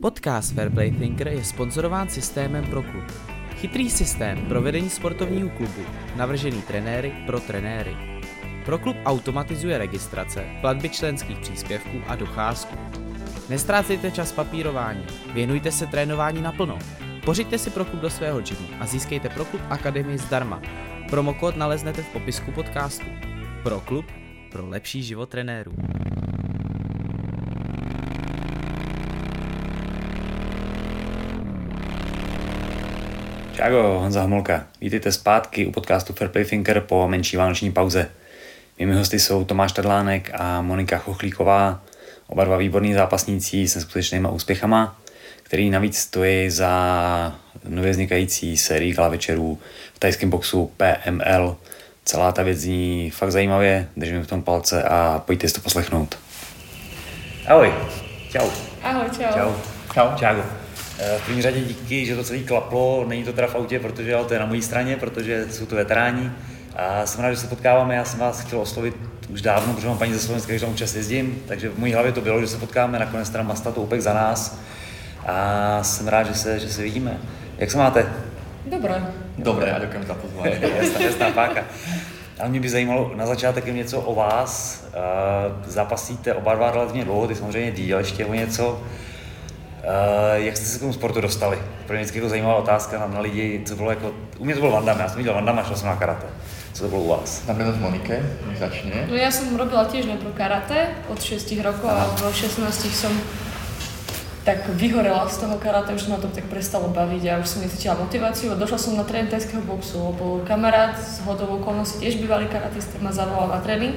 Podcast 0.00 0.54
Fairplay 0.54 0.90
Thinker 0.90 1.28
je 1.28 1.44
sponzorován 1.44 2.08
systémem 2.08 2.64
pro 2.64 2.82
klub. 2.82 3.04
Chytrý 3.54 3.90
systém 3.90 4.46
pro 4.48 4.62
vedení 4.62 4.90
sportovního 4.90 5.48
klubu, 5.48 5.82
navržený 6.16 6.62
trenéry 6.62 7.12
pro 7.26 7.40
trenéry. 7.40 7.96
Pro 8.64 8.78
klub 8.78 8.96
automatizuje 9.04 9.78
registrace, 9.78 10.44
platby 10.60 10.88
členských 10.88 11.38
příspěvků 11.38 12.02
a 12.06 12.16
docházku. 12.16 12.76
Nestrácejte 13.48 14.10
čas 14.10 14.32
papírování, 14.32 15.06
věnujte 15.34 15.72
se 15.72 15.86
trénování 15.86 16.42
naplno. 16.42 16.78
Pořiďte 17.24 17.58
si 17.58 17.70
pro 17.70 17.84
klub 17.84 18.00
do 18.00 18.10
svého 18.10 18.40
gymu 18.40 18.68
a 18.80 18.86
získejte 18.86 19.28
pro 19.28 19.44
klub 19.44 19.62
Akademii 19.70 20.18
zdarma. 20.18 20.62
Promokód 21.10 21.56
naleznete 21.56 22.02
v 22.02 22.12
popisku 22.12 22.52
podcastu. 22.52 23.06
Pro 23.62 23.80
klub, 23.80 24.06
pro 24.52 24.68
lepší 24.68 25.02
život 25.02 25.28
trenérů. 25.28 25.72
Čago, 33.56 33.98
Honza 34.00 34.22
Homolka. 34.22 34.66
Vítejte 34.80 35.12
zpátky 35.12 35.66
u 35.66 35.72
podcastu 35.72 36.12
Fair 36.12 36.30
Play 36.30 36.44
Thinker 36.44 36.80
po 36.80 37.08
menší 37.08 37.36
vánoční 37.36 37.72
pauze. 37.72 38.08
Mými 38.78 38.94
hosty 38.94 39.18
jsou 39.18 39.44
Tomáš 39.44 39.72
Tadlánek 39.72 40.30
a 40.34 40.62
Monika 40.62 40.98
Chochlíková, 40.98 41.80
oba 42.26 42.44
dva 42.44 42.56
výborní 42.56 42.94
zápasníci 42.94 43.68
se 43.68 43.80
skutečnýma 43.80 44.30
úspěchama, 44.30 44.96
který 45.42 45.70
navíc 45.70 45.98
stojí 45.98 46.50
za 46.50 47.38
nově 47.68 47.90
vznikající 47.90 48.56
sérii 48.56 48.94
gala 48.94 49.08
večerů 49.08 49.58
v 49.94 49.98
tajském 49.98 50.30
boxu 50.30 50.70
PML. 50.76 51.56
Celá 52.04 52.32
ta 52.32 52.42
věc 52.42 52.58
zní 52.58 53.10
fakt 53.10 53.32
zajímavě, 53.32 53.88
držím 53.96 54.22
v 54.22 54.26
tom 54.26 54.42
palce 54.42 54.82
a 54.82 55.22
pojďte 55.26 55.48
si 55.48 55.54
to 55.54 55.60
poslechnout. 55.60 56.18
Ahoj. 57.46 57.72
Čau. 58.30 58.48
Ahoj, 58.82 59.10
čau. 59.10 59.32
Čau. 59.34 59.52
Čau. 59.94 60.16
Čágo. 60.16 60.65
Eh, 60.98 61.18
V 61.18 61.24
první 61.24 61.42
řadě 61.42 61.60
díky, 61.60 62.06
že 62.06 62.16
to 62.16 62.24
celý 62.24 62.44
klaplo, 62.44 63.04
není 63.08 63.24
to 63.24 63.32
teda 63.32 63.46
v 63.46 63.54
autě, 63.54 63.80
protože 63.80 64.14
ale 64.14 64.24
to 64.24 64.34
je 64.34 64.40
na 64.40 64.46
mojí 64.46 64.62
straně, 64.62 64.96
protože 64.96 65.46
jsou 65.50 65.66
to 65.66 65.76
veteráni. 65.76 66.30
A 66.76 67.06
jsem 67.06 67.24
rád, 67.24 67.30
že 67.30 67.36
se 67.36 67.46
potkáváme, 67.46 67.94
já 67.94 68.04
jsem 68.04 68.20
vás 68.20 68.40
chtěl 68.40 68.60
oslovit 68.60 68.96
už 69.28 69.42
dávno, 69.42 69.74
protože 69.74 69.88
mám 69.88 69.98
paní 69.98 70.12
ze 70.12 70.18
Slovenska, 70.18 70.52
když 70.52 70.60
tam 70.60 70.70
občas 70.70 70.94
jezdím, 70.94 71.42
takže 71.48 71.68
v 71.68 71.78
mojí 71.78 71.92
hlavě 71.92 72.12
to 72.12 72.20
bylo, 72.20 72.40
že 72.40 72.46
se 72.46 72.58
potkáme, 72.58 72.98
nakonec 72.98 73.30
teda 73.30 73.44
Masta 73.44 73.70
to 73.70 73.88
za 73.98 74.12
nás. 74.12 74.58
A 75.26 75.82
jsem 75.82 76.08
rád, 76.08 76.26
že 76.26 76.34
se, 76.34 76.58
že 76.58 76.68
se 76.68 76.82
vidíme. 76.82 77.18
Jak 77.58 77.70
se 77.70 77.78
máte? 77.78 78.06
Dobre. 78.66 79.02
Dobre, 79.38 79.72
a 79.72 79.78
ďakujem 79.78 80.06
za 80.06 80.14
pozvanie. 80.14 80.60
Jasná, 80.82 81.00
jasná 81.00 81.30
páka. 81.30 81.64
Ale 82.40 82.48
mě 82.48 82.60
by 82.60 82.68
zajímalo 82.68 83.12
na 83.14 83.26
začátek 83.26 83.66
jen 83.66 83.76
něco 83.76 84.00
o 84.00 84.14
vás. 84.14 84.84
Uh, 84.88 85.64
zápasíte 85.66 86.34
oba 86.34 86.54
dva 86.54 86.70
relativně 86.70 87.04
dlouho, 87.04 87.28
ty 87.28 87.34
samozřejmě 87.34 87.70
díl 87.70 87.98
ještě 87.98 88.26
o 88.26 88.34
něco. 88.34 88.82
Uh, 89.86 90.44
jak 90.44 90.56
jste 90.56 90.66
se 90.66 90.78
k 90.78 90.80
tomu 90.80 90.92
sportu 90.92 91.20
dostali? 91.20 91.58
Pro 91.86 91.94
mě 91.94 92.02
vždycky 92.02 92.18
je 92.18 92.22
to 92.22 92.28
zajímavá 92.28 92.54
otázka 92.54 92.98
na, 92.98 93.06
na 93.06 93.20
lidi, 93.20 93.62
co 93.66 93.76
bylo 93.76 93.90
jako, 93.90 94.12
u 94.38 94.44
mě 94.44 94.54
to 94.54 94.60
byl 94.60 94.70
Vandam, 94.70 94.98
já 94.98 95.08
jsem 95.08 95.16
viděl 95.16 95.34
Vandam 95.34 95.58
a 95.58 95.64
šel 95.64 95.76
jsem 95.76 95.88
na 95.88 95.96
karate. 95.96 96.26
Co 96.72 96.82
to 96.82 96.88
bylo 96.88 97.02
u 97.02 97.08
vás? 97.08 97.46
Na 97.46 97.54
prednosť 97.54 97.80
Monike, 97.80 98.22
nech 98.48 98.58
začne. 98.58 99.08
No 99.08 99.16
ja 99.16 99.32
som 99.32 99.48
robila 99.56 99.88
tiež 99.88 100.10
najprv 100.12 100.36
karate 100.36 100.92
od 101.08 101.16
6 101.16 101.48
rokov 101.64 101.88
a 101.88 102.04
v 102.04 102.34
16 102.36 102.68
som 102.92 103.08
tak 104.44 104.68
vyhorela 104.76 105.24
z 105.30 105.40
toho 105.40 105.56
karate, 105.56 105.96
už 105.96 106.12
ma 106.12 106.20
to 106.20 106.28
tak 106.28 106.44
prestalo 106.52 106.92
baviť 106.92 107.22
a 107.32 107.40
už 107.40 107.48
som 107.48 107.64
necítila 107.64 107.96
motiváciu 107.96 108.52
a 108.52 108.60
došla 108.60 108.78
som 108.78 108.92
na 108.92 109.08
tréning 109.08 109.32
tajského 109.32 109.64
boxu, 109.64 109.96
lebo 110.02 110.44
kamarát 110.44 111.00
z 111.00 111.24
hodovou 111.24 111.64
okolností 111.64 112.04
tiež 112.04 112.20
bývalý 112.20 112.50
karatista 112.50 113.00
ma 113.00 113.14
zavolal 113.14 113.48
na 113.48 113.64
tréning 113.64 113.96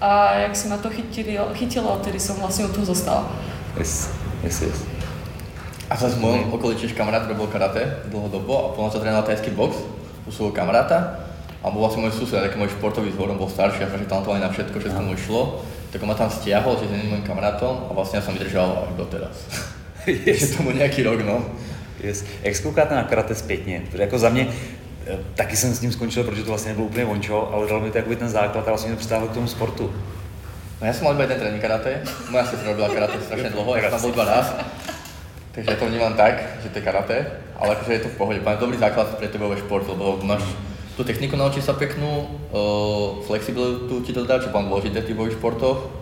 a 0.00 0.40
jak 0.48 0.56
si 0.56 0.72
ma 0.72 0.80
to 0.80 0.88
chytilo, 0.88 1.52
chytilo, 1.52 2.00
odtedy 2.00 2.16
som 2.16 2.40
vlastne 2.40 2.64
od 2.64 2.72
toho 2.72 2.88
zostala. 2.88 3.28
Yes, 3.76 4.08
yes, 4.40 4.64
yes. 4.64 4.95
A 5.86 5.94
sa 5.94 6.10
v 6.10 6.18
mojom 6.18 6.50
okolí 6.50 6.74
tiež 6.74 6.98
kamarát 6.98 7.30
robil 7.30 7.46
karate 7.46 8.02
dlhodobo 8.10 8.54
a 8.58 8.66
potom 8.74 8.90
sa 8.90 8.98
trénoval 8.98 9.22
tajský 9.22 9.54
box 9.54 9.78
u 10.26 10.30
svojho 10.34 10.50
kamaráta. 10.50 11.22
A 11.62 11.70
bol 11.70 11.82
vlastne 11.86 12.02
môj 12.02 12.14
sused, 12.14 12.34
taký 12.38 12.58
môj 12.58 12.74
športový 12.74 13.10
zbor, 13.14 13.30
on 13.30 13.38
bol 13.38 13.50
starší 13.50 13.86
a 13.86 13.90
že 13.90 14.06
talentovaný 14.06 14.42
na 14.42 14.50
všetko, 14.50 14.82
všetko 14.82 15.00
mu 15.02 15.14
išlo. 15.14 15.62
Tak 15.94 16.02
on 16.02 16.10
ma 16.10 16.18
tam 16.18 16.30
stiahol, 16.30 16.78
že 16.78 16.90
je 16.90 17.10
môjim 17.10 17.22
kamarátom 17.22 17.86
a 17.86 17.90
vlastne 17.94 18.18
ja 18.18 18.26
som 18.26 18.34
vydržal 18.34 18.86
až 18.86 18.98
doteraz. 18.98 19.36
Je 20.06 20.22
yes. 20.22 20.54
tomu 20.54 20.70
nejaký 20.70 21.02
rok, 21.02 21.18
no. 21.26 21.42
yes. 21.98 22.22
Jak 22.42 22.62
koukáte 22.62 22.94
na 22.94 23.02
karate 23.02 23.34
zpětně? 23.34 23.82
Protože 23.90 24.02
jako 24.02 24.18
za 24.18 24.28
mě, 24.28 24.46
eh, 25.06 25.18
taky 25.34 25.56
jsem 25.56 25.74
s 25.74 25.80
ním 25.80 25.92
skončil, 25.92 26.24
protože 26.24 26.42
to 26.42 26.48
vlastně 26.48 26.68
nebylo 26.68 26.86
úplně 26.86 27.04
vončo, 27.04 27.50
ale 27.52 27.66
dal 27.66 27.80
mi 27.80 27.90
to 27.90 27.98
ten 28.16 28.28
základ 28.28 28.68
a 28.68 28.70
vlastně 28.70 28.96
to 28.96 29.26
k 29.26 29.34
tomu 29.34 29.48
sportu. 29.48 29.90
No 30.76 30.84
ja 30.84 30.92
som 30.92 31.08
mal 31.08 31.16
iba 31.16 31.24
jeden 31.24 31.40
tréning 31.40 31.62
karate, 31.62 32.04
moja 32.28 32.44
sestra 32.44 32.68
robila 32.68 32.92
karate 32.92 33.16
strašne 33.24 33.48
dlho, 33.56 33.80
ja 33.80 33.88
som 33.88 33.96
tam 33.96 34.02
bol 34.04 34.12
dva 34.12 34.24
raz. 34.28 34.46
Takže 35.56 35.72
ja 35.72 35.80
to 35.80 35.88
vnímam 35.88 36.12
tak, 36.12 36.60
že 36.60 36.68
to 36.68 36.78
je 36.78 36.84
karate, 36.84 37.16
ale 37.56 37.72
akože 37.72 37.92
je 37.96 38.02
to 38.04 38.12
v 38.12 38.18
pohode, 38.20 38.44
máš 38.44 38.60
dobrý 38.60 38.76
základ 38.76 39.16
pre 39.16 39.24
teba 39.32 39.48
ve 39.48 39.56
šport, 39.56 39.88
lebo 39.88 40.20
máš 40.20 40.44
tú 40.96 41.04
techniku 41.04 41.36
naučí 41.36 41.64
sa 41.64 41.72
peknú, 41.72 42.28
uh, 42.52 43.24
flexibilitu 43.24 44.04
ti 44.04 44.12
to 44.12 44.28
dá, 44.28 44.36
čo 44.36 44.52
mám 44.52 44.68
dôležité 44.68 45.00
v 45.00 45.06
tých 45.08 45.16
bojových 45.16 45.36
športoch. 45.40 45.92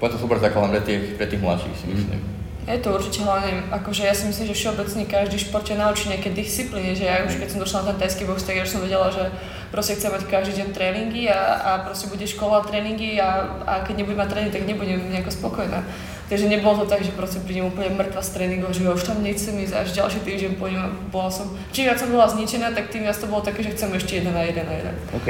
Potom 0.00 0.16
to 0.16 0.24
super 0.24 0.40
základ 0.40 0.72
pre 0.72 0.80
tých, 0.80 1.16
pre 1.20 1.28
tých 1.28 1.40
mladších 1.44 1.76
si 1.76 1.86
myslím. 1.92 2.20
Je 2.62 2.78
to 2.78 2.94
určite 2.94 3.26
hlavne, 3.26 3.68
akože 3.74 4.06
ja 4.06 4.14
si 4.14 4.30
myslím, 4.30 4.46
že 4.48 4.54
všeobecne 4.54 5.02
každý 5.10 5.34
šport 5.34 5.66
ťa 5.66 5.82
naučí 5.82 6.06
nejaké 6.08 6.30
disciplíny, 6.30 6.94
že 6.94 7.10
ja 7.10 7.26
už 7.26 7.36
keď 7.36 7.48
som 7.50 7.58
došla 7.58 7.78
na 7.82 7.86
ten 7.90 8.06
tajský 8.06 8.22
box, 8.22 8.46
tak 8.46 8.54
ja 8.54 8.62
už 8.62 8.70
som 8.70 8.86
vedela, 8.86 9.10
že 9.10 9.34
proste 9.74 9.98
chcem 9.98 10.14
mať 10.14 10.30
každý 10.30 10.62
deň 10.62 10.68
tréningy 10.70 11.26
a, 11.26 11.40
a 11.58 11.70
proste 11.82 12.06
bude 12.06 12.22
škola 12.22 12.62
tréningy 12.62 13.18
a, 13.18 13.58
a 13.66 13.72
keď 13.82 14.04
nebudem 14.04 14.20
mať 14.22 14.30
tréning, 14.30 14.52
tak 14.54 14.62
nebudem 14.62 15.10
nejako 15.10 15.30
spokojná. 15.34 15.82
Takže 16.32 16.48
nebolo 16.48 16.80
to 16.80 16.88
tak, 16.88 17.04
že 17.04 17.12
proste 17.12 17.44
prídem 17.44 17.68
úplne 17.68 17.92
mŕtva 17.92 18.24
z 18.24 18.32
tréningov, 18.32 18.72
že 18.72 18.88
už 18.88 19.04
tam 19.04 19.20
nechcem 19.20 19.52
ísť, 19.52 19.76
až 19.76 19.88
ďalší 19.92 20.24
týždeň 20.24 20.56
pôjdem 20.56 20.80
a 20.80 20.88
bola 21.12 21.28
som, 21.28 21.44
čím 21.76 21.92
viac 21.92 22.00
som 22.00 22.08
bola 22.08 22.24
zničená, 22.24 22.72
tak 22.72 22.88
tým 22.88 23.04
viac 23.04 23.20
to 23.20 23.28
bolo 23.28 23.44
také, 23.44 23.60
že 23.60 23.76
chcem 23.76 23.92
ešte 23.92 24.16
jeden 24.16 24.32
a 24.32 24.40
jeden 24.40 24.64
a 24.64 24.72
jeden. 24.72 24.96
OK, 25.12 25.28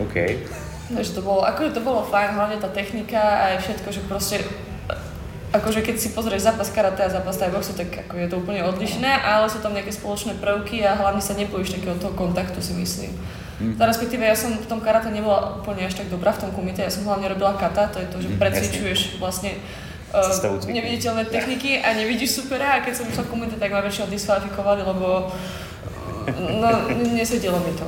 OK. 0.00 0.16
Takže 0.96 1.12
to 1.12 1.20
bolo, 1.20 1.44
akože 1.44 1.76
to 1.76 1.84
bolo 1.84 2.08
fajn, 2.08 2.40
hlavne 2.40 2.56
tá 2.56 2.72
technika 2.72 3.20
a 3.20 3.52
aj 3.52 3.68
všetko, 3.68 3.88
že 3.92 4.00
proste 4.08 4.36
akože 5.52 5.84
keď 5.84 5.96
si 6.00 6.08
pozrieš 6.16 6.48
zápas 6.48 6.72
karate 6.72 7.04
a 7.04 7.12
zápas 7.12 7.36
thai 7.36 7.52
boxu, 7.52 7.76
tak 7.76 8.08
ako 8.08 8.16
je 8.16 8.28
to 8.32 8.40
úplne 8.40 8.64
odlišné, 8.64 9.20
ale 9.20 9.44
sú 9.52 9.60
tam 9.60 9.76
nejaké 9.76 9.92
spoločné 9.92 10.40
prvky 10.40 10.80
a 10.88 10.96
hlavne 10.96 11.20
sa 11.20 11.36
nebojíš 11.36 11.76
takého 11.76 12.00
toho 12.00 12.16
kontaktu 12.16 12.64
si 12.64 12.72
myslím. 12.80 13.12
Mm. 13.60 13.76
Tá, 13.76 13.84
respektíve 13.84 14.24
ja 14.24 14.32
som 14.32 14.56
v 14.56 14.64
tom 14.64 14.80
karate 14.80 15.12
nebola 15.12 15.60
úplne 15.60 15.84
až 15.84 16.00
tak 16.00 16.08
dobrá 16.08 16.32
v 16.32 16.48
tom 16.48 16.50
kumite, 16.56 16.80
ja 16.80 16.88
som 16.88 17.04
hlavne 17.04 17.28
robila 17.28 17.60
kata, 17.60 17.92
to 17.92 18.00
je 18.00 18.08
to, 18.08 18.16
že 18.24 18.28
Mm, 18.32 18.40
precvičuješ 18.40 19.20
vlastne 19.20 19.52
uh, 20.14 20.66
neviditeľné 20.66 21.24
techniky 21.24 21.78
a 21.82 21.94
nevidíš 21.94 22.30
supera 22.42 22.78
a 22.78 22.82
keď 22.84 22.94
som 22.96 23.06
išla 23.08 23.24
kumite, 23.30 23.56
tak 23.56 23.70
ma 23.72 23.80
väčšinou 23.80 24.10
diskvalifikovali, 24.10 24.82
lebo 24.82 25.30
no, 26.60 26.68
nesedelo 27.14 27.58
mi 27.60 27.72
to. 27.78 27.86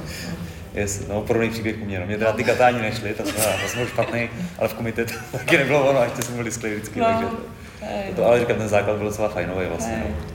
Yes, 0.75 1.07
no 1.09 1.21
podobný 1.23 1.51
příběh 1.51 1.77
u 1.83 1.85
mě, 1.85 2.01
no. 2.01 2.07
Mě 2.07 2.19
teda 2.19 2.33
ty 2.33 2.45
katáni 2.45 2.81
nešly, 2.83 3.15
to 3.15 3.23
jsem, 3.25 3.35
to 3.35 3.69
jsem 3.69 3.79
byl 3.79 3.89
špatný, 3.89 4.31
ale 4.59 4.69
v 4.69 4.75
komite 4.75 5.05
to 5.05 5.15
taky 5.39 5.57
nebylo 5.57 5.91
ono, 5.91 6.01
a 6.01 6.05
ještě 6.05 6.23
jsme 6.23 6.37
byli 6.37 6.51
skvělí 6.51 6.77
vždycky, 6.77 7.01
No, 7.01 7.07
takže 7.07 7.27
hej, 7.81 8.15
to, 8.17 8.27
ale 8.27 8.41
říkám, 8.41 8.57
ten 8.57 8.69
základ 8.69 8.97
byl 8.97 9.07
docela 9.07 9.29
fajnový 9.29 9.67
vlastně, 9.67 9.95
Hej. 9.95 10.09
no. 10.09 10.32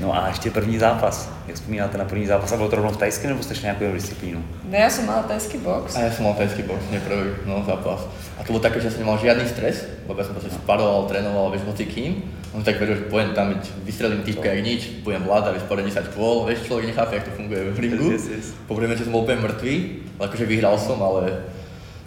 No 0.00 0.16
a 0.16 0.28
ještě 0.28 0.50
první 0.50 0.78
zápas. 0.78 1.30
Jak 1.46 1.56
vzpomínáte 1.56 1.98
na 1.98 2.04
první 2.04 2.26
zápas? 2.26 2.52
A 2.52 2.56
bylo 2.56 2.68
to 2.68 2.76
rovnou 2.76 2.90
v 2.90 2.96
tajsky 2.96 3.26
nebo 3.26 3.42
jste 3.42 3.54
šli 3.54 3.64
nějakou 3.64 3.84
jinou 3.84 3.94
disciplínu? 3.94 4.44
No 4.70 4.78
ja 4.78 4.88
som 4.88 5.04
mala 5.04 5.22
tajský 5.28 5.58
box. 5.58 5.98
A 5.98 6.08
ja 6.08 6.10
som 6.14 6.24
mal 6.24 6.38
tajský 6.38 6.62
box, 6.62 6.78
nie 6.94 7.02
prvý 7.02 7.36
no, 7.44 7.60
zápas. 7.66 8.06
A 8.38 8.46
to 8.46 8.54
bolo 8.54 8.62
také, 8.62 8.80
že 8.80 8.94
som 8.94 9.02
nemal 9.04 9.18
žiadny 9.18 9.44
stres, 9.44 9.84
lebo 10.08 10.16
ja 10.16 10.24
som 10.24 10.38
proste 10.38 10.54
spadoval, 10.54 11.04
trénoval, 11.10 11.50
vieš, 11.50 11.66
hoci 11.68 11.84
kým. 11.84 12.22
On 12.56 12.62
tak 12.64 12.80
vedel, 12.80 12.96
že 12.96 13.10
pôjdem 13.10 13.34
tam, 13.34 13.52
byť, 13.52 13.64
vystrelím 13.84 14.22
týpka 14.22 14.48
jak 14.48 14.64
nič, 14.64 14.80
budem 15.04 15.26
vládať, 15.26 15.58
vieš, 15.58 15.66
pôjdem 15.68 15.86
10 15.90 16.16
kôl, 16.16 16.48
vieš, 16.48 16.64
človek 16.64 16.86
nechápe, 16.86 17.12
jak 17.20 17.26
to 17.28 17.32
funguje 17.36 17.60
v 17.74 17.78
ringu. 17.78 18.08
Yes, 18.14 18.24
yes. 18.30 18.46
Po 18.70 18.74
prvém 18.78 18.96
že 18.96 19.04
som 19.04 19.12
bol 19.12 19.26
úplne 19.26 19.42
mŕtvý, 19.42 19.74
ale 20.16 20.24
akože 20.30 20.46
vyhral 20.46 20.78
som, 20.78 20.96
ale 21.02 21.44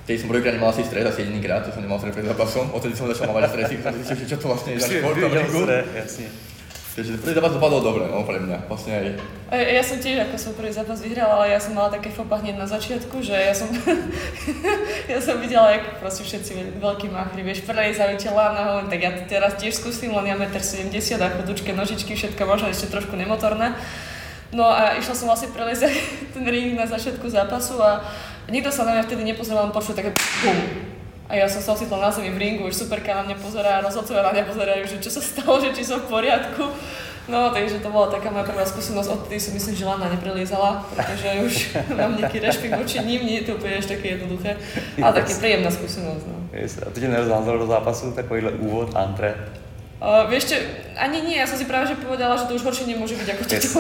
Vtedy 0.04 0.20
som 0.20 0.28
prvýkrát 0.28 0.52
nemal 0.52 0.76
asi 0.76 0.84
stres, 0.84 1.08
asi 1.08 1.24
jedinýkrát, 1.24 1.64
to 1.64 1.72
som 1.72 1.80
nemal 1.80 1.96
stres 1.96 2.12
pred 2.12 2.28
zápasom, 2.28 2.76
odtedy 2.76 2.92
som 2.92 3.08
začal 3.08 3.32
mať 3.32 3.56
stresy, 3.56 3.80
som 3.80 3.96
zistil, 3.96 4.20
že 4.20 4.28
čo 4.36 4.38
to 4.38 4.52
vlastne 4.52 4.76
je 4.76 4.84
za 4.84 4.92
šport 4.92 5.16
jasně. 5.96 6.28
Takže 6.94 7.18
prvý 7.18 7.34
zápas 7.34 7.58
dopadol 7.58 7.82
dobre, 7.82 8.06
no 8.06 8.22
pre 8.22 8.38
mňa, 8.38 8.70
vlastne 8.70 8.94
aj 8.94 9.06
Ja, 9.50 9.82
ja 9.82 9.82
som 9.82 9.98
tiež 9.98 10.30
ako 10.30 10.38
svoj 10.38 10.56
prvý 10.62 10.70
zápas 10.70 11.02
vyhrala, 11.02 11.42
ale 11.42 11.58
ja 11.58 11.58
som 11.58 11.74
mala 11.74 11.90
také 11.90 12.14
fopa 12.14 12.38
hneď 12.38 12.54
na 12.54 12.70
začiatku, 12.70 13.18
že 13.18 13.34
ja 13.34 13.50
som, 13.50 13.66
ja 15.14 15.18
som 15.18 15.42
videla, 15.42 15.74
jak 15.74 15.98
proste 15.98 16.22
všetci 16.22 16.78
veľkí 16.78 17.10
machri, 17.10 17.42
vieš, 17.42 17.66
tie 17.66 18.30
lána, 18.30 18.62
hovorím, 18.78 18.94
tak 18.94 19.02
ja 19.02 19.10
to 19.10 19.26
teraz 19.26 19.58
tiež 19.58 19.74
skúsim, 19.74 20.14
len 20.14 20.30
ja 20.30 20.38
1,70 20.38 20.94
m 20.94 21.22
a 21.26 21.34
chodučké 21.34 21.74
nožičky, 21.74 22.14
všetko 22.14 22.46
možno 22.46 22.70
ešte 22.70 22.94
trošku 22.94 23.18
nemotorné. 23.18 23.74
No 24.54 24.70
a 24.70 24.94
išla 24.94 25.18
som 25.18 25.26
vlastne 25.26 25.50
preliezať 25.50 25.98
ten 26.38 26.46
ring 26.46 26.78
na 26.78 26.86
začiatku 26.86 27.26
zápasu 27.26 27.82
a 27.82 28.06
nikto 28.54 28.70
sa 28.70 28.86
na 28.86 29.02
mňa 29.02 29.10
vtedy 29.10 29.26
nepozeral, 29.26 29.66
len 29.66 29.74
počul 29.74 29.98
také 29.98 30.14
bum. 30.46 30.93
A 31.30 31.40
ja 31.40 31.48
som 31.48 31.64
sa 31.64 31.72
ocitla 31.74 31.98
na 32.04 32.12
zemi 32.12 32.30
v 32.30 32.38
ringu, 32.38 32.68
už 32.68 32.76
superka 32.76 33.16
na 33.16 33.24
mňa 33.24 33.38
pozerá, 33.40 33.80
rozhodcovia 33.80 34.28
na 34.28 34.32
mňa 34.36 34.44
pozerajú, 34.44 34.84
že 34.88 34.98
čo 35.00 35.10
sa 35.10 35.22
stalo, 35.24 35.60
že 35.64 35.72
či 35.72 35.84
som 35.88 36.04
v 36.04 36.12
poriadku. 36.12 36.68
No, 37.24 37.56
takže 37.56 37.80
to 37.80 37.88
bola 37.88 38.12
taká 38.12 38.28
moja 38.36 38.44
prvá 38.44 38.68
skúsenosť, 38.68 39.08
odtedy 39.08 39.40
som 39.40 39.56
myslím, 39.56 39.76
že 39.80 39.88
Lana 39.88 40.12
nepreliezala, 40.12 40.84
pretože 40.92 41.28
už 41.40 41.54
mám 42.00 42.20
nejaký 42.20 42.44
rešpekt 42.44 42.76
voči 42.76 43.00
ním, 43.00 43.24
nie 43.24 43.40
je 43.40 43.48
to 43.48 43.56
úplne 43.56 43.80
až 43.80 43.88
také 43.88 44.20
jednoduché, 44.20 44.60
ale 45.00 45.14
také 45.24 45.32
príjemná 45.40 45.72
skúsenosť. 45.72 46.24
No. 46.28 46.36
Yes. 46.52 46.84
A 46.84 46.92
to 46.92 47.00
tě 47.00 47.08
nerozházelo 47.08 47.58
do 47.58 47.68
zápasu, 47.68 48.12
takovýhle 48.12 48.52
úvod, 48.52 48.96
antre. 48.96 49.36
Uh, 50.04 50.28
vieš 50.28 50.52
čo, 50.52 50.56
ani 51.00 51.24
nie, 51.24 51.40
ja 51.40 51.48
som 51.48 51.56
si 51.56 51.64
práve 51.64 51.88
že 51.88 51.96
povedala, 51.96 52.36
že 52.36 52.44
to 52.52 52.60
už 52.60 52.68
horšie 52.68 52.92
nemôže 52.92 53.16
byť 53.16 53.30
ako 53.40 53.44
toto. 53.48 53.80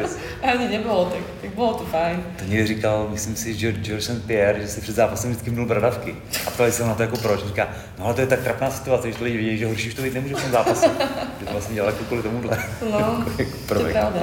Yes. 0.00 0.16
ani 0.48 0.64
nebolo 0.64 1.12
tak, 1.12 1.20
tak 1.44 1.50
bolo 1.52 1.76
to 1.76 1.84
fajn. 1.92 2.24
To 2.40 2.44
někdy 2.48 2.66
říkal, 2.66 3.08
myslím 3.12 3.36
si, 3.36 3.52
George, 3.52 3.84
George 3.84 4.04
St. 4.04 4.24
Pierre, 4.24 4.60
že 4.64 4.68
si 4.68 4.80
před 4.80 4.96
zápasem 4.96 5.30
vždycky 5.30 5.50
mnul 5.50 5.66
bradavky. 5.68 6.16
A 6.46 6.50
ptali 6.50 6.72
se 6.72 6.84
na 6.88 6.94
to 6.94 7.02
jako 7.02 7.16
proč. 7.16 7.44
Říká, 7.44 7.68
no 7.98 8.04
ale 8.04 8.14
to 8.14 8.20
je 8.20 8.26
tak 8.26 8.40
trapná 8.40 8.70
situace, 8.70 9.12
že 9.12 9.24
lidi 9.24 9.36
vidí, 9.36 9.58
že 9.58 9.66
horší 9.66 9.88
už 9.88 9.94
to 9.94 10.02
být 10.02 10.14
nemůže 10.14 10.34
v 10.34 10.42
tom 10.42 10.52
zápase. 10.52 10.86
že 11.40 11.44
to 11.46 11.52
vlastně 11.52 11.74
dělal 11.74 11.90
jako 11.90 12.04
kvůli 12.04 12.22
tomuhle. 12.22 12.58
No, 12.92 13.24
to 13.68 13.74
je 13.86 13.92
pravda. 13.92 14.20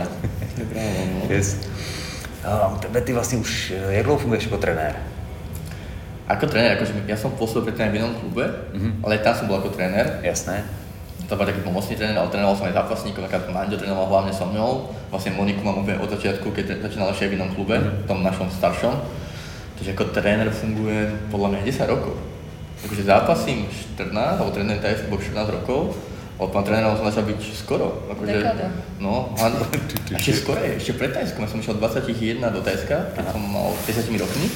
Yes. 1.29 1.57
A 2.45 2.67
u 2.67 2.77
tebe 2.77 3.01
ty 3.01 3.13
vlastně 3.13 3.37
už, 3.37 3.73
eh, 3.89 3.93
jak 3.93 4.05
dlouho 4.05 4.19
funguješ 4.19 4.43
jako 4.43 4.57
trenér? 4.57 4.95
Ako 6.25 6.49
tréner, 6.49 6.73
akože 6.73 7.05
ja 7.05 7.21
som 7.21 7.37
pôsobil 7.37 7.69
predtým 7.69 7.93
v 7.93 8.01
inom 8.01 8.17
klube, 8.17 8.49
Mhm. 8.73 9.05
ale 9.05 9.21
tam 9.21 9.37
som 9.37 9.45
bol 9.45 9.61
ako 9.61 9.77
tréner. 9.77 10.25
Jasné. 10.25 10.65
To 11.25 11.33
bol 11.33 11.45
taký 11.49 11.65
pomocný 11.65 11.97
tréner, 11.97 12.17
ale 12.21 12.29
trénoval 12.29 12.53
som 12.53 12.69
aj 12.69 12.77
zápasníkov, 12.77 13.25
napríklad 13.25 13.49
Manďo 13.49 13.81
trénoval 13.81 14.05
hlavne 14.13 14.33
so 14.33 14.45
mnou. 14.45 14.93
Vlastne 15.09 15.33
Moniku 15.33 15.65
mám 15.65 15.81
úplne 15.81 15.97
od 15.97 16.09
začiatku, 16.13 16.53
keď 16.53 16.85
začínal 16.85 17.09
ešte 17.09 17.33
v 17.33 17.41
inom 17.41 17.49
klube, 17.57 17.81
v 17.81 18.05
tom 18.05 18.21
našom 18.21 18.45
staršom. 18.53 18.93
Takže 19.81 19.97
ako 19.97 20.13
tréner 20.13 20.49
fungujem 20.53 21.17
podľa 21.33 21.57
mňa 21.57 21.59
10 21.65 21.93
rokov. 21.93 22.13
Takže 22.85 23.01
zápasím 23.09 23.65
14, 23.97 24.13
alebo 24.13 24.53
tréner 24.53 24.77
TSK 24.77 25.09
bol 25.09 25.17
14 25.17 25.57
rokov, 25.57 25.97
od 26.35 26.51
pán 26.51 26.67
trénerom 26.67 26.99
som 26.99 27.07
začal 27.07 27.31
byť 27.31 27.41
skoro. 27.55 28.05
Akože, 28.11 28.43
Dekáda. 28.43 28.67
No, 28.99 29.31
a 29.39 29.47
ešte 30.19 30.43
skoro 30.43 30.59
je, 30.59 30.75
ešte 30.77 30.99
pred 30.99 31.15
TSK, 31.15 31.39
ja 31.39 31.47
som 31.47 31.57
išiel 31.63 31.79
od 31.79 31.81
21 31.81 32.43
do 32.43 32.59
TSK, 32.59 32.91
keď 33.15 33.25
som 33.31 33.39
mal 33.39 33.71
10 33.87 34.19
rokmi. 34.19 34.47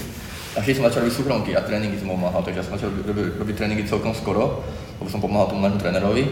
A 0.58 0.66
vtedy 0.66 0.76
som 0.76 0.86
začal 0.92 1.08
robiť 1.08 1.16
súkromky 1.16 1.52
a 1.56 1.64
tréningy 1.64 1.96
som 1.96 2.12
pomáhal, 2.12 2.44
takže 2.44 2.60
ja 2.60 2.66
som 2.68 2.74
začal 2.76 2.92
robiť, 2.92 3.40
robiť 3.40 3.56
tréningy 3.56 3.84
celkom 3.88 4.12
skoro, 4.12 4.60
lebo 5.00 5.08
som 5.08 5.24
pomáhal 5.24 5.48
tomu 5.48 5.64
nášmu 5.64 5.80
trénerovi. 5.80 6.24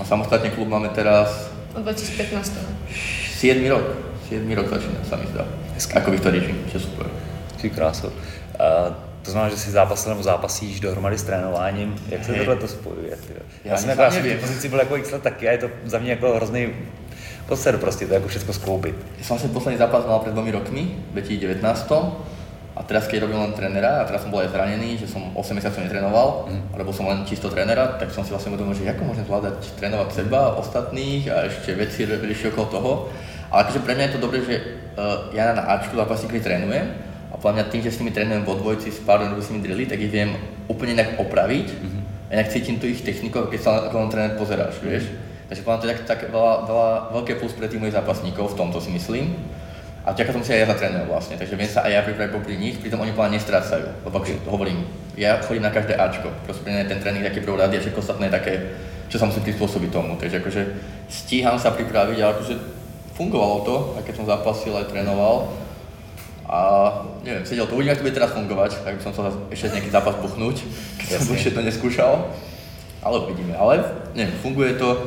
A 0.00 0.04
samostatne 0.04 0.50
klub 0.50 0.68
máme 0.68 0.88
teraz 0.88 1.52
Od 1.74 1.82
2015. 1.82 2.52
7 3.40 3.68
rok. 3.68 3.86
7 4.28 4.44
rok 4.56 4.68
začína, 4.68 5.00
sa 5.08 5.16
mi 5.16 5.26
zdá. 5.32 5.44
Hezky. 5.74 5.92
Ako 5.96 6.08
bych 6.12 6.20
to 6.20 6.30
riešim, 6.30 6.56
čo 6.68 6.78
super. 6.80 7.08
Ty 7.60 7.70
krásu. 7.70 8.12
A 8.60 8.92
to 9.22 9.30
znamená, 9.30 9.50
že 9.54 9.60
si 9.60 9.70
zápasil 9.70 10.12
nebo 10.12 10.22
zápasíš 10.22 10.80
dohromady 10.80 11.18
s 11.18 11.22
trénováním. 11.22 11.94
Jak 12.08 12.24
se 12.24 12.32
tohle 12.34 12.56
to 12.56 12.68
spojuje? 12.68 13.16
Ty? 13.16 13.32
jo? 13.32 13.42
Já 13.64 13.70
Já 13.72 13.76
jsem 13.78 13.90
jako, 13.90 14.02
já 14.02 14.10
jsem 14.10 14.22
v 14.22 14.40
pozici 14.40 14.68
byl 14.68 14.78
jako 14.78 14.96
x 14.96 15.10
let 15.10 15.22
taky 15.22 15.48
a 15.48 15.52
je 15.52 15.58
to 15.58 15.68
za 15.84 15.98
mě 15.98 16.10
jako 16.10 16.34
hrozný 16.34 16.68
koncert 17.46 17.80
prostě, 17.80 18.06
to 18.06 18.12
je 18.12 18.16
jako 18.16 18.28
všechno 18.28 18.52
skloubit. 18.54 18.96
Ja 19.18 19.24
som 19.26 19.36
vlastne 19.36 19.54
posledný 19.54 19.78
zápas 19.78 20.06
mal 20.06 20.18
pred 20.22 20.34
dvomi 20.34 20.50
rokmi, 20.50 20.82
v 21.10 21.20
2019. 21.20 21.92
A 22.72 22.80
teraz, 22.80 23.04
keď 23.04 23.28
robil 23.28 23.36
len 23.36 23.52
trénera, 23.52 24.00
a 24.00 24.08
teraz 24.08 24.24
som 24.24 24.32
bol 24.32 24.40
aj 24.40 24.48
zranený, 24.48 24.96
že 24.96 25.04
som 25.04 25.20
8 25.36 25.52
mesiacov 25.52 25.84
netrénoval, 25.84 26.28
mm. 26.48 26.62
robil 26.72 26.94
som 26.96 27.04
len 27.04 27.20
čisto 27.28 27.52
trénera, 27.52 28.00
tak 28.00 28.08
som 28.08 28.24
si 28.24 28.32
vlastne 28.32 28.48
uvedomil, 28.48 28.72
že 28.72 28.88
ako 28.88 29.12
môžem 29.12 29.28
zvládať 29.28 29.76
trénovať 29.76 30.08
seba, 30.24 30.56
ostatných 30.56 31.28
a 31.28 31.52
ešte 31.52 31.76
veci 31.76 32.08
rie- 32.08 32.16
riešiť 32.16 32.48
okolo 32.56 32.66
toho. 32.72 32.92
Ale 33.52 33.68
akože 33.68 33.84
pre 33.84 33.92
mňa 33.92 34.04
je 34.08 34.14
to 34.16 34.24
dobré, 34.24 34.40
že 34.40 34.56
uh, 34.96 35.28
ja 35.36 35.52
na 35.52 35.68
Ačku 35.68 35.92
zápasníkovi 35.92 36.40
trénujem 36.40 36.88
a 37.28 37.36
podľa 37.36 37.60
mňa 37.60 37.64
tým, 37.68 37.82
že 37.84 37.92
s 37.92 38.00
nimi 38.00 38.08
trénujem 38.08 38.44
vo 38.48 38.56
dvojci, 38.56 38.88
robím 39.04 39.36
s 39.36 39.52
nimi 39.52 39.60
drilly, 39.60 39.84
tak 39.84 40.00
ich 40.00 40.08
viem 40.08 40.32
úplne 40.64 40.96
inak 40.96 41.20
opraviť. 41.20 41.68
Mm-hmm. 41.68 42.02
A 42.28 42.30
inak 42.40 42.48
cítim 42.48 42.80
tu 42.80 42.88
ich 42.88 43.04
techniku, 43.04 43.52
keď 43.52 43.60
sa 43.60 43.70
ako 43.92 44.00
len 44.00 44.08
tréner 44.08 44.32
pozeráš, 44.40 44.80
vieš. 44.80 45.12
Takže 45.52 45.68
podľa 45.68 45.76
mňa 45.76 45.80
to 45.80 45.84
je 45.84 45.92
tak, 45.92 46.00
tak 46.08 46.20
veľa, 46.32 46.52
veľa, 46.64 46.90
veľké 47.12 47.32
plus 47.36 47.52
pre 47.52 47.68
tých 47.68 47.76
mojich 47.76 47.92
zápasníkov, 47.92 48.56
v 48.56 48.56
tomto 48.56 48.80
si 48.80 48.88
myslím. 48.96 49.36
A 50.02 50.10
vďaka 50.10 50.34
tomu 50.34 50.42
si 50.42 50.50
aj 50.50 50.66
ja 50.66 50.70
zatrénujem 50.74 51.06
vlastne, 51.06 51.38
takže 51.38 51.54
viem 51.54 51.70
sa 51.70 51.86
aj 51.86 51.92
ja 51.94 52.02
pripraviť 52.02 52.34
popri 52.34 52.58
nich, 52.58 52.74
pritom 52.82 52.98
oni 52.98 53.14
mňa 53.14 53.38
nestrácajú. 53.38 53.86
Lebo 54.02 54.14
akože 54.18 54.34
hovorím, 54.50 54.82
ja 55.14 55.38
chodím 55.38 55.62
na 55.62 55.70
každé 55.70 55.94
Ačko, 55.94 56.34
proste 56.42 56.66
pre 56.66 56.74
ten 56.90 56.98
tréning 56.98 57.22
taký 57.22 57.38
prvorady 57.38 57.78
a 57.78 57.80
všetko 57.86 58.02
ostatné 58.02 58.26
také, 58.26 58.74
čo 59.06 59.22
sa 59.22 59.30
musí 59.30 59.38
prispôsobiť 59.46 59.90
tomu. 59.94 60.18
Takže 60.18 60.42
akože 60.42 60.62
stíham 61.06 61.54
sa 61.54 61.70
pripraviť, 61.70 62.18
ale 62.18 62.34
akože 62.34 62.54
fungovalo 63.14 63.56
to, 63.62 63.74
aj 63.94 64.02
keď 64.02 64.14
som 64.18 64.26
zápasil, 64.26 64.74
aj 64.74 64.90
trénoval. 64.90 65.54
A 66.50 66.58
neviem, 67.22 67.46
sedel 67.46 67.70
to, 67.70 67.78
uvidím, 67.78 67.94
ako 67.94 68.02
to 68.02 68.06
bude 68.10 68.18
teraz 68.18 68.34
fungovať, 68.34 68.70
ak 68.82 68.98
by 68.98 69.02
som 69.06 69.14
chcel 69.14 69.30
ešte 69.54 69.70
nejaký 69.78 69.90
zápas 69.94 70.18
buchnúť, 70.18 70.66
keď 70.98 71.06
som 71.06 71.16
Jasne. 71.22 71.30
dlhšie 71.30 71.50
to 71.54 71.62
neskúšal. 71.62 72.12
Ale 73.06 73.16
uvidíme, 73.22 73.54
ale 73.54 73.86
neviem, 74.18 74.34
funguje 74.42 74.74
to, 74.74 74.98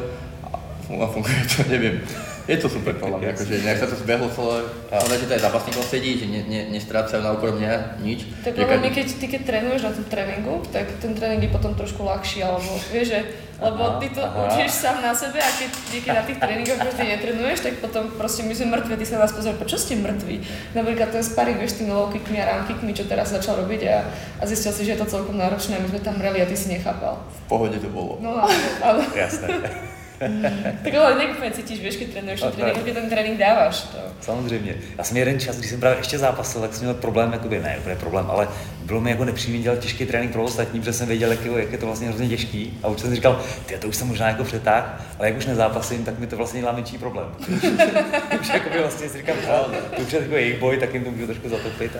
a 0.88 1.08
funguje 1.12 1.44
to, 1.52 1.68
neviem. 1.76 2.00
Je 2.46 2.62
to 2.62 2.70
super 2.70 2.94
podľa 3.02 3.18
mňa, 3.18 3.30
akože 3.34 3.54
nejak 3.66 3.80
sa 3.82 3.90
to 3.90 3.98
zbehlo 3.98 4.30
celé, 4.30 4.70
ale 4.94 5.18
že 5.18 5.26
to 5.26 5.34
aj 5.34 5.44
zápasníkom 5.50 5.82
sedí, 5.82 6.14
že 6.14 6.30
ne, 6.30 6.46
ne, 6.46 6.62
nestrácajú 6.78 7.26
na 7.26 7.34
úkor 7.34 7.58
mňa 7.58 7.98
nič. 8.06 8.30
Tak 8.46 8.54
lebo 8.54 8.86
my 8.86 8.90
keď, 8.94 9.08
ty 9.18 9.26
keď 9.26 9.42
trénuješ 9.50 9.82
na 9.82 9.92
tom 9.98 10.06
tréningu, 10.06 10.62
tak 10.70 10.86
ten 11.02 11.18
tréning 11.18 11.42
je 11.42 11.50
potom 11.50 11.74
trošku 11.74 12.06
ľahší, 12.06 12.46
alebo 12.46 12.78
vieš, 12.94 13.18
že, 13.18 13.20
lebo 13.58 13.98
ty 13.98 14.14
to 14.14 14.22
aha. 14.22 14.46
učíš 14.46 14.78
sám 14.78 15.02
na 15.02 15.10
sebe 15.18 15.42
a 15.42 15.50
keď 15.58 15.70
niekedy 15.90 16.14
na 16.14 16.22
tých 16.22 16.38
tréningoch 16.38 16.80
už 16.86 16.94
ty 16.94 17.04
netrenuješ, 17.10 17.60
tak 17.66 17.74
potom 17.82 18.04
proste 18.14 18.46
my 18.46 18.54
sme 18.54 18.68
mŕtvi, 18.78 18.94
ty 18.94 19.06
sa 19.10 19.18
nás 19.18 19.34
pozrieš, 19.34 19.58
prečo 19.58 19.78
ste 19.82 19.98
mŕtvi? 19.98 20.36
Napríklad 20.78 21.10
ten 21.10 21.26
sparring, 21.26 21.58
vieš, 21.58 21.78
s 21.78 21.78
tými 21.82 21.98
low 21.98 22.14
kickmi 22.14 22.38
a 22.38 22.46
round 22.46 22.70
kickmi, 22.70 22.94
čo 22.94 23.10
teraz 23.10 23.34
začal 23.34 23.58
robiť 23.66 23.82
a, 23.90 24.06
a 24.38 24.44
zistil 24.46 24.70
si, 24.70 24.86
že 24.86 24.94
je 24.94 25.02
to 25.02 25.10
celkom 25.10 25.34
náročné 25.34 25.78
a 25.78 25.82
my 25.82 25.90
sme 25.90 25.98
tam 25.98 26.22
mreli 26.22 26.46
a 26.46 26.50
ty 26.50 26.54
si 26.54 26.70
nechápal. 26.70 27.26
V 27.26 27.42
pohode 27.50 27.82
to 27.82 27.90
bolo. 27.90 28.22
No 28.22 28.38
ale, 28.38 28.54
ale 28.86 29.02
Jasné. 29.18 29.50
tak 30.84 30.94
ale 30.96 31.16
nejak 31.18 31.54
cítiš, 31.56 31.80
vieš, 31.80 31.96
keď 32.00 32.08
trénuješ 32.16 32.40
ten 32.42 32.50
No, 32.50 32.56
tréning, 32.56 32.76
tak. 32.76 32.84
keď 32.86 32.94
ten 32.96 33.08
tréning 33.10 33.36
dávaš. 33.40 33.76
To. 33.92 33.98
Samozřejmě. 34.22 34.76
Já 34.98 35.04
jsem 35.04 35.18
jeden 35.18 35.40
čas, 35.40 35.58
když 35.58 35.70
jsem 35.70 35.80
právě 35.80 36.00
ještě 36.00 36.18
zápasil, 36.18 36.62
tak 36.62 36.74
jsem 36.74 36.84
měl 36.84 36.94
problém, 36.94 37.34
jakoby, 37.34 37.60
ne 37.60 37.76
úplně 37.80 37.96
problém, 37.96 38.26
ale 38.30 38.48
bylo 38.86 39.02
mi 39.02 39.10
jako 39.10 39.26
nepříjemně 39.26 39.64
dělat 39.64 39.80
těžký 39.80 40.06
trénink 40.06 40.32
pro 40.32 40.44
ostatní, 40.44 40.80
protože 40.80 40.94
jsem 40.94 41.08
věděl, 41.08 41.32
jak, 41.32 41.46
je- 41.46 41.60
jak 41.60 41.72
je 41.72 41.78
to 41.78 41.86
vlastně 41.86 42.08
hrozně 42.08 42.28
těžký. 42.30 42.80
A 42.84 42.88
už 42.88 43.00
jsem 43.02 43.10
si 43.10 43.16
říkal, 43.16 43.42
ty 43.66 43.78
to 43.78 43.88
už 43.88 43.96
jsem 43.96 44.08
možná 44.08 44.28
jako 44.28 44.44
přetáh, 44.44 45.02
ale 45.20 45.28
jak 45.28 45.38
už 45.38 45.46
nezápasím, 45.46 46.06
tak 46.06 46.20
mi 46.20 46.28
to 46.28 46.38
vlastně 46.38 46.60
dělá 46.60 46.72
menší 46.72 46.98
problém. 46.98 47.28
už 48.42 48.50
jakoby 48.54 48.80
vlastně 48.80 49.10
si 49.10 49.18
říkám, 49.18 49.36
"Hele, 49.48 49.66
to 49.96 50.02
už 50.02 50.14
je 50.14 50.20
takový 50.20 50.36
jejich 50.42 50.60
boj, 50.60 50.78
tak 50.78 50.94
jim 50.94 51.04
to 51.04 51.12
můžu 51.12 51.26
trošku 51.26 51.50
zatopit. 51.50 51.92
A... 51.96 52.00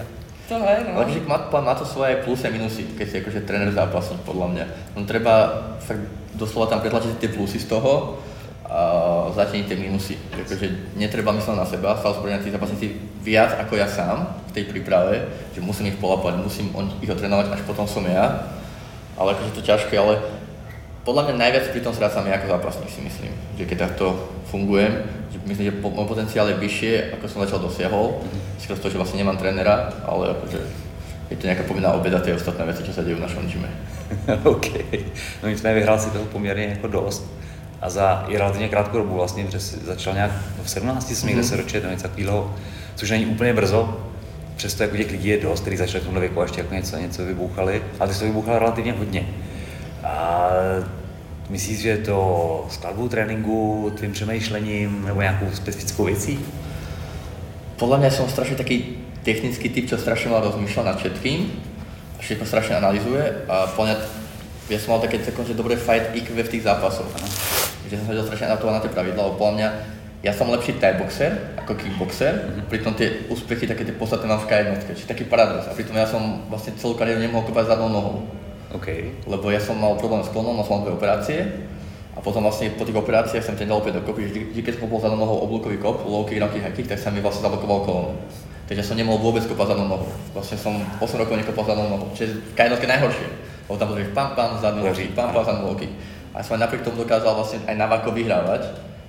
To 0.50 0.56
hej, 0.56 0.78
no. 0.88 0.94
Ale 0.96 1.06
akože 1.06 1.20
má, 1.28 1.50
má 1.62 1.76
to 1.76 1.86
svoje 1.86 2.16
plusy 2.16 2.48
a 2.48 2.52
minusy, 2.52 2.84
keď 2.98 3.10
si 3.10 3.18
akože 3.18 3.42
tréner 3.50 3.74
zápasník, 3.74 4.22
podľa 4.30 4.48
mňa. 4.54 4.66
No 4.94 5.02
treba 5.10 5.34
fakt 5.82 6.06
doslova 6.36 6.72
tam 6.72 6.84
pretlačiť 6.84 7.20
tie 7.20 7.32
plusy 7.32 7.60
z 7.60 7.72
toho 7.72 8.20
a 8.66 9.30
zatieniť 9.30 9.68
tie 9.70 9.78
minusy. 9.78 10.16
Akože 10.34 10.98
netreba 10.98 11.32
mysleť 11.32 11.58
na 11.58 11.68
seba, 11.68 11.96
stále 11.96 12.18
sú 12.18 12.26
tí 12.26 12.50
zápasníci 12.50 12.88
viac 13.22 13.58
ako 13.62 13.78
ja 13.78 13.86
sám 13.86 14.26
v 14.50 14.62
tej 14.62 14.64
príprave, 14.70 15.30
že 15.54 15.62
musím 15.62 15.94
ich 15.94 16.02
polapať, 16.02 16.42
musím 16.42 16.74
on, 16.74 16.90
ich 17.02 17.10
otrénovať, 17.10 17.54
až 17.54 17.62
potom 17.64 17.86
som 17.86 18.04
ja. 18.10 18.50
Ale 19.16 19.38
akože 19.38 19.56
to 19.56 19.64
ťažké, 19.64 19.96
ale 19.96 20.20
podľa 21.06 21.30
mňa 21.30 21.36
najviac 21.38 21.66
pri 21.70 21.86
tom 21.86 21.94
strácam 21.94 22.26
ja 22.26 22.42
ako 22.42 22.58
zápasník 22.58 22.90
si 22.90 23.02
myslím, 23.06 23.34
že 23.54 23.70
keď 23.70 23.78
takto 23.90 24.18
fungujem, 24.50 25.06
že 25.30 25.38
myslím, 25.46 25.66
že 25.70 25.78
po, 25.78 25.94
môj 25.94 26.10
potenciál 26.10 26.50
je 26.50 26.58
vyššie, 26.58 27.14
ako 27.16 27.30
som 27.30 27.46
začal 27.46 27.62
dosiahol, 27.62 28.26
skôr 28.58 28.74
z 28.76 28.82
toho, 28.82 28.92
že 28.98 29.00
vlastne 29.00 29.22
nemám 29.22 29.38
trénera, 29.38 29.94
ale 30.02 30.34
akože 30.34 30.60
je 31.30 31.38
to 31.38 31.46
nejaká 31.46 31.64
povinná 31.70 31.94
obeda 31.94 32.18
tie 32.18 32.34
ostatné 32.34 32.66
veci, 32.66 32.82
čo 32.82 32.94
sa 32.94 33.06
dejú 33.06 33.22
v 33.22 33.26
našom 33.26 33.46
gyme. 33.46 33.70
OK. 34.44 34.66
No 35.44 35.50
nicméně 35.50 35.76
vyhrál 35.76 36.00
si 36.00 36.10
toho 36.10 36.26
poměrně 36.26 36.66
jako 36.66 36.88
dost. 36.88 37.32
A 37.82 37.90
za 37.90 38.26
i 38.28 38.38
relativně 38.38 38.70
krátkou 38.70 38.98
dobu 38.98 39.16
vlastně, 39.16 39.46
protože 39.46 39.60
začal 39.60 40.14
nějak 40.14 40.32
no, 40.58 40.64
v 40.64 40.70
17 40.70 41.16
jsem 41.16 41.28
někde 41.28 41.42
Mhm. 41.42 41.50
se 41.50 41.56
ročit, 41.58 41.84
nebo 41.84 41.92
něco 41.92 42.08
takového, 42.08 42.56
což 42.96 43.10
není 43.10 43.26
úplně 43.26 43.54
brzo. 43.54 43.98
Přesto 44.56 44.84
jako 44.84 44.98
těch 44.98 45.12
lidí 45.12 45.30
je 45.30 45.38
dost, 45.42 45.60
kteří 45.60 45.78
začali 45.78 46.02
v 46.02 46.04
tomhle 46.04 46.22
věku 46.22 46.40
a 46.40 46.44
ještě 46.44 46.62
jako 46.62 46.74
něco, 46.74 46.98
něco 46.98 47.26
vybouchali, 47.26 47.82
ale 48.00 48.14
ty 48.14 48.20
to 48.20 48.26
vybouchal 48.26 48.60
relativně 48.60 48.92
hodně. 48.92 49.28
A 50.04 50.50
myslíš, 51.50 51.80
že 51.80 51.90
je 51.90 51.98
to 51.98 52.66
skladbou 52.70 53.08
tréninku, 53.10 53.92
tvým 53.96 54.12
přemýšlením 54.12 55.04
nebo 55.06 55.22
nějakou 55.22 55.46
specifickou 55.54 56.04
věcí? 56.06 56.40
Podľa 57.76 58.08
mňa 58.08 58.12
som 58.16 58.32
strašne 58.32 58.56
taký 58.56 59.04
technický 59.28 59.68
typ, 59.68 59.92
čo 59.92 60.00
strašne 60.00 60.32
mal 60.32 60.40
rozmýšľa 60.48 60.84
nad 60.88 60.96
všetkým, 60.96 61.52
všetko 62.26 62.44
strašne 62.50 62.82
analýzuje 62.82 63.22
a 63.46 63.70
mňa 63.70 63.96
ja 64.66 64.78
som 64.82 64.98
mal 64.98 65.02
také 65.06 65.22
celkom, 65.22 65.46
že 65.46 65.54
dobré 65.54 65.78
fight 65.78 66.10
IQ 66.18 66.34
v 66.34 66.50
tých 66.50 66.66
zápasoch. 66.66 67.06
Že 67.86 68.02
som 68.02 68.06
sa 68.10 68.26
strašne 68.26 68.50
adaptovať 68.50 68.74
na 68.74 68.82
tie 68.82 68.94
pravidlá, 68.98 69.22
lebo 69.30 69.38
podľa 69.38 69.54
mňa 69.54 69.70
ja 70.26 70.34
som 70.34 70.50
lepší 70.50 70.82
thai 70.82 70.98
boxer 70.98 71.54
ako 71.62 71.78
kickboxer, 71.78 72.66
pritom 72.66 72.98
tie 72.98 73.30
úspechy 73.30 73.70
také 73.70 73.86
tie 73.86 73.94
podstatné 73.94 74.26
mám 74.26 74.42
v 74.42 74.50
K1, 74.50 74.74
čiže 74.98 75.06
taký 75.06 75.30
paradox. 75.30 75.70
A 75.70 75.78
pritom 75.78 75.94
ja 75.94 76.10
som 76.10 76.50
vlastne 76.50 76.74
celú 76.82 76.98
kariéru 76.98 77.22
nemohol 77.22 77.46
kopať 77.46 77.78
zadnou 77.78 77.94
nohou, 77.94 78.26
OK. 78.74 78.90
lebo 79.30 79.46
ja 79.54 79.62
som 79.62 79.78
mal 79.78 79.94
problém 80.02 80.26
s 80.26 80.34
klonom, 80.34 80.58
mal 80.58 80.66
som 80.66 80.82
dve 80.82 80.98
operácie 80.98 81.46
a 82.18 82.20
potom 82.26 82.42
vlastne 82.42 82.74
po 82.74 82.90
tých 82.90 82.98
operáciách 82.98 83.46
som 83.46 83.54
ten 83.54 83.70
dal 83.70 83.78
opäť 83.78 84.02
dokopy, 84.02 84.34
vždy, 84.34 84.40
vždy 84.50 84.62
keď 84.66 84.74
som 84.78 84.90
kopol 84.90 84.98
zadnou 84.98 85.22
nohou 85.22 85.46
oblúkový 85.46 85.78
kop, 85.78 86.02
low 86.10 86.26
kick, 86.26 86.42
round 86.42 86.58
kick, 86.58 86.66
high 86.66 86.74
kick, 86.74 86.90
tak 86.90 86.98
sa 86.98 87.14
mi 87.14 87.22
vlastne 87.22 87.46
zablokoval 87.46 87.86
kolon. 87.86 88.18
Takže 88.66 88.82
som 88.82 88.98
nemohol 88.98 89.22
vôbec 89.22 89.46
kopať 89.46 89.78
zadnou 89.78 89.86
nohou. 89.86 90.10
Vlastne 90.34 90.58
som 90.58 90.74
8 90.98 91.22
rokov 91.22 91.38
nekopal 91.38 91.70
zadnou 91.70 91.86
nohou, 91.86 92.10
čo 92.18 92.26
je 92.26 92.34
v 92.34 92.54
K1 92.58 92.82
najhoršie. 92.82 93.28
Lebo 93.70 93.78
tam 93.78 93.90
pozrieš 93.94 94.10
pam 94.14 94.34
pam, 94.34 94.58
zadný 94.58 94.82
kick, 94.94 95.14
pam 95.14 95.30
pam, 95.34 95.46
zadný 95.46 95.62
low 95.66 95.78
kick. 95.78 95.94
A 96.34 96.42
som 96.42 96.58
aj 96.58 96.68
napriek 96.70 96.82
tomu 96.82 97.02
dokázal 97.02 97.32
vlastne 97.38 97.62
aj 97.66 97.76
na 97.78 97.88
vako 97.88 98.12
vyhrávať, 98.14 98.62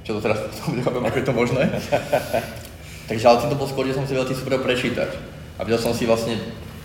čo 0.04 0.16
to 0.16 0.20
teraz 0.20 0.44
nechápem, 0.76 1.04
ako 1.04 1.16
je 1.16 1.26
to 1.26 1.34
možné. 1.34 1.62
Takže 3.08 3.24
ale 3.24 3.36
tým 3.40 3.50
to 3.54 3.60
bol 3.60 3.68
skôr, 3.68 3.84
že 3.88 3.96
som 3.96 4.04
si 4.04 4.12
vedel 4.12 4.28
tých 4.28 4.40
superov 4.44 4.66
prečítať. 4.66 5.10
A 5.56 5.64
vedel 5.64 5.80
som 5.80 5.96
si 5.96 6.04
vlastne 6.04 6.36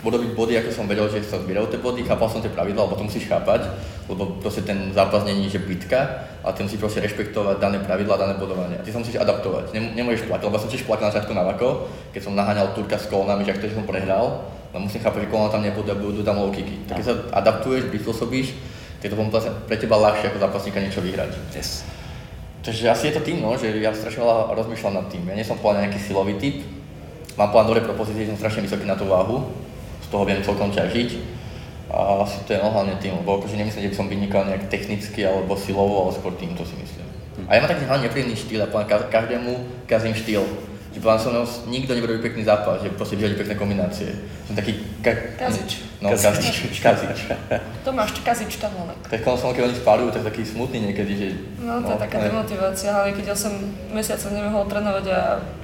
urobiť 0.01 0.33
body, 0.33 0.53
ako 0.57 0.69
som 0.73 0.85
vedel, 0.89 1.05
že 1.09 1.21
sa 1.21 1.37
zbierajú 1.37 1.69
tie 1.69 1.77
body, 1.77 2.01
chápal 2.01 2.25
som 2.25 2.41
tie 2.41 2.49
pravidla, 2.49 2.89
lebo 2.89 2.97
to 2.97 3.05
musíš 3.05 3.29
chápať, 3.29 3.69
lebo 4.09 4.41
proste 4.41 4.65
ten 4.65 4.89
zápas 4.97 5.21
není, 5.21 5.45
že 5.45 5.61
bitka, 5.61 6.25
ale 6.41 6.53
ty 6.57 6.65
musíš 6.65 6.81
proste 6.81 7.05
rešpektovať 7.05 7.61
dané 7.61 7.77
pravidla, 7.85 8.17
dané 8.17 8.33
bodovanie. 8.33 8.81
A 8.81 8.83
ty 8.83 8.89
sa 8.89 8.97
musíš 8.97 9.21
adaptovať, 9.21 9.77
Nem, 9.77 9.93
nemôžeš 9.93 10.25
plakať, 10.25 10.45
lebo 10.49 10.57
som 10.57 10.69
tiež 10.73 10.89
plakal 10.89 11.09
na 11.09 11.13
začiatku 11.13 11.33
na 11.37 11.45
vako, 11.45 11.85
keď 12.13 12.21
som 12.25 12.33
naháňal 12.33 12.73
Turka 12.73 12.97
s 12.97 13.05
kolonami, 13.05 13.45
že 13.45 13.53
ak 13.53 13.61
to, 13.61 13.69
som 13.69 13.85
prehral, 13.85 14.41
no 14.73 14.77
musím 14.81 15.05
chápať, 15.05 15.25
že 15.25 15.31
kolona 15.31 15.53
tam 15.53 15.61
nebudú, 15.61 15.93
budú 15.93 16.25
tam 16.25 16.41
low 16.41 16.49
kicky. 16.49 16.81
Tak 16.89 16.97
keď 16.97 17.05
sa 17.05 17.15
adaptuješ, 17.37 17.93
prispôsobíš, 17.93 18.57
tak 19.01 19.13
to 19.13 19.17
pre 19.65 19.77
teba 19.77 19.97
ľahšie 19.97 20.29
ako 20.29 20.37
zápasníka 20.37 20.77
niečo 20.77 21.01
vyhrať. 21.01 21.33
Yes. 21.57 21.81
Takže 22.61 22.93
asi 22.93 23.09
je 23.09 23.17
to 23.17 23.25
tým, 23.25 23.41
no, 23.41 23.57
že 23.57 23.73
ja 23.81 23.89
strašne 23.89 24.21
veľa 24.21 24.53
rozmýšľam 24.53 24.93
nad 24.93 25.05
tým. 25.09 25.25
Ja 25.25 25.33
nie 25.33 25.41
som 25.41 25.57
plán 25.57 25.81
nejaký 25.81 25.97
silový 25.97 26.37
typ, 26.37 26.61
mám 27.33 27.49
plán 27.49 27.65
dobré 27.65 27.81
propozície, 27.81 28.29
som 28.29 28.37
strašne 28.37 28.61
vysoký 28.61 28.85
na 28.85 28.93
tú 28.93 29.09
váhu, 29.09 29.49
toho 30.11 30.27
viem 30.27 30.43
celkom 30.43 30.69
ťažiť. 30.69 31.39
A 31.91 32.23
asi 32.23 32.39
to 32.47 32.55
je 32.55 32.59
hlavne 32.59 32.95
tým, 33.03 33.19
lebo 33.19 33.39
akože 33.39 33.59
nemyslím, 33.59 33.83
že 33.83 33.91
by 33.91 33.97
som 33.99 34.07
vynikal 34.07 34.47
nejak 34.47 34.71
technicky 34.71 35.27
alebo 35.27 35.59
silovo, 35.59 36.07
ale 36.07 36.15
skôr 36.15 36.31
tým, 36.39 36.55
to 36.55 36.63
si 36.63 36.75
myslím. 36.79 37.07
A 37.51 37.55
ja 37.55 37.63
mám 37.63 37.71
taký 37.71 37.83
hlavne 37.83 38.07
nepríjemný 38.07 38.35
štýl, 38.39 38.63
ja 38.63 38.69
každému 39.11 39.51
kazím 39.87 40.15
štýl. 40.15 40.43
Že 40.91 40.99
poviem 40.99 41.19
som, 41.23 41.31
nikto 41.71 41.95
nebude 41.95 42.19
pekný 42.19 42.43
zápas, 42.43 42.83
že 42.83 42.91
proste 42.91 43.15
vyhodí 43.15 43.39
pekné 43.39 43.55
kombinácie. 43.55 44.11
Som 44.43 44.59
taký... 44.59 44.75
Ka- 44.99 45.39
kazič. 45.39 45.87
No, 46.03 46.11
kazič. 46.11 46.75
kazič. 46.83 47.19
Kazič 48.27 48.53
tam 48.59 48.75
len. 48.75 48.91
Tak 49.07 49.23
som, 49.23 49.55
keď 49.55 49.71
oni 49.71 49.75
spárujú, 49.79 50.11
tak 50.11 50.27
taký 50.27 50.43
smutný 50.43 50.91
niekedy, 50.91 51.11
že... 51.15 51.27
No, 51.63 51.79
to 51.79 51.91
no, 51.91 51.95
je 51.95 52.03
taká 52.03 52.17
ne. 52.19 52.27
demotivácia, 52.27 52.91
hlavne 52.91 53.15
keď 53.15 53.25
ja 53.31 53.37
som 53.39 53.55
mesiacom 53.95 54.35
nemohol 54.35 54.67
trénovať 54.67 55.05
a 55.15 55.19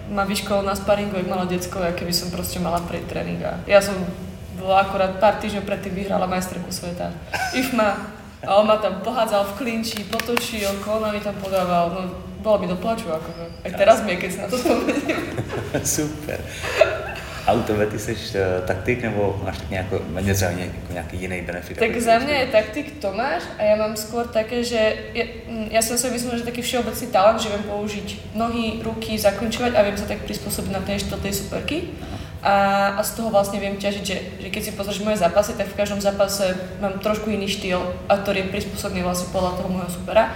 ma 0.08 0.24
vyškol 0.24 0.64
na 0.64 0.72
sparingu, 0.72 1.20
jak 1.20 1.28
malé 1.28 1.60
decko, 1.60 1.84
a 1.84 1.92
keby 1.92 2.16
som 2.16 2.32
proste 2.32 2.64
mala 2.64 2.80
pre 2.88 3.04
tréning. 3.04 3.44
A 3.44 3.60
ja 3.68 3.84
som 3.84 4.00
bola 4.68 4.84
akorát 4.84 5.16
pár 5.16 5.40
týždňov 5.40 5.64
predtým 5.64 5.96
vyhrala 5.96 6.28
majsterku 6.28 6.68
sveta. 6.68 7.16
IFMA. 7.56 8.20
A 8.44 8.60
on 8.60 8.68
ma 8.68 8.76
tam 8.76 9.00
pohádzal 9.00 9.56
v 9.56 9.64
klinči, 9.64 10.04
potočil, 10.12 10.68
kolonami 10.84 11.24
tam 11.24 11.40
podával. 11.40 11.90
No, 11.96 12.02
bolo 12.44 12.60
mi 12.60 12.68
do 12.68 12.76
plaču, 12.76 13.08
akože. 13.08 13.64
Aj 13.64 13.72
teraz 13.72 14.04
mi 14.04 14.14
je, 14.14 14.18
keď 14.20 14.30
si 14.30 14.40
na 14.44 14.48
to 14.52 14.60
spomeniem. 14.60 15.24
Super. 15.98 16.38
A 17.48 17.56
u 17.56 17.64
tebe 17.64 17.88
ty 17.88 18.00
jsi 18.00 18.12
uh, 18.12 18.68
taktik 18.68 19.02
nebo 19.02 19.40
máš 19.44 19.58
tak 19.58 19.70
nějako, 19.70 20.02
něco, 20.20 20.46
nějaký 20.92 21.18
jiný 21.18 21.42
benefit? 21.42 21.80
Tak 21.80 22.02
za 22.02 22.20
mňa 22.20 22.36
je 22.36 22.48
taktik 22.48 23.00
Tomáš 23.00 23.44
a 23.56 23.64
ja 23.64 23.76
mám 23.80 23.96
skôr 23.96 24.28
také, 24.28 24.68
že 24.68 25.16
ja, 25.16 25.26
ja 25.72 25.80
som 25.80 25.96
si 25.96 26.12
myslím, 26.12 26.38
že 26.38 26.44
taký 26.44 26.60
všeobecný 26.60 27.08
talent, 27.08 27.40
že 27.40 27.48
viem 27.48 27.64
použiť 27.64 28.36
nohy, 28.36 28.84
ruky, 28.84 29.16
zakončovať 29.16 29.80
a 29.80 29.82
viem 29.88 29.96
sa 29.96 30.12
tak 30.12 30.28
prispôsobiť 30.28 30.72
na 30.76 30.84
štýl 30.84 31.18
tej 31.24 31.34
superky. 31.34 31.78
Aha 32.04 32.17
a, 32.48 32.96
a 32.96 33.02
z 33.04 33.20
toho 33.20 33.28
vlastne 33.28 33.60
viem 33.60 33.76
ťažiť, 33.76 34.04
že, 34.08 34.18
že 34.40 34.48
keď 34.48 34.62
si 34.64 34.72
pozrieš 34.72 35.04
moje 35.04 35.20
zápasy, 35.20 35.60
tak 35.60 35.68
v 35.68 35.84
každom 35.84 36.00
zápase 36.00 36.56
mám 36.80 36.96
trošku 37.04 37.28
iný 37.28 37.52
štýl, 37.52 37.84
a 38.08 38.16
ktorý 38.16 38.48
je 38.48 38.54
prispôsobený 38.56 39.04
vlastne 39.04 39.36
podľa 39.36 39.60
toho 39.60 39.68
môjho 39.68 39.92
supera. 39.92 40.32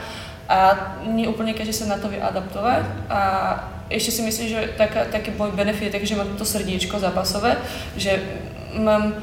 A 0.51 0.91
nie 1.07 1.31
úplne 1.31 1.55
každý 1.55 1.71
sa 1.71 1.87
na 1.87 1.95
to 1.95 2.11
vie 2.11 2.19
adaptovať. 2.19 2.83
A 3.07 3.19
ešte 3.87 4.11
si 4.11 4.21
myslím, 4.27 4.47
že 4.51 4.59
taká, 4.75 5.07
taký 5.07 5.31
môj 5.39 5.55
benefit 5.55 5.87
je 5.87 5.95
tak, 5.95 6.03
že 6.03 6.19
mám 6.19 6.35
to 6.35 6.43
srdiečko 6.43 6.99
zápasové, 6.99 7.55
že 7.95 8.19
mám, 8.75 9.15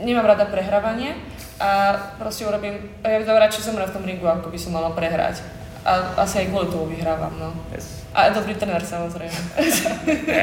nemám 0.00 0.24
rada 0.24 0.48
prehrávanie 0.48 1.20
a 1.60 1.92
proste 2.16 2.48
urobím, 2.48 2.88
ja 3.04 3.20
by 3.20 3.28
radšej 3.28 3.68
zomrať 3.68 3.92
v 3.92 3.96
tom 4.00 4.08
ringu, 4.08 4.24
ako 4.24 4.48
by 4.48 4.56
som 4.56 4.72
mala 4.72 4.96
prehrať. 4.96 5.44
A 5.84 6.16
asi 6.24 6.40
aj 6.40 6.48
kvôli 6.48 6.72
tomu 6.72 6.88
vyhrávam, 6.88 7.36
no. 7.36 7.52
Yes. 7.68 8.03
A 8.14 8.28
dobrý 8.28 8.54
trenér, 8.54 8.84
samozrejme. 8.84 9.34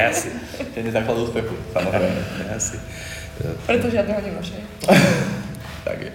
Asi. 0.09 0.29
Ten 0.75 0.85
je 0.85 0.91
základ 0.91 1.17
úspechu, 1.17 1.55
samozrejme. 1.73 2.21
Asi. 2.55 2.79
Preto 3.65 3.89
žiadneho 3.89 4.21
nemáš, 4.21 4.51
hej? 4.51 4.63
tak 5.83 6.01
je. 6.01 6.11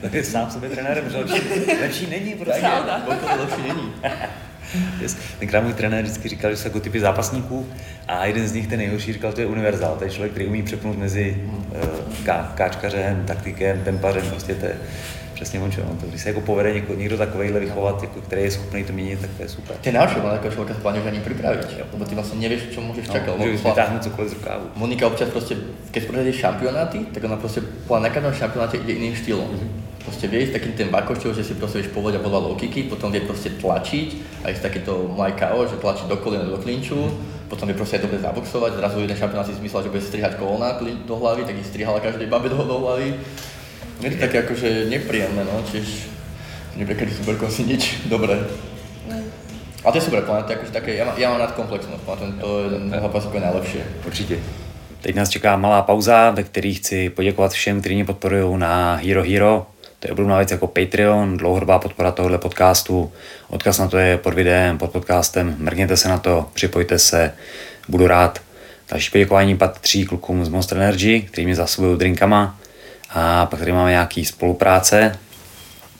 Tak 0.00 0.12
je 0.12 0.24
sám 0.24 0.50
sebe 0.50 0.68
trenérem, 0.68 1.10
že 1.10 1.16
lepší, 1.16 1.40
lepší 1.80 2.06
není 2.06 2.34
prostě. 2.34 2.60
Pravda. 2.60 3.02
lepší 3.38 3.62
není. 3.62 3.92
Yes. 5.00 5.16
Tenkrát 5.38 5.60
můj 5.60 5.72
trenér 5.72 6.04
vždycky 6.04 6.28
říkal, 6.28 6.50
že 6.50 6.56
jsou 6.56 6.68
jako 6.68 6.80
typy 6.80 7.00
zápasníků 7.00 7.68
a 8.08 8.24
jeden 8.26 8.48
z 8.48 8.52
nich, 8.52 8.66
ten 8.66 8.78
nejhorší, 8.78 9.12
říkal, 9.12 9.32
to 9.32 9.40
je 9.40 9.46
univerzál. 9.46 9.96
To 9.96 10.04
je 10.04 10.10
člověk, 10.10 10.32
který 10.32 10.46
umí 10.46 10.62
přepnout 10.62 10.98
mezi 10.98 11.42
uh, 11.44 12.24
ká, 12.24 12.52
káčkařem, 12.54 13.24
taktikem, 13.26 13.84
tempařem, 13.84 14.30
prostě 14.30 14.54
to 14.54 14.66
je 14.66 14.76
Přesně 15.40 15.60
on 15.60 15.96
to, 15.96 16.06
když 16.06 16.20
se 16.20 16.28
jako 16.28 16.40
povede 16.40 16.74
něko, 16.74 16.94
někdo 16.94 17.18
takovýhle 17.18 17.60
vychovat, 17.60 18.02
jako, 18.02 18.20
který 18.20 18.42
je 18.42 18.50
schopný 18.50 18.84
to 18.84 18.92
měnit, 18.92 19.20
tak 19.20 19.30
to 19.36 19.42
je 19.42 19.48
super. 19.48 19.76
Ty 19.80 19.92
najlepšie 19.92 20.20
mal 20.20 20.36
ako 20.36 20.52
človeka 20.52 20.74
plánuješ 20.84 21.06
ani 21.08 21.20
pripraviť, 21.24 21.68
lebo 21.96 22.04
ty 22.04 22.12
vlastne 22.12 22.36
nevieš, 22.44 22.76
čo 22.76 22.84
môžeš 22.84 23.08
no, 23.08 23.12
čakať. 23.16 23.40
Môžeš 23.40 23.64
vytáhnuť 23.64 24.00
cokoliv 24.04 24.28
z 24.28 24.34
rukávu. 24.36 24.64
Monika 24.76 25.08
občas 25.08 25.32
proste, 25.32 25.56
keď 25.96 26.00
spravíš 26.04 26.36
šampionáty, 26.44 26.98
tak 27.08 27.24
ona 27.24 27.40
proste 27.40 27.64
na 27.88 28.10
každom 28.12 28.36
šampionáte 28.36 28.84
ide 28.84 28.92
iným 29.00 29.16
štýlom. 29.16 29.48
Mm-hmm. 29.48 30.04
Proste 30.04 30.28
vie 30.28 30.44
ísť 30.44 30.52
takým 30.60 30.72
ten 30.76 30.88
bakošťou, 30.92 31.32
že 31.32 31.40
si 31.40 31.56
proste 31.56 31.80
vieš 31.80 31.88
povedať 31.96 32.20
podľa 32.20 32.40
logiky, 32.52 32.92
potom 32.92 33.08
vie 33.08 33.24
proste 33.24 33.56
tlačiť 33.56 34.44
a 34.44 34.52
ísť 34.52 34.60
takýto 34.60 35.08
Mike 35.16 35.48
že 35.72 35.80
tlačí 35.80 36.04
do 36.04 36.20
kolena, 36.20 36.44
do 36.44 36.60
klinču, 36.60 37.08
potom 37.48 37.64
vie 37.64 37.72
proste 37.72 37.96
aj 37.96 38.04
dobre 38.04 38.20
zaboxovať, 38.20 38.76
zrazu 38.76 39.00
jeden 39.00 39.16
šampionát 39.16 39.48
si 39.48 39.56
zmyslel, 39.56 39.88
že 39.88 39.92
bude 39.92 40.04
strihať 40.04 40.36
kolona 40.36 40.76
do 41.08 41.14
hlavy, 41.16 41.48
tak 41.48 41.56
ich 41.56 41.64
strihala 41.64 41.96
každej 41.96 42.28
babe 42.28 42.52
do, 42.52 42.60
do 42.60 42.76
hlavy. 42.84 43.16
Je 44.00 44.10
to 44.10 44.18
také 44.20 44.38
akože 44.42 44.88
nepríjemné, 44.88 45.44
no, 45.44 45.60
tiež 45.68 46.08
neprekedy 46.76 47.12
superkom 47.12 47.50
si 47.52 47.68
nič 47.68 48.08
dobré. 48.08 48.40
A 49.84 49.92
to 49.92 49.96
je 49.96 50.04
super, 50.04 50.24
je 50.24 50.56
akože 50.56 50.72
také, 50.72 50.96
ja, 50.96 51.04
má, 51.08 51.16
ja 51.16 51.32
mám 51.32 51.40
rád 51.40 51.56
komplexnosť, 51.56 52.04
plán, 52.04 52.36
to 52.40 52.48
je 52.60 52.64
jeden 52.64 52.92
zápasok 52.92 53.34
najlepšie. 53.34 53.82
Určitě. 54.06 54.38
Teď 55.00 55.14
nás 55.14 55.28
čeká 55.28 55.56
malá 55.56 55.82
pauza, 55.82 56.30
ve 56.30 56.42
které 56.42 56.72
chci 56.72 57.10
poděkovat 57.10 57.52
všem, 57.52 57.80
kteří 57.80 57.94
mě 57.94 58.04
podporují 58.04 58.58
na 58.58 58.94
Hero 58.94 59.22
Hero. 59.22 59.66
To 59.98 60.08
je 60.08 60.12
obdobná 60.12 60.36
věc 60.36 60.50
jako 60.50 60.66
Patreon, 60.66 61.36
dlouhodobá 61.36 61.78
podpora 61.78 62.12
tohohle 62.12 62.38
podcastu. 62.38 63.12
Odkaz 63.48 63.78
na 63.78 63.88
to 63.88 63.98
je 63.98 64.18
pod 64.18 64.34
videem, 64.34 64.78
pod 64.78 64.90
podcastem. 64.90 65.56
Mrkněte 65.58 65.96
se 65.96 66.08
na 66.08 66.18
to, 66.18 66.48
připojte 66.54 66.98
se, 66.98 67.32
budu 67.88 68.06
rád. 68.06 68.40
Další 68.90 69.10
poděkování 69.10 69.56
patří 69.56 70.04
klukům 70.04 70.44
z 70.44 70.48
Monster 70.48 70.78
Energy, 70.78 71.20
kteří 71.20 71.46
mě 71.46 71.54
zásobují 71.54 71.98
drinkama. 71.98 72.59
A 73.14 73.46
pak 73.46 73.58
tady 73.58 73.72
máme 73.72 73.90
nějaký 73.90 74.24
spolupráce. 74.24 75.18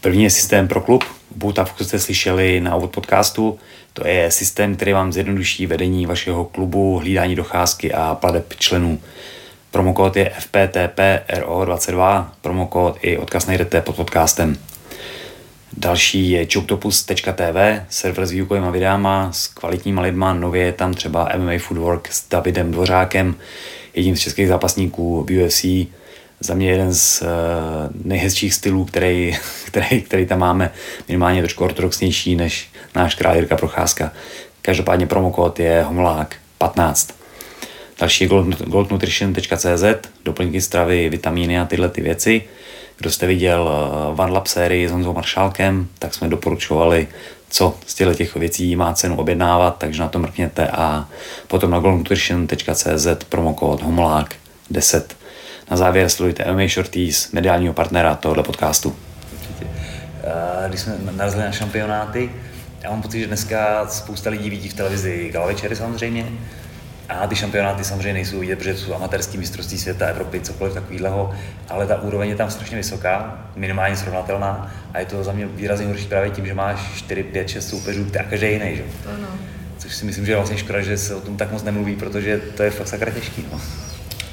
První 0.01 0.25
je 0.25 0.31
systém 0.31 0.69
pro 0.69 0.81
klub. 0.81 1.05
Bootavku 1.37 1.85
jste 1.85 1.99
slyšeli 1.99 2.61
na 2.61 2.77
úvod 2.77 2.91
podcastu. 2.91 3.59
To 3.93 4.07
je 4.07 4.31
systém, 4.31 4.77
který 4.77 4.93
vám 4.93 5.13
zjednoduší 5.13 5.67
vedení 5.67 6.07
vašeho 6.07 6.45
klubu, 6.45 6.99
hlídání 6.99 7.37
docházky 7.37 7.93
a 7.93 8.15
pladeb 8.15 8.55
členů. 8.59 8.99
Promokód 9.71 10.17
je 10.17 10.33
FPTPRO22, 10.39 12.27
promokód 12.41 12.99
i 13.03 13.19
odkaz 13.19 13.47
najdete 13.47 13.81
pod 13.81 13.97
podcastem. 13.97 14.57
Další 15.77 16.31
je 16.31 16.47
choctopus.tv, 16.53 17.83
server 17.89 18.27
s 18.27 18.31
výukovými 18.31 18.71
videama, 18.71 19.33
s 19.33 19.47
kvalitníma 19.47 20.03
lidma, 20.03 20.35
nově 20.35 20.63
je 20.63 20.73
tam 20.73 20.95
třeba 20.95 21.29
MMA 21.37 21.53
Footwork 21.59 22.09
s 22.13 22.29
Davidem 22.29 22.71
Dvořákem, 22.71 23.35
jedním 23.95 24.17
z 24.17 24.21
českých 24.21 24.49
zápasníků 24.49 25.25
v 25.25 25.31
za 26.41 26.55
mě 26.55 26.71
jeden 26.71 26.95
z 26.95 27.23
uh, 27.23 27.29
nejhezčích 28.05 28.55
stylů, 28.55 28.85
který, 28.85 29.37
který, 29.67 30.03
který 30.03 30.27
tam 30.27 30.39
máme, 30.39 30.71
minimálně 31.09 31.41
trošku 31.43 31.65
ortodoxnější 31.65 32.37
než 32.37 32.69
náš 32.95 33.15
král 33.15 33.35
Jirka 33.35 33.57
Procházka. 33.57 34.13
Každopádně 34.63 35.07
promokód 35.07 35.61
je 35.61 35.83
homolák 35.83 36.37
15. 36.59 37.15
Další 38.01 38.25
je 38.25 38.29
goldnutrition.cz, 38.67 39.85
doplňky 40.25 40.61
stravy, 40.61 41.09
vitamíny 41.09 41.61
a 41.61 41.65
tyhle 41.65 41.89
ty 41.89 42.01
věci. 42.01 42.43
Kdo 42.99 43.11
jste 43.11 43.27
viděl 43.27 43.63
uh, 44.13 44.21
One 44.21 44.33
Lab 44.33 44.47
sérii 44.47 44.89
s 44.89 44.91
Honzou 44.91 45.13
Maršálkem, 45.13 45.89
tak 45.99 46.15
jsme 46.15 46.29
doporučovali, 46.29 47.09
co 47.51 47.77
z 47.87 47.95
těchto 47.95 48.15
těch 48.15 48.37
věcí 48.37 48.77
má 48.77 48.95
cenu 48.95 49.17
objednávat, 49.17 49.79
takže 49.79 50.03
na 50.03 50.09
to 50.09 50.19
mrkněte 50.19 50.69
a 50.69 51.09
potom 51.49 51.71
na 51.71 51.79
goldnutrition.cz 51.79 53.07
promokód 53.29 53.83
homolák 53.83 54.35
10 54.71 55.20
na 55.71 55.77
závěr 55.77 56.09
sledujte 56.09 56.53
MMA 56.53 56.69
Shorties, 56.69 57.33
mediálního 57.33 57.75
partnera 57.75 58.15
tohoto 58.15 58.43
podcastu. 58.43 58.97
Určitě. 59.33 59.67
Když 60.69 60.81
jsme 60.81 60.95
narazili 61.13 61.45
na 61.45 61.53
šampionáty, 61.53 62.31
já 62.83 62.91
mám 62.91 63.03
pocit, 63.03 63.21
že 63.21 63.27
dneska 63.27 63.87
spousta 63.87 64.31
lidí 64.31 64.51
vidí 64.51 64.69
v 64.69 64.75
televizi 64.75 65.31
galavečery 65.33 65.77
samozřejmě, 65.77 66.27
a 67.09 67.27
ty 67.27 67.37
šampionáty 67.37 67.85
samozřejmě 67.85 68.13
nejsou 68.13 68.41
vidět, 68.41 68.57
protože 68.57 68.77
jsou 68.77 68.95
amatérský 68.95 69.39
mistrovství 69.39 69.79
světa, 69.79 70.07
Evropy, 70.07 70.41
cokoliv 70.41 70.75
takového, 70.75 71.35
ale 71.69 71.87
ta 71.87 72.03
úroveň 72.03 72.29
je 72.29 72.37
tam 72.37 72.51
strašně 72.51 72.77
vysoká, 72.77 73.45
minimálně 73.57 73.97
srovnatelná 73.97 74.75
a 74.95 74.99
je 74.99 75.07
to 75.07 75.25
za 75.25 75.33
mě 75.33 75.47
výrazně 75.47 75.87
horší 75.87 76.07
právě 76.07 76.31
tím, 76.31 76.47
že 76.47 76.55
máš 76.55 76.79
4, 76.97 77.23
5, 77.23 77.49
6 77.49 77.69
soupeřů 77.69 78.07
a 78.21 78.23
každý 78.23 78.47
jiný. 78.47 78.77
Že? 78.77 78.83
Ano. 79.17 79.29
Což 79.79 79.95
si 79.95 80.05
myslím, 80.05 80.27
že 80.27 80.33
je 80.33 80.37
vlastně 80.37 80.59
škoda, 80.59 80.81
že 80.81 80.99
se 80.99 81.15
o 81.15 81.21
tom 81.21 81.37
tak 81.37 81.53
moc 81.53 81.63
nemluví, 81.63 81.97
protože 81.97 82.39
to 82.39 82.63
je 82.63 82.71
fakt 82.71 82.89
sakra 82.89 83.11
těžký. 83.11 83.45
No. 83.53 83.61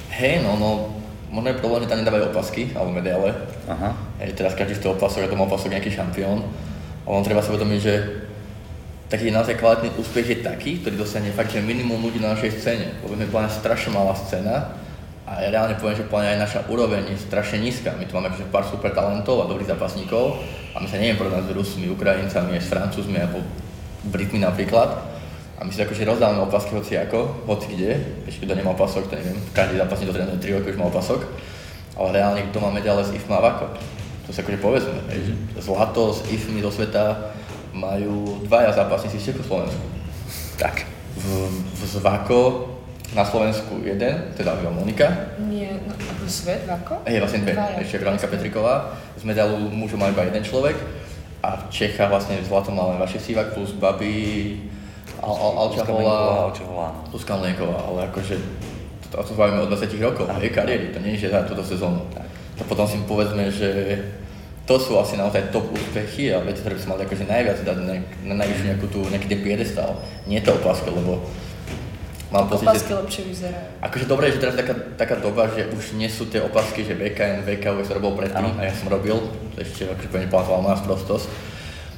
Hej, 0.10 0.40
no, 0.44 0.58
no, 0.60 0.97
Možno 1.28 1.52
je 1.52 1.60
problém, 1.60 1.84
že 1.84 1.92
tam 1.92 2.00
nedávajú 2.00 2.32
opasky 2.32 2.72
alebo 2.72 2.96
medaile. 2.96 3.36
Aha. 3.68 3.92
Hej, 4.24 4.40
teraz 4.40 4.56
každý 4.56 4.80
z 4.80 4.88
toho 4.88 4.96
opasok, 4.96 5.28
a 5.28 5.32
to 5.32 5.36
má 5.36 5.44
opasok 5.44 5.76
nejaký 5.76 5.92
šampión. 5.92 6.40
Ale 7.04 7.14
on 7.20 7.24
treba 7.24 7.44
sa 7.44 7.52
uvedomiť, 7.52 7.80
že 7.84 7.94
taký 9.08 9.32
naozaj 9.32 9.60
kvalitný 9.60 9.96
úspech 9.96 10.28
je 10.28 10.38
taký, 10.44 10.84
ktorý 10.84 11.00
dosiahne 11.00 11.32
fakt, 11.32 11.52
že 11.52 11.64
minimum 11.64 12.00
ľudí 12.04 12.20
na 12.20 12.36
našej 12.36 12.52
scéne. 12.60 12.88
Lebo 13.04 13.16
sme 13.16 13.28
bola 13.28 13.48
strašne 13.52 13.96
malá 13.96 14.16
scéna 14.16 14.76
a 15.28 15.38
A 15.38 15.44
ja 15.44 15.52
reálne 15.52 15.76
poviem, 15.76 16.00
že 16.00 16.08
aj 16.08 16.40
naša 16.40 16.60
úroveň 16.72 17.12
je 17.12 17.20
strašne 17.20 17.60
nízka. 17.60 17.92
My 18.00 18.08
tu 18.08 18.16
máme 18.16 18.32
akože 18.32 18.48
pár 18.48 18.64
super 18.64 18.96
talentov 18.96 19.44
a 19.44 19.50
dobrých 19.52 19.70
zápasníkov 19.76 20.40
a 20.72 20.80
my 20.80 20.88
sa 20.88 20.96
neviem 20.98 21.20
porovnať 21.20 21.52
s 21.52 21.54
Rusmi, 21.54 21.92
Ukrajincami, 21.92 22.56
s 22.58 22.72
Francúzmi 22.72 23.20
alebo 23.20 23.44
Britmi 24.08 24.40
napríklad. 24.40 25.17
A 25.58 25.66
my 25.66 25.74
si 25.74 25.82
akože 25.82 26.06
rozdávame 26.06 26.46
opasky 26.46 26.78
hoci 26.78 27.02
ako, 27.02 27.50
hoci 27.50 27.74
kde. 27.74 27.98
Ešte 28.30 28.46
kto 28.46 28.54
nemá 28.54 28.78
opasok, 28.78 29.10
to 29.10 29.18
neviem, 29.18 29.38
každý 29.58 29.82
zápasník 29.82 30.14
trénuje 30.14 30.38
3 30.38 30.58
roky 30.62 30.68
už 30.70 30.78
má 30.78 30.86
opasok. 30.86 31.26
Ale 31.98 32.22
reálne 32.22 32.46
kto 32.46 32.62
má 32.62 32.70
medaile 32.70 33.02
z 33.02 33.18
IFMA 33.18 33.42
a 33.42 33.46
VAKO. 33.46 33.68
To 34.26 34.30
si 34.30 34.38
akože 34.44 34.60
povedzme, 34.62 34.94
že 35.10 35.34
zlato 35.58 36.14
z 36.14 36.30
IFMI 36.30 36.62
do 36.62 36.70
sveta 36.70 37.34
majú 37.74 38.38
dvaja 38.46 38.70
zápasníci 38.74 39.18
z 39.18 39.26
Československu. 39.34 39.82
Tak. 40.62 40.86
V, 41.18 41.26
v 41.50 41.82
Zvako 41.90 42.70
na 43.16 43.26
Slovensku 43.26 43.82
jeden, 43.82 44.14
teda 44.38 44.54
Iva 44.62 44.70
Monika. 44.70 45.10
Nie, 45.42 45.80
no, 45.90 45.96
svet, 46.30 46.70
ako? 46.70 47.02
Je 47.08 47.18
vlastne 47.18 47.42
dve, 47.42 47.58
Dvaja. 47.58 47.82
ešte 47.82 47.98
Veronika 47.98 48.28
Petriková. 48.28 48.76
Z 49.16 49.24
medailu 49.24 49.58
mužov 49.74 49.98
má 49.98 50.12
iba 50.12 50.28
jeden 50.28 50.44
človek. 50.44 50.76
A 51.42 51.56
v 51.56 51.64
Čechách 51.72 52.12
vlastne 52.12 52.38
v 52.38 52.46
zlatom 52.46 52.76
má 52.76 52.92
len 52.92 53.00
Vašek 53.00 53.24
Sivak 53.24 53.56
plus 53.56 53.72
Babi, 53.72 54.60
Al, 55.22 55.34
Al, 55.34 55.54
Mlieková, 57.42 57.78
ale 57.90 58.00
akože 58.12 58.36
to, 59.10 59.16
to 59.24 59.34
bavíme 59.34 59.64
o 59.64 59.72
20 59.72 59.98
rokov, 60.04 60.26
hej, 60.42 60.52
kariéry, 60.52 60.92
to 60.92 61.00
nie 61.00 61.16
je, 61.16 61.28
že 61.28 61.34
za 61.34 61.48
túto 61.48 61.64
sezónu. 61.64 62.04
To 62.58 62.64
potom 62.66 62.90
si 62.90 62.98
povedzme, 63.06 63.50
že 63.54 64.02
to 64.68 64.76
sú 64.76 65.00
asi 65.00 65.16
naozaj 65.16 65.48
top 65.56 65.72
úspechy 65.72 66.28
a 66.36 66.44
veci, 66.44 66.60
ktoré 66.60 66.76
by 66.76 66.82
sme 66.84 66.92
mali 66.98 67.04
akože 67.08 67.26
najviac 67.26 67.58
dať 67.64 67.78
na, 67.88 67.96
na 68.28 68.36
najvyššiu 68.44 68.66
nejakú 68.68 68.88
tú, 68.92 69.00
nejaký 69.08 69.28
ten 69.32 69.40
piedestal. 69.40 69.96
Nie 70.28 70.44
to 70.44 70.60
opáska, 70.60 70.92
lebo 70.92 71.24
Mám 72.28 72.52
pocit, 72.52 72.68
opasky 72.68 72.92
že, 72.92 73.00
lepšie 73.00 73.24
vyzerajú. 73.32 73.68
Akože 73.80 74.06
dobré, 74.12 74.26
že 74.36 74.44
teraz 74.44 74.60
taká, 74.60 74.76
taká 75.00 75.16
doba, 75.24 75.48
že 75.48 75.64
už 75.72 75.96
nie 75.96 76.12
sú 76.12 76.28
tie 76.28 76.44
opasky, 76.44 76.84
že 76.84 77.00
VKN, 77.00 77.48
VK, 77.48 77.80
už 77.80 77.88
sa 77.88 77.96
robil 77.96 78.20
predtým 78.20 78.52
ano. 78.52 78.60
a 78.60 78.68
ja 78.68 78.74
som 78.76 78.92
robil, 78.92 79.16
to 79.56 79.64
ešte 79.64 79.88
akože 79.88 80.12
poviem, 80.12 80.28
moja 80.60 80.76
sprostosť. 80.76 81.56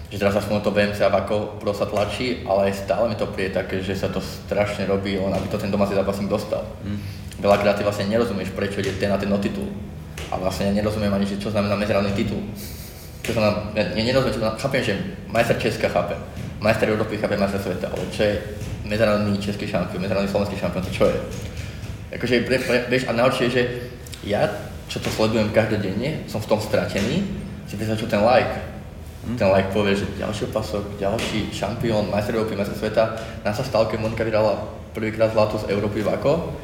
Že 0.10 0.18
teraz 0.26 0.42
aspoň 0.42 0.66
to 0.66 0.74
BMC 0.74 1.06
ako 1.06 1.62
pro 1.62 1.70
sa 1.70 1.86
tlačí, 1.86 2.42
ale 2.50 2.74
stále 2.74 3.14
mi 3.14 3.16
to 3.16 3.30
príde 3.30 3.54
také, 3.54 3.78
že 3.86 3.94
sa 3.94 4.10
to 4.10 4.18
strašne 4.18 4.90
robí 4.90 5.14
len 5.22 5.30
aby 5.30 5.46
to 5.54 5.62
ten 5.62 5.70
domáci 5.70 5.94
zápasník 5.94 6.30
dostal. 6.30 6.66
Hmm. 6.82 6.98
Veľakrát 7.38 7.78
ty 7.78 7.86
vlastne 7.86 8.10
nerozumieš, 8.10 8.52
prečo 8.52 8.82
ide 8.82 8.98
ten 8.98 9.14
na 9.14 9.22
ten 9.22 9.30
titul. 9.38 9.70
A 10.34 10.38
vlastne 10.42 10.70
ja 10.70 10.74
nerozumiem 10.74 11.14
ani, 11.14 11.30
že 11.30 11.38
čo 11.38 11.54
znamená 11.54 11.78
medzinárodný 11.78 12.12
titul. 12.18 12.42
Čo 13.22 13.38
znamená, 13.38 13.70
ja 13.78 14.04
nerozumiem, 14.04 14.34
čo 14.34 14.42
znamená, 14.42 14.58
chápem, 14.58 14.82
že 14.82 14.94
majster 15.30 15.58
Česka 15.62 15.88
chápe, 15.94 16.18
majster 16.58 16.90
Európy 16.90 17.22
chápe, 17.22 17.38
majster 17.38 17.62
sveta, 17.62 17.88
ale 17.94 18.04
čo 18.10 18.22
je 18.26 18.34
medzinárodný 18.90 19.38
český 19.38 19.70
šampión, 19.70 20.02
medzinárodný 20.02 20.30
slovenský 20.34 20.58
šampión, 20.58 20.84
to 20.84 20.92
čo 20.92 21.06
je? 21.06 21.18
Akože, 22.18 22.42
pre, 22.50 22.58
pre, 22.60 22.78
vieš, 22.90 23.06
a 23.06 23.14
najhoršie 23.14 23.46
je, 23.46 23.54
že 23.54 23.64
ja, 24.26 24.50
čo 24.90 24.98
to 24.98 25.14
sledujem 25.14 25.54
každodenne, 25.54 26.26
som 26.26 26.42
v 26.42 26.50
tom 26.50 26.58
stratený, 26.58 27.22
si 27.70 27.78
predstav, 27.78 28.02
čo 28.02 28.10
ten 28.10 28.26
like. 28.26 28.69
Ten 29.36 29.52
like 29.52 29.70
povie, 29.76 29.94
že 29.94 30.08
ďalší 30.18 30.50
opasok, 30.50 30.98
ďalší 30.98 31.52
šampión, 31.54 32.08
majster 32.10 32.34
Európy, 32.34 32.56
majster 32.56 32.78
sveta. 32.78 33.04
Na 33.44 33.52
sa 33.52 33.62
stal, 33.62 33.86
keď 33.86 34.00
Monika 34.02 34.24
vyhrala 34.24 34.58
prvýkrát 34.96 35.30
zlato 35.36 35.60
z 35.60 35.70
Európy 35.70 36.02
v 36.02 36.10
ako, 36.10 36.56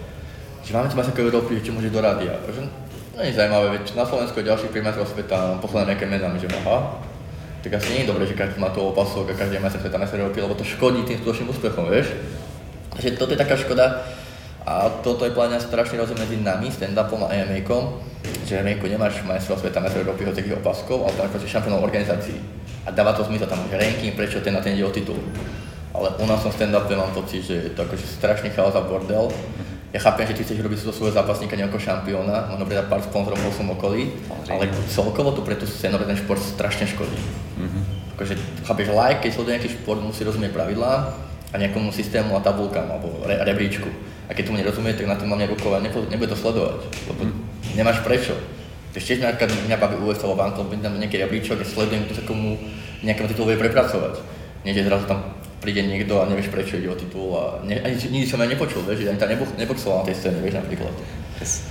že 0.65 0.73
máme 0.73 0.89
tu 0.89 0.97
majsterku 0.97 1.21
Európy, 1.21 1.61
čo 1.61 1.75
môže 1.75 1.93
do 1.93 2.01
rádia. 2.01 2.33
Že, 2.49 2.65
no 3.13 3.21
je 3.21 3.37
zaujímavé, 3.37 3.77
veď 3.77 3.83
na 3.93 4.05
Slovensku 4.07 4.41
je 4.41 4.49
ďalší 4.49 4.71
majstrov 4.81 5.05
sveta, 5.05 5.61
posledné 5.61 5.93
nejaké 5.93 6.05
mená, 6.09 6.33
že 6.39 6.49
aha, 6.49 6.97
tak 7.61 7.81
asi 7.81 7.97
nie 7.97 8.01
je 8.05 8.09
dobré, 8.13 8.23
že 8.29 8.37
každý 8.37 8.61
má 8.61 8.69
tu 8.69 8.81
opasok 8.81 9.29
a 9.29 9.37
každý 9.37 9.57
sa 9.61 9.81
sveta 9.81 9.97
majster 9.97 10.21
Európy, 10.21 10.41
lebo 10.41 10.57
to 10.57 10.65
škodí 10.65 11.05
tým 11.05 11.21
skutočným 11.21 11.49
úspechom, 11.49 11.85
vieš. 11.89 12.13
Takže 12.95 13.19
toto 13.19 13.33
je 13.35 13.41
taká 13.41 13.57
škoda 13.57 14.05
a 14.65 14.89
toto 15.05 15.25
je 15.25 15.33
pláňa 15.33 15.61
strašný 15.61 16.01
rozdiel 16.01 16.17
medzi 16.17 16.41
nami, 16.41 16.73
stand-upom 16.73 17.25
a 17.25 17.33
MMA-kom, 17.33 18.01
že 18.45 18.61
MMA 18.61 18.85
nemáš 18.85 19.25
majstrov 19.25 19.57
sveta, 19.57 19.81
majster 19.81 20.05
Európy, 20.05 20.29
hoci 20.29 20.45
opaskov, 20.53 21.03
ale 21.03 21.13
tam 21.17 21.41
si 21.41 21.49
šampiónov 21.49 21.81
organizácií. 21.81 22.37
A 22.85 22.93
dáva 22.93 23.17
to 23.17 23.25
zmysel, 23.25 23.49
tam 23.49 23.65
už 23.65 23.73
ranking, 23.73 24.13
prečo 24.13 24.37
ten 24.45 24.53
na 24.53 24.61
ten 24.61 24.77
ide 24.77 24.85
o 24.85 24.93
titul. 24.93 25.17
Ale 25.89 26.13
u 26.21 26.25
nás 26.29 26.43
som 26.43 26.53
stand-upe 26.53 26.93
mám 26.93 27.09
pocit, 27.17 27.41
že 27.41 27.55
je 27.55 27.71
to 27.73 27.81
akože 27.81 28.05
strašný 28.05 28.53
chaos 28.53 28.77
a 28.77 28.85
bordel. 28.85 29.33
Ja 29.95 30.03
chápem, 30.03 30.27
že 30.27 30.35
ty 30.35 30.43
chceš 30.43 30.59
robiť 30.59 30.79
zo 30.83 30.91
svojho 30.91 31.15
zápasníka 31.15 31.55
nejakého 31.55 31.79
šampióna, 31.79 32.51
možno 32.51 32.67
pridať 32.67 32.91
pár 32.91 32.99
sponzorov 32.99 33.39
vo 33.39 33.49
svojom 33.55 33.79
okolí, 33.79 34.11
ale 34.51 34.67
celkovo 34.91 35.31
to 35.31 35.39
pre 35.39 35.55
tú 35.55 35.63
scénu, 35.63 35.95
pre 35.95 36.03
ten 36.03 36.19
šport 36.19 36.43
strašne 36.43 36.83
škodí. 36.83 37.15
Mm-hmm. 37.15 37.83
Akože, 38.19 38.35
chápeš, 38.67 38.91
like, 38.91 39.23
keď 39.23 39.31
sleduje 39.31 39.53
nejaký 39.55 39.71
šport, 39.71 40.03
musí 40.03 40.27
rozumieť 40.27 40.51
pravidlám 40.51 40.99
a 41.51 41.55
nejakomu 41.55 41.95
systému 41.95 42.35
a 42.35 42.43
tabulkám 42.43 42.91
alebo 42.91 43.23
re, 43.23 43.39
rebríčku. 43.47 43.87
A 44.27 44.35
keď 44.35 44.51
tomu 44.51 44.59
nerozumie, 44.59 44.91
tak 44.99 45.07
na 45.07 45.15
tom 45.15 45.31
mám 45.31 45.39
nebukovať, 45.39 45.79
nebude 46.11 46.27
to 46.27 46.35
sledovať, 46.35 46.91
lebo 47.07 47.21
mm. 47.23 47.54
Nemáš 47.75 48.01
prečo. 48.01 48.33
Ešte 48.95 49.19
tiež 49.19 49.27
nejaká, 49.27 49.51
mňa 49.51 49.75
baví 49.75 49.99
UFC 49.99 50.23
alebo 50.23 50.47
Anton, 50.47 50.71
tam 50.79 50.95
nejaký 50.95 51.19
rebríčok 51.19 51.59
a 51.59 51.65
sledujem, 51.67 52.07
kto 52.07 52.13
sa 52.15 52.23
komu 52.23 52.55
nejakému 53.03 53.27
titulu 53.27 53.51
vie 53.51 53.59
prepracovať. 53.59 54.23
Nie, 54.63 54.71
že 54.71 54.87
zrazu 54.87 55.05
tam 55.05 55.35
príde 55.59 55.83
niekto 55.83 56.23
a 56.23 56.29
nevieš 56.31 56.47
prečo 56.47 56.79
ide 56.79 56.87
o 56.87 56.95
titul 56.95 57.35
a 57.35 57.59
ne, 57.67 57.75
ani 57.83 57.97
nikdy 57.97 58.27
som 58.29 58.39
aj 58.39 58.55
nepočul, 58.55 58.85
vieš, 58.87 59.03
že 59.03 59.11
ani 59.11 59.19
tam 59.19 59.29
neboxoval 59.59 60.01
na 60.01 60.07
tej 60.07 60.15
scéne, 60.15 60.39
vieš, 60.39 60.55
napríklad. 60.61 60.93
Yes. 61.41 61.67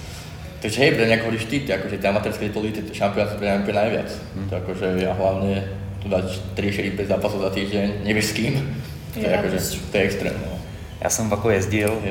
Takže 0.61 0.81
hej, 0.81 0.91
pre 0.97 1.05
nejakého 1.05 1.29
hovoríš 1.29 1.49
ty, 1.49 1.57
akože 1.65 2.01
tie 2.01 2.09
amatérske 2.09 2.49
tituly, 2.49 2.73
tie 2.73 2.83
šampióny 2.89 3.29
sú 3.29 3.37
pre 3.37 3.47
mňa 3.53 3.61
úplne 3.65 3.79
najviac. 3.85 4.11
Mm. 4.33 4.47
To 4.49 4.53
akože 4.65 4.87
ja 4.97 5.13
hlavne 5.13 5.53
tu 6.01 6.07
dať 6.09 6.27
3-4 6.57 7.01
5 7.05 7.13
zápasov 7.13 7.41
za 7.45 7.51
týždeň, 7.53 7.89
nevieš 8.05 8.33
s 8.33 8.37
kým, 8.37 8.55
to 9.13 9.23
je, 9.23 9.31
akože, 9.31 9.59
to 9.93 9.95
je 9.95 10.03
extrém, 10.05 10.37
no. 10.41 10.57
Já 11.01 11.11
jsem 11.11 11.31
Vako 11.31 11.51
jezdil 11.51 12.03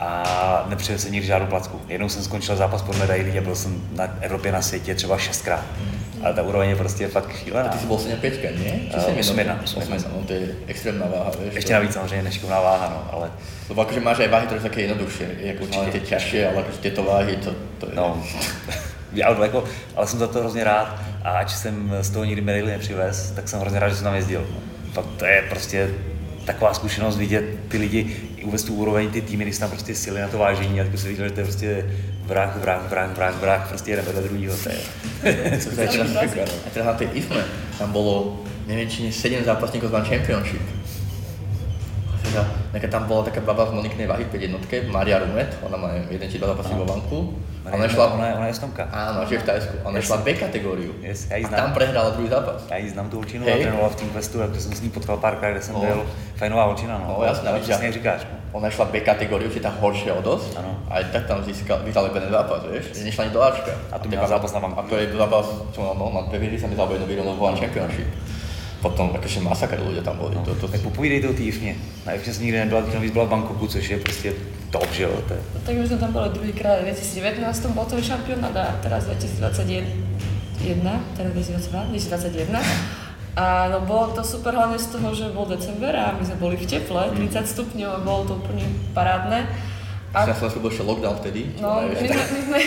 a 0.00 0.66
nepřijel 0.68 0.98
jsem 0.98 1.12
nikdy 1.12 1.26
žádnou 1.26 1.46
placku. 1.46 1.80
Jednou 1.88 2.08
jsem 2.08 2.22
skončil 2.22 2.56
zápas 2.56 2.82
pod 2.82 2.98
medailí 2.98 3.38
a 3.38 3.40
byl 3.40 3.54
jsem 3.54 3.88
na 3.92 4.16
Evropě 4.20 4.52
na 4.52 4.62
světě 4.62 4.94
třeba 4.94 5.18
šestkrát. 5.18 5.64
Mm. 5.80 5.96
Ale 6.22 6.34
ta 6.34 6.42
úroveň 6.42 6.70
je 6.70 6.76
prostě 6.76 7.08
fakt 7.08 7.36
šílená. 7.36 7.68
A 7.68 7.72
ty 7.72 7.78
jsi 7.78 7.86
byl 7.86 7.98
7 7.98 8.18
nie? 8.58 8.80
Či 8.90 8.96
uh, 8.96 9.18
8 9.18 10.04
no 10.12 10.22
to 10.26 10.32
je 10.32 10.48
extrémna 10.66 11.06
váha, 11.06 11.30
vieš. 11.40 11.54
Ještě 11.54 11.72
navíc 11.72 11.92
samozřejmě 11.92 12.22
nešikovná 12.22 12.60
váha, 12.60 12.88
no, 12.88 13.18
ale... 13.18 13.30
Lebo 13.68 13.82
akože 13.82 14.00
máš 14.00 14.22
aj 14.22 14.30
váhy, 14.30 14.46
ktoré 14.46 14.62
sú 14.62 14.66
také 14.70 14.86
jednoduchšie, 14.86 15.26
ako 15.58 15.62
malé 15.74 15.90
tie 15.90 16.02
ťažšie, 16.06 16.40
ale 16.46 16.62
akože 16.62 16.78
tieto 16.86 17.02
váhy, 17.02 17.34
to, 17.42 17.50
to 17.82 17.90
je... 17.90 17.94
No, 17.98 18.22
já, 19.12 19.42
jako, 19.42 19.64
ale 19.96 20.06
jsem 20.06 20.18
za 20.18 20.26
to 20.26 20.38
hrozně 20.38 20.64
rád 20.64 21.02
a 21.24 21.30
ač 21.30 21.50
jsem 21.50 21.94
z 22.00 22.10
toho 22.10 22.24
nikdy 22.24 22.40
medaily 22.40 22.70
nepřivez, 22.70 23.30
tak 23.30 23.48
jsem 23.48 23.60
hrozně 23.60 23.78
rád, 23.78 23.88
že 23.88 23.94
jsem 23.94 24.04
tam 24.04 24.14
jezdil. 24.14 24.46
Fakt 24.92 25.06
to 25.16 25.24
je 25.26 25.42
prostě 25.48 25.90
taková 26.46 26.74
zkušenost 26.74 27.16
vidět 27.16 27.44
ty 27.68 27.78
lidi, 27.78 28.16
vůbec 28.44 28.64
tu 28.64 28.74
úroveň, 28.74 29.10
ty 29.10 29.20
týmy, 29.20 29.44
když 29.44 29.58
tam 29.58 29.70
prostě 29.70 29.94
sily 29.94 30.20
na 30.20 30.28
to 30.28 30.38
vážení 30.38 30.80
a 30.80 30.84
tak 30.84 30.98
se 30.98 31.08
viděl, 31.08 31.28
že 31.28 31.34
to 31.34 31.40
je 31.40 31.44
prostě 31.44 31.86
vrah, 32.24 32.56
vrah, 32.56 32.90
vrah, 32.90 33.10
vrah, 33.10 33.34
vrah, 33.40 33.68
prostě 33.68 33.90
jeden 33.90 34.04
vedle 34.04 34.22
druhého, 34.22 34.56
to 34.56 34.68
je... 34.68 34.78
a 36.66 36.70
teda 36.74 36.86
na 36.86 36.92
tej 36.92 37.08
IFME 37.12 37.44
tam 37.78 37.92
bolo, 37.92 38.40
neviem, 38.66 38.88
či 38.88 39.04
nie 39.04 39.12
7 39.12 39.44
zápasníkov 39.44 39.90
z 39.90 39.94
One 39.94 40.08
Championship. 40.08 40.64
Teda, 42.24 42.42
tam 42.88 43.04
bola 43.04 43.28
taká 43.28 43.40
baba 43.40 43.68
z 43.68 43.72
Moniknej 43.72 44.06
váhy 44.06 44.24
5 44.24 44.42
jednotke, 44.42 44.82
Maria 44.88 45.18
Rumet, 45.18 45.58
ona 45.62 45.76
má 45.76 45.88
jeden 46.10 46.30
či 46.30 46.38
dva 46.38 46.56
zápasy 46.56 46.74
vo 46.74 46.84
vanku. 46.84 47.36
Ona, 47.72 47.88
šla, 47.88 48.04
ona, 48.14 48.26
ona 48.38 48.46
je 48.46 48.54
stomka. 48.54 48.84
Áno, 48.92 49.26
žije 49.26 49.42
v 49.42 49.46
Tajsku. 49.46 49.74
Ona 49.82 49.98
yes. 49.98 50.06
šla 50.06 50.16
B 50.22 50.34
kategóriu. 50.38 50.92
Yes, 51.02 51.26
ja 51.26 51.42
a 51.42 51.48
tam 51.50 51.74
prehrala 51.74 52.14
druhý 52.14 52.28
zápas. 52.30 52.62
Ja 52.70 52.76
ji 52.78 52.90
znám 52.90 53.10
tu 53.10 53.18
Olčinu 53.18 53.46
hey. 53.46 53.62
trénovala 53.62 53.88
v 53.88 53.96
Team 53.96 54.10
Questu, 54.10 54.38
kde 54.38 54.60
jsem 54.60 54.72
s 54.72 54.80
ní 54.80 54.90
potkal 54.90 55.16
párkrát, 55.16 55.50
kde 55.50 55.62
jsem 55.62 55.74
no. 55.74 55.80
byl. 55.80 56.06
Fajnová 56.36 56.64
Olčina, 56.64 56.98
no. 56.98 57.16
No, 57.18 57.24
jasne, 57.24 57.50
ale 57.50 57.60
přesně 57.60 57.92
říkáš. 57.92 58.20
No. 58.24 58.38
Ona 58.52 58.70
šla 58.70 58.84
B 58.84 59.00
kategóriu, 59.00 59.48
čiže 59.52 59.68
tá 59.68 59.72
horšia 59.74 60.16
o 60.16 60.22
dosť. 60.24 60.56
Ano. 60.56 60.80
A 60.88 61.04
tak 61.04 61.28
tam 61.28 61.44
získala, 61.44 61.84
vyhrala 61.84 62.08
jeden 62.08 62.30
zápas, 62.32 62.64
vieš. 62.64 62.96
Nešla 63.04 63.24
ani 63.24 63.32
do 63.34 63.42
Ačka. 63.42 63.72
A 63.92 63.98
tu 63.98 64.08
měla 64.08 64.26
zápas 64.26 64.52
na 64.52 64.60
vanku. 64.60 64.80
A 64.80 64.82
to 64.88 64.96
je 64.96 65.12
zápas, 65.12 65.46
čo 65.76 65.80
má, 65.84 65.92
no, 65.92 66.08
má 66.08 66.20
dve 66.30 66.38
výhry, 66.38 66.56
sa 66.56 66.66
mi 66.66 66.76
jednu 66.78 67.06
výhru 67.06 67.36
One 67.36 67.60
Championship 67.60 68.06
potom 68.82 69.10
akože 69.16 69.40
masakr 69.40 69.80
ľudia 69.80 70.04
tam 70.04 70.20
boli. 70.20 70.36
No. 70.36 70.44
To, 70.44 70.54
to... 70.54 70.68
Tak 70.68 70.80
popovídejte 70.80 71.28
o 71.28 71.32
té 71.32 71.42
IFMě. 71.42 71.74
Na 72.06 72.12
IFMě 72.12 72.34
jsem 72.34 72.42
nikdy 72.42 72.58
nebyla, 72.58 72.80
navíc 72.94 73.12
byla 73.12 73.24
v 73.24 73.28
Bangkoku, 73.28 73.66
což 73.66 73.88
je 73.88 73.98
prostě 73.98 74.32
top, 74.70 74.92
že 74.92 75.02
jo. 75.02 75.22
To 75.28 75.32
je... 75.32 75.40
No, 75.54 75.60
tak 75.66 75.74
my 75.74 75.86
sme 75.86 75.96
tam 75.96 76.12
boli 76.12 76.28
druhýkrát 76.30 76.82
v 76.82 76.92
2019 76.92 77.66
bol 77.72 77.84
to 77.88 78.02
šampionát 78.02 78.56
a 78.56 78.76
teraz 78.82 79.06
2021, 79.08 79.96
teraz 81.16 81.30
2022, 81.32 81.96
2021. 81.96 82.60
A 83.36 83.68
no 83.68 83.84
bolo 83.84 84.16
to 84.16 84.24
super 84.24 84.56
hlavne 84.56 84.80
z 84.80 84.96
toho, 84.96 85.12
že 85.12 85.28
bol 85.28 85.44
december 85.44 85.92
a 85.92 86.16
my 86.16 86.24
sme 86.24 86.40
boli 86.40 86.56
v 86.56 86.64
teple, 86.64 87.12
30 87.12 87.44
stupňov 87.44 87.90
a 87.92 88.00
bolo 88.00 88.24
to 88.24 88.32
úplne 88.40 88.64
parádne. 88.96 89.44
A... 90.16 90.24
Na 90.24 90.32
Slovensku 90.32 90.64
bol 90.64 90.72
ešte 90.72 90.80
lockdown 90.88 91.20
vtedy. 91.20 91.52
No, 91.60 91.84
my 91.84 91.92
sme, 91.92 92.08
my 92.16 92.40
sme 92.48 92.60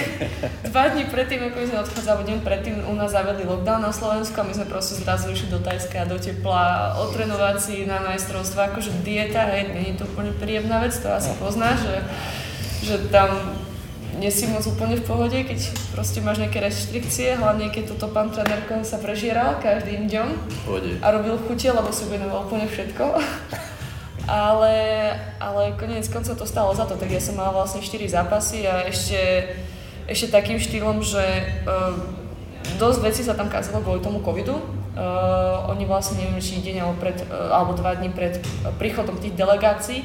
dva 0.70 0.84
dní 0.94 1.10
predtým, 1.10 1.42
ako 1.50 1.66
sme 1.66 1.82
odchádzali, 1.82 2.22
deň 2.30 2.40
predtým 2.46 2.76
u 2.86 2.94
nás 2.94 3.10
zavedli 3.10 3.42
lockdown 3.50 3.82
na 3.82 3.90
Slovensku 3.90 4.38
a 4.38 4.46
my 4.46 4.54
sme 4.54 4.70
proste 4.70 5.02
zrazu 5.02 5.34
išli 5.34 5.50
do 5.50 5.58
Tajska, 5.58 6.06
do 6.06 6.22
tepla, 6.22 6.94
otrenovať 7.10 7.58
si 7.58 7.76
na 7.90 8.06
majstrovstva, 8.06 8.70
akože 8.70 9.02
dieta, 9.02 9.50
hej, 9.50 9.74
nie 9.74 9.98
je 9.98 9.98
to 9.98 10.06
úplne 10.06 10.30
príjemná 10.38 10.78
vec, 10.86 10.94
to 10.94 11.10
asi 11.10 11.34
no. 11.34 11.42
poznáš, 11.42 11.90
že, 11.90 11.98
že 12.86 12.96
tam 13.10 13.34
nie 14.22 14.30
si 14.30 14.46
moc 14.46 14.62
úplne 14.70 15.00
v 15.00 15.08
pohode, 15.10 15.40
keď 15.42 15.60
proste 15.96 16.22
máš 16.22 16.44
nejaké 16.44 16.62
reštrikcie, 16.62 17.34
hlavne 17.40 17.74
keď 17.74 17.98
toto 17.98 18.14
pán 18.14 18.30
trénerko 18.30 18.86
sa 18.86 19.02
prežieral 19.02 19.58
každým 19.58 20.06
dňom 20.06 20.30
a 21.02 21.08
robil 21.10 21.34
chute, 21.50 21.66
lebo 21.66 21.90
si 21.90 22.06
objednoval 22.06 22.46
úplne 22.46 22.70
všetko. 22.70 23.06
Ale, 24.30 24.76
ale 25.42 25.74
konec 25.74 26.06
koncov 26.06 26.38
to 26.38 26.46
stalo 26.46 26.70
za 26.78 26.86
to, 26.86 26.94
tak 26.94 27.10
ja 27.10 27.18
som 27.18 27.34
mala 27.34 27.50
vlastne 27.50 27.82
4 27.82 28.06
zápasy 28.06 28.70
a 28.70 28.86
ešte, 28.86 29.50
ešte 30.06 30.30
takým 30.30 30.62
štýlom, 30.62 31.02
že 31.02 31.26
uh, 31.66 32.19
dosť 32.80 33.00
vecí 33.04 33.22
sa 33.24 33.36
tam 33.36 33.48
kázalo 33.48 33.84
kvôli 33.84 34.02
tomu 34.04 34.20
covidu, 34.24 34.60
Uh, 34.90 35.70
oni 35.70 35.86
vlastne 35.86 36.18
neviem, 36.18 36.42
či 36.42 36.60
deň 36.60 36.82
alebo, 36.82 36.98
pred, 37.00 37.16
uh, 37.30 37.56
alebo 37.56 37.78
dva 37.78 37.96
dní 37.96 38.12
pred 38.12 38.42
príchodom 38.82 39.22
tých 39.22 39.38
delegácií, 39.38 40.02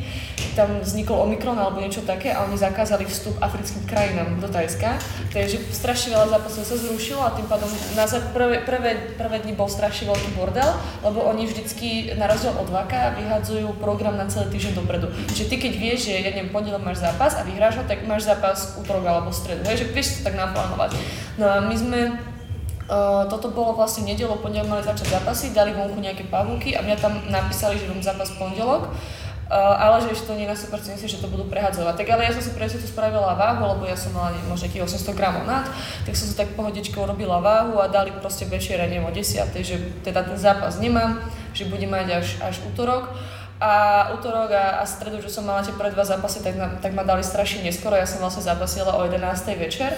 tam 0.54 0.76
vznikol 0.84 1.24
Omikron 1.24 1.56
alebo 1.56 1.82
niečo 1.82 2.04
také 2.06 2.30
a 2.30 2.44
oni 2.46 2.54
zakázali 2.54 3.02
vstup 3.08 3.32
africkým 3.42 3.88
krajinám 3.90 4.38
do 4.38 4.46
Tajska. 4.46 5.00
Takže 5.32 5.72
strašne 5.72 6.14
veľa 6.14 6.36
zápasov 6.36 6.62
sa 6.68 6.76
zrušilo 6.78 7.26
a 7.26 7.34
tým 7.34 7.48
pádom 7.48 7.66
na 7.98 8.06
prvé, 8.06 8.62
prvé, 8.62 8.90
prvé 9.18 9.36
dni 9.42 9.56
bol 9.56 9.66
strašne 9.66 10.04
veľký 10.14 10.30
bordel, 10.36 10.68
lebo 11.00 11.26
oni 11.26 11.48
vždycky 11.48 12.14
na 12.14 12.28
rozdiel 12.28 12.54
od 12.54 12.68
Vaka 12.70 13.18
vyhadzujú 13.18 13.74
program 13.80 14.14
na 14.14 14.28
celý 14.30 14.52
týždeň 14.52 14.78
dopredu. 14.78 15.10
Čiže 15.32 15.48
ty 15.48 15.56
keď 15.58 15.72
vieš, 15.80 16.12
že 16.12 16.22
ja 16.22 16.30
neviem, 16.30 16.54
pondelok 16.54 16.84
máš 16.84 17.02
zápas 17.02 17.34
a 17.34 17.42
vyhráš 17.42 17.80
ho, 17.80 17.84
tak 17.88 18.04
máš 18.06 18.30
zápas 18.30 18.78
útorok 18.78 19.10
alebo 19.10 19.34
stredu. 19.34 19.66
Hej, 19.66 19.82
že 19.82 19.86
vieš 19.90 20.20
to 20.20 20.28
tak 20.30 20.38
naplánovať. 20.38 20.94
No 21.40 21.50
a 21.50 21.58
my 21.64 21.74
sme 21.74 22.00
Toto 23.32 23.48
bolo 23.48 23.72
vlastne 23.72 24.04
nedelo, 24.04 24.36
pondelok 24.36 24.68
mali 24.68 24.84
začať 24.84 25.16
zápasy, 25.16 25.56
dali 25.56 25.72
vonku 25.72 25.96
nejaké 25.96 26.28
pavúky 26.28 26.76
a 26.76 26.84
mňa 26.84 26.96
tam 27.00 27.16
napísali, 27.32 27.80
že 27.80 27.88
mám 27.88 28.04
zápas 28.04 28.28
pondelok. 28.36 28.92
Uh, 29.44 29.76
ale 29.76 30.00
že 30.00 30.16
ešte 30.16 30.32
to 30.32 30.40
nie 30.40 30.48
na 30.48 30.56
100% 30.56 31.04
že 31.04 31.20
to 31.20 31.28
budú 31.28 31.44
prehadzovať. 31.52 32.00
Tak 32.00 32.08
ale 32.16 32.24
ja 32.24 32.32
som 32.32 32.40
si 32.40 32.56
presne 32.56 32.80
tu 32.80 32.88
spravila 32.88 33.36
váhu, 33.36 33.76
lebo 33.76 33.84
ja 33.84 33.92
som 33.92 34.16
mala 34.16 34.32
možno 34.48 34.64
nejakých 34.64 35.04
800 35.04 35.20
gramov 35.20 35.44
nad, 35.44 35.68
tak 36.08 36.16
som 36.16 36.24
si 36.24 36.32
tak 36.32 36.56
pohodičkou 36.56 37.04
robila 37.04 37.44
váhu 37.44 37.76
a 37.76 37.84
dali 37.84 38.08
proste 38.16 38.48
večera, 38.48 38.88
neviem, 38.88 39.04
o 39.04 39.12
10, 39.12 39.52
že 39.60 39.76
teda 40.00 40.24
ten 40.24 40.40
zápas 40.40 40.80
nemám, 40.80 41.20
že 41.52 41.68
budem 41.68 41.92
mať 41.92 42.24
až, 42.24 42.28
až 42.40 42.56
útorok. 42.72 43.12
A 43.60 43.72
útorok 44.16 44.48
a, 44.50 44.80
a 44.80 44.84
stredu, 44.88 45.20
že 45.20 45.28
som 45.28 45.44
mala 45.44 45.60
tie 45.60 45.76
prvé 45.76 45.92
dva 45.92 46.08
zápasy, 46.08 46.40
tak, 46.40 46.56
na, 46.56 46.80
tak 46.80 46.96
ma 46.96 47.04
dali 47.04 47.20
strašne 47.20 47.68
neskoro. 47.68 48.00
Ja 48.00 48.08
som 48.08 48.24
vlastne 48.24 48.42
zápasila 48.42 48.96
o 48.96 49.04
11. 49.04 49.20
večer 49.60 49.92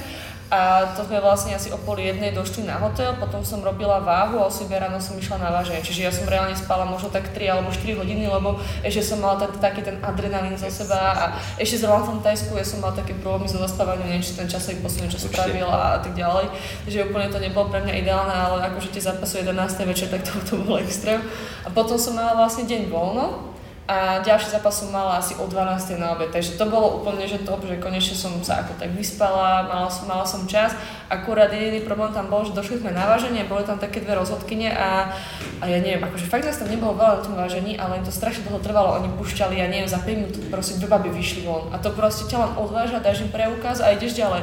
a 0.46 0.94
to 0.94 1.02
sme 1.02 1.18
vlastne 1.18 1.58
asi 1.58 1.74
o 1.74 1.78
pol 1.82 1.98
jednej 1.98 2.30
došli 2.30 2.62
na 2.62 2.78
hotel, 2.78 3.18
potom 3.18 3.42
som 3.42 3.66
robila 3.66 3.98
váhu 3.98 4.38
a 4.38 4.46
o 4.46 4.52
ráno 4.70 5.02
som 5.02 5.18
išla 5.18 5.42
na 5.42 5.50
váženie. 5.50 5.82
Čiže 5.82 6.00
ja 6.06 6.12
som 6.14 6.30
reálne 6.30 6.54
spala 6.54 6.86
možno 6.86 7.10
tak 7.10 7.34
3 7.34 7.50
alebo 7.50 7.74
4 7.74 7.98
hodiny, 7.98 8.30
lebo 8.30 8.62
ešte 8.86 9.02
som 9.02 9.18
mala 9.18 9.42
tak, 9.42 9.58
taký 9.58 9.82
ten 9.82 9.98
adrenalín 10.06 10.54
za 10.54 10.70
seba 10.70 11.18
a 11.18 11.24
ešte 11.58 11.82
zrovna 11.82 12.14
v 12.14 12.22
Tajsku 12.22 12.54
ja 12.54 12.62
som 12.62 12.78
mala 12.78 12.94
také 12.94 13.18
problémy 13.18 13.50
so 13.50 13.58
zaspávaním, 13.58 14.06
neviem, 14.06 14.22
či 14.22 14.38
ten 14.38 14.46
časový 14.46 14.78
posun, 14.78 15.10
čo 15.10 15.18
spravila 15.18 15.98
a 15.98 15.98
tak 15.98 16.14
ďalej. 16.14 16.46
Takže 16.86 17.10
úplne 17.10 17.26
to 17.26 17.42
nebolo 17.42 17.66
pre 17.66 17.82
mňa 17.82 17.94
ideálne, 18.06 18.30
ale 18.30 18.70
akože 18.70 18.94
tie 18.94 19.02
zápasy 19.02 19.42
11. 19.42 19.82
večer, 19.82 20.06
tak 20.14 20.22
to, 20.22 20.30
to 20.46 20.62
bol 20.62 20.78
extrém. 20.78 21.26
A 21.66 21.68
potom 21.74 21.98
som 21.98 22.14
mala 22.14 22.38
vlastne 22.38 22.70
deň 22.70 22.86
voľno, 22.86 23.55
a 23.86 24.18
ďalší 24.18 24.50
zápas 24.50 24.82
som 24.82 24.90
mala 24.90 25.22
asi 25.22 25.38
o 25.38 25.46
12. 25.46 25.94
na 25.94 26.18
obed, 26.18 26.34
takže 26.34 26.58
to 26.58 26.66
bolo 26.66 26.98
úplne 26.98 27.22
že 27.22 27.46
top, 27.46 27.62
že 27.62 27.78
konečne 27.78 28.18
som 28.18 28.34
sa 28.42 28.66
ako 28.66 28.82
tak 28.82 28.90
vyspala, 28.90 29.62
mala 29.62 29.86
som, 29.86 30.10
mala 30.10 30.26
som 30.26 30.42
čas. 30.50 30.74
Akurát 31.06 31.54
jediný 31.54 31.86
problém 31.86 32.10
tam 32.10 32.26
bol, 32.26 32.42
že 32.42 32.50
došli 32.50 32.82
sme 32.82 32.90
na 32.90 33.06
váženie, 33.06 33.46
boli 33.46 33.62
tam 33.62 33.78
také 33.78 34.02
dve 34.02 34.18
rozhodkyne 34.18 34.74
a, 34.74 35.14
a 35.62 35.64
ja 35.70 35.78
neviem, 35.78 36.02
akože 36.02 36.26
fakt 36.26 36.42
nás 36.42 36.58
tam 36.58 36.66
nebolo 36.66 36.98
veľa 36.98 37.14
na 37.14 37.22
tom 37.22 37.34
vážení, 37.38 37.78
ale 37.78 38.02
im 38.02 38.04
to 38.04 38.10
strašne 38.10 38.42
dlho 38.50 38.58
trvalo, 38.58 38.98
oni 38.98 39.06
pušťali, 39.14 39.54
ja 39.54 39.70
neviem, 39.70 39.86
za 39.86 40.02
5 40.02 40.18
minút 40.18 40.34
proste 40.50 40.82
dve 40.82 40.90
baby 40.90 41.14
vyšli 41.14 41.46
von 41.46 41.70
a 41.70 41.78
to 41.78 41.94
proste 41.94 42.26
ťa 42.26 42.42
len 42.42 42.52
odváža, 42.58 42.98
dáš 42.98 43.22
im 43.22 43.30
preukaz 43.30 43.78
a 43.78 43.94
ideš 43.94 44.18
ďalej. 44.18 44.42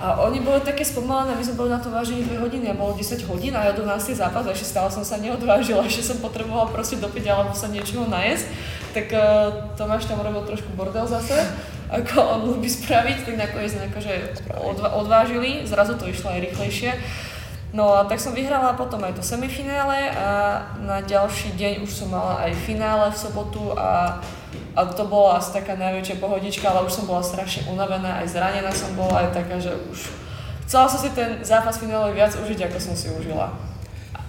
A 0.00 0.16
oni 0.24 0.40
boli 0.40 0.64
také 0.64 0.80
spomalené, 0.80 1.36
my 1.36 1.44
sme 1.44 1.60
boli 1.60 1.68
na 1.68 1.76
to 1.76 1.92
vážení 1.92 2.24
2 2.24 2.40
hodiny 2.40 2.72
a 2.72 2.74
bolo 2.74 2.96
10 2.96 3.20
hodín 3.28 3.52
a 3.52 3.68
ja 3.68 3.76
do 3.76 3.84
nás 3.84 4.08
zápas 4.08 4.48
a 4.48 4.56
ešte 4.56 4.72
stále 4.72 4.88
som 4.88 5.04
sa 5.04 5.20
neodvážila, 5.20 5.84
ešte 5.92 6.08
som 6.08 6.24
potrebovala 6.24 6.72
proste 6.72 6.96
dopiť 6.96 7.28
alebo 7.28 7.52
sa 7.52 7.68
niečoho 7.68 8.08
najesť. 8.08 8.48
Tak 8.96 9.06
uh, 9.12 9.20
Tomáš 9.76 10.08
tam 10.08 10.24
robil 10.24 10.40
trošku 10.48 10.72
bordel 10.72 11.04
zase, 11.04 11.36
ako 12.00 12.16
on 12.16 12.40
ľubí 12.48 12.72
spraviť, 12.72 13.28
tak 13.28 13.34
nakoniec 13.36 13.76
akože 13.76 14.14
odvážili, 14.88 15.68
zrazu 15.68 16.00
to 16.00 16.08
išlo 16.08 16.32
aj 16.32 16.48
rýchlejšie. 16.48 16.96
No 17.70 17.94
a 17.94 18.02
tak 18.08 18.18
som 18.18 18.34
vyhrala 18.34 18.74
potom 18.74 18.98
aj 19.06 19.20
to 19.20 19.22
semifinále 19.22 20.10
a 20.10 20.58
na 20.82 21.04
ďalší 21.04 21.54
deň 21.54 21.86
už 21.86 21.90
som 21.92 22.10
mala 22.10 22.42
aj 22.42 22.56
finále 22.66 23.06
v 23.14 23.20
sobotu 23.20 23.62
a, 23.78 24.18
a 24.76 24.86
to 24.86 25.04
bola 25.06 25.42
asi 25.42 25.50
taká 25.52 25.74
najväčšia 25.74 26.22
pohodička, 26.22 26.70
ale 26.70 26.86
už 26.86 26.92
som 26.92 27.04
bola 27.06 27.22
strašne 27.22 27.66
unavená, 27.66 28.22
aj 28.22 28.30
zranená 28.30 28.70
som 28.70 28.94
bola, 28.94 29.26
aj 29.26 29.34
taká, 29.34 29.58
že 29.58 29.74
už 29.90 29.98
chcela 30.66 30.86
som 30.86 31.02
si 31.02 31.10
ten 31.10 31.42
zápas 31.42 31.74
finále 31.78 32.14
viac 32.14 32.30
užiť, 32.38 32.70
ako 32.70 32.78
som 32.78 32.94
si 32.94 33.10
užila. 33.10 33.50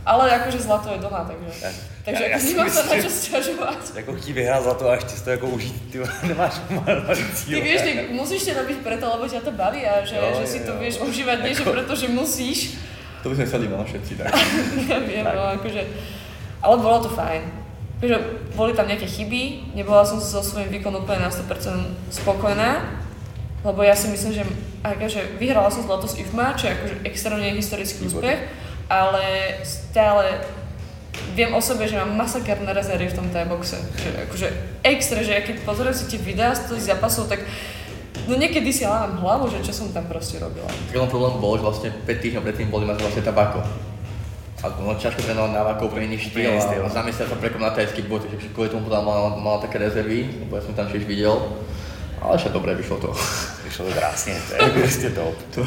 Ale 0.01 0.33
akože 0.33 0.57
zlato 0.57 0.89
je 0.89 0.97
doma, 0.97 1.21
takže, 1.29 1.61
ja, 1.61 1.69
takže 2.01 2.23
ja, 2.25 2.29
ja 2.33 2.37
nemám 2.41 2.69
sa 2.73 2.81
na 2.89 2.95
čo 2.97 3.09
sťažovať. 3.13 3.81
Jako 4.01 4.11
chtí 4.17 4.33
vyhrát 4.33 4.65
zlato 4.65 4.89
a 4.89 4.97
ešte 4.97 5.13
to 5.21 5.29
jako 5.29 5.47
užít, 5.47 5.77
ty 5.93 6.01
nemáš 6.33 6.57
malý 6.73 7.21
cíl. 7.37 7.53
Ty 7.53 7.61
vieš, 7.61 7.81
ty 7.85 7.91
musíš 8.09 8.41
to 8.49 8.51
robiť 8.57 8.77
preto, 8.81 9.05
lebo 9.05 9.29
ťa 9.29 9.45
to 9.45 9.53
baví 9.53 9.85
a 9.85 10.01
že, 10.01 10.17
jo, 10.17 10.41
že 10.41 10.45
si 10.49 10.59
to 10.65 10.73
vieš 10.81 11.05
užívať, 11.05 11.37
nie 11.45 11.53
že 11.53 11.69
preto, 11.69 11.93
že 11.93 12.09
musíš. 12.09 12.81
To 13.21 13.29
by 13.29 13.37
sme 13.37 13.45
chceli 13.45 13.65
mali 13.69 13.85
všetci, 13.85 14.13
tak. 14.17 14.33
Neviem, 14.89 15.21
tak. 15.21 15.35
no 15.37 15.43
akože, 15.61 15.81
ale 16.65 16.75
bolo 16.81 16.97
to 17.05 17.09
fajn. 17.13 17.60
Takže 18.01 18.17
boli 18.57 18.73
tam 18.73 18.89
nejaké 18.89 19.05
chyby, 19.05 19.77
nebola 19.77 20.01
som 20.01 20.17
so 20.17 20.41
svojím 20.41 20.73
výkonom 20.73 21.05
úplne 21.05 21.29
na 21.29 21.31
100% 21.31 22.09
spokojná, 22.09 22.97
lebo 23.61 23.85
ja 23.85 23.93
si 23.93 24.09
myslím, 24.09 24.41
že 24.41 24.43
akože 24.81 25.37
vyhrala 25.37 25.69
som 25.69 25.85
zlato 25.85 26.09
z 26.09 26.25
IFMA, 26.25 26.57
čo 26.57 26.65
je 26.65 26.73
akože 26.81 26.95
extrémne 27.05 27.53
historický 27.53 28.09
úspech, 28.09 28.41
ale 28.89 29.23
stále 29.61 30.41
viem 31.37 31.53
o 31.53 31.61
sebe, 31.61 31.85
že 31.85 32.01
mám 32.01 32.25
masaker 32.25 32.57
na 32.65 32.73
rezervy 32.73 33.13
v 33.13 33.17
tom 33.21 33.29
boxe. 33.29 33.77
Že 33.77 34.09
akože 34.25 34.47
extra, 34.81 35.21
že 35.21 35.37
keď 35.45 35.61
pozriem 35.61 35.93
si 35.93 36.09
tie 36.09 36.17
videá 36.17 36.57
z 36.57 36.73
tých 36.73 36.89
zápasov, 36.97 37.29
tak 37.29 37.45
No 38.29 38.37
niekedy 38.37 38.69
si 38.69 38.85
lávam 38.85 39.17
hlavu, 39.17 39.49
že 39.49 39.65
čo 39.65 39.73
som 39.73 39.89
tam 39.89 40.05
proste 40.05 40.37
robila. 40.37 40.69
Tak 40.69 41.09
problém 41.09 41.41
bol, 41.41 41.57
že 41.57 41.65
vlastne 41.65 41.89
5 42.05 42.05
týždňov 42.21 42.45
predtým 42.45 42.69
boli 42.69 42.85
mať 42.85 43.01
vlastne 43.01 43.25
tabako. 43.25 43.65
A 44.61 44.69
no, 44.77 44.93
ťažko 44.93 45.25
trénovať 45.25 45.51
na 45.57 45.65
vakov 45.65 45.89
pre 45.89 46.05
iný 46.05 46.21
štýl 46.21 46.53
a, 46.53 46.85
a 46.85 46.89
za 46.89 47.01
mesiac 47.01 47.25
sa 47.25 47.37
prekom 47.37 47.61
na 47.61 47.73
tajský 47.73 48.05
boj, 48.05 48.21
takže 48.29 48.53
kvôli 48.53 48.69
tomu 48.69 48.85
potom 48.85 49.01
mala, 49.01 49.33
mala 49.33 49.57
také 49.57 49.81
rezervy, 49.81 50.45
lebo 50.45 50.53
ja 50.53 50.61
som 50.61 50.77
tam 50.77 50.85
tiež 50.85 51.09
videl. 51.09 51.33
Ale 52.21 52.37
však 52.37 52.53
dobre, 52.53 52.77
vyšlo 52.77 53.01
to. 53.01 53.09
Vyšlo 53.65 53.89
to 53.89 53.91
krásne, 53.97 54.37
to 54.37 54.53
je 54.53 54.89
ste 55.01 55.09
top. 55.17 55.33
To. 55.57 55.65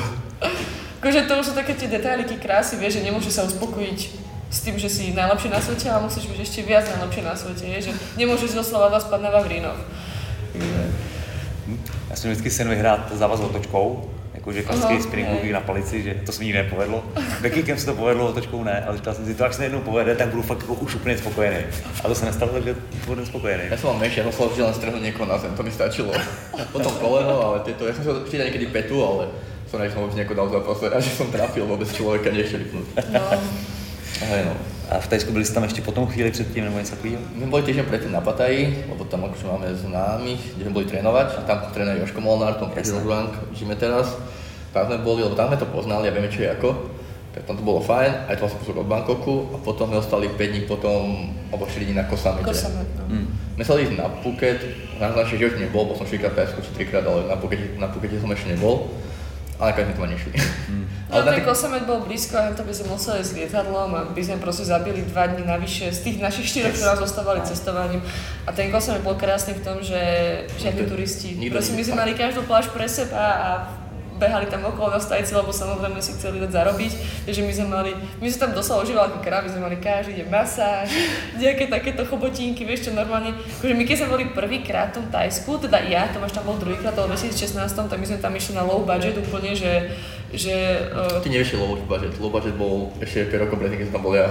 Akože 1.02 1.26
to 1.26 1.42
už 1.42 1.46
sú 1.50 1.52
také 1.58 1.74
tie 1.74 1.90
detailiky 1.90 2.38
krásy, 2.38 2.78
vieš, 2.78 3.02
že 3.02 3.06
nemôže 3.10 3.34
sa 3.34 3.42
uspokojiť 3.42 3.98
s 4.54 4.58
tým, 4.62 4.78
že 4.78 4.86
si 4.86 5.10
najlepšie 5.10 5.50
na 5.50 5.58
svete, 5.58 5.90
ale 5.90 6.06
musíš 6.06 6.30
byť 6.30 6.38
ešte 6.38 6.60
viac 6.62 6.86
najlepšie 6.86 7.22
na 7.26 7.34
svete, 7.34 7.66
je, 7.66 7.90
že 7.90 7.92
nemôžeš 8.14 8.54
doslova 8.54 8.94
zaspať 8.94 9.20
na 9.26 9.30
Vavrinoch. 9.34 9.80
Já 12.10 12.16
jsem 12.16 12.30
vždycky 12.30 12.50
sen 12.50 12.68
vyhrát 12.68 13.12
závaz 13.12 13.40
otočkou, 13.40 14.10
jakože 14.44 14.62
klasický 14.62 15.02
spring 15.02 15.28
movie 15.28 15.52
na 15.52 15.60
palici, 15.60 16.02
že 16.02 16.14
to 16.26 16.32
se 16.32 16.44
mi 16.44 16.52
nepovedlo. 16.52 17.04
Beckingem 17.40 17.78
se 17.78 17.86
to 17.86 17.94
povedlo, 17.94 18.28
otočkou 18.28 18.64
ne, 18.64 18.84
ale 18.86 18.96
říkal 18.96 19.14
jsem 19.14 19.26
si, 19.26 19.34
to 19.34 19.44
až 19.44 19.54
se 19.54 19.64
jednou 19.64 19.80
povede, 19.80 20.14
tak 20.14 20.28
budu 20.28 20.42
fakt 20.42 20.60
jako 20.60 20.74
už 20.74 20.94
úplně 20.94 21.18
spokojený. 21.18 21.56
A 22.04 22.08
to 22.08 22.14
se 22.14 22.24
nestalo, 22.24 22.52
takže 22.52 22.76
budu 23.06 23.26
spokojený. 23.26 23.64
Ja 23.70 23.76
som 23.80 23.96
mal 23.96 24.04
menší, 24.04 24.20
ja 24.20 24.28
som 24.28 24.52
chcel 24.52 24.92
len 24.92 25.02
niekoho 25.02 25.24
na 25.24 25.40
zem, 25.40 25.56
to 25.56 25.64
mi 25.64 25.72
stačilo. 25.72 26.12
Potom 26.76 26.92
koleno, 27.00 27.40
ale 27.40 27.64
tieto, 27.64 27.88
ja 27.88 27.96
som 27.96 28.04
sa 28.04 28.12
vždy 28.20 28.36
niekedy 28.38 28.66
petu, 28.68 29.00
ale 29.00 29.32
som 29.64 29.80
nechal 29.80 30.04
už 30.04 30.12
niekoho 30.12 30.36
dal 30.36 30.52
zápase 30.52 30.92
a 30.92 31.00
že 31.00 31.16
som 31.16 31.32
trafil 31.32 31.64
vôbec 31.64 31.88
človeka 31.88 32.28
nešerifnúť. 32.28 33.00
No. 33.16 33.24
Ahoj, 34.22 34.40
no. 34.46 34.54
A 34.94 35.00
v 35.02 35.10
Tajsku 35.10 35.32
byli 35.32 35.42
ste 35.42 35.58
tam 35.58 35.66
ešte 35.66 35.82
potom 35.82 36.06
chvíli 36.06 36.30
předtím 36.30 36.64
nebo 36.64 36.78
něco 36.78 36.94
takového? 36.94 37.18
My 37.34 37.46
boli 37.46 37.62
týždeň 37.62 37.84
predtým 37.84 38.12
na 38.12 38.20
Pataji, 38.20 38.84
lebo 38.88 39.04
tam 39.04 39.24
akože 39.24 39.46
máme 39.46 39.74
známych, 39.74 40.54
kde 40.54 40.62
sme 40.64 40.76
boli 40.76 40.86
trénovať. 40.86 41.28
A 41.38 41.40
tam 41.42 41.58
trénuje 41.74 41.98
Joško 42.04 42.20
Molnár, 42.20 42.54
tom 42.54 42.70
Rank, 43.08 43.32
žijeme 43.56 43.74
teraz. 43.74 44.14
Tam 44.70 44.86
sme 44.86 45.02
boli, 45.02 45.26
lebo 45.26 45.34
tam 45.34 45.50
sme 45.50 45.56
to 45.56 45.66
poznali 45.66 46.06
a 46.08 46.14
vieme 46.14 46.30
čo 46.30 46.46
je 46.46 46.52
ako. 46.52 46.94
Tak 47.34 47.42
tam 47.42 47.58
to 47.58 47.66
bolo 47.66 47.82
fajn, 47.82 48.30
aj 48.30 48.38
to 48.38 48.46
vlastne 48.46 48.60
posúť 48.62 48.76
od 48.78 48.86
Bangkoku 48.86 49.34
a 49.50 49.56
potom 49.58 49.90
sme 49.90 49.98
ostali 49.98 50.30
5 50.30 50.38
dní 50.38 50.60
potom, 50.70 51.34
alebo 51.50 51.66
4 51.66 51.82
dní 51.82 51.94
na 51.98 52.06
Kosamete. 52.06 52.46
Kosamet, 52.46 52.86
no. 52.94 53.04
Mm. 53.10 53.26
My 53.58 53.62
sa 53.66 53.74
ísť 53.74 53.98
na 53.98 54.06
Phuket, 54.22 54.62
na 55.02 55.10
našej 55.10 55.42
živote 55.42 55.58
nebol, 55.58 55.90
bol 55.90 55.98
som 55.98 56.06
4 56.06 56.22
krát 56.22 56.34
Tajsku, 56.38 56.62
či 56.62 56.86
3 56.86 56.90
krát, 56.94 57.02
ale 57.02 57.26
na 57.26 57.34
Phukete, 57.34 57.74
na 57.74 57.90
Phukete 57.90 58.22
som 58.22 58.30
ešte 58.30 58.54
nebol 58.54 58.86
ale 59.58 59.70
nakoniec 59.70 59.94
sme 59.94 59.98
to 59.98 60.10
nešli. 60.10 60.32
Mm. 60.66 60.84
No 61.06 61.12
ale 61.14 61.22
ten 61.30 61.42
Kosamet 61.46 61.84
bol 61.86 62.02
blízko 62.02 62.34
a 62.34 62.50
to 62.50 62.66
by 62.66 62.74
sme 62.74 62.86
museli 62.90 63.22
s 63.22 63.30
lietadlom 63.38 63.90
a 63.94 64.00
by 64.10 64.22
sme 64.24 64.42
proste 64.42 64.66
zabili 64.66 65.06
dva 65.06 65.30
dní 65.30 65.46
navyše 65.46 65.94
z 65.94 66.00
tých 66.10 66.16
našich 66.18 66.50
štyroch, 66.50 66.74
ktoré 66.74 66.90
nás 66.90 66.98
zostávali 66.98 67.40
no. 67.42 67.46
cestovaním. 67.46 68.02
A 68.44 68.50
ten 68.50 68.74
Kosamet 68.74 69.06
bol 69.06 69.14
krásny 69.14 69.54
v 69.54 69.62
tom, 69.62 69.78
že 69.78 70.00
žiadni 70.58 70.90
turisti. 70.90 71.38
Proste 71.54 71.78
my 71.78 71.82
sme 71.86 71.96
mali 72.02 72.12
každú 72.18 72.42
pláž 72.50 72.66
pre 72.74 72.90
seba 72.90 73.22
a 73.22 73.50
behali 74.18 74.46
tam 74.46 74.64
okolo 74.64 74.94
na 74.94 75.00
stajci, 75.00 75.34
lebo 75.34 75.50
samozrejme 75.50 75.98
si 75.98 76.14
chceli 76.14 76.38
dať 76.38 76.50
zarobiť. 76.50 76.92
Takže 77.26 77.40
my 77.42 77.52
sme 77.52 77.66
mali, 77.68 77.90
my 78.22 78.26
sme 78.30 78.38
tam 78.38 78.52
doslova 78.54 78.82
užívali 78.86 79.06
ako 79.10 79.20
krávy, 79.20 79.46
sme 79.50 79.62
mali 79.66 79.76
každý 79.82 80.22
deň 80.22 80.28
masáž, 80.30 80.88
nejaké 81.42 81.66
takéto 81.66 82.06
chobotinky, 82.06 82.62
vieš 82.62 82.88
čo 82.88 82.90
normálne. 82.94 83.34
Akože 83.60 83.74
my 83.74 83.84
keď 83.84 83.96
sme 84.04 84.08
boli 84.12 84.24
prvýkrát 84.30 84.94
v 84.94 85.02
tom 85.02 85.06
Tajsku, 85.10 85.58
teda 85.62 85.82
ja, 85.86 86.10
Tomáš 86.10 86.34
tam 86.34 86.46
bol 86.46 86.58
druhýkrát, 86.58 86.94
v 86.94 87.10
2016, 87.10 87.74
tak 87.74 87.98
my 87.98 88.06
sme 88.06 88.18
tam 88.22 88.32
išli 88.32 88.54
na 88.54 88.62
low 88.62 88.86
budget 88.86 89.18
úplne, 89.18 89.52
že 89.54 89.90
že... 90.34 90.90
Uh... 90.90 91.22
Ty 91.22 91.30
nevieš 91.30 91.54
low 91.54 91.78
budget, 91.78 92.18
low 92.18 92.26
budget 92.26 92.58
bol 92.58 92.90
ešte 92.98 93.30
5 93.30 93.42
rokov 93.46 93.56
predtým, 93.62 93.78
keď 93.78 93.86
som 93.86 93.94
tam 93.94 94.02
bol 94.02 94.14
ja. 94.18 94.26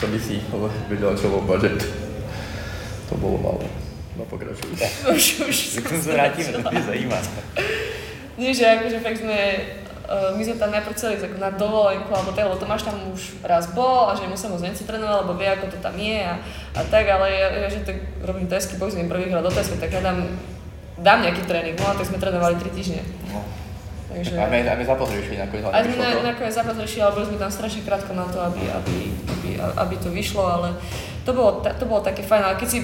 to 0.00 0.04
by 0.08 0.16
si 0.16 0.40
vedel, 0.88 1.12
čo 1.12 1.28
low 1.28 1.44
budget. 1.44 1.76
To 3.12 3.20
bolo 3.20 3.36
malo. 3.36 3.60
No 4.16 4.24
pokračuj. 4.24 4.76
už, 5.12 5.24
už 5.48 5.56
tomu 5.80 6.02
sa 6.02 6.12
vrátime, 6.12 6.52
to 6.52 6.70
mě 6.70 6.82
zajímá. 6.92 7.18
Nie, 8.40 8.56
že 8.56 8.64
akože 8.64 9.04
fakt 9.04 9.20
sme, 9.20 9.36
uh, 10.08 10.32
my 10.32 10.40
sme 10.40 10.56
tam 10.56 10.72
najprv 10.72 10.96
chceli 10.96 11.20
ísť 11.20 11.28
ako 11.28 11.36
na 11.36 11.50
dovolenku, 11.52 12.08
alebo 12.08 12.32
tak, 12.32 12.48
lebo 12.48 12.56
Tomáš 12.56 12.88
tam 12.88 12.96
už 13.12 13.44
raz 13.44 13.68
bol 13.76 14.08
a 14.08 14.16
že 14.16 14.24
nemusel 14.24 14.48
moc 14.48 14.64
venci 14.64 14.88
trénovať, 14.88 15.28
lebo 15.28 15.36
vie, 15.36 15.48
ako 15.52 15.68
to 15.68 15.78
tam 15.84 15.92
je 16.00 16.24
a, 16.24 16.40
a 16.72 16.80
tak, 16.88 17.04
ale 17.04 17.28
ja, 17.28 17.48
ja 17.52 17.68
že 17.68 17.84
tak 17.84 18.00
robím 18.24 18.48
tesky, 18.48 18.80
boxujem 18.80 19.12
prvýkrát 19.12 19.44
do 19.44 19.52
tesky, 19.52 19.76
tak 19.76 19.92
ja 19.92 20.00
dám, 20.00 20.24
dám 20.96 21.20
nejaký 21.20 21.44
tréning, 21.44 21.76
no 21.76 21.92
a 21.92 22.00
tak 22.00 22.08
sme 22.08 22.16
trénovali 22.16 22.56
3 22.56 22.72
týždne. 22.72 23.04
No. 23.28 23.44
Takže... 24.10 24.34
A 24.34 24.48
my, 24.50 24.58
a 24.66 24.74
my 24.74 24.84
zápas 24.88 25.06
riešili 25.12 25.38
nakoniec, 25.38 25.64
ale 25.70 25.86
to. 25.86 26.24
nakoniec 26.26 26.54
zápas 26.56 26.76
riešili, 26.80 27.02
ale 27.04 27.14
boli 27.14 27.26
sme 27.30 27.38
tam 27.38 27.52
strašne 27.52 27.86
krátko 27.86 28.12
na 28.16 28.26
to, 28.26 28.42
aby, 28.42 28.62
aby, 28.72 28.96
aby, 29.30 29.48
aby 29.60 29.94
to 30.00 30.10
vyšlo, 30.10 30.42
ale 30.42 30.74
to 31.22 31.30
bolo, 31.30 31.62
to 31.62 31.84
bolo 31.86 32.00
také 32.02 32.26
fajn, 32.26 32.42
ale 32.42 32.56
keď 32.58 32.68
si, 32.72 32.78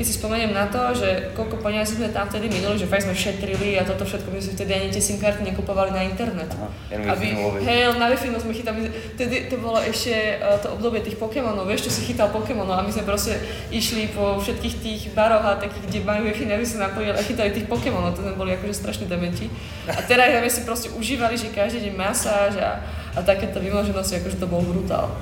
keď 0.00 0.08
si 0.08 0.16
spomeniem 0.16 0.56
na 0.56 0.64
to, 0.64 0.80
že 0.96 1.36
koľko 1.36 1.60
peniazí 1.60 1.92
sme 2.00 2.08
tam 2.08 2.24
vtedy 2.24 2.48
minuli, 2.48 2.80
že 2.80 2.88
fakt 2.88 3.04
sme 3.04 3.12
šetrili 3.12 3.76
a 3.76 3.84
toto 3.84 4.08
všetko, 4.08 4.32
my 4.32 4.40
sme 4.40 4.56
vtedy 4.56 4.72
ani 4.72 4.88
tie 4.88 4.96
SIM 4.96 5.20
karty 5.20 5.44
nekupovali 5.44 5.92
na 5.92 6.08
internet. 6.08 6.48
Aha, 6.56 6.72
aby, 6.88 7.36
hej, 7.60 7.92
na 8.00 8.08
wi 8.08 8.16
sme 8.16 8.56
chytali, 8.56 8.88
vtedy 8.88 9.52
to 9.52 9.60
bolo 9.60 9.76
ešte 9.76 10.40
uh, 10.40 10.56
to 10.56 10.72
obdobie 10.72 11.04
tých 11.04 11.20
Pokémonov, 11.20 11.68
vieš, 11.68 11.92
čo 11.92 12.00
si 12.00 12.08
chytal 12.08 12.32
Pokémonov 12.32 12.80
a 12.80 12.82
my 12.82 12.88
sme 12.88 13.04
proste 13.04 13.44
išli 13.68 14.08
po 14.16 14.40
všetkých 14.40 14.74
tých 14.80 15.00
baroch 15.12 15.44
a 15.44 15.60
takých, 15.60 15.84
kde 15.92 15.98
majú 16.08 16.32
Wi-Fi, 16.32 16.48
aby 16.48 16.64
sa 16.64 16.88
napojili 16.88 17.12
a 17.12 17.20
chytali 17.20 17.52
tých 17.52 17.68
Pokémonov, 17.68 18.16
to 18.16 18.24
sme 18.24 18.40
boli 18.40 18.56
akože 18.56 18.72
strašne 18.72 19.04
dementi. 19.04 19.52
A 19.84 20.00
teraz 20.00 20.32
sme 20.32 20.48
si 20.48 20.64
proste 20.64 20.88
užívali, 20.96 21.36
že 21.36 21.52
každý 21.52 21.92
deň 21.92 21.94
masáž 22.00 22.56
a, 22.56 22.80
a 23.12 23.20
takéto 23.20 23.60
vymoženosti, 23.60 24.16
akože 24.16 24.40
to 24.40 24.48
bol 24.48 24.64
brutál. 24.64 25.12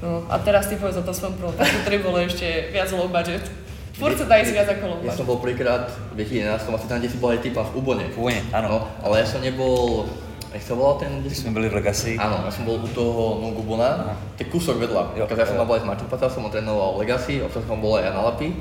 No, 0.00 0.24
a 0.32 0.40
teraz 0.40 0.72
ty 0.72 0.80
povedz 0.80 0.96
o 0.96 1.04
tom 1.04 1.12
svojom 1.12 1.36
prvom, 1.36 1.52
ktorý 1.84 2.00
bolo 2.00 2.16
ešte 2.16 2.72
viac 2.72 2.88
low 2.96 3.12
budget. 3.12 3.65
Furt 3.96 4.12
sa 4.12 4.28
dá 4.28 4.36
ísť 4.44 4.52
viac 4.52 4.68
ako 4.76 4.84
low 4.92 4.98
Ja 5.00 5.12
som 5.16 5.24
bol 5.24 5.40
prvýkrát 5.40 5.88
v 6.12 6.20
2011, 6.20 6.68
asi 6.68 6.84
tam, 6.84 7.00
kde 7.00 7.08
si 7.08 7.16
bol 7.16 7.32
aj 7.32 7.40
ty, 7.40 7.48
v 7.48 7.72
Ubone. 7.72 8.04
Pôvodne, 8.12 8.44
áno. 8.52 8.68
No, 8.68 8.78
ale 9.00 9.24
ja 9.24 9.26
som 9.26 9.40
nebol, 9.40 10.04
jak 10.52 10.60
sa 10.60 10.76
volal 10.76 11.00
ten, 11.00 11.24
kde 11.24 11.32
jsme 11.32 11.56
byli 11.56 11.72
v 11.72 11.80
Legacy, 11.80 12.20
Áno, 12.20 12.44
ja 12.44 12.52
som 12.52 12.68
bol 12.68 12.76
u 12.76 12.88
toho 12.92 13.40
Nungubona, 13.40 14.20
to 14.36 14.44
je 14.44 14.52
kúsok 14.52 14.76
vedľa. 14.76 15.16
Jo, 15.16 15.24
Jo, 15.24 15.32
ja 15.32 15.48
som 15.48 15.56
tam 15.56 15.64
bol 15.64 15.80
aj 15.80 15.82
s 15.82 15.88
Mačupata, 15.88 16.28
som 16.28 16.44
ho 16.44 16.52
trénoval 16.52 17.00
v 17.00 17.08
Legacy, 17.08 17.40
občas 17.40 17.64
som 17.64 17.80
bol 17.80 17.96
aj 17.96 18.12
na 18.12 18.20
Lapi. 18.20 18.52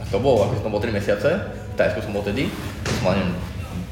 A 0.00 0.04
to 0.08 0.16
bolo, 0.16 0.48
akože 0.48 0.64
som 0.64 0.72
bol 0.72 0.80
3 0.80 0.96
mesiace, 0.96 1.30
v 1.44 1.74
Tajsku 1.76 2.00
som 2.00 2.16
bol 2.16 2.24
tedy, 2.24 2.48
som 2.88 3.04
mal 3.04 3.20
neviem, 3.20 3.36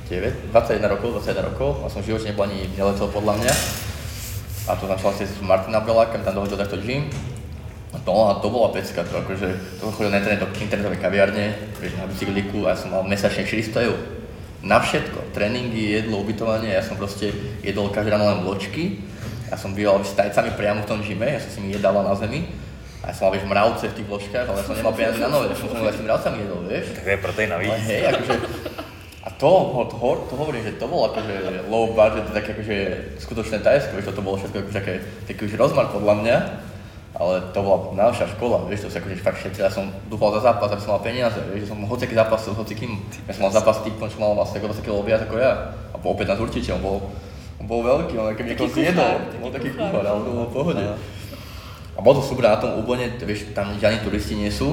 9, 0.09 0.57
21 0.57 0.89
rokov, 0.89 1.21
21 1.21 1.53
rokov 1.53 1.71
a 1.85 1.93
som 1.93 2.01
v 2.01 2.17
živote 2.17 2.33
nebol 2.33 2.49
ani 2.49 2.65
neletel 2.81 3.13
podľa 3.13 3.45
mňa. 3.45 3.53
A 4.69 4.79
to 4.79 4.89
začal 4.89 5.13
si 5.13 5.29
s 5.29 5.37
Martina 5.45 5.85
Beláka, 5.85 6.17
mi 6.17 6.25
tam 6.25 6.41
dohodil 6.41 6.57
takto 6.57 6.81
gym. 6.81 7.13
No 7.93 8.33
a 8.33 8.41
to 8.41 8.49
bola 8.49 8.73
pecka, 8.73 9.05
to 9.05 9.21
akože, 9.21 9.49
to 9.77 9.93
chodil 9.93 10.09
na 10.09 10.25
internet 10.25 10.41
do 10.41 10.49
internetovej 10.49 10.99
kaviarne, 10.99 11.55
vieš, 11.77 11.93
na 12.01 12.09
bicykliku 12.09 12.65
a 12.65 12.73
ja 12.73 12.77
som 12.81 12.89
mal 12.89 13.05
mesačne 13.05 13.45
400 13.45 13.89
eur. 13.93 13.99
Na 14.65 14.81
všetko, 14.81 15.37
tréningy, 15.37 16.01
jedlo, 16.01 16.25
ubytovanie, 16.25 16.73
ja 16.73 16.81
som 16.81 16.97
proste 16.97 17.31
jedol 17.61 17.93
každé 17.93 18.17
ráno 18.17 18.33
len 18.33 18.41
vločky. 18.49 19.05
Ja 19.53 19.61
som 19.61 19.77
býval 19.77 20.01
s 20.01 20.17
tajcami 20.17 20.57
priamo 20.57 20.83
v 20.83 20.89
tom 20.89 21.05
gyme, 21.05 21.29
ja 21.29 21.43
som 21.43 21.51
si 21.53 21.61
mi 21.61 21.77
jedával 21.77 22.09
na 22.09 22.17
zemi. 22.17 22.49
A 23.05 23.11
ja 23.11 23.15
som 23.15 23.29
mal, 23.29 23.37
vieš, 23.37 23.45
mravce 23.45 23.85
v 23.91 23.97
tých 24.01 24.09
vločkách, 24.09 24.47
ale 24.49 24.57
ja 24.57 24.65
som 24.65 24.75
nemal 24.79 24.95
peniaze 24.97 25.19
na 25.21 25.29
nové, 25.29 25.53
ja 25.53 25.57
som 25.59 25.67
som 25.69 25.83
s 25.83 25.99
tými 25.99 26.09
mravcami 26.09 26.37
jedol, 26.43 26.61
vieš. 26.65 26.87
tak 26.97 27.05
je 27.05 27.19
protein 27.21 27.51
navíc. 27.51 27.71
Ale 27.77 27.87
hej, 27.93 28.03
akože, 28.09 28.35
a 29.23 29.29
to, 29.37 29.51
to, 29.91 29.95
to, 30.31 30.35
hovorím, 30.35 30.63
že 30.67 30.79
to 30.79 30.87
bolo 30.91 31.11
akože 31.13 31.35
low 31.71 31.95
budget, 31.95 32.27
také 32.31 32.59
akože 32.59 32.77
skutočné 33.23 33.59
Tajsko, 33.63 33.95
vieš, 33.99 34.15
to 34.15 34.23
bolo 34.23 34.39
všetko 34.39 34.57
akože 34.63 34.77
také, 34.79 34.95
taký 35.27 35.41
už 35.51 35.55
rozmar 35.59 35.91
podľa 35.91 36.15
mňa, 36.23 36.37
ale 37.13 37.53
to 37.53 37.61
bola 37.61 37.93
naša 37.93 38.25
škola, 38.33 38.65
vieš, 38.65 38.89
to 38.89 38.93
sa 38.93 39.05
akože 39.05 39.21
fakt 39.21 39.41
šetril, 39.45 39.69
ja 39.69 39.73
som 39.73 39.93
dúfal 40.09 40.33
za 40.41 40.49
zápas, 40.49 40.73
aby 40.73 40.81
som 40.81 40.97
mal 40.97 41.05
peniaze, 41.05 41.37
vieš, 41.53 41.69
že 41.69 41.71
som 41.77 41.79
hociaký 41.85 42.15
zápas 42.17 42.41
hocikým, 42.49 42.97
ja 43.29 43.33
som 43.37 43.43
mal 43.45 43.53
zápas 43.53 43.77
s 43.81 43.85
týpom, 43.85 44.09
čo 44.09 44.17
mal 44.17 44.33
ako 44.33 44.73
20 44.73 44.81
kg 44.81 44.97
viac 45.05 45.21
ako 45.29 45.37
ja, 45.37 45.77
a 45.93 45.97
bol 46.01 46.17
15 46.17 46.41
určite, 46.41 46.73
on 46.73 46.81
bol, 46.81 46.99
on 47.61 47.67
bol 47.69 47.85
veľký, 47.85 48.17
on 48.17 48.33
keby 48.33 48.57
niekoho 48.57 48.73
zjedol, 48.73 49.29
bol 49.45 49.53
taký 49.53 49.77
kuchár. 49.77 50.01
ale 50.01 50.25
to 50.25 50.31
bolo 50.33 50.49
v 50.49 50.55
pohode. 50.57 50.85
A 51.93 51.99
bolo 52.01 52.15
to 52.17 52.25
super 52.25 52.49
na 52.49 52.57
tom 52.57 52.81
úbone, 52.81 53.05
vieš, 53.21 53.53
tam 53.53 53.77
žiadni 53.77 54.01
turisti 54.01 54.33
nie 54.33 54.49
sú, 54.49 54.73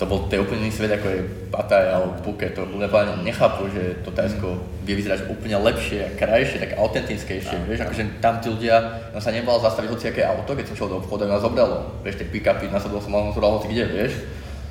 to 0.00 0.08
bol 0.08 0.24
to 0.24 0.32
je 0.32 0.40
úplne 0.40 0.64
iný 0.64 0.72
svet, 0.72 0.96
ako 0.96 1.12
je 1.12 1.20
Pattaya 1.52 2.00
alebo 2.00 2.16
Phuket. 2.24 2.56
To 2.56 2.64
ľudia 2.64 2.88
povedať 2.88 3.20
nechápu, 3.20 3.68
že 3.68 4.00
to 4.00 4.08
Tajsko 4.08 4.56
vie 4.88 4.96
vyzerať 4.96 5.28
úplne 5.28 5.60
lepšie 5.60 6.16
krajšie, 6.16 6.56
tak 6.56 6.80
autentickejšie. 6.80 7.68
Vieš, 7.68 7.84
akože 7.84 8.24
tam 8.24 8.40
tí 8.40 8.48
ľudia, 8.48 8.80
on 9.12 9.20
sa 9.20 9.28
nebal 9.28 9.60
zastaviť 9.60 9.92
hociaké 9.92 10.24
auto, 10.24 10.56
keď 10.56 10.72
som 10.72 10.74
šiel 10.80 10.88
do 10.88 11.04
obchodu 11.04 11.28
ma 11.28 11.36
zobralo. 11.36 12.00
Vieš, 12.00 12.16
tie 12.16 12.32
pick-upy, 12.32 12.72
nasledol 12.72 13.04
som 13.04 13.12
ma 13.12 13.28
zobral 13.28 13.60
hoci 13.60 13.68
kde, 13.68 13.84
vieš. 13.92 14.24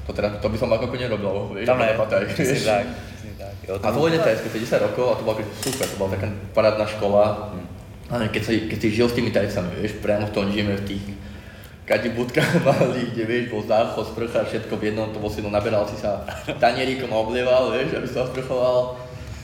To, 0.10 0.18
teda, 0.18 0.42
to 0.42 0.50
by 0.50 0.58
som 0.58 0.74
ako 0.74 0.98
nerobil, 0.98 1.54
vieš, 1.54 1.70
Tam 1.70 1.78
Pattaji, 1.78 2.26
přesně 2.34 2.54
vieš. 2.54 2.65
tak, 2.65 2.86
tak. 3.38 3.54
Jo, 3.70 3.74
A 3.86 3.88
to 3.94 3.98
bolo 4.02 4.10
Tajsko, 4.10 4.50
50 4.50 4.82
rokov 4.82 5.06
a 5.06 5.15
to 5.15 5.22
bolo 5.22 5.34
akože 5.38 5.50
super, 5.62 5.86
to 5.86 5.96
bola 6.02 6.10
taká 6.18 6.28
parádna 6.58 6.86
škola. 6.89 7.54
Ale 8.10 8.34
keď, 8.34 8.42
sa, 8.42 8.52
keď 8.58 8.78
si 8.82 8.88
žil 8.98 9.06
s 9.06 9.13
tými 9.13 9.30
tajcami, 9.30 9.78
vieš, 9.78 10.02
priamo 10.02 10.26
v 10.26 10.34
tom 10.34 10.50
žijeme 10.50 10.74
v 10.74 10.86
tých 10.89 11.06
kadi 11.89 12.13
budkách 12.13 12.62
malých, 12.69 13.10
kde 13.17 13.23
vieš, 13.25 13.45
bol 13.49 13.65
záchod, 13.65 14.13
sprcha, 14.13 14.45
všetko 14.45 14.78
v 14.78 14.93
jednom, 14.93 15.10
to 15.10 15.17
bol 15.17 15.34
si, 15.34 15.41
no 15.41 15.49
naberal 15.49 15.89
si 15.89 15.97
sa 15.97 16.21
tanieríkom 16.62 17.10
a 17.10 17.17
oblieval, 17.17 17.73
vieš, 17.73 17.97
aby 17.97 18.06
sa 18.06 18.30
sprchoval. 18.30 18.93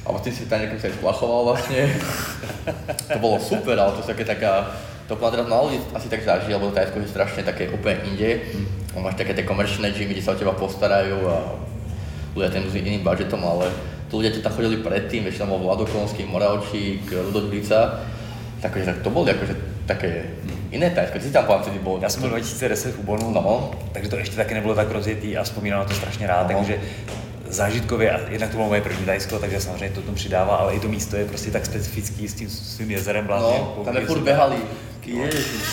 Alebo 0.06 0.22
tým 0.22 0.38
si 0.38 0.46
tanieríkom 0.46 0.78
sa 0.78 0.94
aj 0.94 1.02
splachoval 1.02 1.42
vlastne. 1.50 1.90
to 3.10 3.18
bolo 3.18 3.42
super, 3.42 3.74
ale 3.74 3.98
to 3.98 4.06
je 4.06 4.14
také 4.14 4.22
taká, 4.22 4.78
to 5.10 5.18
ma 5.18 5.34
teraz 5.34 5.50
malo 5.50 5.74
ľudí 5.74 5.82
asi 5.98 6.06
tak 6.06 6.22
zažil, 6.22 6.54
lebo 6.54 6.70
Tajsko 6.70 7.02
je 7.02 7.10
strašne 7.10 7.42
také 7.42 7.66
úplne 7.74 7.98
inde. 8.14 8.46
Mm. 8.54 9.02
Máš 9.02 9.18
také 9.18 9.34
tie 9.34 9.44
komerčné 9.44 9.90
gymy, 9.92 10.14
kde 10.14 10.24
sa 10.24 10.38
o 10.38 10.40
teba 10.40 10.54
postarajú 10.54 11.26
a 11.26 11.58
ľudia 12.38 12.54
tým 12.54 12.70
s 12.70 12.78
iným 12.78 13.02
budžetom, 13.02 13.42
ale 13.42 13.74
tu 14.08 14.22
ľudia, 14.22 14.32
čo 14.32 14.46
tam 14.46 14.54
chodili 14.54 14.86
predtým, 14.86 15.26
vieš, 15.26 15.42
tam 15.42 15.50
bol 15.50 15.66
Vladokonský, 15.66 16.30
Moravčík, 16.30 17.10
Rudolf 17.10 17.50
Blica, 17.50 18.06
takže 18.62 18.86
tak 18.94 18.98
to 19.02 19.10
boli 19.10 19.34
akože 19.34 19.75
také 19.86 20.24
iné 20.72 20.90
Tajsko, 20.90 21.20
ty 21.20 21.26
si 21.26 21.32
tam 21.32 21.46
vtedy 21.62 21.80
bol. 21.80 22.00
Já 22.02 22.10
jsem 22.10 22.22
byl 22.22 22.30
2010 22.30 22.96
v 22.96 23.00
Ubonu, 23.00 23.32
No. 23.32 23.72
takže 23.92 24.10
to 24.10 24.16
ještě 24.16 24.36
taky 24.36 24.54
nebylo 24.54 24.76
tak 24.76 24.92
rozjetý 24.92 25.38
a 25.38 25.44
vzpomínám 25.44 25.80
na 25.80 25.86
to 25.86 25.94
strašně 25.94 26.28
rád, 26.28 26.50
No. 26.50 26.58
takže 26.58 26.80
zážitkově, 27.50 28.12
a 28.12 28.20
jednak 28.30 28.50
to 28.50 28.56
bylo 28.56 28.68
moje 28.68 28.82
první 28.82 29.06
Tajsko, 29.06 29.40
takže 29.40 29.60
samozřejmě 29.62 29.90
to 29.96 30.02
tomu 30.02 30.16
přidává, 30.16 30.56
ale 30.56 30.74
i 30.74 30.80
to 30.80 30.88
místo 30.88 31.16
je 31.16 31.26
prostě 31.26 31.52
tak 31.52 31.66
specifický 31.66 32.28
s 32.28 32.34
tím 32.34 32.50
svým 32.50 32.92
jezerem 32.92 33.26
blázně. 33.26 33.58
No, 33.78 33.84
tam 33.86 33.96
je 33.98 34.06
furt 34.06 34.20
behali. 34.22 34.56
Ježiš. 35.06 35.68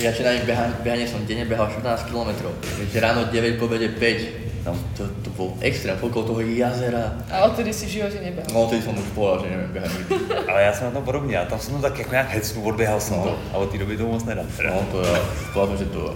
Ja 0.00 0.10
na 0.24 0.32
nich 0.32 0.46
behanie, 0.46 1.06
som 1.10 1.20
denne 1.26 1.44
behal 1.44 1.68
14 1.68 2.08
km. 2.08 2.30
Vieš, 2.78 2.94
ráno 3.02 3.26
9, 3.28 3.58
po 3.58 3.66
obede 3.66 3.88
5. 3.92 4.50
Tam 4.60 4.76
to, 4.92 5.08
to 5.24 5.32
bol 5.40 5.56
extrém, 5.64 5.96
okolo 5.96 6.36
toho 6.36 6.40
jazera. 6.44 7.16
A 7.32 7.48
odtedy 7.48 7.72
si 7.72 7.88
v 7.88 8.04
živote 8.04 8.20
nebehal. 8.20 8.44
No, 8.52 8.68
tedy 8.68 8.84
som 8.84 8.92
už 8.92 9.08
povedal, 9.16 9.48
že 9.48 9.56
neviem 9.56 9.72
behať 9.72 9.90
nikdy. 9.96 10.14
Ale 10.52 10.58
já 10.62 10.72
jsem 10.72 10.84
na 10.84 10.90
tom 10.92 11.04
podobně, 11.04 11.38
a 11.38 11.44
tam 11.48 11.58
jsem 11.60 11.74
to 11.74 11.80
tak 11.80 11.98
jako 11.98 12.10
nějak 12.10 12.30
hecnu, 12.30 12.62
odběhal 12.62 13.00
jsem 13.00 13.16
No. 13.16 13.22
to, 13.22 13.38
a 13.52 13.56
od 13.56 13.72
doby 13.72 13.96
to 13.96 14.04
moc 14.06 14.24
nedám. 14.24 14.46
No, 14.68 14.84
to 14.92 14.98
ja, 15.00 15.20
povedal, 15.56 15.76
že 15.76 15.84
to... 15.84 16.14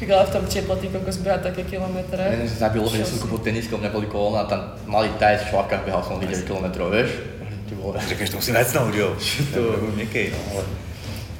Tak 0.00 0.10
ale 0.12 0.24
v 0.26 0.30
tom 0.30 0.44
teple 0.44 0.76
ty 0.76 0.86
kokos 0.92 1.16
beha 1.24 1.38
také 1.40 1.64
kilometre. 1.64 2.20
Mene 2.20 2.44
sa 2.52 2.68
zabilo, 2.68 2.84
že 2.92 3.08
som 3.08 3.16
kúpil 3.16 3.38
tenisku, 3.48 3.80
mňa 3.80 3.88
boli 3.96 4.04
kolona 4.12 4.44
a 4.44 4.48
tam 4.48 4.60
malý 4.84 5.08
tajec 5.16 5.48
v 5.48 5.56
šlapkách 5.56 5.88
behal 5.88 6.04
som 6.04 6.20
9 6.20 6.44
km, 6.44 6.68
vieš? 6.92 7.16
Ty 7.64 7.74
vole. 7.80 7.96
Řekneš, 8.04 8.28
to 8.30 8.36
musím 8.36 8.54
hecnout, 8.60 8.92
jo. 8.94 9.16
To- 9.56 9.88
měkký, 9.96 10.36
no, 10.36 10.38
ale 10.52 10.62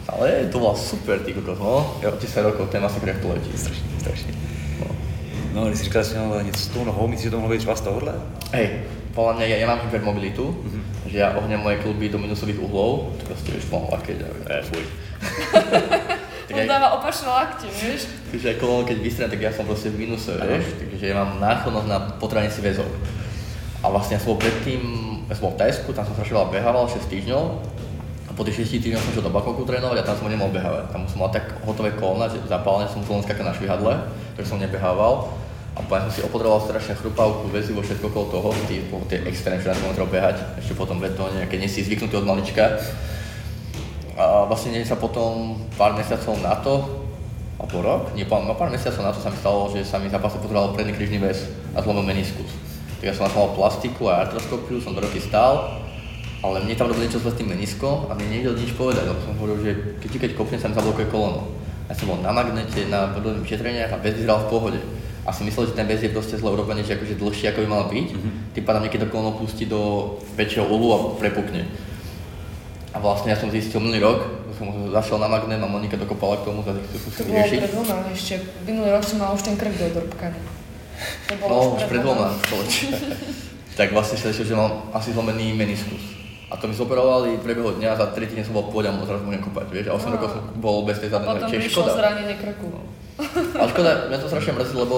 Ale 0.08 0.46
to 0.52 0.58
bola 0.58 0.74
super, 0.74 1.18
ty 1.18 1.34
kokos, 1.34 1.58
no. 1.58 1.98
Jo. 2.02 2.12
10 2.20 2.42
rokov, 2.42 2.70
ten 2.70 2.82
masakr, 2.82 3.08
jak 3.08 3.18
to 3.18 3.28
letí. 3.28 3.50
strašně, 3.58 3.84
strašně. 3.98 4.34
No, 5.54 5.66
když 5.66 5.78
jsi 5.78 5.84
říkal, 5.84 6.02
že 6.02 6.52
s 6.56 6.68
tou 6.68 6.84
nohou, 6.84 7.06
myslíš, 7.08 7.24
že 7.24 7.30
to 7.30 7.36
mohlo 7.36 7.52
být 7.52 7.58
třeba 7.58 7.76
z 7.76 7.80
tohohle? 7.80 8.14
Hej, 8.52 8.68
podľa 9.16 9.32
mňa 9.40 9.46
ja, 9.48 9.56
ja 9.64 9.66
mám 9.66 9.80
hypermobilitu, 9.88 10.52
mm-hmm. 10.52 11.08
že 11.08 11.16
ja 11.24 11.32
ohňam 11.40 11.64
moje 11.64 11.80
kluby 11.80 12.12
do 12.12 12.20
minusových 12.20 12.60
uhlov, 12.60 13.16
to 13.16 13.24
proste 13.24 13.48
vieš 13.48 13.64
pomalu 13.72 13.96
keď 14.04 14.16
ja 14.20 14.28
Eh, 14.52 14.62
fuj. 14.68 14.84
On 16.56 16.68
dáva 16.68 17.00
opačné 17.00 17.26
lakte, 17.26 17.66
vieš? 17.72 18.12
Takže 18.30 18.46
aj 18.52 18.56
kolón, 18.60 18.84
keď 18.84 18.96
vystrelím, 19.00 19.32
tak 19.32 19.40
ja 19.40 19.50
som 19.56 19.64
proste 19.64 19.88
v 19.88 19.98
minuse, 20.04 20.30
vieš, 20.36 20.78
takže 20.78 21.04
ja 21.08 21.16
mám 21.16 21.40
náchylnosť 21.40 21.88
na 21.88 21.98
potranie 22.20 22.52
si 22.52 22.60
väzov. 22.60 22.86
A 23.80 23.88
vlastne 23.88 24.16
ja 24.16 24.20
som 24.20 24.36
bol 24.36 24.40
predtým, 24.44 24.80
ja 25.26 25.34
som 25.34 25.48
bol 25.48 25.56
v 25.56 25.60
Tajsku, 25.64 25.90
tam 25.96 26.04
som 26.04 26.14
strašne 26.14 26.36
veľa 26.36 26.52
behával, 26.52 26.84
6 26.84 27.08
týždňov. 27.08 27.44
Po 28.36 28.44
tých 28.44 28.68
6 28.68 28.84
týždňoch 28.84 29.00
som 29.00 29.12
šiel 29.16 29.24
do 29.24 29.32
Bakoku 29.32 29.64
trénovať 29.64 30.04
a 30.04 30.08
tam 30.12 30.16
som 30.20 30.28
nemohol 30.28 30.52
behávať. 30.52 30.92
Tam 30.92 31.08
som 31.08 31.24
mal 31.24 31.32
tak 31.32 31.56
hotové 31.64 31.96
kolona, 31.96 32.28
že 32.28 32.36
zapálené 32.44 32.84
som 32.92 33.00
skákať 33.00 33.40
na 33.40 33.56
švihadle, 33.56 33.96
takže 34.36 34.52
som 34.52 34.60
nebehával. 34.60 35.32
A 35.72 35.80
potom 35.80 36.04
som 36.04 36.12
si 36.12 36.20
opotreboval 36.20 36.60
strašne 36.60 37.00
chrupavku, 37.00 37.48
väzivo, 37.48 37.80
všetko 37.80 38.12
okolo 38.12 38.26
toho, 38.28 38.48
tie, 38.68 38.84
tie 39.08 39.24
extrémne 39.24 39.60
14 39.60 39.96
km 39.96 40.08
behať, 40.08 40.36
ešte 40.60 40.76
potom 40.76 41.00
betóne, 41.00 41.48
keď 41.48 41.58
nie 41.64 41.68
si 41.72 41.80
zvyknutý 41.84 42.16
od 42.20 42.28
malička. 42.28 42.76
A 44.16 44.44
vlastne 44.44 44.84
sa 44.84 45.00
potom 45.00 45.56
pár 45.80 45.96
mesiacov 45.96 46.36
na 46.40 46.60
to, 46.60 47.04
alebo 47.56 47.76
rok, 47.80 48.02
nie, 48.12 48.28
pár, 48.28 48.44
no 48.44 48.52
pár 48.52 48.68
mesiacov 48.68 49.00
na 49.00 49.16
to 49.16 49.20
sa 49.20 49.32
mi 49.32 49.36
stalo, 49.40 49.72
že 49.72 49.80
sa 49.80 49.96
mi 49.96 50.12
zápase 50.12 50.36
potreboval 50.40 50.76
predný 50.76 50.92
krížny 50.92 51.20
väz 51.20 51.48
a 51.72 51.80
zlomil 51.80 52.04
meniskus. 52.04 52.52
Tak 53.00 53.04
ja 53.08 53.12
som 53.16 53.28
mal 53.32 53.52
plastiku 53.56 54.12
a 54.12 54.28
artroskopiu, 54.28 54.80
som 54.80 54.92
do 54.92 55.00
roky 55.00 55.20
stál, 55.20 55.84
ale 56.52 56.66
mne 56.66 56.78
tam 56.78 56.90
robili 56.90 57.06
niečo 57.08 57.22
s 57.22 57.38
tým 57.38 57.50
meniskom 57.50 58.06
a 58.06 58.14
mne 58.14 58.28
nevedel 58.30 58.54
nič 58.58 58.74
povedať, 58.76 59.08
lebo 59.08 59.18
som 59.22 59.34
hovoril, 59.38 59.58
že 59.62 59.70
keď, 60.02 60.10
keď 60.26 60.30
kopnem 60.38 60.60
sa 60.60 60.68
mi 60.70 60.78
zablokuje 60.78 61.10
kolono. 61.10 61.50
Ja 61.86 61.94
som 61.94 62.10
bol 62.10 62.18
na 62.18 62.34
magnete, 62.34 62.90
na 62.90 63.14
podobných 63.14 63.46
vyšetreniach 63.46 63.94
a 63.94 64.02
bez 64.02 64.18
vyzeral 64.18 64.46
v 64.46 64.50
pohode. 64.50 64.80
a 65.26 65.34
si 65.34 65.42
myslel, 65.42 65.70
že 65.70 65.74
ten 65.74 65.90
väz 65.90 66.06
je 66.06 66.14
proste 66.14 66.38
zle 66.38 66.54
urobený, 66.54 66.86
že 66.86 66.94
akože 66.94 67.18
dlhší 67.18 67.50
ako 67.50 67.66
by 67.66 67.68
mal 67.68 67.84
byť, 67.90 68.08
mm-hmm. 68.14 68.32
tým 68.54 68.62
pádom 68.62 68.82
niekedy 68.86 69.02
to 69.02 69.10
kolno 69.10 69.34
pustí 69.34 69.66
do 69.66 70.14
väčšieho 70.38 70.70
ulu 70.70 70.88
a 70.94 70.98
prepukne. 71.18 71.66
A 72.94 73.02
vlastne 73.02 73.34
ja 73.34 73.38
som 73.38 73.50
zistil 73.50 73.82
minulý 73.82 74.06
rok, 74.06 74.22
som 74.54 74.70
zašiel 74.88 75.18
na 75.18 75.28
magnet 75.28 75.58
a 75.58 75.66
Monika 75.66 75.98
dokopala 75.98 76.40
k 76.40 76.46
tomu, 76.46 76.62
že 76.62 76.78
to 76.78 76.96
skúsim 76.96 77.28
riešiť. 77.28 77.58
pred 77.58 77.72
dvoma 77.74 77.94
ešte, 78.08 78.34
minulý 78.64 78.88
rok 78.94 79.04
som 79.04 79.18
mal 79.18 79.34
už 79.34 79.42
ten 79.44 79.58
krk 79.58 79.74
do 79.74 79.86
drobkany. 80.00 80.38
To 81.28 81.34
bolo 81.42 81.50
no, 81.52 81.60
už 81.76 81.84
pred 81.90 82.00
dvoma, 82.00 82.32
tak 83.78 83.92
vlastne 83.92 84.16
sa 84.16 84.32
že 84.32 84.54
mám 84.56 84.88
asi 84.96 85.12
zlomený 85.12 85.52
meniskus. 85.52 86.25
A 86.46 86.54
to 86.54 86.70
mi 86.70 86.74
zoperovali 86.78 87.42
priebehu 87.42 87.74
dňa, 87.74 87.98
za 87.98 88.06
3 88.14 88.22
týždne 88.22 88.46
som 88.46 88.54
bol 88.54 88.70
pôď 88.70 88.86
a 88.86 88.94
zrazu 89.02 89.26
môžem 89.26 89.42
kopať, 89.42 89.66
vieš, 89.66 89.86
a 89.90 89.98
8 89.98 90.14
rokov 90.14 90.28
som 90.30 90.42
bol 90.62 90.86
bez 90.86 91.02
tej 91.02 91.10
zadnej 91.10 91.42
nohy, 91.42 91.58
čiže 91.58 91.74
škoda. 91.74 91.98
zranenie 91.98 92.38
krku. 92.38 92.70
No. 92.70 92.80
Ale 93.58 93.68
škoda, 93.74 93.90
mňa 94.06 94.18
to 94.22 94.30
strašne 94.30 94.52
mrzí, 94.54 94.74
lebo 94.78 94.94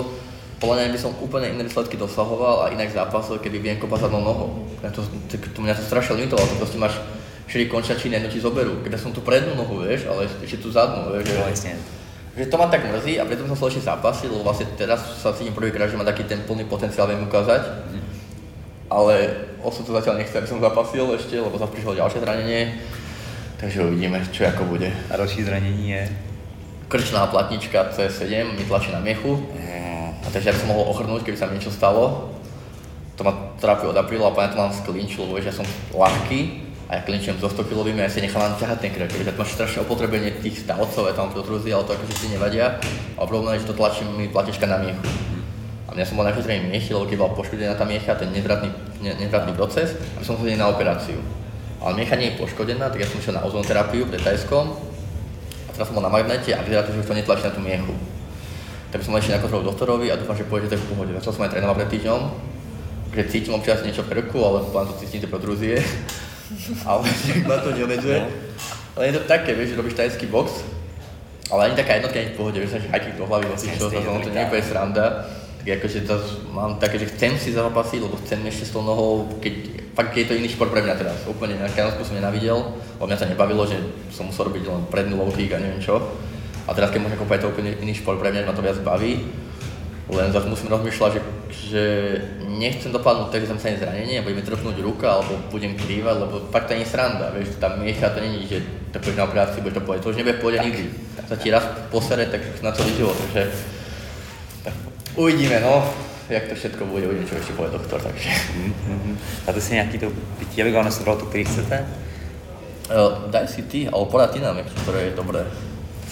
podľa 0.60 0.74
mňa 0.76 0.88
by 0.92 1.00
som 1.00 1.12
úplne 1.24 1.48
iné 1.54 1.62
výsledky 1.64 1.96
dosahoval 1.96 2.68
a 2.68 2.74
inak 2.74 2.92
zápasil, 2.92 3.40
keby 3.40 3.64
viem 3.64 3.80
kopať 3.80 4.10
zadnou 4.10 4.20
nohou. 4.20 4.68
Ja 4.84 4.92
to, 4.92 5.00
to, 5.32 5.40
to, 5.40 5.58
mňa 5.64 5.72
to 5.78 5.88
strašne 5.88 6.20
limitovalo, 6.20 6.44
to 6.52 6.60
proste 6.60 6.76
máš 6.76 7.00
4 7.48 7.64
končačiny, 7.72 8.20
jedno 8.20 8.28
ti 8.28 8.44
zoberú. 8.44 8.84
Keby 8.84 9.00
som 9.00 9.16
tu 9.16 9.24
prednú 9.24 9.56
nohu, 9.56 9.88
vieš, 9.88 10.04
ale 10.04 10.28
ešte 10.28 10.60
tú 10.60 10.68
zadnú, 10.68 11.16
vieš. 11.16 11.32
No, 11.32 11.48
vlastne. 11.48 11.80
Že 12.36 12.44
to 12.52 12.56
ma 12.60 12.68
tak 12.68 12.84
mrzí 12.84 13.16
a 13.16 13.24
preto 13.24 13.48
som 13.48 13.56
sa 13.56 13.72
ešte 13.72 13.88
zápasil, 13.88 14.28
lebo 14.28 14.44
vlastne 14.44 14.68
teraz 14.76 15.00
sa 15.16 15.32
cítim 15.32 15.56
prvýkrát, 15.56 15.88
že 15.88 15.96
má 15.96 16.04
taký 16.04 16.28
ten 16.28 16.44
plný 16.44 16.68
potenciál 16.68 17.08
viem 17.08 17.24
ukázať. 17.24 17.62
Mm. 17.88 18.07
Ale 18.88 19.14
osu 19.60 19.84
to 19.84 19.92
zatiaľ 19.92 20.20
nechce, 20.20 20.32
aby 20.32 20.48
som 20.48 20.64
zapasil 20.64 21.04
ešte, 21.12 21.36
lebo 21.36 21.60
sa 21.60 21.68
prišlo 21.68 21.96
ďalšie 21.96 22.24
zranenie. 22.24 22.80
Takže 23.60 23.84
uvidíme, 23.84 24.22
čo 24.32 24.48
ako 24.48 24.64
bude. 24.70 24.88
A 25.10 25.14
další 25.18 25.44
zranení 25.44 25.92
je? 25.92 26.02
Krčná 26.88 27.28
platnička 27.28 27.92
C7 27.92 28.56
mi 28.56 28.64
tlačí 28.64 28.94
na 28.94 29.04
miechu. 29.04 29.44
Mm. 29.44 30.14
A 30.24 30.28
takže 30.32 30.50
aby 30.50 30.60
som 30.62 30.70
mohol 30.72 30.88
ochrnúť, 30.88 31.26
keby 31.26 31.36
sa 31.36 31.50
mi 31.50 31.60
niečo 31.60 31.74
stalo. 31.74 32.32
To 33.18 33.26
ma 33.26 33.34
trápi 33.58 33.90
od 33.90 33.98
apríla 33.98 34.30
a 34.30 34.36
pamätám 34.36 34.70
mám 34.70 34.72
z 34.72 34.86
klinču, 34.86 35.26
lebo 35.26 35.36
vieš, 35.36 35.50
ja 35.50 35.58
som 35.58 35.66
ľahký 35.90 36.68
a 36.88 36.96
ja 36.96 37.00
klinčujem 37.04 37.36
so 37.36 37.52
100 37.52 37.68
kg 37.68 37.86
ja 37.92 38.08
si 38.08 38.24
nechávam 38.24 38.56
ťahať 38.56 38.78
ten 38.80 38.92
krk, 38.96 39.12
že 39.12 39.34
máš 39.36 39.52
strašné 39.58 39.84
opotrebenie 39.84 40.40
tých 40.40 40.64
stavcov, 40.64 41.04
ja 41.04 41.12
tam 41.12 41.28
protrúzy, 41.28 41.68
ale 41.68 41.84
to 41.84 41.92
akože 41.92 42.14
si 42.16 42.26
nevadia. 42.32 42.80
A 43.18 43.26
problém 43.28 43.58
je, 43.58 43.66
že 43.66 43.74
to 43.74 43.76
tlačí 43.76 44.08
mi 44.08 44.30
platička 44.30 44.64
na 44.64 44.80
miechu. 44.80 45.02
A 45.88 45.96
mňa 45.96 46.04
som 46.04 46.20
bol 46.20 46.28
najvyššie 46.28 46.68
miechy, 46.68 46.92
lebo 46.92 47.08
keď 47.08 47.16
bola 47.16 47.32
poškodená 47.32 47.72
tá 47.72 47.88
miecha, 47.88 48.12
ten 48.12 48.28
nevratný, 48.28 48.68
ne, 49.00 49.16
nevratný 49.24 49.56
proces, 49.56 49.96
aby 50.20 50.24
som 50.24 50.36
sa 50.36 50.44
na 50.44 50.68
operáciu. 50.68 51.16
Ale 51.80 51.96
miecha 51.96 52.12
nie 52.20 52.34
je 52.34 52.44
poškodená, 52.44 52.92
tak 52.92 53.00
ja 53.00 53.08
som 53.08 53.16
išiel 53.16 53.40
na 53.40 53.42
ozonoterapiu 53.48 54.04
pred 54.04 54.20
Tajskom 54.20 54.76
a 55.64 55.70
teraz 55.72 55.88
som 55.88 55.96
bol 55.96 56.04
na 56.04 56.12
magnete 56.12 56.52
a 56.52 56.60
vyzerá 56.60 56.84
to, 56.84 56.92
že 56.92 57.00
už 57.00 57.08
to 57.08 57.16
netlačí 57.16 57.44
na 57.48 57.56
tú 57.56 57.64
miechu. 57.64 57.94
Tak 58.92 59.00
som 59.00 59.16
išiel 59.16 59.40
na 59.40 59.44
kontrolu 59.44 59.64
doktorovi 59.72 60.12
a 60.12 60.20
dúfam, 60.20 60.36
že 60.36 60.44
pôjde 60.44 60.68
to 60.68 60.76
v 60.76 60.88
pohode. 60.92 61.12
Začal 61.16 61.32
som 61.32 61.42
aj 61.48 61.56
trénovať 61.56 61.76
pred 61.80 61.90
týždňom, 61.96 62.20
že 63.16 63.22
cítim 63.32 63.56
občas 63.56 63.80
niečo 63.80 64.04
v 64.04 64.12
krku, 64.12 64.44
ale 64.44 64.68
poviem 64.68 64.92
to 64.92 65.00
cítim 65.00 65.24
tie 65.24 65.30
protrúzie. 65.32 65.80
ale 66.88 67.00
ma 67.48 67.64
to 67.64 67.72
neobmedzuje. 67.72 68.18
No. 68.20 68.28
Ale 69.00 69.02
je 69.08 69.12
to 69.16 69.22
také, 69.24 69.56
vieš, 69.56 69.72
že 69.72 69.80
robíš 69.80 69.96
tajský 69.96 70.28
box, 70.28 70.66
ale 71.48 71.72
ani 71.72 71.80
taká 71.80 71.96
jednotka 71.96 72.18
nie 72.20 72.28
je 72.28 72.32
v 72.34 72.36
pohode, 72.36 72.58
vieš, 72.60 72.76
že 72.76 72.90
hiking 72.92 73.16
do 73.16 73.24
hlavy, 73.24 73.46
čo, 73.56 73.88
to, 73.88 73.96
to 73.96 74.30
nie 74.34 74.44
je 74.44 74.64
sranda 74.68 75.37
akože 75.76 76.08
to 76.08 76.14
mám 76.54 76.80
také, 76.80 76.96
že 76.96 77.10
chcem 77.12 77.36
si 77.36 77.52
zapasiť, 77.52 78.00
lebo 78.00 78.16
chcem 78.24 78.40
ešte 78.48 78.64
s 78.68 78.72
tou 78.72 78.80
nohou, 78.80 79.28
keď, 79.42 79.54
fakt 79.92 80.16
je 80.16 80.24
to 80.24 80.38
iný 80.38 80.48
šport 80.48 80.72
pre 80.72 80.80
mňa 80.80 80.94
teraz, 80.96 81.26
úplne 81.28 81.60
na 81.60 81.68
Kajonsku 81.68 82.06
som 82.06 82.16
nenavidel, 82.16 82.56
lebo 82.96 83.04
mňa 83.04 83.18
sa 83.18 83.28
nebavilo, 83.28 83.66
že 83.66 83.76
som 84.08 84.30
musel 84.30 84.48
robiť 84.48 84.64
len 84.64 84.82
prednú 84.88 85.18
low 85.18 85.30
kick 85.34 85.52
a 85.52 85.60
neviem 85.60 85.82
čo. 85.82 85.98
A 86.68 86.76
teraz 86.76 86.92
keď 86.92 87.08
môžem 87.08 87.18
kúpať 87.18 87.44
to 87.44 87.50
úplne 87.52 87.72
iný 87.80 87.96
šport 87.96 88.20
pre 88.20 88.28
mňa, 88.28 88.44
ma 88.44 88.52
to 88.52 88.60
viac 88.60 88.76
baví. 88.84 89.24
Len 90.08 90.32
zase 90.32 90.48
musím 90.48 90.72
rozmýšľať, 90.72 91.10
že, 91.12 91.22
že 91.68 91.84
nechcem 92.48 92.88
dopadnúť 92.88 93.28
tak, 93.28 93.44
že 93.44 93.52
som 93.52 93.60
sa 93.60 93.68
zranenie 93.72 94.20
a 94.20 94.24
bude 94.24 94.40
mi 94.40 94.44
trpnúť 94.44 94.80
ruka 94.80 95.20
alebo 95.20 95.36
budem 95.52 95.76
krývať, 95.76 96.16
lebo 96.16 96.48
fakt 96.48 96.72
to 96.72 96.76
nie 96.76 96.84
je 96.84 96.92
sranda, 96.92 97.28
vieš, 97.32 97.60
tam 97.60 97.76
miecha 97.80 98.08
to 98.08 98.24
není, 98.24 98.48
že 98.48 98.64
to 98.88 99.04
pôjdeš 99.04 99.20
na 99.20 99.28
operáciu, 99.28 99.60
budeš 99.60 99.76
to 99.76 99.84
povedať, 99.84 100.00
to 100.00 100.10
už 100.12 100.18
nebude 100.20 100.36
pôjde 100.40 100.58
nikdy. 100.64 100.84
Sa 101.28 101.36
ti 101.36 101.52
raz 101.52 101.64
posere, 101.92 102.24
tak 102.24 102.40
na 102.64 102.72
celý 102.72 102.96
život, 102.96 103.16
takže 103.20 103.52
uvidíme, 105.18 105.60
no, 105.60 105.82
jak 106.30 106.48
to 106.48 106.54
všetko 106.54 106.86
bude, 106.86 107.06
uvidíme, 107.10 107.26
čo 107.26 107.36
ešte 107.36 107.52
povie 107.58 107.74
doktor, 107.74 107.98
takže. 107.98 108.30
Mm-hmm. 108.30 109.14
Dáte 109.46 109.60
si 109.60 109.74
nejaký 109.74 109.96
to 109.98 110.08
pití, 110.38 110.62
aby 110.62 110.70
vám 110.70 110.86
to, 110.86 111.26
ktorý 111.26 111.44
chcete? 111.44 111.76
Uh, 112.88 113.28
daj 113.28 113.50
si 113.50 113.62
ty, 113.68 113.84
alebo 113.90 114.06
podá 114.08 114.30
ty 114.32 114.40
nám, 114.40 114.56
ktoré 114.86 115.10
je 115.10 115.18
dobré. 115.18 115.44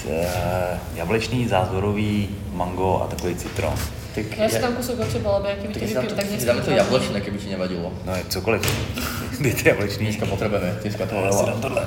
Uh, 0.06 0.76
jablečný, 0.98 1.48
zázorový, 1.48 2.28
mango 2.52 3.02
a 3.02 3.06
takový 3.08 3.34
citron. 3.34 3.72
Tak 4.16 4.32
ja, 4.32 4.44
ja 4.44 4.48
si 4.48 4.60
tam 4.60 4.72
kúsok 4.76 4.96
od 5.04 5.08
teba, 5.12 5.28
lebo 5.40 5.46
ja 5.48 5.56
keby 5.60 5.72
ty 5.76 5.84
vypil, 5.92 6.12
tak 6.16 6.26
nechcem. 6.32 6.48
Dáme 6.48 6.62
to 6.64 6.72
jablečné, 6.72 7.18
keby 7.20 7.36
ti 7.36 7.48
nevadilo. 7.52 7.88
No 8.04 8.12
je 8.16 8.22
cokoliv. 8.32 8.60
Dejte 9.44 9.62
jablečný. 9.76 10.08
Dneska 10.08 10.24
potrebujeme, 10.24 10.72
dneska 10.80 11.04
toho 11.04 11.20
veľa. 11.20 11.84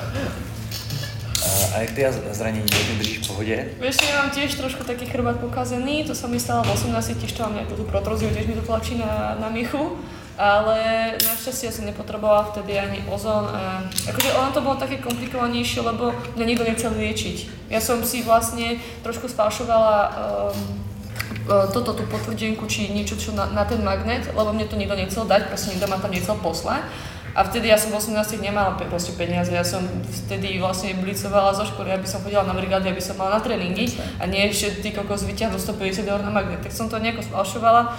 A 1.69 1.85
jak 1.85 1.91
ty 1.93 2.01
zranení 2.33 2.65
veľmi 2.65 2.95
držíš 2.97 3.17
v 3.21 3.25
pohode? 3.29 3.55
Vieš, 3.77 3.95
ja 4.01 4.25
mám 4.25 4.33
tiež 4.33 4.57
trošku 4.57 4.81
taký 4.81 5.05
chrbát 5.05 5.37
pokazený, 5.37 6.01
to 6.01 6.17
sa 6.17 6.25
mi 6.25 6.41
stalo 6.41 6.65
v 6.65 6.73
18, 6.73 7.21
tiež 7.21 7.31
to 7.37 7.45
mám 7.45 7.61
nejakú 7.61 7.77
tú 7.77 7.85
protróziu, 7.85 8.33
tiež 8.33 8.49
mi 8.49 8.57
to 8.57 8.65
tlačí 8.65 8.97
na, 8.97 9.37
na 9.37 9.53
michu. 9.53 10.01
Ale 10.39 11.19
našťastie 11.19 11.67
ja 11.67 11.73
som 11.75 11.83
nepotrebovala 11.83 12.47
vtedy 12.55 12.79
ani 12.79 13.03
ozon 13.11 13.43
a 13.43 13.83
akože 14.07 14.39
ono 14.39 14.55
to 14.55 14.63
bolo 14.63 14.79
také 14.79 15.03
komplikovanejšie, 15.03 15.83
lebo 15.83 16.15
mňa 16.39 16.45
nikto 16.47 16.63
nechcel 16.63 16.95
liečiť. 16.95 17.67
Ja 17.67 17.83
som 17.83 17.99
si 18.07 18.23
vlastne 18.23 18.79
trošku 19.03 19.27
spášovala 19.27 19.95
um, 20.55 20.79
toto 21.75 21.91
tú 21.91 22.07
potvrdenku, 22.07 22.71
či 22.71 22.87
niečo 22.87 23.19
čo 23.19 23.35
na, 23.35 23.51
na 23.51 23.67
ten 23.67 23.83
magnet, 23.83 24.31
lebo 24.31 24.55
mne 24.55 24.63
to 24.71 24.79
nikto 24.79 24.95
nechcel 24.95 25.27
dať, 25.27 25.51
proste 25.51 25.75
nikto 25.75 25.91
ma 25.91 25.99
tam 25.99 26.15
nechcel 26.15 26.39
poslať. 26.39 26.87
A 27.37 27.45
vtedy 27.45 27.69
ja 27.69 27.77
som 27.77 27.93
v 27.93 28.01
18 28.01 28.41
nemala 28.41 28.73
proste 28.75 29.13
peniaze, 29.13 29.53
ja 29.53 29.65
som 29.65 29.85
vtedy 30.25 30.57
vlastne 30.57 30.97
blicovala 30.97 31.53
zo 31.53 31.65
školy, 31.67 31.93
aby 31.93 32.07
som 32.09 32.25
chodila 32.25 32.47
na 32.47 32.57
brigády, 32.57 32.89
aby 32.89 33.01
som 33.01 33.17
mala 33.17 33.37
na 33.37 33.41
tréningy 33.41 33.93
a 34.17 34.25
nie 34.25 34.49
ešte 34.49 34.81
ty 34.81 34.89
kokos 34.89 35.27
vyťahnu 35.29 35.61
150 35.61 36.09
eur 36.09 36.21
na 36.25 36.33
magnet. 36.33 36.65
Tak 36.65 36.73
som 36.73 36.89
to 36.89 36.97
nejako 36.97 37.21
spalšovala 37.25 37.93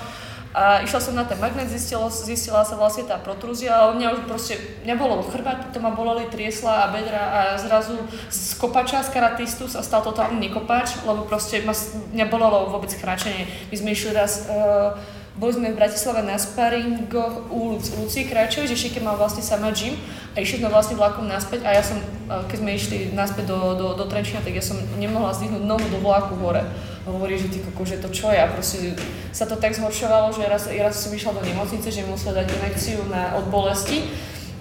a 0.50 0.82
išla 0.82 0.98
som 0.98 1.14
na 1.14 1.22
ten 1.22 1.38
magnet, 1.38 1.70
zistila, 1.70 2.10
zistila 2.10 2.66
sa 2.66 2.74
vlastne 2.74 3.06
tá 3.06 3.22
protrúzia, 3.22 3.70
ale 3.70 4.02
mňa 4.02 4.18
už 4.18 4.20
proste, 4.26 4.58
mňa 4.82 4.94
bolo 4.98 5.22
chrbát, 5.22 5.70
potom 5.70 5.86
ma 5.86 5.94
boleli 5.94 6.26
triesla 6.26 6.90
a 6.90 6.90
bedra 6.90 7.22
a 7.22 7.40
zrazu 7.54 7.94
z 8.26 8.58
kopača, 8.58 9.06
z 9.06 9.14
karatistu 9.14 9.70
sa 9.70 9.78
stal 9.78 10.02
totálny 10.02 10.50
nekopač, 10.50 11.06
lebo 11.06 11.22
proste 11.22 11.62
ma, 11.62 11.70
mňa 12.10 12.26
bolelo 12.26 12.66
vôbec 12.66 12.90
kráčanie. 12.98 13.46
My 13.70 13.76
sme 13.78 13.94
išli 13.94 14.10
raz 14.10 14.50
uh, 14.50 14.98
boli 15.38 15.54
sme 15.54 15.70
v 15.70 15.78
Bratislave 15.78 16.26
na 16.26 16.34
sparingoch 16.34 17.50
u 17.54 17.78
Lucie 17.78 18.26
Krajčovej, 18.26 18.74
že 18.74 18.76
Šike 18.76 18.98
mal 18.98 19.14
vlastne 19.14 19.46
sama 19.46 19.70
gym 19.70 19.94
a 20.34 20.42
išli 20.42 20.58
sme 20.58 20.70
vlastne 20.70 20.98
vlakom 20.98 21.30
naspäť 21.30 21.62
a 21.66 21.74
ja 21.74 21.82
som, 21.82 22.02
keď 22.50 22.56
sme 22.58 22.70
išli 22.74 22.98
naspäť 23.14 23.46
do, 23.46 23.58
do, 23.78 23.86
do 23.94 24.04
Trenčína, 24.10 24.42
tak 24.42 24.58
ja 24.58 24.64
som 24.64 24.78
nemohla 24.98 25.30
zdvihnúť 25.30 25.62
nohu 25.62 25.86
do 25.86 26.02
vlaku 26.02 26.34
hore. 26.42 26.66
Hovorí, 27.06 27.38
že 27.38 27.50
ty 27.50 27.62
koko, 27.62 27.86
že 27.86 28.02
to 28.02 28.10
čo 28.10 28.30
je 28.30 28.38
a 28.42 28.50
proste 28.50 28.98
sa 29.30 29.46
to 29.46 29.54
tak 29.54 29.74
zhoršovalo, 29.74 30.34
že 30.34 30.50
raz, 30.50 30.66
raz 30.66 30.98
som 30.98 31.14
išla 31.14 31.38
do 31.38 31.42
nemocnice, 31.46 31.88
že 31.90 32.06
musela 32.10 32.42
dať 32.42 32.50
inekciu 32.50 33.06
na, 33.06 33.38
od 33.38 33.46
bolesti 33.50 34.10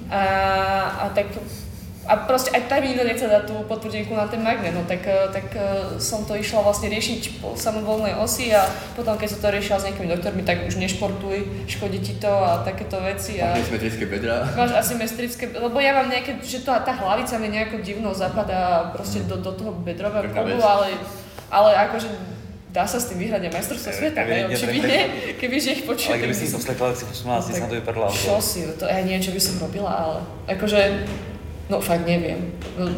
a, 0.09 0.21
a 1.01 1.05
tak 1.13 1.33
a 2.09 2.13
proste 2.25 2.49
aj 2.57 2.65
tak 2.65 2.81
mi 2.81 2.89
nikto 2.89 3.05
nechce 3.05 3.25
dať 3.29 3.43
tú 3.45 3.55
potvrdenku 3.69 4.17
na 4.17 4.25
ten 4.25 4.41
magnet, 4.41 4.73
no 4.73 4.81
tak, 4.89 5.05
eh, 5.05 5.29
tak 5.29 5.53
eh, 5.53 6.01
som 6.01 6.25
to 6.25 6.33
išla 6.33 6.65
vlastne 6.65 6.89
riešiť 6.89 7.37
po 7.37 7.53
samovolnej 7.53 8.17
osi 8.17 8.49
a 8.49 8.65
potom 8.97 9.13
keď 9.13 9.37
som 9.37 9.39
to 9.45 9.53
riešila 9.53 9.77
s 9.77 9.85
nejakými 9.85 10.09
doktormi, 10.09 10.41
tak 10.41 10.65
už 10.65 10.81
nešportuj, 10.81 11.69
škodí 11.69 12.01
ti 12.01 12.17
to 12.17 12.33
a 12.33 12.65
takéto 12.65 12.97
veci. 13.05 13.37
A 13.37 13.53
asymetrické 13.53 14.09
bedra. 14.09 14.49
Máš 14.57 14.73
asymetrické, 14.73 15.53
lebo 15.53 15.77
ja 15.77 15.93
mám 15.93 16.09
nejaké, 16.09 16.41
že 16.41 16.65
to, 16.65 16.73
tá 16.73 16.93
hlavica 16.97 17.37
mi 17.37 17.53
nejako 17.53 17.85
divno 17.85 18.09
zapadá 18.17 18.89
proste 18.89 19.21
do, 19.29 19.37
do 19.37 19.53
toho 19.53 19.69
bedrového 19.77 20.33
klubu, 20.33 20.57
ale, 20.65 20.97
ale 21.53 21.77
akože 21.77 22.09
dá 22.73 22.85
sa 22.89 22.97
s 22.97 23.09
tým 23.09 23.21
vyhrať 23.21 23.49
aj 23.49 23.53
majstrovstvo 23.53 23.91
sveta, 23.93 24.21
ne? 24.25 24.49
Očividne, 24.49 24.97
keby 25.37 25.55
že 25.61 25.69
ich 25.77 25.83
počujem. 25.85 26.17
Ale 26.17 26.25
keby 26.25 26.35
si 26.37 26.49
to 26.49 26.57
slekla, 26.57 26.93
tak 26.93 26.97
si 27.01 27.05
18 27.05 27.45
si 27.45 27.51
sa 27.53 27.65
to 27.69 27.75
vypadla. 27.77 28.05
Čo 28.13 28.37
si, 28.41 28.65
to 28.77 28.85
ja 28.85 29.01
neviem, 29.01 29.21
čo 29.21 29.33
by 29.33 29.41
som 29.41 29.55
robila, 29.61 29.93
ale 29.93 30.17
akože 30.53 30.81
No 31.69 31.77
fakt 31.77 32.09
neviem. 32.09 32.49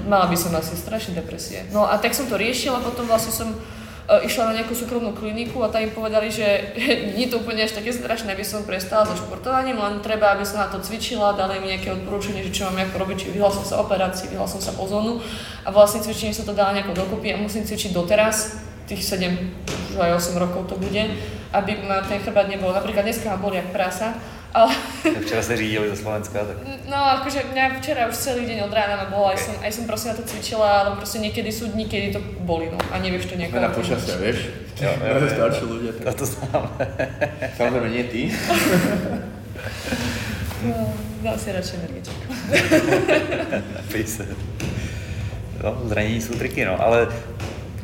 Mala 0.08 0.32
by 0.32 0.38
som 0.40 0.56
asi 0.56 0.80
strašne 0.80 1.12
depresie. 1.12 1.68
No 1.76 1.84
a 1.84 2.00
tak 2.00 2.16
som 2.16 2.32
to 2.32 2.40
riešila, 2.40 2.80
potom 2.80 3.04
vlastne 3.04 3.36
som 3.36 3.52
uh, 3.52 4.24
išla 4.24 4.48
na 4.48 4.64
nejakú 4.64 4.72
súkromnú 4.72 5.12
kliniku 5.12 5.60
a 5.60 5.68
tam 5.68 5.84
im 5.84 5.92
povedali, 5.92 6.32
že 6.32 6.72
nie 7.20 7.28
je 7.28 7.36
to 7.36 7.44
úplne 7.44 7.68
až 7.68 7.76
také 7.76 7.92
strašné, 7.92 8.32
aby 8.32 8.48
som 8.48 8.64
prestala 8.64 9.04
so 9.04 9.20
športovaním, 9.20 9.76
len 9.76 10.00
treba, 10.00 10.32
aby 10.32 10.48
som 10.48 10.64
na 10.64 10.72
to 10.72 10.80
cvičila, 10.80 11.36
dali 11.36 11.60
mi 11.60 11.68
nejaké 11.68 11.92
odporúčanie, 11.92 12.48
že 12.48 12.56
čo 12.56 12.72
mám 12.72 12.80
ako 12.88 13.04
robiť, 13.04 13.18
či 13.20 13.36
vyhla 13.36 13.52
som 13.52 13.68
sa 13.68 13.84
operácii, 13.84 14.32
vyhla 14.32 14.48
som 14.48 14.64
sa 14.64 14.72
ozónu 14.80 15.20
a 15.68 15.70
vlastne 15.76 16.00
cvičenie 16.00 16.32
sa 16.32 16.48
to 16.48 16.56
dala 16.56 16.72
nejako 16.72 16.96
dokopy 16.96 17.36
a 17.36 17.38
musím 17.44 17.68
cvičiť 17.68 17.92
doteraz, 17.92 18.56
tých 18.88 19.04
7, 19.04 19.96
už 19.96 20.00
aj 20.00 20.16
8 20.16 20.36
rokov 20.40 20.68
to 20.72 20.76
bude, 20.80 21.04
aby 21.52 21.72
ma 21.88 22.04
ten 22.04 22.20
chrbát 22.20 22.48
nebol. 22.52 22.76
Napríklad 22.76 23.08
dneska 23.08 23.32
ma 23.32 23.40
boli 23.40 23.60
jak 23.60 23.72
prasa, 23.72 24.16
ale... 24.54 24.76
Včera 25.26 25.42
ste 25.42 25.58
řídili 25.58 25.90
do 25.90 25.96
Slovenska, 25.96 26.40
tak... 26.46 26.58
No, 26.90 26.98
akože 26.98 27.44
mňa 27.52 27.80
včera 27.80 28.08
už 28.08 28.16
celý 28.16 28.46
deň 28.46 28.68
od 28.68 28.74
rána 28.74 29.08
bolo, 29.08 29.32
aj 29.32 29.40
som, 29.40 29.56
aj 29.64 29.72
som 29.72 29.84
proste 29.88 30.12
na 30.12 30.16
to 30.20 30.24
cvičila, 30.28 30.68
ale 30.84 31.00
proste 31.00 31.24
niekedy 31.24 31.52
sú 31.52 31.72
dní, 31.72 31.88
kedy 31.88 32.12
to 32.14 32.20
boli, 32.44 32.68
no, 32.68 32.80
a 32.92 33.00
nevieš 33.00 33.32
to 33.32 33.40
nejako... 33.40 33.64
Na 33.64 33.72
počasia, 33.72 34.20
vieš? 34.20 34.52
Jo, 34.82 34.92
jo, 35.08 35.14
Jo, 35.24 35.30
starší 35.30 35.64
ľudia. 35.64 35.92
To 36.04 36.14
to 36.14 36.26
znám. 36.26 36.64
Samozrejme 37.58 37.90
nie 37.90 38.04
ty. 38.12 38.22
No, 40.62 40.94
dám 41.24 41.38
si 41.40 41.52
radšej 41.52 41.78
energetiku. 41.80 42.22
Se. 44.06 44.26
No, 45.64 45.82
zranění 45.86 46.22
jsou 46.22 46.34
triky, 46.34 46.66
no, 46.66 46.82
ale 46.82 47.08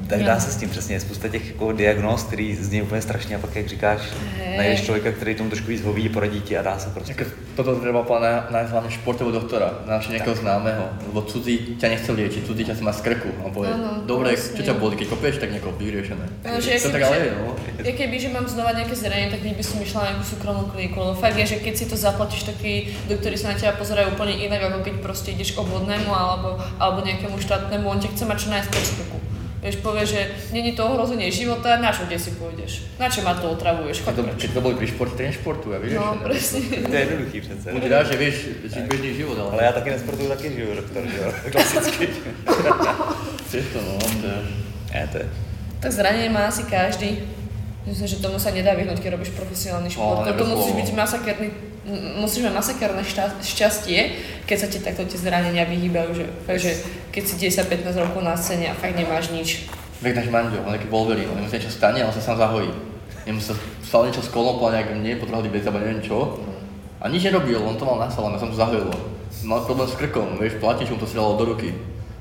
tak 0.10 0.24
dá 0.24 0.40
se 0.40 0.52
s 0.52 0.56
tím 0.56 0.70
přesně, 0.70 1.00
spousta 1.00 1.28
těch 1.28 1.48
jako 1.48 1.72
diagnóz, 1.72 2.24
který 2.24 2.56
zní 2.56 2.82
úplně 2.82 3.02
strašně 3.02 3.36
a 3.36 3.40
pak, 3.40 3.56
jak 3.56 3.68
říkáš, 3.68 4.02
najdeš 4.58 4.82
člověka, 4.82 5.12
který 5.12 5.36
tomu 5.36 5.50
trošku 5.50 5.68
víc 5.68 5.82
hoví, 5.82 6.10
poradí 6.10 6.42
ti 6.42 6.58
a 6.58 6.62
dá 6.62 6.80
se 6.80 6.90
prostě. 6.90 7.14
Ako, 7.14 7.24
toto 7.58 7.76
treba 7.82 8.06
povedať 8.06 8.54
nájsť 8.54 8.70
hlavne 8.70 8.92
športového 8.94 9.34
doktora, 9.34 9.82
nájsť 9.90 10.14
nejakého 10.14 10.36
známeho, 10.38 10.86
lebo 11.10 11.26
cudzí 11.26 11.78
ťa 11.82 11.90
nechce 11.90 12.10
liečiť, 12.14 12.42
cudzí 12.46 12.64
ťa 12.70 12.78
si 12.78 12.84
má 12.86 12.94
z 12.94 13.02
krku 13.02 13.30
a 13.42 13.50
povie, 13.50 13.74
Áno, 13.74 14.06
dobre, 14.06 14.38
presne. 14.38 14.62
čo 14.62 14.64
ťa 14.70 14.76
boli, 14.78 14.94
keď 14.94 15.42
tak 15.42 15.50
nejako 15.50 15.74
vyriešené. 15.82 16.26
No, 16.46 16.62
že 16.62 16.78
to 16.78 16.94
tak 16.94 17.02
ale 17.02 17.18
je, 17.18 17.32
no. 17.34 17.58
Ja 17.82 17.94
keby, 17.98 18.16
že 18.22 18.30
mám 18.30 18.46
znova 18.46 18.78
nejaké 18.78 18.94
zranenie, 18.94 19.34
tak 19.34 19.42
by 19.42 19.64
som 19.66 19.82
išla 19.82 20.00
na 20.02 20.08
nejakú 20.14 20.26
súkromnú 20.38 20.66
kliniku, 20.70 20.98
lebo 21.02 21.14
fakt 21.18 21.38
je, 21.38 21.46
že 21.46 21.58
keď 21.58 21.74
si 21.74 21.86
to 21.90 21.96
zaplatíš, 21.98 22.46
tak 22.46 22.56
tí 22.62 22.94
doktori 23.10 23.38
sa 23.38 23.54
na 23.54 23.58
teba 23.58 23.74
pozerajú 23.74 24.14
úplne 24.14 24.38
inak, 24.38 24.62
ako 24.70 24.86
keď 24.86 24.94
proste 25.02 25.34
ideš 25.34 25.58
k 25.58 25.62
obvodnému 25.66 26.14
alebo, 26.14 26.62
alebo 26.78 27.02
nejakému 27.02 27.42
štátnemu, 27.42 27.86
on 27.90 27.98
ťa 27.98 28.10
chce 28.14 28.24
mať 28.30 28.38
čo 28.38 28.48
najskôr 28.54 28.84
z 28.86 28.94
krku. 29.02 29.17
Vieš, 29.68 29.84
povie, 29.84 30.08
že 30.08 30.32
není 30.56 30.72
to 30.72 30.88
ohrozenie 30.88 31.28
života, 31.28 31.76
na 31.76 31.92
čo 31.92 32.08
kde 32.08 32.16
si 32.16 32.32
pôjdeš? 32.40 32.88
Na 32.96 33.12
čo 33.12 33.20
ma 33.20 33.36
to 33.36 33.52
otravuješ? 33.52 34.00
Keď 34.00 34.06
Choď 34.08 34.16
to, 34.16 34.24
preč. 34.24 34.40
keď 34.40 34.52
to 34.56 34.62
boli 34.64 34.76
pri 34.80 34.88
športe, 34.88 35.16
ten 35.20 35.32
športu 35.36 35.76
a 35.76 35.78
vyriešené. 35.84 36.08
No, 36.08 36.24
presne. 36.24 36.60
To 36.88 36.96
je 36.96 37.02
jednoduchý 37.04 37.38
přece. 37.42 37.66
Buď 37.76 37.84
rád, 37.92 38.06
že 38.08 38.16
vieš, 38.16 38.36
že 38.64 38.80
bežný 38.88 39.12
život, 39.20 39.36
ale, 39.40 39.52
Ale 39.52 39.64
já 39.64 39.72
taky 39.72 39.90
nesportuju 39.90 40.30
taky 40.30 40.48
žiju, 40.56 40.76
doktor, 40.76 41.04
že 41.04 41.18
jo, 41.18 41.28
klasicky. 41.52 42.08
Vieš 43.52 43.66
to, 43.74 43.80
no, 43.84 43.94
to 44.00 44.28
je... 44.28 44.40
Ne, 44.94 45.08
to 45.12 45.18
je. 45.18 45.28
Tak 45.80 45.92
zranenie 45.92 46.30
má 46.32 46.48
asi 46.48 46.64
každý. 46.64 47.20
Myslím, 47.88 48.08
že 48.08 48.24
tomu 48.24 48.40
sa 48.40 48.52
nedá 48.52 48.72
vyhnúť, 48.72 49.00
keď 49.04 49.20
robíš 49.20 49.36
profesionálny 49.36 49.92
šport. 49.92 50.24
No, 50.24 50.32
to 50.32 50.44
musíš 50.48 50.76
byť 50.80 50.90
masakerný, 50.96 51.48
musíš 52.20 52.44
mať 52.44 52.54
masakerné 52.54 53.02
šťa- 53.02 53.40
šťastie, 53.40 54.00
keď 54.44 54.58
sa 54.60 54.68
ti 54.68 54.84
takto 54.84 55.08
tie 55.08 55.16
zranenia 55.16 55.64
vyhýbajú, 55.64 56.10
že, 56.12 56.26
fakt, 56.44 56.60
že 56.60 56.72
keď 57.16 57.24
si 57.24 57.34
10-15 57.40 58.04
rokov 58.04 58.22
na 58.28 58.36
scéne 58.36 58.68
a 58.68 58.76
fakt 58.76 59.00
nemáš 59.00 59.32
nič. 59.32 59.72
Vek 60.04 60.14
náš 60.14 60.28
manžel, 60.28 60.62
on 60.68 60.76
je 60.76 60.84
taký 60.84 60.92
on 60.92 61.48
sa 61.48 61.56
niečo 61.58 61.72
stane, 61.72 62.00
ale 62.04 62.12
sa 62.12 62.22
sám 62.22 62.38
zahojí. 62.38 62.70
Jemu 63.24 63.40
sa 63.40 63.56
stalo 63.82 64.06
niečo 64.06 64.22
s 64.22 64.30
kolom, 64.30 64.60
nejak 64.60 64.94
mne, 64.94 65.20
potrhali 65.20 65.48
bez 65.48 65.64
alebo 65.64 65.80
neviem 65.80 66.04
čo. 66.04 66.44
A 67.00 67.08
nič 67.08 67.24
nerobil, 67.24 67.60
on 67.64 67.80
to 67.80 67.88
mal 67.88 67.98
na 67.98 68.12
salón, 68.12 68.36
a 68.36 68.40
som 68.40 68.52
to 68.52 68.60
zahojilo. 68.60 68.92
Mal 69.48 69.64
problém 69.64 69.88
s 69.88 69.96
krkom, 69.96 70.38
vieš, 70.38 70.60
platnič 70.60 70.92
mu 70.92 71.00
to 71.00 71.08
strelalo 71.08 71.40
do 71.40 71.56
ruky. 71.56 71.72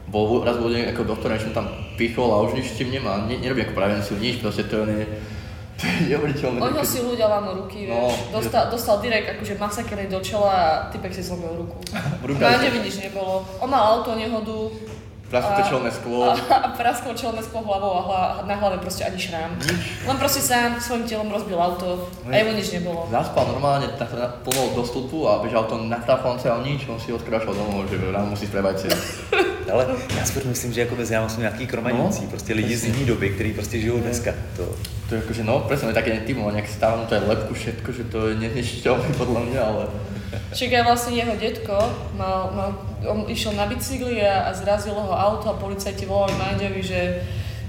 Bol, 0.07 0.47
raz 0.47 0.63
bol 0.63 0.71
ako 0.71 1.03
doktor, 1.03 1.35
niečo 1.35 1.51
mu 1.51 1.55
tam 1.59 1.67
pichol 1.99 2.31
a 2.31 2.45
už 2.47 2.55
nič 2.55 2.71
s 2.71 2.79
tým 2.79 2.95
nemá, 2.95 3.27
ne, 3.27 3.35
nerobí 3.41 3.67
ako 3.67 3.75
prevenciu, 3.75 4.15
nič, 4.21 4.39
proste 4.39 4.69
to 4.71 4.87
je 4.87 5.07
neuveriteľné. 5.79 6.59
Oni 6.59 6.81
si 6.83 6.99
ľudia 6.99 7.27
lámu 7.27 7.53
ruky, 7.59 7.85
No, 7.85 8.09
vieš. 8.09 8.33
Dostal, 8.33 8.63
dostal 8.69 8.97
direkt 8.99 9.29
akože 9.31 9.55
masakerný 9.55 10.09
do 10.09 10.21
čela 10.21 10.49
a 10.49 10.63
typek 10.89 11.11
si 11.11 11.21
zlomil 11.21 11.53
ruku. 11.55 11.77
Ruka- 12.23 12.49
Manževi 12.51 12.79
nič 12.81 12.97
nebolo. 13.03 13.45
On 13.61 13.69
mal 13.69 13.83
auto 13.95 14.13
nehodu. 14.13 14.73
Prasknuté 15.31 15.63
a- 15.63 15.69
čelné 15.69 15.91
sklo. 15.91 16.31
A, 16.31 16.35
a 16.67 16.69
prasklo 16.79 17.15
čelné 17.15 17.43
sklo 17.43 17.61
hlavou 17.67 17.93
a 17.99 18.01
hla, 18.07 18.21
na 18.47 18.55
hlave 18.55 18.79
proste 18.79 19.05
ani 19.05 19.19
šrám. 19.19 19.59
Len 20.07 20.17
proste 20.17 20.41
sám 20.41 20.81
svojim 20.81 21.05
telom 21.09 21.31
rozbil 21.31 21.59
auto 21.59 22.09
a 22.31 22.37
jemu 22.37 22.53
nič 22.55 22.71
nebolo. 22.73 23.09
Zaspal 23.11 23.47
normálne, 23.51 23.89
tak 23.99 24.11
sa 24.11 24.39
plnul 24.47 24.79
do 24.79 24.87
stĺpu 24.87 25.27
a 25.29 25.43
bežal 25.43 25.65
to 25.67 25.83
na 25.83 25.99
traflance 25.99 26.47
a 26.51 26.57
nič, 26.63 26.87
on 26.87 27.01
si 27.03 27.11
odkráčal 27.13 27.55
domov, 27.55 27.91
že 27.91 27.99
ráno 28.13 28.31
musí 28.31 28.47
spravať 28.47 28.75
celý. 28.87 28.97
Ale 29.73 29.87
já 30.19 30.25
si 30.25 30.47
myslím, 30.47 30.73
že 30.73 30.81
jako 30.81 30.95
mezi 30.95 31.15
námi 31.15 31.31
jsou 31.31 31.41
nějaký 31.41 31.67
kromanící, 31.67 32.23
No, 32.23 32.31
prostě 32.31 32.55
lidi 32.55 32.77
z 32.77 32.85
jiný 32.85 33.05
doby, 33.05 33.31
kteří 33.31 33.53
prostě 33.53 33.81
žijou 33.81 33.99
dneska. 33.99 34.31
To, 34.57 34.63
To 35.09 35.15
je 35.15 35.23
akože, 35.23 35.43
no 35.45 35.59
presne, 35.67 35.91
také 35.95 36.19
typu, 36.23 36.51
nejak 36.51 36.67
stávam 36.71 37.07
to 37.07 37.15
aj 37.15 37.27
lepku, 37.27 37.55
všetko, 37.55 37.93
že 37.93 38.05
to 38.11 38.29
je 38.31 38.35
neznešiteľné 38.43 39.09
podľa 39.23 39.41
mňa, 39.43 39.61
ale... 39.63 39.85
Však 40.53 40.71
aj 40.73 40.85
vlastne 40.85 41.13
jeho 41.15 41.35
detko 41.39 41.77
mal, 42.19 42.51
mal, 42.55 42.71
on 43.07 43.27
išiel 43.31 43.55
na 43.55 43.67
bicykli 43.67 44.23
a, 44.23 44.49
a 44.49 44.51
zrazilo 44.55 44.99
ho 44.99 45.15
auto 45.15 45.51
a 45.51 45.59
policajti 45.59 46.07
volali 46.07 46.35
manževi, 46.35 46.83
že, 46.83 47.03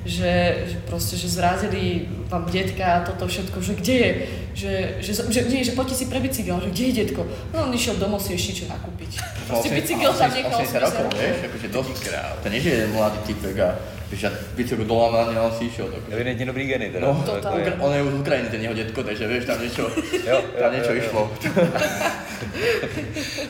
že, 0.05 0.33
že 0.71 0.77
proste, 0.87 1.19
že 1.19 1.27
zrazili 1.27 2.07
vám 2.31 2.47
detka 2.47 3.01
a 3.01 3.03
toto 3.05 3.27
všetko, 3.27 3.57
že 3.61 3.73
kde 3.77 3.95
je, 3.95 4.11
že, 4.57 4.73
že, 5.03 5.11
že, 5.29 5.39
nie, 5.51 5.67
že 5.67 5.77
poďte 5.77 5.95
si 6.01 6.05
pre 6.09 6.17
bicykel, 6.23 6.57
že 6.63 6.69
kde 6.71 6.83
je 6.89 6.93
detko? 7.05 7.21
No 7.53 7.67
on 7.67 7.71
išiel 7.75 7.99
domov 7.99 8.23
si 8.23 8.33
ešte 8.33 8.63
čo 8.63 8.65
nakúpiť. 8.71 9.21
Proste 9.47 9.69
bicykel 9.73 10.11
tam 10.15 10.31
nechal 10.31 10.59
80 10.63 10.85
rokov, 10.85 11.05
vieš, 11.13 11.37
akože 11.45 11.67
dosť 11.69 12.03
To 12.41 12.47
nie, 12.49 12.61
že 12.63 12.71
je 12.71 12.83
mladý 12.93 13.19
typek 13.27 13.57
a 13.61 13.69
vieš, 14.09 14.23
a 14.23 14.31
bicykel 14.55 14.85
dolámaný 14.85 15.37
a 15.37 15.43
on 15.43 15.51
si 15.51 15.65
išiel. 15.65 15.87
Tak, 15.87 15.99
evidentně 16.09 16.45
dobrý 16.45 16.65
geny 16.67 16.89
teda. 16.89 17.07
No, 17.07 17.23
to, 17.25 17.31
to 17.51 17.57
je, 17.57 17.73
on 17.79 17.93
je 17.93 18.03
už 18.03 18.11
z 18.11 18.15
Ukrajiny, 18.15 18.49
ten 18.49 18.61
jeho 18.61 18.73
detko, 18.73 19.03
takže 19.03 19.27
vieš, 19.27 19.45
tam 19.45 19.61
niečo, 19.61 19.89
Jo, 20.27 20.41
tam 20.59 20.73
jo, 20.73 20.79
niečo 20.79 20.91
jo, 20.91 20.95
jo. 20.95 21.03
išlo. 21.03 21.31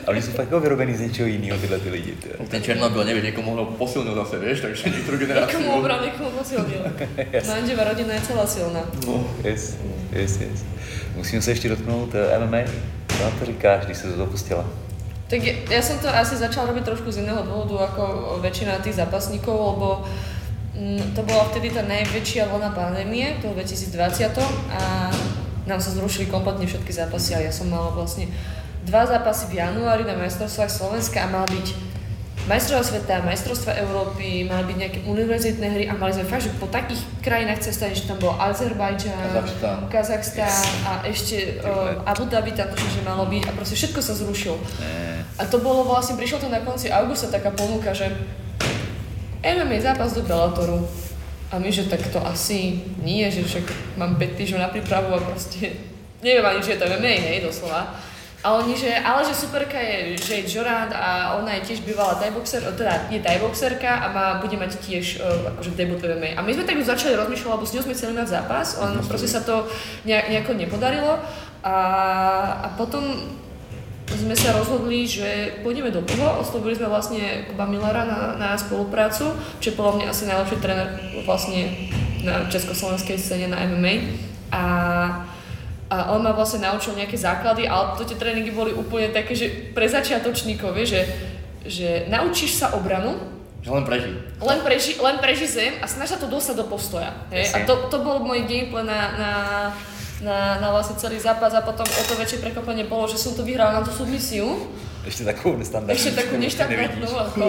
a 0.06 0.08
oni 0.10 0.22
jsou 0.22 0.30
fakt 0.30 0.46
jako 0.46 0.60
vyrobený 0.60 0.94
z 0.94 1.00
něčeho 1.00 1.28
jiného 1.28 1.58
tyhle 1.58 1.78
ty 1.78 1.90
lidi. 1.90 2.12
Tyjo. 2.12 2.34
Ten 2.48 2.62
Černobyl, 2.62 3.04
nevieš, 3.04 3.24
niekomu 3.24 3.50
mohol 3.50 3.66
posilnil 3.66 4.14
zase, 4.14 4.38
vieš, 4.38 4.60
takže 4.60 4.90
niektorú 4.94 5.16
generáciu. 5.18 5.58
Komu 5.58 5.78
obral, 5.78 6.00
niekomu 6.02 6.30
posilnil. 6.30 6.82
Manževa 7.48 7.84
rodina 7.84 8.14
je 8.14 8.20
celá 8.20 8.46
silná. 8.46 8.82
No, 9.06 9.24
Yes, 9.44 9.76
yes, 10.12 10.40
yes. 10.40 10.64
Musím 11.16 11.42
se 11.42 11.50
ještě 11.50 11.68
dotknout 11.68 12.14
eh, 12.14 12.38
MMA. 12.38 12.58
Co 13.08 13.24
na 13.24 13.30
to 13.30 13.44
říkáš, 13.44 13.84
když 13.84 13.98
se 13.98 14.06
do 14.06 14.12
toho 14.14 14.26
pustila? 14.26 14.64
Tak 15.28 15.44
ja, 15.44 15.52
ja 15.68 15.84
som 15.84 16.00
to 16.00 16.08
asi 16.08 16.40
začala 16.40 16.72
robiť 16.72 16.88
trošku 16.88 17.12
z 17.12 17.20
iného 17.20 17.44
dôvodu 17.44 17.84
ako 17.84 18.02
väčšina 18.40 18.80
tých 18.80 18.96
zápasníkov, 18.96 19.52
lebo 19.52 19.88
mm, 20.00 20.37
to 21.14 21.20
bola 21.26 21.50
vtedy 21.50 21.74
tá 21.74 21.82
najväčšia 21.82 22.46
vlna 22.46 22.70
pandémie, 22.70 23.34
toho 23.42 23.54
2020 23.54 24.38
a 24.70 25.10
nám 25.66 25.80
sa 25.82 25.90
zrušili 25.90 26.30
kompletne 26.30 26.64
všetky 26.64 26.94
zápasy 26.94 27.34
a 27.34 27.44
ja 27.44 27.52
som 27.52 27.66
mala 27.66 27.90
vlastne 27.90 28.30
dva 28.86 29.04
zápasy 29.04 29.52
v 29.52 29.60
januári 29.60 30.06
na 30.06 30.16
majstrovstvách 30.16 30.70
Slovenska 30.70 31.26
a 31.26 31.28
mal 31.28 31.44
byť 31.50 31.66
majstrovstvá 32.48 33.04
sveta, 33.04 33.26
majstrovstvá 33.28 33.76
Európy, 33.76 34.48
mali 34.48 34.72
byť 34.72 34.76
nejaké 34.80 34.98
univerzitné 35.04 35.66
hry 35.68 35.84
a 35.84 35.98
mali 36.00 36.16
sme 36.16 36.24
fakt, 36.24 36.48
že 36.48 36.56
po 36.56 36.64
takých 36.64 37.04
krajinách 37.20 37.60
cestovať, 37.68 37.92
že 37.92 38.04
tam 38.08 38.16
bol 38.24 38.32
Azerbajdžan, 38.40 39.12
Kazachstan. 39.12 39.78
Kazachstan 39.92 40.64
a 40.88 40.92
ešte 41.04 41.60
uh, 41.60 42.00
Abu 42.08 42.24
Dhabi 42.24 42.56
tam 42.56 42.72
to, 42.72 42.80
že 42.88 43.04
malo 43.04 43.28
byť 43.28 43.42
a 43.44 43.52
proste 43.52 43.76
všetko 43.76 44.00
sa 44.00 44.16
zrušilo. 44.16 44.56
A 45.36 45.42
to 45.44 45.60
bolo 45.60 45.84
vlastne, 45.84 46.16
prišlo 46.16 46.40
to 46.40 46.48
na 46.48 46.64
konci 46.64 46.88
augusta 46.88 47.28
taká 47.28 47.52
ponuka, 47.52 47.92
že 47.92 48.08
MMA 49.42 49.78
zápas 49.82 50.12
do 50.12 50.22
Bellatoru. 50.22 50.88
A 51.48 51.58
my, 51.58 51.72
že 51.72 51.88
tak 51.88 52.04
to 52.12 52.20
asi 52.26 52.84
nie, 53.00 53.24
že 53.30 53.40
však 53.40 53.96
mám 53.96 54.20
5 54.20 54.36
týždňov 54.36 54.60
na 54.60 54.68
prípravu 54.68 55.16
a 55.16 55.20
proste 55.20 55.72
neviem 56.26 56.44
ani, 56.44 56.60
že 56.60 56.76
je 56.76 56.80
to 56.80 56.90
MMA, 56.90 57.14
hej, 57.24 57.38
doslova. 57.40 57.96
A 58.38 58.54
oni, 58.54 58.76
že, 58.78 58.94
ale 58.94 59.26
že 59.26 59.34
superka 59.34 59.74
je 59.82 60.14
Jade 60.14 60.46
Jorand 60.46 60.94
a 60.94 61.34
ona 61.42 61.58
je 61.58 61.74
tiež 61.74 61.82
bývalá 61.82 62.14
tajboxer, 62.14 62.62
teda 62.78 63.10
je 63.10 63.18
tajboxerka 63.18 63.90
a 63.90 64.06
má, 64.14 64.26
bude 64.38 64.54
mať 64.54 64.78
tiež 64.78 65.18
uh, 65.18 65.50
akože 65.50 65.74
debut 65.74 65.98
MMA. 65.98 66.38
A 66.38 66.46
my 66.46 66.54
sme 66.54 66.62
tak 66.62 66.78
už 66.78 66.86
začali 66.86 67.18
rozmýšľať, 67.18 67.50
lebo 67.50 67.66
s 67.66 67.74
ňou 67.74 67.82
sme 67.82 67.96
chceli 67.98 68.14
mať 68.14 68.28
zápas, 68.30 68.78
len 68.78 68.94
proste 69.10 69.26
sa 69.26 69.42
to 69.42 69.66
nejak, 70.06 70.30
nejako 70.30 70.54
nepodarilo. 70.54 71.18
A, 71.66 71.76
a 72.62 72.68
potom 72.78 73.02
sme 74.16 74.32
sa 74.32 74.56
rozhodli, 74.56 75.04
že 75.04 75.60
pôjdeme 75.60 75.92
do 75.92 76.00
toho. 76.00 76.40
Oslovili 76.40 76.78
sme 76.78 76.88
vlastne 76.88 77.44
Kuba 77.50 77.68
Millera 77.68 78.08
na, 78.08 78.20
na 78.40 78.50
spoluprácu, 78.56 79.36
čo 79.60 79.66
je 79.68 79.76
podľa 79.76 79.92
mňa 80.00 80.06
asi 80.08 80.24
najlepší 80.24 80.56
tréner 80.64 80.88
vlastne 81.28 81.60
na 82.24 82.48
československej 82.48 83.16
scéne 83.20 83.46
na 83.52 83.60
MMA. 83.68 83.94
A, 84.48 84.64
a 85.92 85.96
on 86.16 86.24
ma 86.24 86.32
vlastne 86.32 86.64
naučil 86.64 86.96
nejaké 86.96 87.20
základy, 87.20 87.68
ale 87.68 88.00
to 88.00 88.08
tie 88.08 88.16
tréningy 88.16 88.48
boli 88.48 88.72
úplne 88.72 89.12
také, 89.12 89.36
že 89.36 89.76
pre 89.76 89.84
začiatočníkov, 89.84 90.72
vieš, 90.72 90.88
že, 90.96 91.02
že 91.68 91.88
naučíš 92.08 92.56
sa 92.56 92.72
obranu, 92.72 93.38
že 93.58 93.74
len 93.74 93.84
preží. 93.84 94.12
len 94.38 94.58
preži, 94.62 94.92
len 95.02 95.16
preži 95.18 95.46
zem 95.50 95.74
a 95.82 95.86
snaž 95.90 96.14
sa 96.14 96.18
to 96.22 96.30
dostať 96.30 96.54
do 96.62 96.66
postoja. 96.70 97.10
Hej? 97.34 97.52
A 97.52 97.56
to, 97.66 97.90
to 97.90 97.98
bol 98.00 98.22
môj 98.22 98.46
gameplay 98.46 98.86
na, 98.86 99.00
na, 99.18 99.32
na, 100.20 100.58
na 100.58 100.68
vlastne 100.74 100.98
celý 100.98 101.18
zápas 101.22 101.54
a 101.54 101.62
potom 101.62 101.86
o 101.86 102.02
to 102.06 102.14
väčšie 102.18 102.42
prekvapenie 102.42 102.90
bolo, 102.90 103.06
že 103.06 103.18
som 103.18 103.34
to 103.38 103.46
vyhrala 103.46 103.78
na 103.78 103.82
tú 103.86 103.94
submisiu. 103.94 104.66
Ještě 105.04 105.24
takovou 105.24 105.56
nestandardní. 105.56 105.96
Ešte 105.96 106.10
takú 106.10 106.36
neštandardnú, 106.36 107.06
ako 107.08 107.40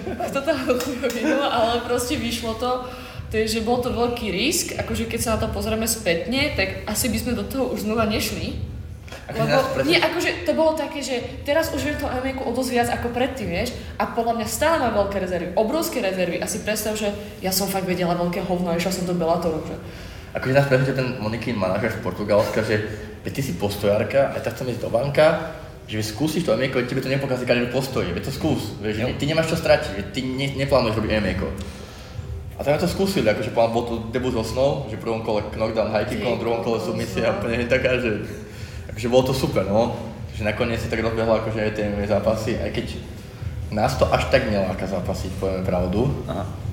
totálnu 0.38 0.80
chujovinu, 0.80 1.44
ale 1.44 1.84
proste 1.84 2.16
vyšlo 2.16 2.54
to. 2.56 2.88
Takže 3.26 3.66
bol 3.66 3.82
to 3.82 3.90
veľký 3.90 4.30
risk, 4.30 4.78
akože 4.78 5.10
keď 5.10 5.20
sa 5.20 5.30
na 5.34 5.38
to 5.44 5.52
pozrieme 5.52 5.84
spätne, 5.84 6.54
tak 6.56 6.86
asi 6.86 7.10
by 7.10 7.18
sme 7.18 7.32
do 7.34 7.42
toho 7.42 7.74
už 7.74 7.82
znova 7.82 8.06
nešli. 8.06 8.54
Akože 9.26 9.50
Lebo, 9.50 9.58
nie, 9.82 9.98
akože 9.98 10.46
to 10.46 10.54
bolo 10.54 10.78
také, 10.78 11.02
že 11.02 11.42
teraz 11.42 11.74
už 11.74 11.82
viem 11.82 11.98
to 11.98 12.06
MMA 12.06 12.46
o 12.46 12.54
dosť 12.54 12.70
viac 12.70 12.88
ako 12.94 13.10
predtým, 13.10 13.50
vieš, 13.50 13.74
a 13.98 14.06
podľa 14.14 14.38
mňa 14.38 14.46
stále 14.46 14.78
mám 14.78 14.94
veľké 15.02 15.16
rezervy, 15.18 15.48
obrovské 15.58 15.98
rezervy, 15.98 16.38
a 16.38 16.46
si 16.46 16.62
predstav, 16.62 16.94
že 16.94 17.10
ja 17.42 17.50
som 17.50 17.66
fakt 17.66 17.90
vedela 17.90 18.14
veľké 18.14 18.46
hovno 18.46 18.70
a 18.70 18.78
išla 18.78 18.94
som 18.94 19.10
do 19.10 19.18
Bellatoru, 19.18 19.58
že 19.66 19.74
Akože 20.36 20.52
nás 20.52 20.68
presne 20.68 20.92
ten 20.92 21.16
Monikin 21.16 21.56
manažer 21.56 21.96
z 21.96 22.04
Portugalska, 22.04 22.60
že 22.60 22.84
veď 23.24 23.32
ty 23.32 23.42
si 23.42 23.52
postojárka, 23.56 24.36
aj 24.36 24.44
tak 24.44 24.52
chcem 24.52 24.68
ísť 24.76 24.84
do 24.84 24.92
banka, 24.92 25.56
že 25.88 26.02
skúsiš 26.04 26.44
to 26.44 26.52
veď 26.52 26.84
tebe 26.84 27.00
to 27.00 27.08
nepokazí 27.08 27.48
kariéru 27.48 27.72
postoji, 27.72 28.12
veď 28.12 28.28
to 28.28 28.32
skús, 28.36 28.76
vieš, 28.82 29.00
Jo. 29.00 29.06
ty 29.16 29.24
nemáš 29.24 29.54
čo 29.54 29.56
stratiť, 29.56 30.12
ty 30.12 30.20
ne, 30.26 30.52
neplánuješ 30.60 30.98
robiť 31.00 31.10
MMAko. 31.16 31.48
A 32.56 32.64
tam 32.64 32.76
to 32.76 32.88
skúsili, 32.88 33.28
akože 33.28 33.52
pán 33.52 33.72
bol 33.72 33.84
to 33.84 33.94
debut 34.12 34.32
so 34.32 34.44
snou, 34.44 34.70
že 34.88 34.96
v 34.96 35.04
prvom 35.04 35.20
kole 35.24 35.44
knockdown 35.56 35.92
high 35.92 36.08
kickom, 36.08 36.36
v 36.36 36.42
druhom 36.42 36.60
kole 36.64 36.80
submisia, 36.80 37.32
úplne 37.32 37.68
taká, 37.68 38.00
že 38.00 38.24
akože 38.92 39.08
bolo 39.08 39.28
to 39.28 39.34
super, 39.36 39.64
no. 39.64 39.96
Že 40.36 40.52
nakoniec 40.52 40.80
si 40.80 40.88
tak 40.92 41.00
rozbehlo 41.00 41.36
akože 41.40 41.60
aj 41.64 41.72
tie 41.76 41.86
zápasy, 42.08 42.60
aj 42.60 42.70
keď 42.72 42.86
nás 43.72 43.96
to 43.96 44.08
až 44.08 44.28
tak 44.28 44.48
neláka 44.48 44.88
zápasiť, 44.88 45.36
povieme 45.40 45.64
pravdu. 45.64 46.08
Aha. 46.28 46.65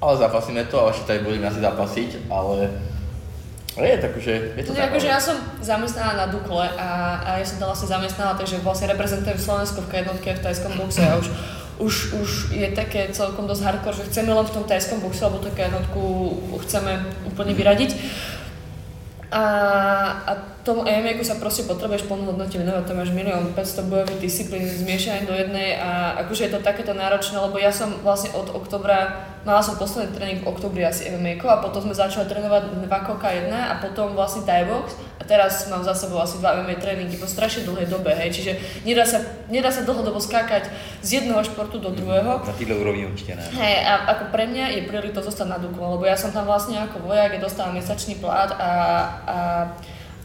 Ale 0.00 0.16
zápasíme 0.16 0.64
to 0.64 0.80
a 0.80 0.90
ešte 0.90 1.04
tady 1.06 1.18
budeme 1.20 1.46
asi 1.46 1.60
zápasiť, 1.60 2.10
ale 2.32 2.72
je 3.76 3.98
tak, 4.00 4.12
že 4.18 4.32
je 4.56 4.64
to 4.64 4.74
tak. 4.74 4.90
Akože 4.90 5.08
ja 5.08 5.20
som 5.20 5.36
zamestnaná 5.60 6.24
na 6.24 6.26
Dukle 6.26 6.66
a, 6.74 7.20
a 7.22 7.30
ja 7.38 7.44
som 7.46 7.60
tam 7.60 7.70
vlastne 7.70 7.88
zamestnaná, 7.88 8.34
takže 8.34 8.64
vlastne 8.64 8.90
reprezentujem 8.90 9.38
Slovensko 9.38 9.84
v 9.86 10.02
jednotke 10.02 10.34
v 10.34 10.42
tajskom 10.42 10.72
boxe 10.74 11.04
a 11.04 11.20
už 11.20 11.28
už, 11.80 12.12
už 12.12 12.30
je 12.52 12.68
také 12.76 13.08
celkom 13.08 13.48
dosť 13.48 13.64
hardcore, 13.64 13.96
že 13.96 14.08
chceme 14.12 14.36
len 14.36 14.44
v 14.44 14.52
tom 14.52 14.64
tajskom 14.68 15.00
boxe, 15.00 15.24
alebo 15.24 15.40
také 15.40 15.64
jednotku 15.64 16.02
chceme 16.68 17.08
úplne 17.24 17.56
vyradiť. 17.56 17.96
A, 19.30 19.44
a 20.26 20.32
tomu 20.66 20.82
MMA 20.82 21.22
sa 21.22 21.38
proste 21.38 21.62
potrebuješ 21.64 22.04
plnohodnotne 22.10 22.66
venovať, 22.66 22.82
tam 22.84 22.98
máš 22.98 23.14
milión 23.14 23.54
500 23.54 23.86
bojových 23.86 24.20
disciplín 24.20 24.66
zmiešané 24.66 25.22
do 25.24 25.32
jednej 25.32 25.78
a 25.78 26.20
akože 26.26 26.50
je 26.50 26.52
to 26.52 26.66
takéto 26.66 26.92
náročné, 26.92 27.38
lebo 27.38 27.56
ja 27.56 27.70
som 27.70 27.94
vlastne 28.02 28.34
od 28.34 28.50
oktobra, 28.50 29.29
mala 29.44 29.64
som 29.64 29.80
posledný 29.80 30.12
tréning 30.12 30.40
v 30.44 30.48
oktobri 30.48 30.84
asi 30.84 31.08
MMA 31.08 31.40
a 31.44 31.64
potom 31.64 31.80
sme 31.80 31.94
začali 31.96 32.28
trénovať 32.28 32.76
2 32.84 33.08
koka 33.08 33.28
1 33.32 33.48
a 33.48 33.74
potom 33.80 34.12
vlastne 34.12 34.44
Thai 34.44 34.68
box 34.68 34.96
a 35.20 35.22
teraz 35.24 35.68
mám 35.68 35.80
za 35.84 35.96
sebou 35.96 36.20
asi 36.20 36.40
dva 36.40 36.60
MMA 36.60 36.80
tréningy 36.80 37.16
po 37.16 37.28
strašne 37.28 37.64
dlhej 37.64 37.88
dobe, 37.88 38.12
hej, 38.12 38.32
čiže 38.32 38.52
nedá 38.84 39.04
sa, 39.04 39.20
nedá 39.52 39.68
sa 39.72 39.84
dlhodobo 39.84 40.20
skákať 40.20 40.68
z 41.04 41.20
jedného 41.20 41.40
športu 41.44 41.80
do 41.80 41.92
druhého. 41.92 42.40
Na 42.40 42.56
týhle 42.56 42.76
úrovni 42.76 43.08
určite 43.08 43.36
ne. 43.36 43.44
Hej, 43.56 43.84
a 43.84 44.16
ako 44.16 44.32
pre 44.32 44.48
mňa 44.48 44.80
je 44.80 44.88
prioritou 44.88 45.20
zostať 45.24 45.48
na 45.48 45.58
Dukle, 45.60 45.84
lebo 45.84 46.04
ja 46.04 46.16
som 46.16 46.32
tam 46.32 46.48
vlastne 46.48 46.80
ako 46.80 47.04
vojak, 47.04 47.36
ja 47.36 47.40
dostávam 47.40 47.76
mesačný 47.76 48.16
plat 48.16 48.52
a, 48.56 48.72
a 49.24 49.36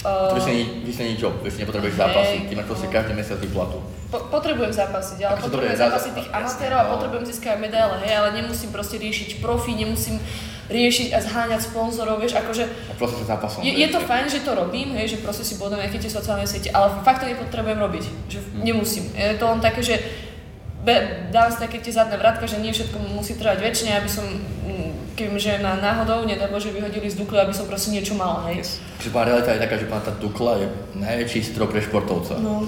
Uh, 0.05 0.37
vy 0.85 0.93
si 0.93 1.17
job, 1.17 1.33
vy 1.41 1.49
si 1.49 1.65
nepotrebuješ 1.65 1.97
zápasy, 1.97 2.45
ty 2.45 2.53
máš 2.53 2.69
proste 2.69 2.87
každý 2.93 3.17
mesiac 3.17 3.41
výplatu. 3.41 3.81
Po, 4.13 4.29
potrebujem 4.29 4.69
zápasiť, 4.69 5.17
ale 5.25 5.41
potrebujem 5.41 5.73
zápasiť 5.81 6.11
tých 6.13 6.29
amatérov 6.29 6.77
a 6.77 6.85
potrebujem 6.93 7.25
získať 7.25 7.57
medaile, 7.57 7.97
hej, 8.05 8.13
ale 8.13 8.37
nemusím 8.37 8.69
proste 8.69 9.01
riešiť 9.01 9.41
profi, 9.41 9.73
nemusím 9.73 10.21
riešiť 10.69 11.09
a 11.09 11.17
zháňať 11.25 11.61
sponzorov, 11.73 12.21
vieš, 12.21 12.37
akože... 12.37 12.69
A 12.69 12.93
proste 13.01 13.25
zápasom. 13.25 13.65
Je, 13.65 13.73
je 13.73 13.89
to 13.89 13.97
fajn, 13.97 14.29
že 14.29 14.45
to 14.45 14.53
robím, 14.53 14.93
hej, 14.93 15.17
že 15.17 15.17
proste 15.25 15.41
si 15.41 15.57
budem 15.57 15.81
nejaké 15.81 15.97
tie 15.97 16.13
sociálne 16.13 16.45
siete, 16.45 16.69
ale 16.69 17.01
fakt 17.01 17.25
to 17.25 17.29
nepotrebujem 17.29 17.81
robiť, 17.81 18.03
že 18.29 18.45
hmm. 18.45 18.61
nemusím. 18.61 19.09
Je 19.17 19.41
to 19.41 19.45
len 19.49 19.57
také, 19.57 19.81
že 19.81 19.97
be, 20.85 21.29
dám 21.33 21.49
si 21.49 21.57
také 21.57 21.81
tie 21.81 21.93
zadné 21.93 22.17
vrátka, 22.21 22.45
že 22.45 22.61
nie 22.61 22.69
všetko 22.69 22.97
musí 23.13 23.33
trvať 23.33 23.57
väčšine, 23.57 23.97
aby 23.97 24.09
som 24.09 24.25
keďže 25.15 25.63
ma 25.63 25.79
náhodou, 25.79 26.27
nedá 26.27 26.51
Bože, 26.51 26.75
vyhodili 26.75 27.07
z 27.07 27.15
Dukly, 27.15 27.39
aby 27.39 27.55
som 27.55 27.65
proste 27.65 27.95
niečo 27.95 28.13
mala, 28.19 28.51
hej. 28.51 28.61
Yes. 28.61 28.83
Že 28.99 29.09
pán 29.15 29.25
realita 29.31 29.55
je 29.55 29.63
taká, 29.63 29.75
že 29.79 29.87
pán 29.87 30.03
tá 30.03 30.11
Dukla 30.11 30.59
je 30.59 30.67
najväčší 30.99 31.55
strop 31.55 31.71
pre 31.71 31.79
športovca. 31.79 32.35
No. 32.37 32.67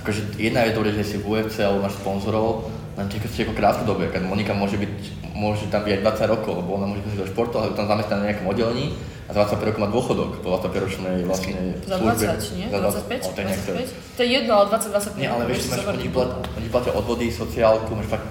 Akože 0.00 0.40
jedna 0.40 0.64
je 0.64 0.72
to, 0.72 0.80
že 0.88 1.04
si 1.04 1.16
v 1.20 1.28
UFC 1.28 1.60
alebo 1.60 1.84
máš 1.84 2.00
sponzorov, 2.00 2.72
len 2.96 3.06
čaká 3.08 3.28
si 3.28 3.44
ako 3.44 3.56
krátkodobie, 3.56 4.08
keď 4.12 4.24
Monika 4.24 4.52
môže 4.52 4.76
byť, 4.76 4.92
môže 5.36 5.64
tam 5.68 5.84
byť 5.84 5.92
aj 5.96 6.00
20 6.04 6.32
rokov, 6.32 6.52
lebo 6.60 6.76
ona 6.80 6.88
môže 6.88 7.04
byť 7.04 7.12
do 7.20 7.28
športu, 7.28 7.60
ale 7.60 7.76
tam 7.76 7.88
zamestnaná 7.88 8.20
na 8.24 8.26
nejakom 8.32 8.48
oddelení 8.48 8.96
a 9.28 9.30
za 9.32 9.48
25 9.48 9.68
rokov 9.72 9.80
má 9.80 9.88
dôchodok 9.88 10.30
po 10.44 10.48
25 10.60 10.84
ročnej 10.84 11.14
vlastne 11.24 11.56
Za 11.88 11.96
20, 11.96 12.58
nie? 12.60 12.66
Za 12.68 12.78
25? 12.84 13.32
25? 13.32 14.16
To 14.16 14.20
je 14.20 14.28
jedno, 14.28 14.52
ale 14.60 14.64
20-25. 14.76 15.20
Nie, 15.20 15.28
ale 15.32 15.42
vieš, 15.48 15.72
máš, 15.72 15.84
oni 15.88 16.68
platia 16.68 16.92
odvody, 16.92 17.32
sociálku, 17.32 17.96
máš 17.96 18.08
fakt 18.12 18.28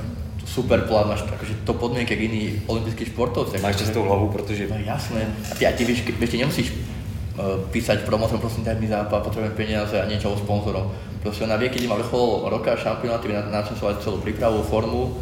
super 0.52 0.84
plán, 0.84 1.08
máš 1.08 1.24
akože 1.24 1.64
to 1.64 1.74
podmienky, 1.74 2.14
jak 2.14 2.28
iní 2.28 2.62
olympijskí 2.68 3.06
športovci. 3.06 3.64
Máš 3.64 3.76
čistou 3.76 4.04
hlavu, 4.04 4.30
protože... 4.30 4.68
No 4.68 4.76
jasné. 4.84 5.24
A 5.52 5.56
ty, 5.56 5.68
a 5.68 5.72
ty 5.72 5.86
vieš, 5.88 6.04
vieš, 6.20 6.30
ty 6.30 6.38
nemusíš 6.38 6.68
uh, 6.72 7.64
písať 7.72 8.04
promotom, 8.04 8.40
prosím, 8.44 8.68
daj 8.68 8.76
mi 8.76 8.92
západ, 8.92 9.24
potrebujem 9.24 9.56
peniaze 9.56 9.96
a 9.96 10.06
niečo 10.12 10.28
o 10.28 10.36
sponzorom. 10.36 10.92
Proste 11.24 11.48
ona 11.48 11.56
vie, 11.56 11.72
keď 11.72 11.88
má 11.88 11.96
vrchol 11.96 12.52
roka 12.52 12.76
šampionáty, 12.76 13.32
vie 13.32 13.38
načasovať 13.40 14.04
celú 14.04 14.20
prípravu, 14.20 14.60
formu 14.68 15.16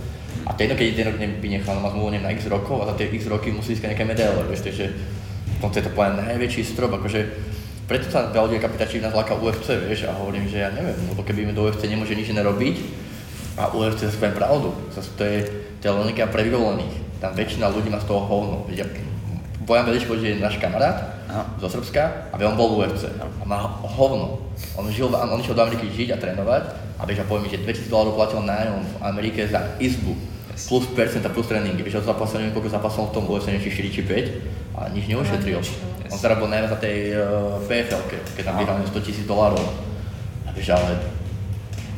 a 0.50 0.54
to 0.54 0.66
jedno, 0.66 0.76
keď 0.80 0.86
jeden 0.88 1.06
rok 1.14 1.18
vynechá, 1.20 1.70
no 1.78 1.84
má 1.84 1.94
zmluvu 1.94 2.18
na 2.18 2.32
x 2.34 2.50
rokov 2.50 2.82
a 2.82 2.90
za 2.90 2.94
tie 2.98 3.12
x 3.14 3.30
roky 3.30 3.52
musí 3.52 3.78
získať 3.78 3.94
nejaké 3.94 4.06
medaile, 4.08 4.42
vieš, 4.50 4.66
takže 4.66 4.86
v 4.90 5.58
tom 5.62 5.70
je 5.70 5.84
to 5.84 5.92
povedať 5.94 6.26
najväčší 6.26 6.64
strop, 6.64 6.96
akože 6.96 7.22
preto 7.86 8.06
sa 8.10 8.30
Claudia 8.30 8.62
Kapitačík 8.62 9.02
nás 9.02 9.14
láka 9.14 9.36
UFC, 9.36 9.76
vieš, 9.76 10.08
a 10.08 10.14
hovorím, 10.16 10.48
že 10.48 10.62
ja 10.62 10.70
neviem, 10.72 10.96
lebo 11.10 11.22
keby 11.26 11.50
mi 11.50 11.54
do 11.54 11.68
UFC 11.68 11.90
nemôže 11.90 12.16
nič 12.16 12.32
iné 12.32 12.46
robiť, 12.46 12.76
a 13.60 13.68
UFC 13.76 14.08
zase 14.08 14.16
poviem 14.16 14.40
pravdu, 14.40 14.72
zase 14.96 15.12
to 15.20 15.24
je, 15.28 15.38
len 15.84 16.16
pre 16.16 16.48
vyvolených. 16.48 16.96
Tam 17.20 17.36
väčšina 17.36 17.68
ľudí 17.68 17.92
má 17.92 18.00
z 18.00 18.08
toho 18.08 18.24
hovno. 18.24 18.64
Bojan 19.68 19.86
Veličko 19.86 20.16
je 20.16 20.40
náš 20.40 20.56
kamarát 20.58 21.20
Aha. 21.28 21.44
zo 21.60 21.68
Srbska 21.68 22.32
a 22.32 22.36
on 22.40 22.56
bol 22.56 22.80
v 22.80 22.88
UFC 22.88 23.12
a 23.12 23.44
má 23.44 23.60
hovno. 23.84 24.40
On, 24.80 24.88
žil, 24.88 25.12
on 25.12 25.38
išiel 25.44 25.54
do 25.54 25.62
Ameriky 25.68 25.92
žiť 25.92 26.16
a 26.16 26.18
trénovať 26.18 26.64
a 26.98 27.04
vieš, 27.04 27.22
a 27.22 27.28
poviem 27.28 27.52
že 27.52 27.60
2000 27.62 27.92
dolárov 27.92 28.16
platil 28.16 28.42
nájom 28.48 28.80
v 28.80 28.96
Amerike 29.04 29.44
za 29.46 29.76
izbu 29.78 30.16
plus 30.68 30.88
percent 30.96 31.24
a 31.24 31.32
plus 31.32 31.48
tréningy. 31.48 31.84
Vieš, 31.84 32.04
on 32.04 32.16
zapasil 32.16 32.40
neviem 32.40 32.56
koľko 32.56 32.72
zápasov 32.72 33.12
v 33.12 33.14
tom 33.16 33.24
UFC, 33.32 33.52
neviem, 33.52 33.72
4 33.72 33.96
či 33.96 34.02
5 34.04 34.76
a 34.76 34.80
nič 34.92 35.06
neušetril. 35.08 35.60
On 36.10 36.18
teda 36.20 36.36
bol 36.36 36.52
najviac 36.52 36.72
na 36.76 36.80
tej 36.82 36.98
uh, 37.16 37.62
PFL, 37.64 38.02
keď 38.36 38.44
tam 38.44 38.56
vyhral 38.60 38.82
100 38.84 39.06
tisíc 39.06 39.24
dolárov. 39.30 39.62
A 40.44 40.50
vieš, 40.52 40.74
ale 40.76 41.00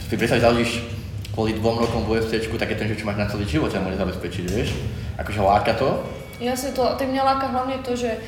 si 0.04 0.14
predstavíš, 0.14 0.44
založíš 0.44 0.72
kvôli 1.32 1.56
dvom 1.56 1.80
rokom 1.80 2.04
v 2.04 2.20
UFC, 2.20 2.44
tak 2.60 2.72
je 2.72 2.78
ten, 2.78 2.88
že 2.92 3.00
čo 3.00 3.08
máš 3.08 3.20
na 3.20 3.28
celý 3.32 3.48
život, 3.48 3.72
ťa 3.72 3.84
môže 3.84 4.00
zabezpečiť, 4.00 4.46
vieš? 4.52 4.76
Akože 5.16 5.40
láka 5.40 5.74
to? 5.80 6.04
Jasne, 6.44 6.76
to, 6.76 6.84
to 6.98 7.02
mňa 7.08 7.24
láka 7.24 7.48
hlavne 7.48 7.80
to, 7.86 7.96
že 7.96 8.20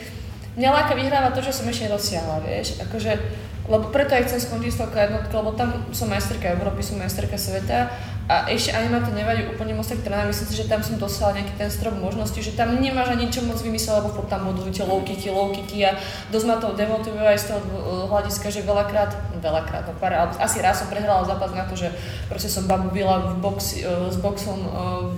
mňa 0.55 0.69
láka 0.71 0.93
vyhráva 0.95 1.35
to, 1.35 1.43
že 1.43 1.51
som 1.51 1.67
ešte 1.67 1.91
dosiahla, 1.91 2.45
vieš? 2.45 2.79
Akože, 2.79 3.19
lebo 3.67 3.91
preto 3.91 4.15
aj 4.15 4.31
chcem 4.31 4.39
skončiť 4.39 4.71
s 4.71 4.79
jednotkou, 4.87 5.37
lebo 5.43 5.51
tam 5.57 5.83
som 5.91 6.07
majsterka 6.07 6.55
Európy, 6.55 6.79
som 6.79 6.95
majsterka 6.95 7.35
sveta 7.35 7.91
a 8.23 8.47
ešte 8.47 8.71
ani 8.71 8.87
ma 8.87 9.03
to 9.03 9.11
nevadí 9.11 9.43
úplne 9.51 9.75
moc 9.75 9.83
tak 9.83 9.99
trénovať, 9.99 10.31
myslím 10.31 10.47
si, 10.47 10.55
že 10.55 10.71
tam 10.71 10.79
som 10.79 10.95
dosiahla 10.95 11.43
nejaký 11.43 11.53
ten 11.59 11.67
strop 11.67 11.91
možností, 11.99 12.39
že 12.39 12.55
tam 12.55 12.79
nemáš 12.79 13.11
ani 13.11 13.27
ničo 13.27 13.43
moc 13.43 13.59
vymyslieť, 13.59 13.99
lebo 13.99 14.23
tam 14.31 14.47
budú 14.47 14.63
tie 14.71 14.87
low 14.87 15.03
kicky, 15.03 15.27
low 15.27 15.51
kicky 15.51 15.83
a 15.83 15.99
dosť 16.31 16.45
ma 16.47 16.55
to 16.55 16.71
demotivuje 16.71 17.19
aj 17.19 17.39
z 17.43 17.45
toho 17.51 17.59
hľadiska, 18.07 18.47
že 18.47 18.63
veľakrát, 18.63 19.11
veľakrát, 19.43 19.91
no 19.91 19.93
pár, 19.99 20.15
asi 20.39 20.63
raz 20.63 20.79
som 20.79 20.87
prehrala 20.87 21.27
zápas 21.27 21.51
na 21.51 21.67
to, 21.67 21.75
že 21.75 21.91
proste 22.31 22.47
som 22.47 22.63
babu 22.63 22.95
byla 22.95 23.35
v 23.35 23.43
boxi, 23.43 23.83
e, 23.83 24.07
s 24.07 24.15
boxom 24.15 24.55
e, 24.55 24.69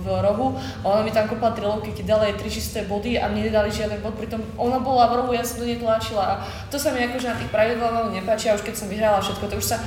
v 0.02 0.06
rohu 0.10 0.58
a 0.82 0.98
ona 0.98 1.06
mi 1.06 1.14
tam 1.14 1.30
kopala 1.30 1.54
tri 1.54 1.62
low 1.62 1.78
kicky, 1.78 2.02
dala 2.02 2.26
jej 2.26 2.34
tri 2.34 2.50
čisté 2.50 2.82
body 2.90 3.22
a 3.22 3.30
mne 3.30 3.54
nedali 3.54 3.70
žiaden 3.70 4.02
bod, 4.02 4.18
pritom 4.18 4.42
ona 4.58 4.82
bola 4.82 5.06
v 5.14 5.22
rohu, 5.22 5.30
ja 5.30 5.46
som 5.46 5.62
do 5.62 5.70
nej 5.70 5.78
tlačila 5.78 6.26
a 6.26 6.34
to 6.74 6.74
sa 6.74 6.90
mi 6.90 7.06
akože 7.06 7.30
na 7.30 7.38
tých 7.38 7.54
pravidlách 7.54 8.10
nepáči 8.18 8.50
a 8.50 8.58
už 8.58 8.66
keď 8.66 8.74
som 8.74 8.90
vyhrala 8.90 9.22
všetko, 9.22 9.46
to 9.46 9.62
už 9.62 9.68
sa 9.70 9.78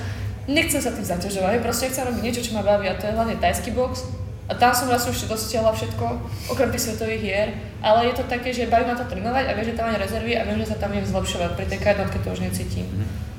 nechcem 0.47 0.79
sa 0.79 0.93
tým 0.93 1.05
zaťažovať, 1.05 1.59
proste 1.59 1.89
chcem 1.89 2.07
robiť 2.07 2.21
niečo, 2.23 2.45
čo 2.45 2.55
ma 2.55 2.63
baví 2.63 2.87
a 2.87 2.95
to 2.95 3.09
je 3.09 3.15
hlavne 3.15 3.35
tajský 3.41 3.75
box. 3.75 4.05
A 4.49 4.57
tam 4.57 4.73
som 4.73 4.89
vlastne 4.89 5.13
už 5.13 5.29
dosiahla 5.29 5.69
všetko, 5.69 6.05
okrem 6.49 6.73
tých 6.73 6.89
svetových 6.89 7.21
hier, 7.21 7.47
ale 7.85 8.09
je 8.09 8.17
to 8.17 8.25
také, 8.25 8.49
že 8.49 8.65
baví 8.65 8.81
ma 8.81 8.97
to 8.97 9.05
trénovať 9.05 9.45
a 9.45 9.53
viem, 9.53 9.65
že 9.65 9.77
tam 9.77 9.93
mám 9.93 10.01
rezervy 10.01 10.33
a 10.33 10.41
viem, 10.41 10.57
že 10.57 10.73
sa 10.73 10.81
tam 10.81 10.89
viem 10.89 11.05
zlepšovať, 11.05 11.53
pri 11.53 11.65
tej 11.69 11.79
jednotke 11.85 12.17
to 12.17 12.33
už 12.33 12.41
necítim. 12.41 12.89
Mm. 12.89 13.29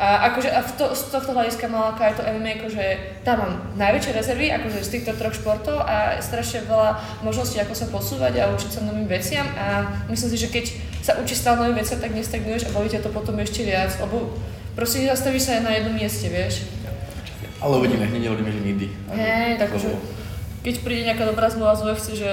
A, 0.00 0.32
akože, 0.32 0.48
a 0.48 0.64
v 0.64 0.72
to, 0.80 0.96
z 0.96 1.12
tohto 1.12 1.36
hľadiska 1.36 1.68
mala 1.68 1.92
aj 1.92 2.16
to 2.16 2.24
MMA, 2.24 2.64
akože 2.64 2.84
tam 3.20 3.36
mám 3.36 3.52
najväčšie 3.76 4.16
rezervy 4.16 4.48
akože 4.48 4.80
z 4.80 4.92
týchto 4.96 5.12
troch 5.12 5.36
športov 5.36 5.76
a 5.84 6.16
strašne 6.24 6.64
veľa 6.64 7.20
možností, 7.20 7.60
ako 7.60 7.76
sa 7.76 7.84
posúvať 7.92 8.40
a 8.40 8.48
učiť 8.48 8.80
sa 8.80 8.80
novým 8.88 9.04
veciam 9.04 9.44
a 9.60 9.84
myslím 10.08 10.32
si, 10.32 10.38
že 10.40 10.48
keď 10.48 10.64
sa 11.04 11.20
učíš 11.20 11.44
stále 11.44 11.60
novým 11.60 11.84
veciam, 11.84 12.00
tak 12.00 12.16
nestagnuješ 12.16 12.72
a 12.72 12.72
bavíte 12.72 12.96
to 13.04 13.12
potom 13.12 13.36
ešte 13.44 13.60
viac, 13.60 13.92
lebo 14.00 14.40
Proste 14.74 15.02
nezastavíš 15.02 15.42
sa 15.46 15.52
aj 15.58 15.62
na 15.66 15.72
jednom 15.76 15.94
mieste, 15.94 16.26
vieš. 16.30 16.64
Ale 17.60 17.76
uvidíme, 17.76 18.08
hneď 18.08 18.30
nehovoríme, 18.30 18.50
že 18.52 18.60
nikdy. 18.64 18.86
Hej, 19.12 19.60
takže 19.60 19.88
keď 20.64 20.74
príde 20.80 21.02
nejaká 21.08 21.24
dobrá 21.28 21.52
zmluva 21.52 21.76
z 21.76 21.84
UFC, 21.84 22.06
že, 22.16 22.30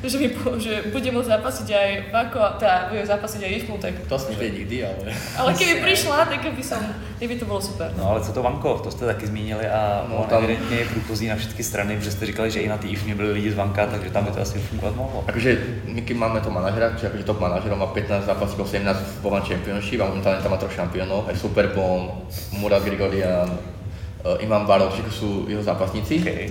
že, 0.08 0.16
mi, 0.18 0.32
že 0.56 0.72
bude 0.92 1.12
môcť 1.12 1.28
zápasiť 1.28 1.68
aj 1.76 1.88
Vako, 2.08 2.40
teda 2.56 2.88
bude 2.88 3.04
zápasiť 3.04 3.40
aj 3.44 3.52
Ifmu, 3.52 3.76
tak... 3.76 3.92
To 4.08 4.14
asi 4.16 4.32
nepríde 4.32 4.58
nikdy, 4.64 4.76
ale... 4.84 5.12
Ale 5.36 5.50
keby 5.52 5.74
prišla, 5.84 6.24
tak 6.24 6.40
by 6.40 6.64
som, 6.64 6.80
by 7.20 7.36
to 7.36 7.44
bylo 7.44 7.60
super. 7.60 7.92
No 7.96 8.10
ale 8.10 8.20
co 8.24 8.32
to 8.32 8.42
Vanko, 8.42 8.78
to 8.78 8.90
jste 8.90 9.06
taky 9.06 9.26
zmínili 9.26 9.66
a 9.66 10.06
no, 10.08 10.26
tam... 10.28 10.44
evidentně 10.44 10.76
je 10.76 10.84
průchozí 10.84 11.28
na 11.28 11.36
všechny 11.36 11.64
strany, 11.64 11.96
protože 11.96 12.10
jste 12.10 12.26
říkali, 12.26 12.50
že 12.50 12.60
i 12.60 12.68
na 12.68 12.76
té 12.76 12.86
IFMě 12.86 13.14
byli 13.14 13.32
lidi 13.32 13.50
z 13.52 13.54
Vanka, 13.54 13.86
takže 13.86 14.10
tam 14.10 14.24
by 14.24 14.30
to 14.30 14.40
asi 14.40 14.58
fungovat 14.58 14.96
mohlo. 14.96 15.22
Takže 15.26 15.58
my 15.84 16.02
keď 16.02 16.16
máme 16.16 16.40
to 16.40 16.50
manažera, 16.50 16.90
čiže 16.96 17.06
akože 17.06 17.24
top 17.24 17.40
manažera 17.40 17.76
má 17.76 17.86
15 17.86 18.24
zápasov, 18.24 18.68
17 18.68 18.98
v 19.22 19.40
Championship 19.40 20.00
a 20.00 20.08
momentálne 20.08 20.42
tam 20.42 20.50
má 20.50 20.56
troch 20.56 20.72
šampiónov, 20.72 21.28
aj 21.28 21.36
Superbom, 21.36 22.10
Murat 22.58 22.82
Grigorian, 22.82 23.52
uh, 23.52 24.42
Iman 24.42 24.66
Barov, 24.66 24.90
všetko 24.92 25.12
sú 25.12 25.28
jeho 25.48 25.62
zápasníci. 25.62 26.24
Okay. 26.24 26.50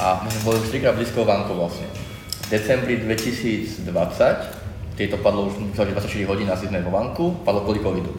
A 0.00 0.20
my 0.24 0.28
sme 0.32 0.42
boli 0.44 0.56
už 0.64 0.72
trikrát 0.72 0.96
blízko 0.96 1.24
Vanko 1.28 1.54
vlastne. 1.54 2.09
Decembri 2.50 2.98
2020, 2.98 3.86
tieto 4.98 5.16
padlo 5.22 5.46
už 5.46 5.70
24 5.70 6.02
hodín, 6.26 6.50
asi 6.50 6.66
sme 6.66 6.82
vo 6.82 6.90
Vanku, 6.90 7.46
padlo 7.46 7.62
kvôli 7.62 7.78
covidu. 7.78 8.10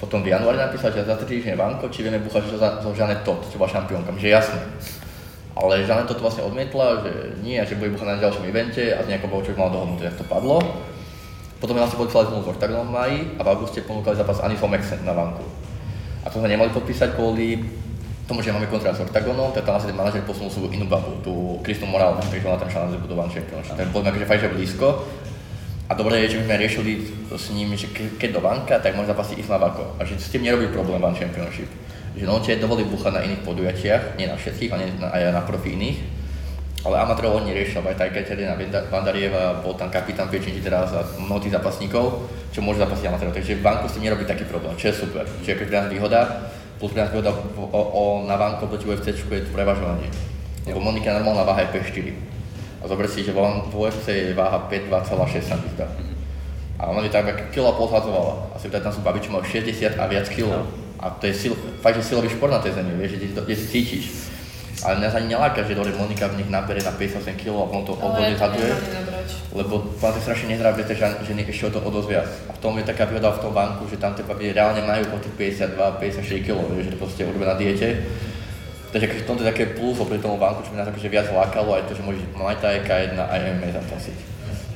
Potom 0.00 0.24
v 0.24 0.32
januári 0.32 0.56
napísal, 0.56 0.96
že 0.96 1.04
za 1.04 1.12
3 1.12 1.28
týždne 1.28 1.60
Vanko, 1.60 1.92
či 1.92 2.00
vieme 2.00 2.24
búchať 2.24 2.56
so, 2.56 2.90
Žanet 2.96 3.20
Todd, 3.20 3.44
čo 3.44 3.60
bola 3.60 3.68
šampiónka, 3.68 4.16
že 4.16 4.32
jasné. 4.32 4.64
Ale 5.52 5.84
Žanet 5.84 6.08
to 6.08 6.16
vlastne 6.24 6.48
odmietla, 6.48 7.04
že 7.04 7.12
nie, 7.44 7.60
že 7.68 7.76
bude 7.76 7.92
buchať 7.92 8.16
na 8.16 8.24
ďalšom 8.24 8.48
evente 8.48 8.96
a 8.96 9.04
s 9.04 9.08
nejakou 9.12 9.28
bolo, 9.28 9.44
čo 9.44 9.52
mal 9.52 9.68
dohodnuté, 9.68 10.08
jak 10.08 10.20
to 10.20 10.24
padlo. 10.24 10.56
Potom 11.60 11.76
vlastne 11.76 12.00
podpísali 12.00 12.32
zmluvu 12.32 12.48
s 12.48 12.52
Octagonom 12.56 12.88
v 12.88 12.96
máji 12.96 13.18
a 13.36 13.40
v 13.44 13.48
auguste 13.52 13.84
ponúkali 13.84 14.16
zápas 14.16 14.40
Anisom 14.40 14.72
Maxen 14.72 15.04
na 15.04 15.12
vanku. 15.12 15.44
A 16.24 16.32
to 16.32 16.40
sme 16.40 16.48
nemali 16.48 16.72
podpísať 16.72 17.12
kvôli 17.12 17.60
tomu, 18.26 18.42
že 18.42 18.50
máme 18.50 18.66
kontrakt 18.66 18.98
s 18.98 19.06
Octagonom, 19.06 19.54
tak 19.54 19.62
tam 19.62 19.78
asi 19.78 19.86
ten 19.86 19.94
manažer 19.94 20.22
posunul 20.26 20.50
svoju 20.50 20.74
inú 20.74 20.90
babu, 20.90 21.14
tú 21.22 21.62
Kristu 21.62 21.86
Morál, 21.86 22.18
takže 22.18 22.42
ona 22.42 22.58
tam 22.58 22.66
šla 22.66 22.90
na 22.90 22.98
zbudovaný 22.98 23.30
Championship. 23.30 23.78
Tak 23.78 23.88
boli 23.94 24.02
akože 24.02 24.26
že 24.26 24.48
blízko. 24.50 24.86
A 25.86 25.94
dobre 25.94 26.18
je, 26.26 26.34
že 26.34 26.38
my 26.42 26.44
sme 26.50 26.56
riešili 26.58 26.92
s 27.30 27.46
ním, 27.54 27.70
že 27.78 27.86
ke- 27.94 28.18
keď 28.18 28.30
do 28.34 28.40
vanka, 28.42 28.74
tak 28.82 28.98
môže 28.98 29.06
zapasiť 29.06 29.38
ísť 29.38 29.50
na. 29.54 29.70
A 29.70 30.02
že 30.02 30.18
s 30.18 30.34
tým 30.34 30.42
nerobí 30.42 30.66
problém 30.74 30.98
One 30.98 31.14
Championship. 31.14 31.70
Že 32.18 32.26
on 32.26 32.42
ti 32.42 32.58
dovolí 32.58 32.82
buchať 32.90 33.12
na 33.14 33.22
iných 33.22 33.46
podujatiach, 33.46 34.18
nie 34.18 34.26
na 34.26 34.34
všetkých, 34.34 34.70
ale 34.74 34.90
na, 34.98 35.14
aj 35.14 35.30
na 35.30 35.42
profi 35.46 35.78
iných. 35.78 35.98
Ale 36.82 36.98
amatérov 37.02 37.42
on 37.42 37.46
neriešil, 37.46 37.82
aj 37.82 37.98
tak 37.98 38.14
Katerina 38.14 38.58
Vandarieva, 38.90 39.62
bol 39.62 39.74
tam 39.74 39.90
kapitán 39.90 40.26
Piečinči 40.26 40.62
teraz 40.62 40.90
a 40.94 41.02
mnoho 41.18 41.42
tých 41.42 41.54
zápasníkov, 41.54 42.30
čo 42.50 42.62
môže 42.62 42.82
zapasiť 42.82 43.06
amatérov. 43.10 43.34
Takže 43.34 43.58
v 43.58 43.62
vanku 43.62 43.86
si 43.86 44.02
nerobí 44.02 44.26
taký 44.26 44.46
problém, 44.46 44.74
čo 44.78 44.90
je 44.90 45.06
super. 45.06 45.26
Čiže 45.42 45.54
akože 45.54 45.90
výhoda, 45.90 46.50
plus 46.78 46.92
pre 46.92 47.00
nás 47.02 47.10
výhoda 47.10 47.32
o, 47.32 47.64
o, 47.64 47.80
o, 47.80 48.02
na 48.28 48.36
vanku 48.36 48.66
proti 48.66 48.84
UFC 48.84 49.16
je 49.16 49.40
to 49.44 49.52
prevažovanie. 49.52 50.08
Lebo 50.66 50.80
Monika 50.80 51.14
normálna 51.14 51.46
váha 51.46 51.64
je 51.64 51.78
P4. 51.78 51.96
A 52.82 52.84
zober 52.84 53.08
si, 53.08 53.24
že 53.24 53.32
vo, 53.32 53.46
vo 53.72 53.88
UFC 53.88 54.08
je 54.12 54.36
váha 54.36 54.68
5,2,6 54.68 55.48
sa 55.48 55.56
mi 55.56 55.68
zdá. 55.72 55.88
A 56.76 56.92
ona 56.92 57.00
je 57.00 57.12
tak 57.14 57.50
kilo 57.50 57.72
a 57.72 57.78
pol 57.78 57.88
zhadzovala. 57.88 58.52
Asi 58.52 58.68
tam 58.68 58.92
sú 58.92 59.00
babičky 59.00 59.32
majú 59.32 59.48
60 59.48 59.96
a 59.96 60.04
viac 60.04 60.28
kilo. 60.28 60.52
A 61.00 61.08
to 61.10 61.28
je 61.28 61.34
sil, 61.36 61.54
fakt, 61.80 61.96
že 61.96 62.04
silový 62.04 62.28
šport 62.28 62.52
na 62.52 62.60
tej 62.60 62.76
zemi, 62.76 62.92
vieš, 62.96 63.20
že, 63.20 63.56
si 63.56 63.66
cítiš. 63.68 64.04
Ale 64.84 65.00
mňa 65.00 65.08
ani 65.08 65.28
neláka, 65.32 65.64
že 65.64 65.72
dobre 65.72 65.96
Monika 65.96 66.28
v 66.28 66.44
nich 66.44 66.52
nabere 66.52 66.84
na 66.84 66.92
58 66.92 67.24
kg 67.40 67.64
a 67.64 67.68
potom 67.68 67.84
to 67.88 67.92
obvodne 67.96 68.36
zhadzuje. 68.36 68.76
Lebo 69.56 69.88
vám 69.96 70.12
to 70.12 70.20
strašne 70.20 70.52
nezdravé, 70.52 70.84
že 70.84 71.00
ženy 71.24 71.48
ešte 71.48 71.72
o 71.72 71.72
to 71.72 71.80
o 71.80 71.88
dosť 71.88 72.08
viac. 72.12 72.28
A 72.48 72.52
v 72.52 72.60
tom 72.60 72.76
je 72.76 72.84
taká 72.84 73.08
výhoda 73.08 73.32
v 73.32 73.40
tom 73.40 73.56
banku, 73.56 73.88
že 73.88 73.96
tam 73.96 74.12
tie 74.12 74.20
baby 74.28 74.52
reálne 74.52 74.84
majú 74.84 75.16
po 75.16 75.18
tých 75.24 75.56
52, 75.56 75.80
54 75.80 76.44
kg, 76.44 76.60
že 76.76 76.92
to 76.92 76.98
proste 77.00 77.24
urobia 77.24 77.48
na 77.52 77.56
diete. 77.56 78.04
Takže 78.92 79.24
v 79.24 79.26
tomto 79.28 79.42
je 79.44 79.50
také 79.50 79.64
plus 79.72 79.96
oproti 79.96 80.20
tomu 80.20 80.36
banku, 80.36 80.60
čo 80.60 80.76
by 80.76 80.84
nás 80.84 80.88
akože 80.92 81.08
viac 81.08 81.26
lákalo, 81.32 81.72
aj 81.72 81.88
to, 81.88 81.96
že 81.96 82.04
môžeš 82.04 82.22
mať 82.36 82.58
aj 82.60 82.76
K1 82.84 83.16
aj 83.16 83.40
MMA 83.56 83.68
zápasiť. 83.80 84.16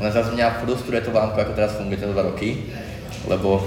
Len 0.00 0.10
zase 0.12 0.32
mňa 0.32 0.64
frustruje 0.64 1.00
to 1.04 1.12
banku, 1.12 1.36
ako 1.36 1.52
teraz 1.52 1.76
funguje 1.76 2.00
teraz 2.00 2.16
2 2.16 2.24
roky, 2.24 2.72
lebo 3.28 3.60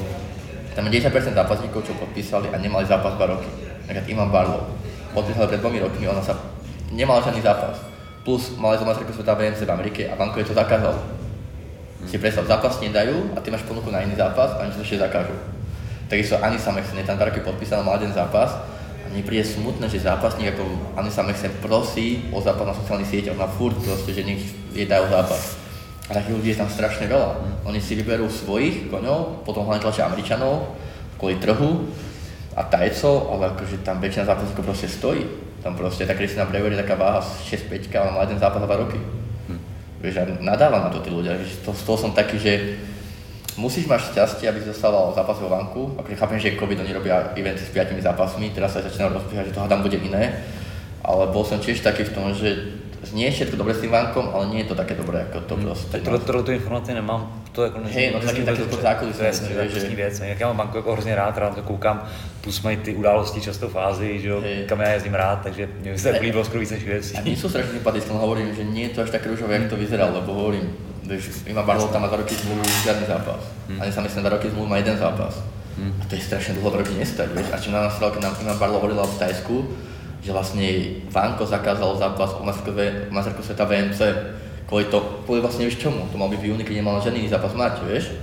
tam 0.73 0.89
je 0.89 0.97
10% 0.97 1.13
zápasníkov, 1.38 1.86
čo 1.86 1.93
podpísali 1.93 2.49
a 2.49 2.57
nemali 2.57 2.89
zápas 2.89 3.13
2 3.13 3.34
roky. 3.38 3.49
Napríklad 3.86 4.09
Iman 4.09 4.29
Barlow. 4.34 4.65
Podpísali 5.14 5.45
pred 5.45 5.61
dvomi 5.61 5.78
rokmi, 5.78 6.09
ona 6.09 6.26
sa 6.26 6.34
nemala 6.89 7.22
žiadny 7.22 7.45
zápas. 7.45 7.78
Plus 8.26 8.57
mali 8.57 8.82
zo 8.82 8.86
majstrovstvo 8.88 9.22
sveta 9.22 9.38
VMC 9.38 9.61
v 9.68 9.72
Amerike 9.72 10.01
a 10.09 10.18
banko 10.18 10.41
je 10.41 10.49
to 10.49 10.57
zakázal. 10.57 10.97
Si 12.09 12.18
predstav, 12.18 12.49
zápas 12.49 12.82
nedajú 12.82 13.32
a 13.36 13.39
ty 13.39 13.53
máš 13.53 13.64
ponuku 13.64 13.93
na 13.93 14.01
iný 14.01 14.18
zápas 14.18 14.57
a 14.57 14.66
oni 14.66 14.74
to 14.74 14.82
ešte 14.82 14.99
zakážu. 14.99 15.38
Takisto 16.09 16.36
Anisa 16.41 16.74
Mexen 16.74 16.99
je 16.99 17.07
tam 17.07 17.16
2 17.16 17.30
roky 17.30 17.39
podpísaná, 17.45 17.86
mal 17.86 17.95
jeden 18.01 18.11
zápas 18.11 18.57
a 19.03 19.05
mne 19.11 19.24
príde 19.24 19.45
smutné, 19.45 19.88
že 19.88 20.03
zápasník 20.03 20.57
ako 20.57 20.64
Anisa 20.99 21.24
Mexen 21.24 21.53
prosí 21.61 22.28
o 22.34 22.41
zápas 22.41 22.68
na 22.68 22.76
sociálnych 22.76 23.07
sieťach, 23.07 23.38
na 23.38 23.47
furt 23.47 23.78
proste, 23.80 24.11
že 24.11 24.26
nech 24.26 24.41
jej 24.74 24.89
dajú 24.89 25.07
zápas. 25.14 25.61
A 26.11 26.20
takých 26.20 26.36
ľudí 26.36 26.49
je 26.51 26.59
tam 26.59 26.68
strašne 26.68 27.07
veľa. 27.07 27.64
Oni 27.64 27.80
si 27.80 27.95
vyberú 27.95 28.28
svojich 28.28 28.91
koňov, 28.91 29.47
potom 29.47 29.64
hlavne 29.64 29.80
tlačia 29.80 30.11
Američanov 30.11 30.76
kvôli 31.16 31.39
trhu 31.39 31.88
a 32.54 32.62
tajcov, 32.64 33.34
ale 33.34 33.49
akože 33.54 33.82
tam 33.82 33.97
väčšina 33.97 34.30
zápasníkov 34.30 34.66
proste 34.66 34.88
stojí. 34.89 35.26
Tam 35.66 35.74
proste 35.74 36.06
tá 36.06 36.14
Kristina 36.14 36.45
Brewer 36.45 36.76
je 36.76 36.84
taká 36.84 36.99
váha 36.99 37.24
6-5, 37.24 37.88
ale 37.95 38.12
má 38.12 38.22
jeden 38.28 38.38
zápas 38.38 38.62
za 38.62 38.68
2 38.68 38.84
roky. 38.84 38.99
Hm. 39.49 39.60
Vieš, 40.04 40.16
a 40.20 40.24
nadáva 40.43 40.86
na 40.86 40.89
to 40.91 41.01
tí 41.01 41.10
ľudia. 41.10 41.39
Vieš, 41.39 41.66
to, 41.66 41.72
z 41.74 41.84
toho 41.88 41.97
som 41.97 42.12
taký, 42.12 42.38
že 42.38 42.54
musíš 43.58 43.89
mať 43.89 44.14
šťastie, 44.14 44.45
aby 44.49 44.60
si 44.62 44.70
dostával 44.70 45.14
zápas 45.16 45.39
vo 45.39 45.49
vanku. 45.49 45.97
Akože 45.97 46.20
chápem, 46.20 46.38
že 46.38 46.60
COVID 46.60 46.84
oni 46.84 46.93
robia 46.93 47.34
eventy 47.34 47.64
s 47.64 47.72
5 47.72 47.95
zápasmi, 48.01 48.51
teraz 48.54 48.74
sa 48.76 48.86
začína 48.86 49.10
rozbiehať, 49.10 49.49
že 49.49 49.56
to 49.56 49.64
hádam 49.64 49.82
bude 49.82 49.97
iné. 49.97 50.43
Ale 51.04 51.32
bol 51.32 51.47
som 51.47 51.58
tiež 51.58 51.82
taký 51.82 52.06
v 52.06 52.14
tom, 52.16 52.32
že 52.36 52.82
nie 53.12 53.28
je 53.28 53.36
všetko 53.36 53.60
dobré 53.60 53.76
s 53.76 53.84
tým 53.84 53.91
vankom, 53.91 54.32
ale 54.32 54.47
nie 54.47 54.64
je 54.64 54.72
to 54.72 54.76
také 54.80 54.95
dobré, 54.95 55.28
ako 55.28 55.43
to 55.43 55.56
proste. 55.60 55.91
Tak 55.91 56.01
tohle, 56.08 56.20
tohle 56.20 56.43
tu 56.43 56.51
informaci 56.51 56.93
nemám, 56.93 57.43
to 57.51 57.64
jako 57.64 57.80
Hej, 57.91 58.12
no 58.14 58.20
taky 58.20 58.41
taky 58.43 58.62
to 58.64 58.78
zákulisí. 58.82 59.18
To 59.18 59.24
je 59.24 59.28
jasně, 59.28 59.47
že... 59.68 59.95
Věc. 59.95 60.20
Jak 60.20 60.39
já 60.39 60.47
mám 60.47 60.58
banku 60.58 60.78
jako 60.78 60.93
hrozně 60.93 61.16
rád, 61.16 61.38
rád 61.38 61.56
to 61.56 61.62
koukám, 61.62 62.08
plus 62.41 62.62
mají 62.62 62.78
ty 62.78 62.95
události 62.95 63.41
často 63.41 63.70
fázi, 63.70 64.20
že 64.20 64.28
jo, 64.28 64.43
kam 64.66 64.80
já 64.82 64.89
jezdím 64.89 65.14
rád, 65.14 65.39
takže 65.43 65.70
mě 65.82 65.97
se 65.97 66.10
líbilo 66.10 66.45
skoro 66.45 66.60
víc 66.60 66.72
než 66.72 66.84
věcí. 66.84 67.16
A 67.18 67.22
nie 67.22 67.36
sú 67.36 67.49
strašne 67.49 67.76
sympatické, 67.76 68.10
hovorím, 68.14 68.56
že 68.56 68.64
nie 68.64 68.88
je 68.88 68.95
to 68.95 69.01
až 69.01 69.10
tak 69.10 69.26
rúžové, 69.26 69.60
jak 69.60 69.70
to 69.70 69.76
vyzerá, 69.76 70.06
lebo 70.08 70.34
hovorím, 70.34 70.72
vieš, 71.04 71.43
Ima 71.47 71.64
Barlow 71.64 71.91
tam 71.91 72.01
má 72.01 72.10
za 72.10 72.16
roky 72.16 72.36
zmluvu 72.36 72.64
žiadny 72.84 73.06
zápas. 73.08 73.41
Hmm. 73.68 73.82
Ani 73.82 73.91
sa 73.91 74.01
myslím, 74.01 74.24
za 74.24 74.30
roky 74.30 74.49
zmluvu 74.49 74.68
má 74.68 74.78
jeden 74.78 74.97
zápas. 74.97 75.43
Hmm. 75.78 75.93
A 76.01 76.04
to 76.06 76.16
je 76.16 76.22
strašne 76.22 76.54
dlho, 76.56 76.70
roky 76.70 76.93
nestať, 76.93 77.30
vieš. 77.34 77.49
A 77.51 77.58
čo 77.58 77.72
na 77.72 77.89
nás 77.89 77.97
keď 77.97 78.22
nám 78.22 78.36
Ima 78.41 78.56
Barlow 78.56 78.80
hovorila 78.80 79.04
v 79.04 79.18
Tajsku, 79.20 79.56
že 80.24 80.32
vlastne 80.32 80.65
Vanko 81.11 81.43
zakázal 81.43 81.99
zápas 81.99 82.32
o 82.39 82.43
majsterku 82.47 83.43
sveta 83.43 83.67
VMC 83.67 83.99
kvôli 84.74 84.89
to, 84.89 84.99
kvôli 85.28 85.43
vlastne 85.43 85.67
vieš 85.67 85.78
čomu, 85.78 86.07
to 86.09 86.17
mal 86.17 86.32
byť 86.32 86.39
v 86.39 86.49
júni, 86.49 86.63
keď 86.65 86.82
nemal 86.82 86.97
žiadny 86.97 87.30
zápas 87.30 87.53
mať, 87.53 87.86
vieš. 87.86 88.15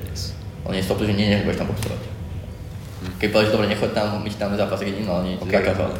On 0.66 0.74
je 0.74 0.82
stopil, 0.82 1.07
že 1.07 1.14
nie, 1.14 1.30
nebudeš 1.30 1.62
tam 1.62 1.70
boxovať. 1.70 2.03
Hmm. 2.03 3.14
Keď 3.22 3.28
povedal, 3.30 3.46
že 3.46 3.55
dobre, 3.55 3.66
nechoď 3.70 3.90
tam, 3.94 4.07
my 4.18 4.28
ti 4.28 4.34
tam 4.34 4.57
zápas, 4.59 4.80
keď 4.82 4.98
iný, 4.98 5.07
ale 5.07 5.22
nie, 5.30 5.34
okay. 5.38 5.62
zakázal. 5.62 5.94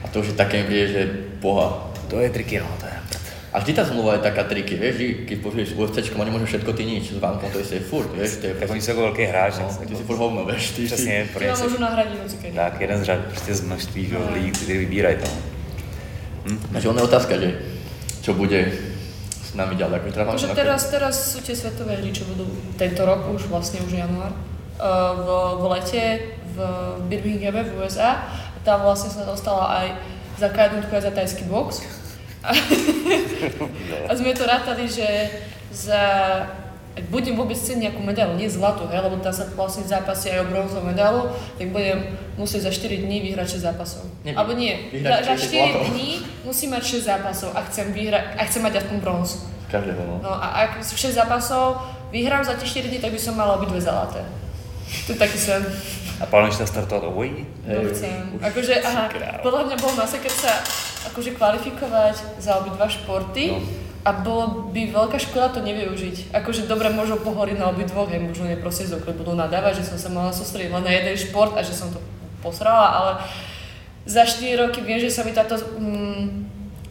A 0.00 0.06
to 0.10 0.24
už 0.24 0.32
je 0.32 0.40
také, 0.40 0.66
mi 0.66 0.74
že 0.88 1.06
boha. 1.38 1.86
To 2.10 2.18
je 2.18 2.28
triky, 2.34 2.58
no, 2.58 2.66
to 2.80 2.90
je 2.90 3.19
a 3.50 3.58
vždy 3.58 3.72
tá 3.74 3.82
zmluva 3.82 4.14
je 4.14 4.22
taká 4.22 4.46
triky, 4.46 4.78
vieš, 4.78 4.94
že 4.94 5.06
keď 5.26 5.36
povieš 5.42 5.68
UFC, 5.74 6.06
oni 6.14 6.30
môžu 6.30 6.46
všetko, 6.46 6.70
ty 6.70 6.86
nič, 6.86 7.10
s 7.10 7.18
bankom 7.18 7.50
to 7.50 7.58
je 7.58 7.82
furt, 7.82 8.06
vieš, 8.14 8.38
to 8.38 8.46
je 8.46 8.54
Tak 8.54 8.70
oni 8.70 8.78
sú 8.78 8.94
ako 8.94 9.10
veľký 9.10 9.24
hráč, 9.26 9.58
no, 9.58 9.66
ty 9.66 9.94
si 9.98 10.04
furt 10.06 10.22
hovno, 10.22 10.46
vieš, 10.46 10.70
ty 10.78 10.86
Přesně, 10.86 11.26
si... 11.34 11.38
Ty 11.38 11.50
môžu 11.58 11.78
nahradiť 11.82 12.16
hocikedy. 12.22 12.54
Tak, 12.54 12.80
jeden 12.80 12.98
z 13.00 13.02
řad, 13.02 13.20
prostě 13.26 13.54
z 13.54 13.60
množství, 13.60 14.06
že 14.06 14.14
no. 14.14 14.34
lidí, 14.34 14.50
kteří 14.50 14.78
vybírají 14.78 15.16
to. 15.16 15.28
Hm? 16.46 16.58
Takže 16.72 16.88
ona 16.88 17.00
je 17.00 17.04
otázka, 17.04 17.34
že 17.38 17.48
čo 18.22 18.34
bude 18.38 18.72
s 19.50 19.54
nami 19.58 19.74
ďalej, 19.74 19.94
ako 19.98 20.06
teda 20.14 20.24
Takže 20.30 20.54
teraz, 20.54 20.80
teraz 20.86 21.14
sú 21.34 21.42
tie 21.42 21.56
svetové 21.58 21.98
hry, 21.98 22.14
čo 22.14 22.22
budú 22.30 22.46
tento 22.78 23.02
rok, 23.02 23.26
už 23.34 23.50
vlastne 23.50 23.82
už 23.82 23.98
január, 23.98 24.30
v, 25.16 25.28
v 25.58 25.64
lete 25.74 26.02
v 26.54 26.58
Birminghame 27.10 27.66
v 27.66 27.82
USA. 27.82 28.30
Tam 28.62 28.84
vlastne 28.84 29.10
sa 29.10 29.26
dostala 29.26 29.66
aj 29.82 29.86
za 30.38 30.48
jednotku 30.48 30.92
aj 30.94 31.02
za 31.02 31.12
tajský 31.12 31.44
box. 31.50 31.84
A, 34.08 34.10
a 34.10 34.12
sme 34.16 34.32
to 34.32 34.44
rátali, 34.48 34.88
že 34.88 35.06
za, 35.72 36.02
ak 36.98 37.04
budem 37.08 37.38
vôbec 37.38 37.54
chcieť 37.54 37.78
nejakú 37.78 38.02
medailu, 38.02 38.34
nie 38.34 38.50
zlatú, 38.50 38.90
hej, 38.90 39.00
lebo 39.00 39.22
tam 39.22 39.30
sa 39.30 39.46
vlastne 39.54 39.86
zápasy 39.86 40.34
aj 40.34 40.44
o 40.44 40.50
bronzovú 40.50 40.90
medailu, 40.90 41.30
tak 41.56 41.70
budem 41.70 42.18
musieť 42.34 42.68
za 42.68 42.72
4 42.74 43.06
dní 43.06 43.22
vyhrať 43.30 43.62
6 43.62 43.68
zápasov. 43.70 44.02
Nie, 44.26 44.34
Alebo 44.34 44.58
nie, 44.58 44.90
za, 45.00 45.22
za 45.22 45.34
4 45.38 45.46
zlato. 45.46 45.78
dní 45.94 46.10
musím 46.42 46.74
mať 46.74 46.82
6 47.00 47.06
zápasov 47.06 47.50
a 47.54 47.60
chcem, 47.70 47.94
vyhrať, 47.94 48.24
a 48.36 48.42
chcem 48.48 48.62
mať 48.64 48.74
aspoň 48.82 48.96
bronz. 48.98 49.30
Každého, 49.70 50.02
no. 50.02 50.14
no. 50.18 50.32
a 50.34 50.46
ak 50.66 50.82
6 50.82 51.14
zápasov 51.14 51.78
vyhrám 52.10 52.42
za 52.42 52.58
tie 52.58 52.66
4 52.66 52.90
dní, 52.90 52.98
tak 52.98 53.14
by 53.14 53.20
som 53.22 53.38
mala 53.38 53.54
obidve 53.54 53.78
zlaté. 53.78 54.26
To 55.06 55.14
je 55.14 55.18
taký 55.18 55.38
sen. 55.38 55.62
A 56.20 56.26
plánuješ 56.26 56.60
sa 56.60 56.66
startovať 56.66 57.02
o 57.08 57.12
boji? 57.14 57.46
No 57.64 57.86
chcem. 57.94 58.36
Akože, 58.42 58.82
aha, 58.82 59.08
podľa 59.40 59.62
mňa 59.70 59.76
bolo 59.78 59.94
keď 60.02 60.34
sa 60.34 60.52
akože 61.08 61.32
kvalifikovať 61.36 62.42
za 62.42 62.60
obidva 62.60 62.90
športy 62.92 63.56
no. 63.56 63.64
a 64.04 64.10
bolo 64.12 64.68
by 64.68 64.92
veľká 64.92 65.16
škoda 65.16 65.56
to 65.56 65.60
nevyužiť. 65.64 66.36
Akože 66.36 66.68
dobre 66.68 66.92
možno 66.92 67.16
pohoriť 67.20 67.56
na 67.56 67.72
obidvoch, 67.72 68.12
hej, 68.12 68.20
možno 68.20 68.44
je 68.48 68.60
proste 68.60 68.84
zokle 68.84 69.16
budú 69.16 69.32
nadávať, 69.32 69.80
že 69.80 69.94
som 69.94 69.98
sa 69.98 70.10
mala 70.12 70.32
sústrediť 70.34 70.70
len 70.72 70.84
na 70.84 70.92
jeden 70.92 71.16
šport 71.16 71.56
a 71.56 71.64
že 71.64 71.72
som 71.72 71.88
to 71.88 72.00
posrala, 72.44 72.88
ale 72.92 73.10
za 74.04 74.24
4 74.24 74.60
roky 74.60 74.80
viem, 74.80 75.00
že 75.00 75.12
sa 75.12 75.24
mi 75.24 75.32
táto 75.32 75.56
mm, 75.56 76.24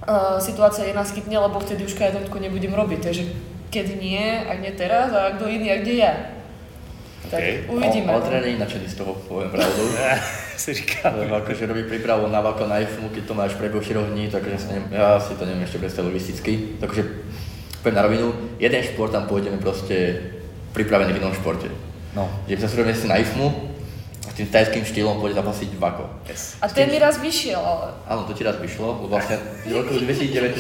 uh, 0.05 0.38
situácia 0.38 0.86
nenaskytne, 0.86 1.38
lebo 1.38 1.57
vtedy 1.62 1.86
už 1.86 1.97
jednotku 1.97 2.38
nebudem 2.38 2.74
robiť, 2.74 2.99
takže 3.01 3.24
keď 3.70 3.86
nie, 4.01 4.26
ak 4.49 4.57
nie 4.62 4.74
teraz, 4.74 5.14
a 5.14 5.38
kto 5.38 5.45
iný, 5.45 5.74
a 5.74 5.78
kde 5.82 5.93
ja. 6.01 6.14
Okay. 7.30 7.61
Tak 7.61 7.77
uvidíme. 7.77 8.09
Ale 8.09 8.21
tréner 8.25 8.49
je 8.49 8.57
nadšený 8.57 8.88
z 8.89 8.95
toho, 8.97 9.13
poviem 9.30 9.53
pravdu. 9.53 9.86
si 10.57 10.73
říkám. 10.73 11.13
Lebo 11.13 11.36
akože 11.36 11.69
robí 11.69 11.84
prípravu 11.86 12.27
na 12.27 12.41
vako 12.41 12.65
na 12.65 12.82
IFMu, 12.82 13.09
keď 13.09 13.23
to 13.25 13.34
máš 13.34 13.53
prebehu 13.53 13.86
4 13.86 14.01
dní, 14.11 14.27
takže 14.34 14.49
ja 14.49 14.57
si, 14.57 14.67
neviem, 14.67 14.88
ja 14.89 15.19
si 15.21 15.34
to 15.38 15.45
neviem 15.45 15.63
ešte 15.63 15.77
predstaviť 15.77 16.07
logisticky. 16.09 16.51
Takže 16.82 17.01
poviem 17.86 17.95
na 17.95 18.01
rovinu, 18.01 18.34
jeden 18.57 18.82
šport 18.82 19.13
tam 19.13 19.30
pôjdeme 19.30 19.61
proste 19.61 20.25
pripravený 20.73 21.13
v 21.13 21.21
inom 21.21 21.38
športe. 21.38 21.69
No. 22.17 22.25
Že 22.49 22.65
sa 22.65 22.67
si 22.67 22.82
si 22.97 23.05
na 23.05 23.21
IFMu, 23.21 23.69
a 24.25 24.34
tým 24.34 24.49
tajským 24.49 24.86
štýlom 24.86 25.21
pôjde 25.21 25.38
zapasiť 25.38 25.69
vako. 25.77 26.09
Yes. 26.25 26.57
A 26.61 26.65
ten 26.65 26.89
mi 26.89 26.97
raz 26.97 27.21
vyšiel, 27.21 27.61
ale... 27.61 27.93
Áno, 28.09 28.25
to 28.25 28.34
ti 28.34 28.41
raz 28.41 28.57
vyšlo, 28.57 28.99
lebo 28.99 29.07
vlastne 29.09 29.38
v 29.69 29.73
roku 29.73 29.93
2019 29.93 30.57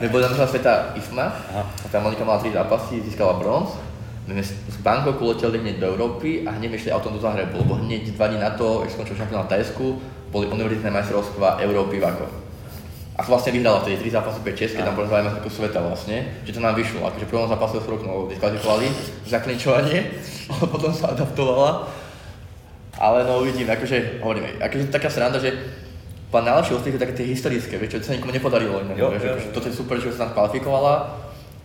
neboli 0.00 0.22
na 0.26 0.46
sveta 0.46 0.94
IFMA, 0.94 1.26
a 1.50 1.86
tam 1.90 2.06
Monika 2.06 2.22
mala 2.22 2.38
3 2.38 2.54
zápasy, 2.54 3.02
získala 3.02 3.36
bronz 3.42 3.91
z 4.40 4.76
Bangkoku 4.80 5.28
leteli 5.28 5.60
hneď 5.60 5.76
do 5.82 5.86
Európy 5.92 6.48
a 6.48 6.56
hneď 6.56 6.80
išli 6.80 6.94
autom 6.94 7.12
do 7.12 7.20
Zahrebu, 7.20 7.60
lebo 7.60 7.76
hneď 7.76 8.16
dva 8.16 8.32
dní 8.32 8.40
na 8.40 8.56
to, 8.56 8.80
keď 8.80 8.90
skončil 8.96 9.16
šampionát 9.20 9.48
Tajsku, 9.52 10.00
boli 10.32 10.48
univerzitné 10.48 10.88
majstrovstvá 10.88 11.60
Európy 11.60 12.00
v 12.00 12.08
Ako. 12.08 12.26
A 13.12 13.20
vlastne 13.28 13.52
vyhrala 13.52 13.84
vtedy 13.84 14.08
3 14.08 14.16
zápasy 14.16 14.40
5-6, 14.40 14.76
keď 14.80 14.84
tam 14.88 14.96
bola 14.96 15.20
aj 15.20 15.44
sveta 15.44 15.84
vlastne, 15.84 16.24
že 16.48 16.56
to 16.56 16.64
nám 16.64 16.72
vyšlo, 16.72 17.04
akože 17.04 17.28
v 17.28 17.32
prvom 17.36 17.44
zápase 17.44 17.76
s 17.76 17.84
Roknou 17.84 18.24
diskvalifikovali 18.32 18.88
za 19.28 19.38
klinčovanie, 19.44 19.98
ale 20.50 20.64
potom 20.72 20.88
sa 20.96 21.12
adaptovala. 21.12 21.92
Ale 22.96 23.28
no 23.28 23.44
uvidím, 23.44 23.68
akože 23.68 24.24
hovoríme, 24.24 24.56
akože 24.64 24.88
taká 24.88 25.12
sranda, 25.12 25.36
že 25.36 25.52
pán 26.32 26.48
najlepší 26.48 26.72
úspech 26.72 26.96
je 26.96 27.02
také 27.04 27.14
tie 27.20 27.28
historické, 27.28 27.76
vieš, 27.76 28.00
čo 28.00 28.08
sa 28.08 28.16
nikomu 28.16 28.32
nepodarilo 28.32 28.80
iné, 28.80 28.96
Jo, 28.96 29.12
vieš, 29.12 29.28
jo, 29.28 29.32
akože 29.36 29.48
jo. 29.48 29.54
toto 29.60 29.66
je 29.68 29.74
super, 29.76 29.96
že 30.00 30.16
sa 30.16 30.24
tam 30.24 30.32
kvalifikovala, 30.32 30.94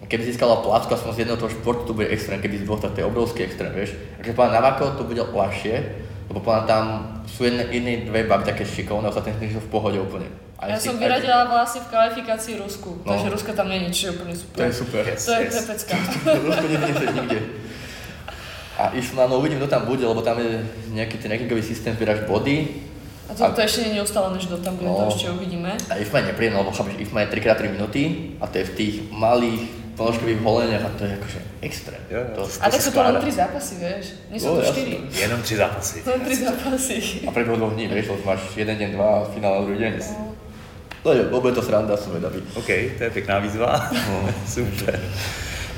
keby 0.07 0.23
získala 0.25 0.55
placku 0.57 0.89
aspoň 0.89 1.11
z 1.11 1.19
jedného 1.19 1.37
toho 1.37 1.49
športu, 1.49 1.83
to 1.83 1.93
bude 1.93 2.07
extrém, 2.07 2.37
keby 2.37 2.57
z 2.57 2.63
dvoch, 2.63 2.79
tak 2.79 2.91
to 2.91 2.99
je 2.99 3.05
obrovský 3.05 3.43
extrém, 3.43 3.71
vieš. 3.71 3.91
Takže 4.17 4.31
podľa 4.31 4.51
Navako 4.53 4.83
to 4.93 5.03
bude 5.03 5.21
ľahšie, 5.21 5.75
lebo 6.25 6.39
podľa 6.39 6.63
tam 6.63 6.85
sú 7.25 7.43
jedné, 7.43 7.63
iné 7.71 7.91
dve 8.03 8.23
baby 8.23 8.43
také 8.45 8.63
šikovné, 8.63 9.07
ostatné 9.07 9.31
sú 9.47 9.59
v 9.59 9.69
pohode 9.69 9.95
úplne. 9.97 10.27
A 10.57 10.67
Ja 10.67 10.75
si- 10.75 10.87
som 10.87 10.95
aj- 10.95 11.03
vyradila 11.03 11.45
vlastne 11.45 11.81
v 11.81 11.87
kvalifikácii 11.87 12.53
Rusku, 12.57 12.89
No. 12.97 13.13
takže 13.13 13.29
Ruska 13.29 13.51
tam 13.53 13.69
není, 13.69 13.87
čiže 13.87 14.11
úplne 14.11 14.33
To 14.33 14.39
super. 14.41 14.63
je 14.63 14.73
super. 14.73 15.03
Yes. 15.05 15.21
To 15.21 15.31
je 15.33 15.61
pecka. 15.63 15.93
Rusko 16.45 16.65
nevynieseš 16.65 17.09
nikde. 17.13 17.39
A 18.73 18.89
išlo 18.91 19.15
na 19.17 19.27
no 19.27 19.37
uvidím, 19.37 19.57
kto 19.57 19.67
tam 19.67 19.83
bude, 19.83 20.01
lebo 20.01 20.21
tam 20.21 20.37
je 20.37 20.61
nejaký 20.91 21.17
ten 21.17 21.29
rankingový 21.29 21.61
systém, 21.61 21.93
zbieraš 21.93 22.25
body. 22.25 22.67
A 23.27 23.33
to, 23.33 23.43
to 23.49 23.59
ešte 23.59 23.81
nie 23.83 23.89
je 23.89 23.99
neustále, 23.99 24.31
než 24.31 24.45
do 24.45 24.57
tam 24.57 24.77
bude, 24.77 24.87
to 24.87 24.97
No. 24.99 25.09
ešte 25.09 25.27
uvidíme. 25.29 25.73
A 25.89 25.93
IFMA 25.95 26.19
je 26.19 26.25
nepríjemné, 26.27 26.57
lebo 26.57 26.71
chápeš, 26.71 26.93
IFMA 26.97 27.21
je 27.21 27.27
3x3 27.27 27.61
minúty 27.67 28.01
a 28.37 28.47
to 28.47 28.55
je 28.55 28.65
v 28.65 28.73
tých 28.73 28.93
malých 29.11 29.61
ponožkových 29.97 30.39
holeniach 30.45 30.85
a 30.85 30.89
to 30.93 31.03
je 31.03 31.11
akože 31.17 31.39
extrém. 31.61 32.01
Jo, 32.09 32.19
jo. 32.21 32.25
To, 32.35 32.41
A 32.61 32.69
tak 32.69 32.81
sú 32.81 32.91
to 32.93 33.01
len 33.01 33.17
tri 33.17 33.31
zápasy, 33.33 33.73
vieš. 33.81 34.05
Nie 34.29 34.37
sú 34.39 34.45
No, 34.53 34.61
to 34.61 34.69
štyri. 34.69 35.01
Jenom 35.09 35.41
tři 35.41 35.55
zápasy. 35.57 35.97
Len 36.05 36.21
tri 36.21 36.35
zápasy. 36.37 36.95
a 37.27 37.29
pre 37.33 37.43
dvoch 37.43 37.73
dní, 37.73 37.87
vieš, 37.89 38.07
lebo 38.13 38.21
máš 38.25 38.41
jeden 38.55 38.77
deň, 38.77 38.89
dva, 38.93 39.25
finále 39.33 39.65
druhý 39.65 39.79
deň. 39.79 39.93
No 41.05 41.13
je, 41.13 41.23
bude 41.23 41.53
to 41.55 41.61
sranda, 41.65 41.97
som 41.97 42.13
vedavý. 42.13 42.43
OK, 42.55 42.69
to 42.97 43.03
je 43.03 43.09
pěkná 43.09 43.39
výzva. 43.39 43.89
No. 43.89 44.29
Super. 44.47 44.99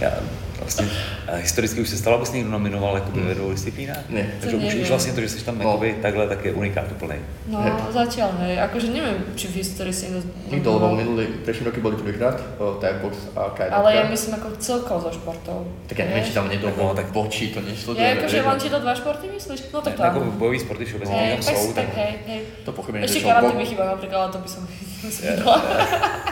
Já 0.01 0.11
vlastně 0.59 0.87
a 1.27 1.35
historicky 1.35 1.81
už 1.81 1.89
se 1.89 1.97
stalo, 1.97 2.15
abys 2.17 2.31
někdo 2.31 2.49
nominoval 2.51 2.95
jakoby 2.95 3.21
ve 3.21 3.35
dvou 3.35 3.51
disciplínách? 3.51 4.03
Ne. 4.09 4.27
Takže 4.41 4.57
To 4.57 4.63
už, 4.67 4.73
už 4.73 4.89
vlastně 4.89 5.13
to, 5.13 5.21
že 5.21 5.29
jsi 5.29 5.45
tam 5.45 5.57
No. 5.57 5.63
jakoby 5.69 5.95
takhle, 6.01 6.27
tak 6.27 6.45
je 6.45 6.53
unikát 6.53 6.91
úplný. 6.91 7.15
No, 7.47 7.59
zatiaľ, 7.93 8.29
hej. 8.45 8.61
Akože 8.61 8.87
neviem, 8.93 9.17
či 9.35 9.47
v 9.49 9.55
histórii 9.65 9.93
si 9.93 10.05
niekto... 10.05 10.29
Nikto, 10.53 10.69
lebo 10.77 10.95
minulý, 10.95 11.25
prešli 11.45 11.65
roky 11.65 11.81
boli 11.81 11.95
prvýkrát, 11.97 12.37
o, 12.61 12.77
tag 12.77 13.01
box 13.01 13.17
a 13.35 13.49
kajdatka. 13.49 13.73
Ale 13.81 13.89
ja 13.95 14.03
myslím 14.09 14.33
ako 14.37 14.47
celkovo 14.61 14.99
zo 15.01 15.11
športov. 15.17 15.65
Tak 15.89 15.97
ja 15.99 16.05
neviem, 16.05 16.25
či 16.25 16.33
tam 16.37 16.45
niekto 16.49 16.67
Tak 16.69 16.75
bol, 16.77 16.85
no, 16.85 16.93
tak 16.95 17.05
tak- 17.09 17.13
bočí, 17.13 17.49
to 17.49 17.59
nešlo. 17.61 17.97
Ja 17.97 18.13
akože 18.13 18.37
len 18.45 18.59
tieto 18.61 18.79
dva 18.79 18.93
športy 18.95 19.25
myslíš? 19.33 19.59
No 19.73 19.81
tak 19.81 19.93
to 19.97 20.03
Jako 20.03 20.19
áno. 20.21 20.31
bojový 20.37 20.59
sporty 20.59 20.85
všeobecně 20.85 21.15
Hej, 21.15 21.33
tam 21.33 21.43
jsou, 21.55 21.73
tak, 21.73 21.87
hej, 21.95 22.13
hej. 22.27 22.39
To 22.65 22.71
pochopenie, 22.71 23.05
Ešte 23.05 23.19
karate 23.25 23.53
mi 23.57 23.65
chýba 23.65 23.85
napríklad, 23.85 24.19
ale 24.21 24.31
to 24.31 24.37
by 24.37 24.49
som 24.49 24.63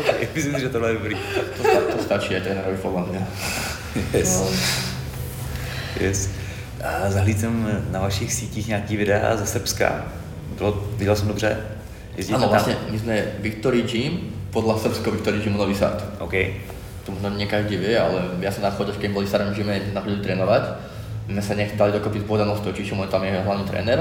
okay, 0.00 0.28
myslím 0.34 0.54
si, 0.54 0.60
že 0.60 0.68
tohle 0.68 0.88
je 0.90 0.94
dobrý. 0.94 1.16
To, 1.56 1.62
sta- 1.62 1.86
to 1.92 1.98
stačí 2.02 2.34
aj 2.36 2.42
trénerovi 2.42 2.78
podľa 2.82 3.02
mňa. 3.08 3.22
Yes. 4.12 4.30
No. 4.40 4.46
yes. 6.00 6.30
A 6.84 7.10
zahlíd 7.10 7.40
jsem 7.40 7.82
na 7.90 8.00
vašich 8.00 8.32
sítích 8.32 8.68
nějaký 8.68 8.96
videa 8.96 9.36
ze 9.36 9.46
Srbska. 9.46 10.04
Bylo, 10.58 10.84
viděl 10.96 11.16
jsem 11.16 11.28
dobře? 11.28 11.56
Jezdíte 12.16 12.40
Áno, 12.40 12.48
tam? 12.48 12.56
vlastne 12.56 12.74
my 12.88 12.96
sme 12.96 13.14
Victory 13.44 13.84
Gym, 13.84 14.32
podľa 14.48 14.80
Srbsko 14.80 15.12
Victory 15.12 15.36
Gymu 15.44 15.60
Nový 15.60 15.76
Sad. 15.76 16.00
OK. 16.16 16.32
To 17.04 17.12
možno 17.12 17.36
nie 17.36 17.44
každý 17.44 17.76
vie, 17.76 17.92
ale 17.92 18.40
ja 18.40 18.48
som 18.48 18.64
na 18.64 18.72
chodoch, 18.72 18.96
keď 18.96 19.12
boli 19.12 19.28
v 19.28 19.30
starom 19.30 19.52
gyme, 19.52 19.76
sme 19.76 20.00
chodili 20.00 20.24
trénovať. 20.24 20.64
My 21.28 21.44
sa 21.44 21.52
nech 21.54 21.76
dali 21.76 21.92
dokopy 21.92 22.24
s 22.24 22.26
Bohdanom 22.26 22.56
Stojčišom, 22.56 23.04
on 23.04 23.12
tam 23.12 23.20
je 23.20 23.36
hlavný 23.36 23.68
tréner. 23.68 24.00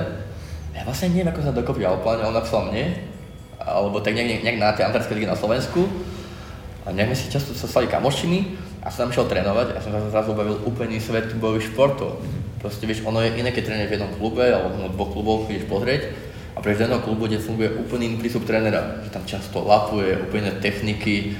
Ja 0.72 0.88
vlastne 0.88 1.12
neviem, 1.12 1.28
ako 1.28 1.44
sa 1.44 1.52
dokopy, 1.52 1.84
ale 1.84 2.00
pláne 2.00 2.24
on 2.24 2.32
napísal 2.32 2.72
mne, 2.72 2.96
alebo 3.66 4.00
tak 4.00 4.14
nejak, 4.14 4.46
nejak 4.46 4.62
na 4.62 4.72
tej 4.78 4.86
amatérskej 4.88 5.18
lige 5.18 5.30
na 5.30 5.38
Slovensku. 5.38 5.90
A 6.86 6.94
nejak 6.94 7.18
si 7.18 7.34
často 7.34 7.58
sa 7.58 7.66
stali 7.66 7.90
kamošimi 7.90 8.62
a 8.86 8.94
som 8.94 9.10
tam 9.10 9.12
išiel 9.12 9.26
trénovať 9.26 9.74
a 9.74 9.82
som 9.82 9.90
sa 9.90 10.14
zrazu 10.14 10.38
objavil 10.38 10.62
úplný 10.70 11.02
svet 11.02 11.34
bojových 11.34 11.74
športov. 11.74 12.22
Proste 12.62 12.86
vieš, 12.86 13.02
ono 13.02 13.26
je 13.26 13.34
iné, 13.42 13.50
keď 13.50 13.74
trénuješ 13.74 13.90
v 13.90 13.96
jednom 13.98 14.12
klube 14.22 14.46
alebo 14.46 14.70
v 14.74 14.94
dvoch 14.94 15.12
kluboch, 15.12 15.42
ideš 15.50 15.66
pozrieť 15.66 16.14
a 16.56 16.64
pre 16.64 16.72
jedného 16.72 17.04
klubu, 17.04 17.28
kde 17.28 17.44
funguje 17.44 17.68
úplný 17.76 18.16
iný 18.16 18.18
prístup 18.24 18.48
trénera, 18.48 19.04
že 19.04 19.12
tam 19.12 19.28
často 19.28 19.60
lapuje, 19.68 20.16
úplne 20.16 20.56
techniky, 20.64 21.36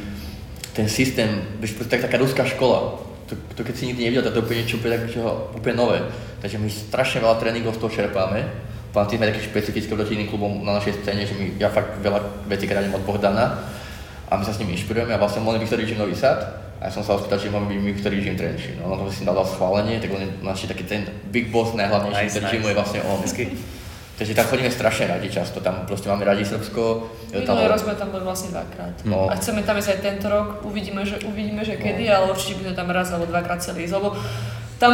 ten 0.76 0.92
systém, 0.92 1.40
vieš, 1.64 1.80
proste 1.80 1.96
tak, 1.96 2.12
taká 2.12 2.20
ruská 2.20 2.44
škola. 2.44 3.00
To, 3.32 3.34
to 3.56 3.64
keď 3.64 3.74
si 3.80 3.88
nikdy 3.88 4.12
nevidel, 4.12 4.28
tak 4.28 4.36
to 4.36 4.40
je 4.44 4.46
úplne 4.46 4.60
niečo 4.62 4.78
úplne, 4.78 4.98
úplne 5.56 5.76
nové. 5.80 5.98
Takže 6.44 6.60
my 6.60 6.68
strašne 6.68 7.24
veľa 7.24 7.40
tréningov 7.40 7.80
z 7.80 7.82
toho 7.82 7.96
čerpáme. 7.96 8.44
Pán 8.96 9.12
sme 9.12 9.28
taký 9.28 9.52
špecifické 9.52 9.92
proti 9.92 10.16
iným 10.16 10.32
klubom 10.32 10.64
na 10.64 10.80
našej 10.80 11.04
scéne, 11.04 11.28
že 11.28 11.36
my, 11.36 11.60
ja 11.60 11.68
fakt 11.68 12.00
veľa 12.00 12.48
vecí 12.48 12.64
kradem 12.64 12.96
od 12.96 13.04
Bohdana 13.04 13.60
a 14.32 14.40
my 14.40 14.44
sa 14.48 14.56
s 14.56 14.60
ním 14.64 14.72
inšpirujeme 14.72 15.12
a 15.12 15.20
vlastne 15.20 15.44
mohli 15.44 15.60
Victory 15.60 15.84
Gym 15.84 16.00
Nový 16.00 16.16
Sad 16.16 16.40
a 16.80 16.88
ja 16.88 16.92
som 16.96 17.04
sa 17.04 17.20
opýtal, 17.20 17.36
či 17.36 17.52
mám 17.52 17.68
byť 17.68 17.76
Victory 17.76 18.24
Gym 18.24 18.40
Trenčín. 18.40 18.80
No, 18.80 18.96
no 18.96 19.04
to 19.04 19.12
si 19.12 19.28
dal 19.28 19.36
schválenie, 19.44 20.00
tak 20.00 20.16
on 20.16 20.24
je 20.24 20.32
naši 20.40 20.72
taký 20.72 20.88
ten 20.88 21.04
big 21.28 21.52
boss 21.52 21.76
najhlavnejší 21.76 22.24
Nice, 22.24 22.40
nice, 22.40 22.56
je 22.56 22.76
vlastne 22.76 23.00
on. 23.04 23.20
Hezky. 23.20 23.52
Takže 24.16 24.32
tam 24.32 24.48
chodíme 24.48 24.72
strašne 24.72 25.12
radi 25.12 25.28
často, 25.28 25.60
tam 25.60 25.84
proste 25.84 26.08
máme 26.08 26.24
radi 26.24 26.48
Srbsko. 26.48 27.12
je 27.36 27.44
tam- 27.44 27.60
Minulý 27.60 27.76
rok 27.76 27.80
sme 27.84 27.94
tam 28.00 28.10
boli 28.16 28.24
vlastne 28.24 28.56
dvakrát. 28.56 28.96
No. 29.04 29.28
A 29.28 29.36
chceme 29.36 29.60
tam 29.68 29.76
ísť 29.76 29.92
aj 29.92 30.00
tento 30.00 30.32
rok, 30.32 30.64
uvidíme, 30.64 31.04
že, 31.04 31.20
uvidíme, 31.28 31.68
že 31.68 31.76
kedy, 31.76 32.08
ale 32.08 32.32
určite 32.32 32.64
by 32.64 32.72
sme 32.72 32.76
tam 32.80 32.88
raz 32.96 33.12
alebo 33.12 33.28
dvakrát 33.28 33.60
chceli 33.60 33.84
ísť, 33.84 33.96
lebo 34.00 34.16
tam, 34.80 34.92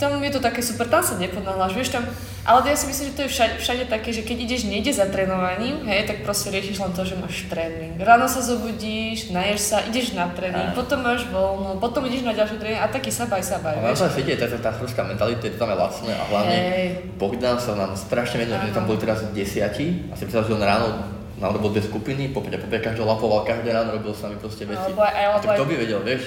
tam 0.00 0.16
je 0.16 0.32
to 0.32 0.40
také 0.40 0.64
super, 0.64 0.88
tam 0.88 1.04
sa 1.04 1.20
nepodnáhľaš, 1.20 1.76
vieš 1.76 1.92
tam, 1.92 2.08
ale 2.42 2.66
ja 2.66 2.74
si 2.74 2.90
myslím, 2.90 3.06
že 3.10 3.16
to 3.16 3.22
je 3.22 3.30
všade, 3.30 3.54
všade 3.58 3.84
také, 3.86 4.10
že 4.10 4.26
keď 4.26 4.36
ideš 4.42 4.62
niekde 4.66 4.90
za 4.90 5.06
trénovaním, 5.06 5.86
hej, 5.86 6.10
tak 6.10 6.26
proste 6.26 6.50
riešiš 6.50 6.82
len 6.82 6.90
to, 6.90 7.06
že 7.06 7.14
máš 7.14 7.46
tréning. 7.46 7.94
Ráno 7.96 8.26
sa 8.26 8.42
zobudíš, 8.42 9.30
naješ 9.30 9.60
sa, 9.62 9.78
ideš 9.86 10.12
na 10.12 10.26
tréning, 10.34 10.70
Á. 10.70 10.74
potom 10.74 11.06
máš 11.06 11.22
voľno, 11.30 11.78
potom 11.78 12.02
ideš 12.02 12.26
na 12.26 12.34
ďalší 12.34 12.58
tréning 12.58 12.82
a 12.82 12.90
taký 12.90 13.14
sabaj 13.14 13.40
sabaj, 13.40 13.78
A 13.78 13.80
na 13.80 13.94
vieš. 13.94 14.02
to 14.02 14.10
svete 14.10 14.30
je 14.34 14.38
tá, 14.42 14.46
tá 14.58 14.70
ruská 14.74 15.06
mentalita, 15.06 15.46
je 15.46 15.54
to 15.54 15.58
tam 15.62 15.70
je 15.70 15.78
lacné 15.78 16.12
a 16.18 16.24
hlavne 16.26 16.56
Hej. 16.58 16.86
Bogdan 17.14 17.56
sa 17.62 17.78
nám 17.78 17.94
strašne 17.94 18.42
venuje, 18.42 18.58
my 18.58 18.70
tam 18.74 18.90
boli 18.90 18.98
teraz 18.98 19.22
desiati 19.30 20.10
a 20.10 20.18
si 20.18 20.26
predstav, 20.26 20.42
že 20.44 20.58
on 20.58 20.62
ráno 20.62 21.21
nám 21.42 21.58
robil 21.58 21.74
dve 21.74 21.82
skupiny, 21.82 22.30
popred 22.30 22.54
a 22.54 22.62
popred 22.62 22.78
každého 22.78 23.02
lapoval, 23.02 23.42
každé 23.42 23.74
ráno 23.74 23.98
robil 23.98 24.14
s 24.14 24.22
nami 24.22 24.38
proste 24.38 24.62
veci. 24.62 24.78
Alebo 24.78 25.02
alebo 25.02 25.42
tak 25.42 25.58
to 25.58 25.66
by 25.66 25.74
vedel, 25.74 26.00
vieš? 26.06 26.22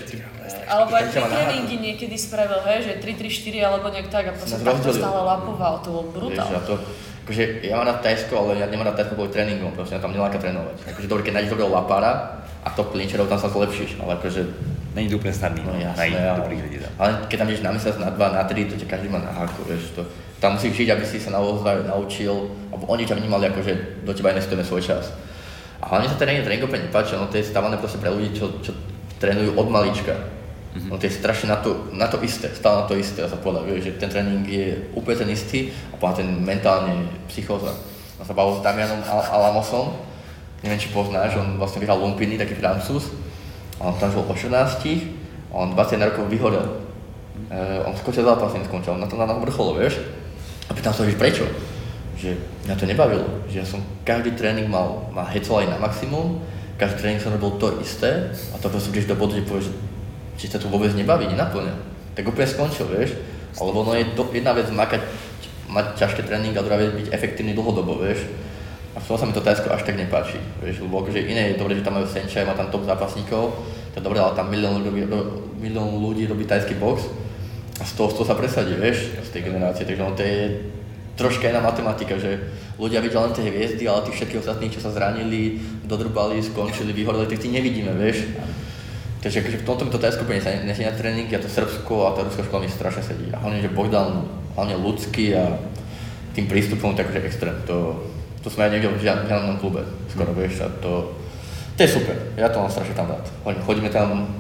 Alebo 0.68 0.91
aj 0.91 1.05
tri 1.07 1.24
tréningy 1.24 1.76
niekedy 1.80 2.16
spravil, 2.20 2.59
hej, 2.68 2.80
že 2.84 2.91
3, 2.99 3.16
3, 3.16 3.55
4 3.55 3.66
alebo 3.66 3.86
nejak 3.88 4.11
tak 4.11 4.28
a 4.28 4.32
proste 4.36 4.59
takto 4.59 4.91
stále 4.91 5.22
lapoval, 5.24 5.80
to 5.80 5.89
bol 5.89 6.03
Vieš, 6.03 6.13
brutál. 6.13 6.47
a 6.51 6.59
to, 6.59 6.74
akože 7.24 7.43
ja 7.63 7.74
mám 7.80 7.88
rád 7.88 7.99
Tajsko, 8.03 8.34
ale 8.36 8.51
ja 8.59 8.68
nemám 8.68 8.91
rád 8.91 8.99
Tajsko 8.99 9.16
kvôli 9.16 9.32
tréningom, 9.32 9.72
proste 9.72 9.95
ja 9.95 10.03
tam 10.03 10.11
neláka 10.11 10.36
trénovať. 10.36 10.78
Akože 10.91 11.07
dobre, 11.07 11.24
keď 11.24 11.34
nájdeš 11.39 11.51
dobrého 11.55 11.72
lapára 11.72 12.11
a 12.61 12.70
top 12.76 12.91
klinčerov, 12.91 13.32
tam 13.32 13.39
sa 13.39 13.47
zlepšíš, 13.47 14.03
ale 14.03 14.20
akože 14.20 14.43
Není 14.95 15.09
to 15.09 15.16
úplně 15.16 15.34
snadný, 15.34 15.61
No 15.66 15.74
no, 15.74 15.80
jasné, 15.80 15.97
najít 15.97 16.16
ale, 16.16 16.39
dobrý 16.39 16.61
lidi 16.61 16.80
tam. 16.80 16.89
ale 16.99 17.20
keď 17.28 17.39
tam 17.39 17.47
ideš 17.47 17.61
na 17.61 17.72
mesiac, 17.72 17.99
na 17.99 18.09
dva, 18.09 18.32
na 18.32 18.43
tri, 18.43 18.66
to 18.66 18.80
ťa 18.80 18.88
každý 18.88 19.07
má 19.11 19.20
na 19.20 19.32
háku, 19.32 19.63
vieš, 19.68 19.91
to, 19.91 20.07
tam 20.45 20.61
musíš 20.61 20.77
žiť, 20.77 20.93
aby 20.93 21.01
si 21.01 21.17
sa 21.17 21.33
naozaj 21.33 21.89
naučil, 21.89 22.53
alebo 22.69 22.85
oni 22.93 23.09
ťa 23.09 23.17
vnímali 23.17 23.49
ako, 23.49 23.65
že 23.65 23.73
do 24.05 24.13
teba 24.13 24.29
investujeme 24.29 24.61
svoj 24.61 24.85
čas. 24.85 25.09
A 25.81 25.89
hlavne 25.89 26.05
sa 26.05 26.21
tréning 26.21 26.45
tréning 26.45 26.61
úplne 26.61 26.85
nepáči, 26.85 27.17
ono 27.17 27.25
to 27.25 27.41
je 27.41 27.49
stávané 27.49 27.81
proste 27.81 27.97
pre 27.97 28.13
ľudí, 28.13 28.37
čo, 28.37 28.61
čo 28.61 28.77
trénujú 29.17 29.57
od 29.57 29.67
malička. 29.73 30.13
Mm-hmm. 30.13 30.89
No 30.93 31.01
to 31.01 31.09
je 31.09 31.17
strašne 31.17 31.49
na 31.49 31.57
to, 31.57 31.89
na 31.97 32.05
to 32.05 32.21
isté, 32.21 32.53
stále 32.53 32.83
na 32.83 32.85
to 32.85 32.93
isté, 32.93 33.25
dá 33.25 33.29
sa 33.31 33.41
povedať, 33.41 33.63
vieš, 33.65 33.81
že 33.89 33.91
ten 33.97 34.09
tréning 34.11 34.45
je 34.45 34.85
úplne 34.93 35.25
ten 35.25 35.29
istý 35.33 35.73
a 35.89 35.97
potom 35.97 36.13
ten 36.13 36.29
mentálne 36.29 37.09
psychóza. 37.25 37.73
Ja 38.21 38.23
sa 38.27 38.37
bavil 38.37 38.59
s 38.59 38.61
Damianom 38.61 39.01
Al- 39.01 39.29
Alamosom, 39.33 39.97
neviem 40.61 40.77
či 40.77 40.93
poznáš, 40.93 41.41
on 41.41 41.57
vlastne 41.57 41.81
vyhral 41.81 41.97
Lumpiny, 41.97 42.37
taký 42.37 42.53
francúz, 42.53 43.09
a 43.81 43.89
on 43.89 43.97
tam 43.97 44.13
žil 44.13 44.21
o 44.21 44.29
14, 44.29 44.53
a 45.49 45.53
on 45.57 45.73
21 45.73 46.11
rokov 46.13 46.29
vyhorel. 46.29 46.67
E, 47.49 47.57
on 47.87 47.95
skočil 47.95 48.27
zápas, 48.27 48.51
neskončil, 48.53 48.99
na 48.99 49.07
to 49.07 49.15
na, 49.15 49.25
vrchole, 49.25 49.79
vieš. 49.79 49.99
A 50.70 50.72
pýtam 50.74 50.93
sa, 50.93 51.05
že 51.05 51.18
prečo? 51.18 51.45
Že 52.16 52.39
mňa 52.66 52.76
to 52.80 52.86
nebavilo, 52.89 53.28
že 53.51 53.61
ja 53.61 53.66
som 53.68 53.84
každý 54.07 54.34
tréning 54.34 54.66
mal, 54.72 55.11
hecel 55.30 55.61
aj 55.61 55.70
na 55.70 55.78
maximum, 55.78 56.41
každý 56.80 56.95
tréning 57.05 57.22
som 57.22 57.36
robil 57.36 57.59
to 57.61 57.68
isté 57.84 58.32
a 58.51 58.55
to 58.57 58.72
proste 58.72 58.89
prídeš 58.89 59.11
do 59.13 59.20
bodu, 59.20 59.38
že 59.38 59.45
povieš, 59.45 59.68
že 60.39 60.49
sa 60.49 60.59
to 60.59 60.72
vôbec 60.72 60.91
nebaví, 60.95 61.30
nenaplňa. 61.30 61.76
Tak 62.16 62.28
úplne 62.28 62.47
skončil, 62.47 62.88
vieš. 62.88 63.20
Alebo 63.59 63.84
no 63.88 63.95
je 63.95 64.07
do, 64.16 64.28
jedna 64.32 64.51
vec 64.51 64.68
makať, 64.72 65.03
mať 65.72 65.86
ťažké 65.99 66.28
tréning 66.28 66.55
a 66.55 66.63
druhá 66.63 66.80
vec 66.80 66.91
byť 66.91 67.07
efektívny 67.11 67.55
dlhodobo, 67.55 67.99
vieš. 67.99 68.28
A 68.95 69.03
z 69.03 69.11
toho 69.11 69.20
sa 69.20 69.28
mi 69.28 69.36
to 69.36 69.43
Tajsko 69.43 69.68
až 69.76 69.84
tak 69.84 69.99
nepáči, 69.99 70.39
vieš, 70.63 70.80
lebo 70.80 71.03
akože 71.03 71.20
iné 71.20 71.51
je 71.51 71.59
dobré, 71.59 71.76
že 71.76 71.84
tam 71.84 71.99
majú 71.99 72.07
Senčaj, 72.07 72.47
má 72.47 72.55
tam 72.55 72.72
top 72.72 72.88
zápasníkov, 72.88 73.51
to 73.91 73.95
je 73.99 74.03
dobré, 74.03 74.24
ale 74.24 74.32
tam 74.39 74.47
milión 74.47 74.80
ľudí, 74.80 75.03
milión 75.59 75.99
ľudí 75.99 76.24
robí 76.32 76.47
tajský 76.47 76.80
box 76.80 77.11
z 77.76 77.91
toho, 77.95 78.07
z 78.07 78.15
toho 78.15 78.28
sa 78.28 78.39
presadí, 78.39 78.71
vieš, 78.76 79.19
z 79.19 79.30
tej 79.36 79.51
generácie, 79.51 79.84
takže 79.84 80.03
ono 80.03 80.15
to 80.15 80.23
je 80.23 80.41
troška 81.15 81.51
iná 81.51 81.59
matematika, 81.59 82.15
že 82.15 82.39
ľudia 82.80 82.99
vidia 82.99 83.23
len 83.23 83.32
tie 83.32 83.47
hviezdy, 83.47 83.84
ale 83.88 84.03
tí 84.07 84.11
všetky 84.11 84.39
ostatní, 84.39 84.67
čo 84.71 84.84
sa 84.84 84.91
zranili, 84.91 85.59
dodrbali, 85.88 86.43
skončili, 86.43 86.91
vyhoreli, 86.91 87.36
tí 87.36 87.51
nevidíme, 87.51 87.91
vieš. 87.95 88.32
Takže 89.23 89.41
akože 89.41 89.59
v 89.63 89.67
tomto 89.67 89.84
mi 89.88 89.91
to 89.91 89.99
Tajsko 89.99 90.28
úplne 90.28 90.43
sa 90.43 90.53
nesie 90.53 90.86
na 90.86 90.93
tréning, 90.93 91.32
a 91.34 91.39
to 91.41 91.49
Srbsko 91.49 92.07
a 92.07 92.13
tá 92.13 92.21
ruská 92.21 92.45
škola 92.45 92.63
mi 92.63 92.69
strašne 92.69 93.03
sedí. 93.03 93.28
A 93.34 93.41
hlavne, 93.41 93.63
že 93.63 93.73
Bogdan, 93.73 94.28
hlavne 94.53 94.76
ľudský 94.78 95.34
a 95.34 95.55
tým 96.36 96.45
prístupom, 96.45 96.93
takže 96.93 97.23
extrém. 97.26 97.55
To, 97.65 98.05
to 98.43 98.51
sme 98.51 98.67
aj 98.67 98.71
nevideli 98.76 98.99
v 98.99 99.03
žiad- 99.07 99.26
žiadnom 99.26 99.57
klube, 99.57 99.82
skoro 100.11 100.36
vieš, 100.36 100.61
a 100.63 100.69
to, 100.84 101.15
To 101.76 101.84
je 101.84 101.91
super, 101.91 102.15
ja 102.39 102.47
to 102.47 102.63
mám 102.63 102.71
strašne 102.71 102.95
tam 102.95 103.11
rád. 103.11 103.28
Chodíme 103.67 103.91
tam 103.91 104.32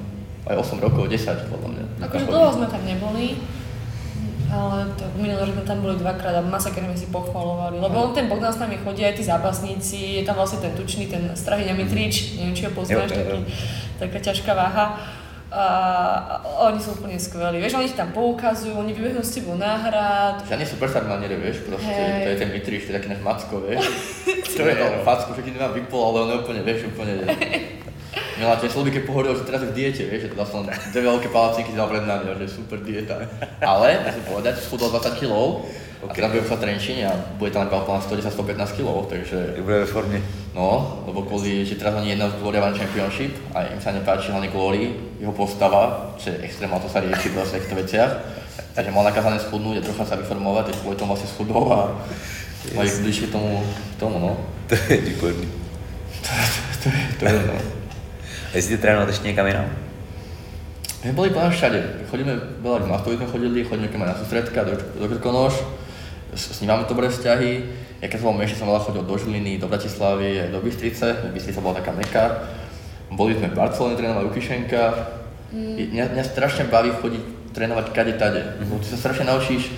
aj 0.45 0.55
8 0.61 0.85
rokov, 0.85 1.09
10 1.09 1.49
podľa 1.49 1.69
mňa. 1.73 1.83
Akože 2.05 2.25
dlho 2.29 2.49
sme 2.53 2.67
tam 2.69 2.81
neboli, 2.85 3.41
ale 4.53 4.85
to 4.93 5.03
minulý 5.17 5.41
rok 5.41 5.51
sme 5.57 5.63
tam 5.65 5.77
boli 5.81 5.95
dvakrát 5.97 6.37
a 6.37 6.41
masaker 6.45 6.85
sme 6.85 6.97
si 6.97 7.09
pochvalovali, 7.09 7.81
lebo 7.81 7.95
on 7.97 8.11
ten 8.13 8.29
Bogdan 8.29 8.53
s 8.53 8.61
nami 8.61 8.77
chodí 8.77 9.01
aj 9.01 9.17
tí 9.17 9.23
zápasníci, 9.25 10.21
je 10.21 10.23
tam 10.23 10.37
vlastne 10.37 10.61
ten 10.61 10.73
tučný, 10.77 11.09
ten 11.09 11.33
Strahyňa 11.33 11.73
Mitrič, 11.73 12.37
neviem 12.37 12.53
či 12.53 12.69
ho 12.69 12.71
poznáš, 12.71 13.09
taký, 13.09 13.41
taká 13.97 14.19
ťažká 14.21 14.51
váha. 14.53 15.01
A 15.55 16.43
oni 16.67 16.83
sú 16.83 16.99
úplne 16.99 17.15
skvelí, 17.15 17.63
vieš, 17.63 17.79
oni 17.79 17.87
ti 17.87 17.95
tam 17.95 18.11
poukazujú, 18.11 18.75
oni 18.75 18.91
vybehnú 18.91 19.23
s 19.23 19.39
tebou 19.39 19.55
na 19.55 19.87
hrad. 19.87 20.43
Žiadny 20.43 20.67
superstar 20.67 21.07
ma 21.07 21.15
nere, 21.15 21.39
vieš, 21.39 21.63
proste, 21.63 21.87
hey. 21.87 22.27
to 22.27 22.29
je 22.35 22.37
ten 22.43 22.49
Mitriš, 22.51 22.83
to 22.83 22.91
je 22.91 22.95
taký 22.99 23.07
náš 23.15 23.23
macko, 23.23 23.63
vieš. 23.63 23.87
to 24.57 24.61
je 24.67 24.75
to 24.75 24.85
facku, 25.07 25.31
že 25.31 25.55
nemá 25.55 25.71
vypol, 25.71 26.11
ale 26.11 26.17
on 26.27 26.29
je 26.35 26.37
úplne, 26.43 26.59
vieš, 26.59 26.91
úplne 26.91 27.23
Mila 28.35 28.59
tiež 28.59 28.75
slobí, 28.75 28.91
keď 28.91 29.07
pohovoril, 29.07 29.31
že 29.31 29.47
teraz 29.47 29.63
je 29.63 29.71
v 29.71 29.77
diete, 29.79 30.03
vieš, 30.11 30.27
že 30.27 30.31
teda 30.35 30.43
som 30.43 30.67
dve 30.67 31.01
veľké 31.07 31.31
palacíky 31.31 31.71
dal 31.71 31.87
pred 31.87 32.03
nami, 32.03 32.35
že 32.43 32.51
super 32.51 32.83
dieta. 32.83 33.15
Ale, 33.63 34.03
musím 34.03 34.25
povedať, 34.27 34.59
schudol 34.59 34.91
20 34.91 35.23
kg, 35.23 35.63
okay. 36.03 36.19
a 36.19 36.27
teraz 36.27 36.43
sa 36.43 36.59
trenčín 36.59 36.99
a 37.07 37.15
bude 37.39 37.55
tam 37.55 37.63
na 37.63 37.71
110-115 37.71 38.75
kg, 38.75 39.07
takže... 39.07 39.55
Bude 39.63 39.83
ve 39.83 39.87
forme. 39.87 40.19
No, 40.51 40.99
lebo 41.07 41.23
kvôli, 41.23 41.63
že 41.63 41.79
teraz 41.79 41.95
oni 41.95 42.11
jedného 42.11 42.31
z 42.31 42.39
Glory 42.43 42.59
One 42.59 42.75
Championship 42.75 43.31
a 43.55 43.71
im 43.71 43.79
sa 43.79 43.95
nepáči 43.95 44.35
hlavne 44.35 44.51
kvôli 44.51 44.99
jeho 45.19 45.31
postava, 45.31 46.11
že 46.19 46.35
extrémne 46.43 46.75
to 46.83 46.91
sa 46.91 46.99
rieši 46.99 47.31
v 47.31 47.39
týchto 47.39 47.75
veciach. 47.75 48.11
Takže 48.75 48.91
mal 48.91 49.07
nakazané 49.07 49.39
schudnúť 49.39 49.79
a 49.79 49.85
trocha 49.87 50.03
sa 50.03 50.19
vyformovať, 50.19 50.71
takže 50.71 50.81
kvôli 50.83 50.99
tomu 50.99 51.15
vlastne 51.15 51.31
schudol 51.31 51.71
a 51.71 51.95
majú 52.75 52.89
bližšie 52.99 53.31
tomu, 53.31 53.63
tomu, 53.95 54.19
no. 54.19 54.31
To 54.67 54.75
je 54.75 54.97
výborný. 54.97 55.47
to, 56.19 56.31
to, 56.33 56.59
to, 56.83 56.87
to, 56.89 56.89
to 57.19 57.23
je, 57.31 57.41
no. 57.47 57.55
A 57.55 57.74
jestli 58.55 58.77
trénovat 58.77 59.07
ještě 59.07 59.27
někam 59.27 59.47
jinam? 59.47 59.65
My 61.05 61.11
boli 61.13 61.29
plán 61.29 61.53
všade. 61.53 62.09
Chodíme, 62.09 62.33
veľa 62.65 62.81
k 62.81 62.89
Mastovi 62.89 63.21
sme 63.21 63.29
chodili, 63.29 63.61
chodíme 63.61 63.93
keď 63.93 63.99
na 64.09 64.17
sústredka, 64.17 64.65
do, 64.65 64.73
do 64.73 65.05
Krkonoš, 65.05 65.53
s, 66.33 66.57
s 66.57 66.61
ním 66.65 66.73
máme 66.73 66.89
dobré 66.89 67.13
vzťahy. 67.13 67.61
Ja 68.01 68.09
keď 68.09 68.25
som 68.25 68.33
bol 68.33 68.41
menší, 68.41 68.57
som 68.57 68.65
veľa 68.65 68.81
chodil 68.81 69.05
do 69.05 69.13
Žiliny, 69.13 69.61
do 69.61 69.69
Bratislavy, 69.69 70.49
do 70.49 70.65
Bystrice. 70.65 71.29
Bystrica 71.29 71.61
bola 71.61 71.77
taká 71.77 71.93
meka. 71.93 72.49
Boli 73.13 73.37
sme 73.37 73.53
v 73.53 73.57
Barcelone 73.57 73.93
trénovali 73.93 74.33
Ukišenka. 74.33 74.81
Mm. 75.53 75.93
Mňa, 75.93 76.05
mňa 76.17 76.23
strašne 76.25 76.65
baví 76.73 76.89
chodiť 76.89 77.53
trénovať 77.53 77.85
kade 77.93 78.17
tade. 78.17 78.41
Mm. 78.65 78.81
Ty 78.81 78.87
sa 78.89 78.97
strašne 78.97 79.29
naučíš, 79.29 79.77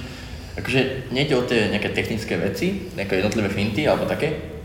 akože 0.56 1.12
nejde 1.12 1.36
o 1.36 1.44
tie 1.44 1.68
nejaké 1.76 1.92
technické 1.92 2.40
veci, 2.40 2.88
nejaké 2.96 3.20
jednotlivé 3.20 3.52
finty 3.52 3.84
alebo 3.84 4.08
také, 4.08 4.57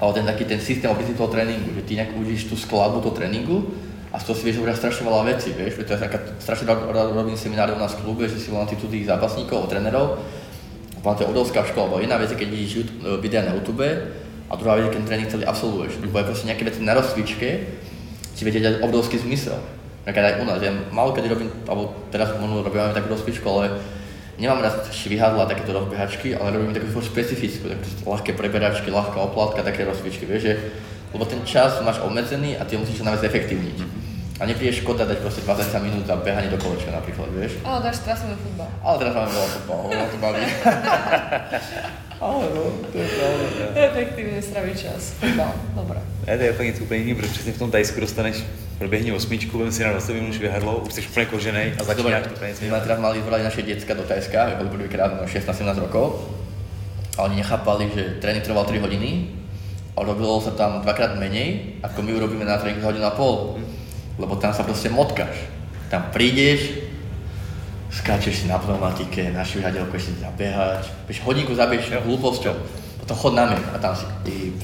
ale 0.00 0.10
ten 0.16 0.24
taký 0.24 0.44
ten 0.48 0.60
systém 0.60 0.90
opisný 0.90 1.14
toho 1.14 1.28
tréningu, 1.28 1.70
že 1.76 1.82
ty 1.84 1.94
nejak 1.94 2.16
užíš 2.16 2.48
tú 2.48 2.56
skladbu 2.56 3.04
toho 3.04 3.14
tréningu 3.14 3.68
a 4.10 4.18
z 4.18 4.24
toho 4.24 4.36
si 4.38 4.44
vieš 4.48 4.58
ubrať 4.58 4.76
strašne 4.80 5.06
veľa 5.06 5.22
vecí, 5.28 5.52
vieš, 5.54 5.84
to 5.84 5.92
je 5.94 6.00
taká, 6.00 6.18
strašne 6.40 6.66
robím 6.90 7.36
semináre 7.36 7.76
u 7.76 7.78
nás 7.78 7.94
v 7.94 8.02
klube, 8.02 8.26
že 8.26 8.40
si 8.40 8.50
tu 8.50 8.86
tých 8.88 9.06
zápasníkov, 9.06 9.70
trénerov, 9.70 10.18
vám 11.04 11.14
to 11.16 11.22
je 11.24 11.30
odovská 11.30 11.64
škola, 11.64 11.86
lebo 11.86 12.00
jedna 12.00 12.16
vec 12.16 12.32
je, 12.32 12.36
keď 12.36 12.48
vidíš 12.48 12.72
e, 12.76 12.82
videa 13.20 13.44
na 13.44 13.54
YouTube 13.54 13.86
a 14.50 14.52
druhá 14.56 14.76
vec 14.76 14.88
je, 14.88 14.92
keď 14.98 15.02
tréning 15.06 15.28
celý 15.30 15.44
absolvuješ, 15.46 16.00
lebo 16.00 16.18
je 16.18 16.26
proste 16.26 16.48
nejaké 16.48 16.64
veci 16.64 16.80
na 16.82 16.92
rozcvičke, 16.96 17.48
si 18.34 18.42
viete 18.42 18.60
dať 18.60 18.80
obrovský 18.80 19.20
zmysel. 19.20 19.60
Napríklad 20.08 20.26
aj 20.26 20.36
u 20.40 20.44
nás, 20.48 20.58
ja 20.64 20.72
málo 20.90 21.12
kedy 21.12 21.28
robím, 21.28 21.52
alebo 21.68 21.92
teraz 22.08 22.32
možno 22.40 22.64
robíme 22.64 22.96
takú 22.96 23.12
rozcvičku, 23.12 23.44
ale 23.46 23.78
nemám 24.40 24.64
rád 24.64 24.88
švihadla, 24.88 25.44
takéto 25.46 25.76
rozbehačky, 25.76 26.32
ale 26.32 26.56
robím 26.56 26.72
takú 26.72 26.88
špecifickú, 27.04 27.68
také 27.68 27.86
ľahké 28.08 28.32
preberačky, 28.32 28.88
ľahká 28.88 29.20
oplátka, 29.20 29.60
také 29.60 29.84
rozcvičky, 29.84 30.24
vieš, 30.24 30.42
že, 30.48 30.54
lebo 31.12 31.28
ten 31.28 31.44
čas 31.44 31.76
máš 31.84 32.00
obmedzený 32.00 32.56
a 32.56 32.64
ty 32.64 32.80
musíš 32.80 33.04
sa 33.04 33.12
naviac 33.12 33.28
efektívniť. 33.28 33.78
A 34.40 34.48
nepríde 34.48 34.72
škoda 34.72 35.04
dať 35.04 35.20
proste 35.20 35.44
20 35.44 35.84
minút 35.84 36.08
za 36.08 36.16
behanie 36.16 36.48
do 36.48 36.56
kolečka 36.56 36.88
napríklad, 36.88 37.28
vieš. 37.36 37.60
Ale 37.60 37.84
dáš 37.84 38.00
teraz 38.00 38.24
máme 38.24 38.40
futbal. 38.40 38.68
Ale 38.80 38.96
teraz 38.96 39.12
máme 39.12 39.30
veľa 39.36 39.48
futbal, 39.52 39.78
veľa 39.92 40.08
to 40.08 40.16
baví. 40.16 40.42
Ale 42.20 42.44
no, 42.52 42.62
to 42.92 42.98
je 43.00 43.08
pravda. 43.08 43.44
Efektívne 43.80 44.44
straví 44.44 44.76
čas. 44.76 45.16
Futbal, 45.16 45.56
dobré. 45.72 46.00
Ne, 46.28 46.36
to 46.36 46.44
je 46.44 46.52
fakt 46.52 46.66
něco 46.66 46.82
úplně 46.82 47.00
jiný, 47.00 47.14
protože 47.14 47.32
přesně 47.32 47.52
v 47.52 47.58
tom 47.58 47.70
Tajsku 47.70 48.00
dostaneš 48.00 48.44
proběhni 48.78 49.12
osmičku, 49.12 49.58
vem 49.58 49.72
si 49.72 49.84
na 49.84 49.92
20 49.92 50.12
minút 50.12 50.34
švihadlo, 50.34 50.76
už 50.76 50.92
jsi 50.92 51.02
úplně 51.02 51.26
kožený 51.26 51.62
a 51.80 51.84
začínáš 51.84 52.22
to 52.28 52.44
My 52.44 52.54
sme 52.54 52.80
teraz 52.80 52.98
mali 53.00 53.20
zvolať 53.20 53.42
naše 53.44 53.62
detská 53.64 53.92
do 53.96 54.04
Tajska, 54.04 54.48
my 54.48 54.54
boli 54.56 54.68
prvýkrát 54.68 55.16
no 55.16 55.24
16-17 55.24 55.80
rokov. 55.80 56.28
A 57.16 57.24
oni 57.24 57.36
nechápali, 57.40 57.88
že 57.92 58.20
tréning 58.20 58.44
trval 58.44 58.64
3 58.64 58.80
hodiny 58.80 59.32
a 59.96 60.04
robilo 60.04 60.40
sa 60.40 60.52
tam 60.56 60.80
dvakrát 60.80 61.16
menej, 61.16 61.80
ako 61.84 62.04
my 62.04 62.10
urobíme 62.20 62.44
na 62.44 62.60
tréning 62.60 62.84
hodinu 62.84 63.04
a 63.04 63.16
pol. 63.16 63.60
Lebo 64.20 64.36
tam 64.36 64.52
sa 64.52 64.64
proste 64.64 64.92
motkáš. 64.92 65.36
Tam 65.88 66.08
prídeš, 66.12 66.84
skáčeš 67.90 68.34
si 68.42 68.46
na 68.46 68.56
pneumatike, 68.58 69.34
na 69.34 69.42
švihadelko 69.42 69.98
si 69.98 70.14
zabehač, 70.22 70.86
vieš, 71.10 71.20
hodinku 71.26 71.52
zabiješ 71.58 71.98
hlúposťou, 72.06 72.54
potom 73.02 73.16
chod 73.18 73.34
na 73.34 73.50
mňa 73.50 73.58
a 73.74 73.78
tam 73.82 73.92
si 73.98 74.06
ty, 74.22 74.54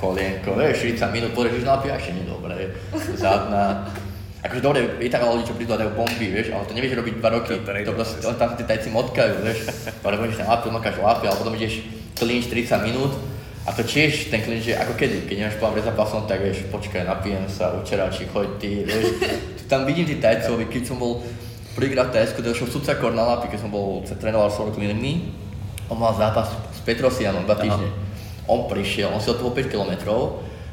kolienko, 0.00 0.56
vieš, 0.56 0.88
40 0.96 1.12
minút, 1.12 1.30
porežiš 1.36 1.68
na 1.68 1.76
piaši, 1.76 2.16
nie 2.16 2.24
dobre, 2.24 2.72
zadná. 3.18 3.84
Akože 4.46 4.62
dobre, 4.62 4.78
je 5.02 5.10
tam 5.10 5.26
ľudí, 5.26 5.42
čo 5.42 5.58
prídu 5.58 5.74
a 5.74 5.80
dajú 5.80 5.90
bomby, 5.98 6.30
vieš, 6.30 6.54
ale 6.54 6.62
to 6.70 6.76
nevieš 6.76 6.94
robiť 7.02 7.14
dva 7.18 7.30
roky. 7.34 7.58
To, 7.58 7.66
to 7.66 7.92
proste, 7.98 8.16
to, 8.22 8.30
tam 8.38 8.54
tí 8.54 8.62
tajci 8.62 8.94
motkajú, 8.94 9.42
vieš. 9.42 9.66
Ale 10.06 10.22
budeš 10.22 10.38
na 10.38 10.54
lapi, 10.54 10.70
mokáš 10.70 11.02
lapi, 11.02 11.26
ale 11.26 11.34
potom 11.34 11.58
ideš 11.58 11.82
clinch 12.14 12.46
30 12.46 12.86
minút 12.86 13.10
a 13.66 13.74
to 13.74 13.82
tiež 13.82 14.30
ten 14.30 14.46
clinch 14.46 14.70
je 14.70 14.78
ako 14.78 14.94
kedy, 14.94 15.26
keď 15.26 15.36
nemáš 15.42 15.58
plán 15.58 15.74
pred 15.74 15.82
zápasom, 15.82 16.30
tak 16.30 16.46
vieš, 16.46 16.62
počkaj, 16.70 17.02
napijem 17.02 17.42
sa, 17.50 17.74
učeráči, 17.74 18.30
choď 18.30 18.48
ty, 18.62 18.86
vieš. 18.86 19.18
Tam 19.70 19.82
vidím 19.82 20.06
tí 20.06 20.22
tajcov, 20.22 20.62
keď 20.70 20.82
som 20.86 21.02
bol 21.02 21.26
prvýkrát 21.76 22.08
v 22.08 22.16
Tajsku, 22.16 22.40
to 22.40 22.56
šiel 22.56 22.72
sudca 22.72 22.96
na 23.12 23.36
lapi, 23.36 23.52
keď 23.52 23.68
som 23.68 23.70
bol, 23.70 24.00
trénoval 24.00 24.48
s 24.48 24.56
Cleanmi, 24.56 25.28
on 25.92 26.00
mal 26.00 26.16
zápas 26.16 26.48
s 26.72 26.80
Petrosianom 26.82 27.44
dva 27.44 27.60
týždne. 27.60 27.92
On 28.48 28.64
prišiel, 28.64 29.12
on 29.12 29.20
si 29.20 29.28
od 29.28 29.36
toho 29.36 29.52
5 29.52 29.68
km, 29.68 29.92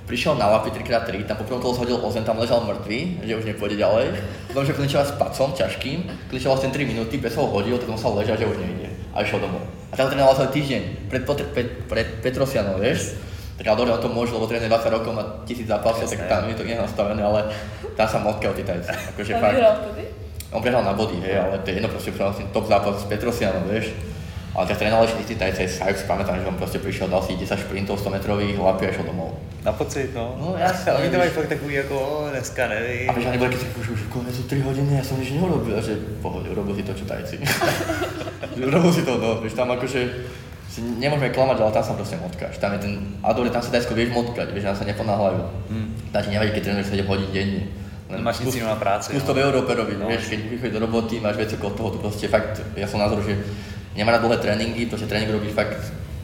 prišiel 0.08 0.40
na 0.40 0.48
lapy 0.48 0.72
3x3, 0.72 1.28
tam 1.28 1.38
poprvom 1.42 1.60
toho 1.60 1.74
zhodil 1.76 1.98
ozen, 2.00 2.24
tam 2.24 2.40
ležal 2.40 2.64
mŕtvý, 2.64 3.26
že 3.28 3.34
už 3.36 3.46
nepôjde 3.50 3.76
ďalej. 3.84 4.08
Potom, 4.48 4.64
že 4.64 4.74
klinčoval 4.78 5.06
s 5.06 5.14
pacom 5.20 5.50
ťažkým, 5.52 6.00
klinčoval 6.32 6.56
vlastne 6.56 6.72
3 6.72 6.88
minúty, 6.88 7.20
bez 7.20 7.36
ho 7.36 7.44
hodil, 7.50 7.76
tak 7.76 7.90
musel 7.92 8.16
ležať, 8.16 8.46
že 8.46 8.50
už 8.50 8.58
nejde. 8.64 8.88
A 9.12 9.22
išiel 9.26 9.44
domov. 9.44 9.64
A 9.92 9.94
tam 10.00 10.08
trénoval 10.08 10.38
celý 10.40 10.50
týždeň, 10.56 10.82
pred, 11.12 11.22
pred, 11.28 11.50
pred, 11.52 11.68
pred 11.90 12.08
Petrosianom, 12.24 12.80
vieš. 12.80 13.20
Tak 13.54 13.70
ale 13.70 13.78
dobre, 13.86 13.94
on 13.94 14.02
to 14.02 14.10
môže, 14.10 14.34
lebo 14.34 14.50
trénuje 14.50 14.70
20 14.70 14.96
rokov, 14.98 15.12
má 15.14 15.24
tisíc 15.46 15.70
zápasov, 15.70 16.10
tak 16.10 16.26
tam 16.26 16.50
je 16.50 16.58
to 16.58 16.66
iné 16.66 16.82
nastavené, 16.82 17.22
ale 17.22 17.54
tam 17.94 18.08
sa 18.10 18.18
motka 18.18 18.50
o 18.50 18.54
tajci. 18.54 18.90
Akože 19.14 19.34
fakt. 19.38 20.23
On 20.54 20.62
prehral 20.62 20.86
na 20.86 20.94
body, 20.94 21.18
hej, 21.26 21.36
ale 21.42 21.60
to 21.66 21.74
je 21.74 21.82
jedno 21.82 21.90
proste, 21.90 22.14
top 22.54 22.66
zápas 22.70 23.02
s 23.02 23.10
Petrosianom, 23.10 23.66
vieš 23.66 23.92
ale 24.54 24.70
tak 24.70 24.86
trénovali 24.86 25.10
všetci 25.10 25.36
tajce, 25.36 25.62
aj 25.82 25.94
si 25.98 26.06
pamätám, 26.06 26.38
že 26.38 26.46
on 26.46 26.54
proste 26.54 26.78
prišiel, 26.78 27.10
dal 27.10 27.26
si 27.26 27.34
10 27.34 27.58
šprintov 27.58 27.98
100 27.98 28.22
metrových, 28.22 28.54
hlapi 28.54 28.86
a 28.86 28.90
išiel 28.94 29.10
domov. 29.10 29.34
Na 29.66 29.74
pocit, 29.74 30.14
no. 30.14 30.38
No 30.38 30.54
jasne. 30.54 30.94
Oni 30.94 31.10
to 31.10 31.18
mají 31.18 31.34
fakt 31.34 31.50
takový 31.50 31.82
ako, 31.82 31.96
o, 31.98 32.30
dneska 32.30 32.70
nevím. 32.70 33.10
A 33.10 33.14
vieš, 33.18 33.26
oni 33.34 33.38
boli, 33.42 33.50
keď 33.50 33.62
už, 33.82 33.88
už 33.98 34.02
konec 34.14 34.36
3 34.38 34.62
hodiny, 34.62 34.92
ja 34.94 35.04
som 35.04 35.18
nič 35.18 35.34
neurobil, 35.34 35.74
že 35.82 35.98
pohode, 36.22 36.54
urobil 36.54 36.78
si 36.78 36.86
to, 36.86 36.94
čo 36.94 37.06
tajci. 37.10 37.42
urobil 38.70 38.94
si 38.94 39.02
to, 39.02 39.18
no, 39.18 39.42
vieš, 39.42 39.58
tam 39.58 39.74
akože, 39.74 40.02
si 40.70 40.80
nemôžeme 41.02 41.34
klamať, 41.34 41.58
ale 41.58 41.74
tam 41.74 41.86
sa 41.86 41.98
proste 41.98 42.22
motkáš. 42.22 42.62
Tam 42.62 42.78
je 42.78 42.80
ten, 42.86 42.94
a 43.26 43.34
dobre, 43.34 43.50
tam 43.50 43.66
sa 43.66 43.74
tajsko 43.74 43.98
vieš 43.98 44.14
motkať, 44.14 44.54
vieš, 44.54 44.70
tam 44.70 44.78
sa 44.78 44.86
neponáhľajú. 44.86 45.42
Hmm. 45.74 45.90
Tam 46.14 46.22
ti 46.22 46.30
nevadí, 46.30 46.54
keď 46.54 46.62
trénuješ 46.70 46.94
7 46.94 47.10
hodín 47.10 47.30
denne. 47.34 47.64
Len 48.14 48.24
máš 48.24 48.40
nic 48.46 48.54
na 48.62 48.78
práci. 48.78 49.10
Skús 49.10 49.26
to 49.26 49.34
v 49.34 49.42
Európe 49.42 49.74
robiť, 49.74 49.98
no. 49.98 50.06
vieš, 50.06 50.30
keď 50.30 50.40
vychodíš 50.54 50.74
do 50.78 50.82
roboty, 50.86 51.18
máš 51.18 51.42
veci 51.42 51.58
okolo 51.58 51.72
toho, 51.74 51.90
to 51.90 52.00
proste 52.00 52.30
fakt, 52.30 52.62
ja 52.78 52.86
som 52.86 53.02
názor, 53.02 53.26
že 53.26 53.34
nemá 53.98 54.14
na 54.14 54.22
dlhé 54.22 54.38
tréningy, 54.38 54.86
proste 54.86 55.10
tréning 55.10 55.34
robíš 55.34 55.58
fakt 55.58 55.82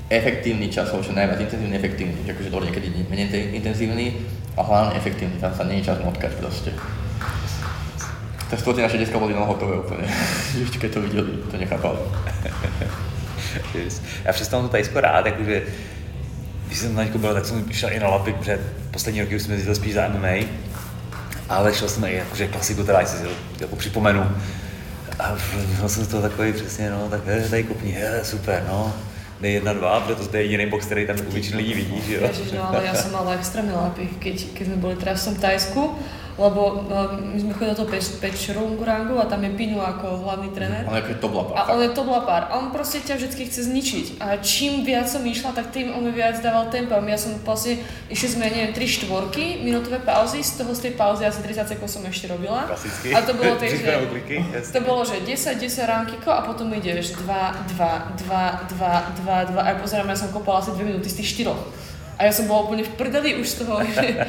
efektívny 0.09 0.69
časov, 0.69 1.05
čo 1.05 1.13
najviac 1.13 1.41
intenzívny, 1.41 1.75
efektívny, 1.77 2.17
že 2.25 2.33
akože 2.33 2.49
dobre 2.49 2.65
niekedy 2.69 2.87
menej 3.09 3.53
intenzívny 3.57 4.17
a 4.57 4.61
hlavne 4.65 4.97
efektívny, 4.97 5.37
tam 5.37 5.53
sa 5.53 5.65
je 5.65 5.85
čas 5.85 6.01
motkať 6.01 6.33
proste. 6.37 6.73
Tak 8.49 8.65
to 8.65 8.73
naše 8.73 8.97
detská 8.97 9.21
boli 9.21 9.37
hotové 9.37 9.77
úplne, 9.77 10.09
ešte 10.65 10.81
keď 10.81 10.89
to 10.93 10.99
videli, 11.05 11.31
to 11.49 11.57
nechápali. 11.57 12.01
yes. 13.77 14.01
Já 14.25 14.33
přestávám 14.33 14.65
to 14.65 14.71
Tajsko 14.71 15.01
rád, 15.01 15.25
jakože 15.25 15.63
když 16.69 16.79
jsem 16.79 16.95
na 16.95 17.05
byl, 17.15 17.33
tak 17.33 17.45
jsem 17.45 17.73
šel 17.73 17.91
i 17.91 17.99
na 17.99 18.07
lapy, 18.07 18.33
protože 18.33 18.59
poslední 18.91 19.21
roky 19.21 19.35
už 19.35 19.41
jsme 19.41 19.53
jezdili 19.53 19.75
spíš 19.75 19.93
za 19.93 20.07
MMA, 20.07 20.45
ale 21.49 21.73
šel 21.73 21.89
jsem 21.89 22.03
i 22.03 22.15
jakože 22.15 22.47
klasiku, 22.47 22.83
teda 22.83 23.05
si 23.05 23.17
jako 23.59 23.75
připomenu, 23.75 24.23
a 25.19 25.35
měl 25.75 25.89
jsem 25.89 26.03
z 26.03 26.07
toho 26.07 26.21
takový 26.21 26.53
přesně, 26.53 26.89
no, 26.89 27.09
tak 27.09 27.25
he, 27.25 27.49
tady 27.49 27.63
kopni, 27.63 27.91
he, 27.91 28.25
super, 28.25 28.63
no. 28.67 28.93
Dej 29.41 29.53
jedna, 29.53 29.73
dva, 29.73 29.99
protože 29.99 30.29
to 30.29 30.37
je 30.37 30.43
jediný 30.43 30.65
box, 30.65 30.85
který 30.85 31.07
tam 31.07 31.15
u 31.27 31.31
většiny 31.31 31.57
lidí 31.57 31.73
vidí, 31.73 32.01
že 32.07 32.15
jo? 32.15 32.21
Ježiš, 32.27 32.51
no 32.51 32.67
ale 32.67 32.83
ja 32.83 32.91
som 32.91 33.15
mala 33.15 33.39
extrémne 33.39 33.71
lápy, 33.71 34.11
keď, 34.19 34.51
keď 34.51 34.63
sme 34.67 34.77
boli 34.83 34.99
teraz 34.99 35.23
v 35.23 35.25
tom 35.31 35.35
Tajsku, 35.39 35.81
lebo 36.39 36.87
no, 36.87 37.19
my 37.19 37.35
sme 37.35 37.51
chodili 37.51 37.75
toho 37.75 37.91
peč, 37.91 38.47
rangu 38.55 39.19
a 39.19 39.27
tam 39.27 39.43
je 39.43 39.51
Pinu 39.59 39.83
ako 39.83 40.23
hlavný 40.23 40.55
tréner. 40.55 40.87
On 40.87 40.95
je 40.95 41.03
ako 41.03 41.19
toblapár. 41.19 41.55
A 41.59 41.61
on 41.75 41.79
je 41.83 41.91
toblapár. 41.91 42.41
A 42.47 42.51
on 42.63 42.71
proste 42.71 43.03
ťa 43.03 43.19
vždy 43.19 43.43
chce 43.51 43.67
zničiť. 43.67 44.05
A 44.23 44.39
čím 44.39 44.87
viac 44.87 45.11
som 45.11 45.19
išla, 45.19 45.51
tak 45.51 45.75
tým 45.75 45.91
on 45.91 45.99
mi 45.99 46.15
viac 46.15 46.39
dával 46.39 46.71
tempo. 46.71 46.95
A 46.95 47.03
ja 47.03 47.19
som 47.19 47.35
vlastne, 47.43 47.83
išli 48.07 48.39
sme, 48.39 48.47
neviem, 48.47 48.71
3 48.71 48.79
štvorky, 48.79 49.59
minútové 49.59 49.99
pauzy, 49.99 50.39
z 50.39 50.63
toho 50.63 50.71
z 50.71 50.87
tej 50.87 50.93
pauzy 50.95 51.27
asi 51.27 51.43
30 51.43 51.75
sekúnd 51.75 51.91
som 51.91 52.03
ešte 52.07 52.31
robila. 52.31 52.71
Klasicky. 52.71 53.11
A 53.11 53.19
to 53.19 53.35
bolo, 53.35 53.53
tak, 53.59 53.69
že, 53.75 53.91
to 54.71 54.79
bolo, 54.79 55.01
že 55.03 55.19
10, 55.19 55.59
10 55.59 55.91
ránkiko 55.91 56.31
a 56.31 56.47
potom 56.47 56.71
ideš 56.71 57.19
2, 57.19 57.75
2, 57.75 58.15
2, 58.23 58.79
2, 58.79 59.19
2, 59.27 59.51
2 59.51 59.59
a 59.59 59.69
pozerám, 59.75 60.07
ja 60.07 60.15
som 60.15 60.31
kopala 60.31 60.63
asi 60.63 60.71
2 60.71 60.87
minúty 60.87 61.11
z 61.11 61.19
tých 61.19 61.43
4. 61.43 61.51
A 62.19 62.27
ja 62.27 62.35
som 62.35 62.51
bola 62.51 62.67
úplne 62.67 62.83
v 62.83 62.91
prdeli 62.99 63.39
už 63.39 63.47
z 63.47 63.55
toho, 63.63 63.79
že, 63.95 64.27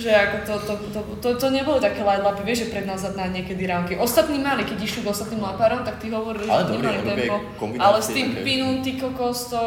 že 0.00 0.08
ako 0.08 0.36
to, 0.48 0.54
to, 0.56 0.74
to, 0.88 1.00
to, 1.20 1.28
to 1.36 1.46
nebolo 1.52 1.76
také 1.76 2.00
light 2.00 2.24
lapy, 2.24 2.40
vieš, 2.48 2.64
že 2.64 2.72
pred 2.72 2.88
nás 2.88 3.04
na 3.04 3.28
niekedy 3.28 3.68
ránky. 3.68 4.00
Ostatní 4.00 4.40
mali, 4.40 4.64
keď 4.64 4.80
išli 4.80 5.04
k 5.04 5.12
ostatným 5.12 5.44
lapárom, 5.44 5.84
tak 5.84 6.00
tí 6.00 6.08
hovorili, 6.08 6.48
ale 6.48 6.64
že 6.64 6.72
dobrý, 6.72 6.86
nemali 6.96 7.04
tempo. 7.04 7.36
Ale 7.76 8.00
s 8.00 8.08
tým 8.08 8.40
pinu, 8.40 8.80
ty 8.80 8.96
kokos, 8.96 9.52
to, 9.52 9.60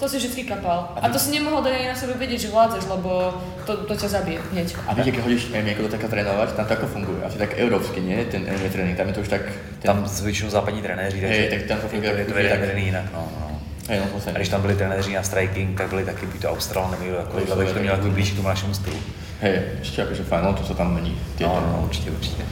to 0.00 0.08
si 0.08 0.16
vždy 0.16 0.48
kapal. 0.48 0.96
A 0.96 1.12
to 1.12 1.20
si 1.20 1.36
nemohol 1.36 1.60
dať 1.60 1.72
ani 1.76 1.86
na 1.92 1.96
sebe 2.00 2.16
vedieť, 2.16 2.48
že 2.48 2.52
vládzeš, 2.56 2.88
lebo 2.88 3.36
to, 3.68 3.72
to 3.84 3.92
ťa 3.92 4.08
zabije 4.08 4.40
hneď. 4.56 4.68
A 4.88 4.96
viete, 4.96 5.12
keď 5.12 5.22
hodíš 5.28 5.52
niekto 5.52 5.92
taká 5.92 6.08
trénovať, 6.08 6.56
tam 6.56 6.64
to 6.64 6.72
ako 6.72 6.86
funguje? 6.88 7.20
Asi 7.20 7.36
tak 7.36 7.60
európsky, 7.60 8.00
nie? 8.00 8.16
Ten 8.32 8.48
MMA 8.48 8.72
tréning, 8.72 8.96
tam 8.96 9.12
je 9.12 9.20
to 9.20 9.20
už 9.20 9.28
tak... 9.28 9.44
Ten... 9.84 9.92
Tam 9.92 10.08
zvyčnou 10.08 10.48
západní 10.48 10.80
trenéři, 10.80 11.20
takže 11.20 11.42
tak 11.52 11.62
tam 11.68 11.78
to 11.84 11.88
funguje. 11.92 12.10
Je 12.16 12.24
to 12.24 12.34
vedený 12.34 12.84
jinak, 12.88 13.04
no, 13.12 13.28
no. 13.28 13.46
Hey, 13.46 13.49
no, 13.98 14.20
a 14.26 14.36
když 14.36 14.48
tam 14.48 14.60
byli 14.60 14.74
trenéři 14.74 15.14
na 15.14 15.22
striking, 15.22 15.78
tak 15.78 15.88
byli 15.88 16.04
taky 16.04 16.26
buď 16.26 16.40
to 16.40 16.50
Austral, 16.50 16.90
nebo 16.90 17.04
jako, 17.04 17.52
abych 17.52 17.72
to 17.72 17.78
měl 17.78 17.94
jako 17.94 18.08
blíž 18.08 18.30
k 18.30 18.36
tomu 18.36 18.48
našemu 18.48 18.74
stylu. 18.74 18.96
Hej, 19.40 19.62
ještě 19.78 20.00
jakože 20.00 20.24
fajn, 20.24 20.44
no 20.44 20.52
to 20.52 20.64
se 20.64 20.74
tam 20.74 20.94
mení. 20.94 21.18
No, 21.40 21.62
no, 21.66 21.80
určitě, 21.84 22.10
určitě. 22.10 22.42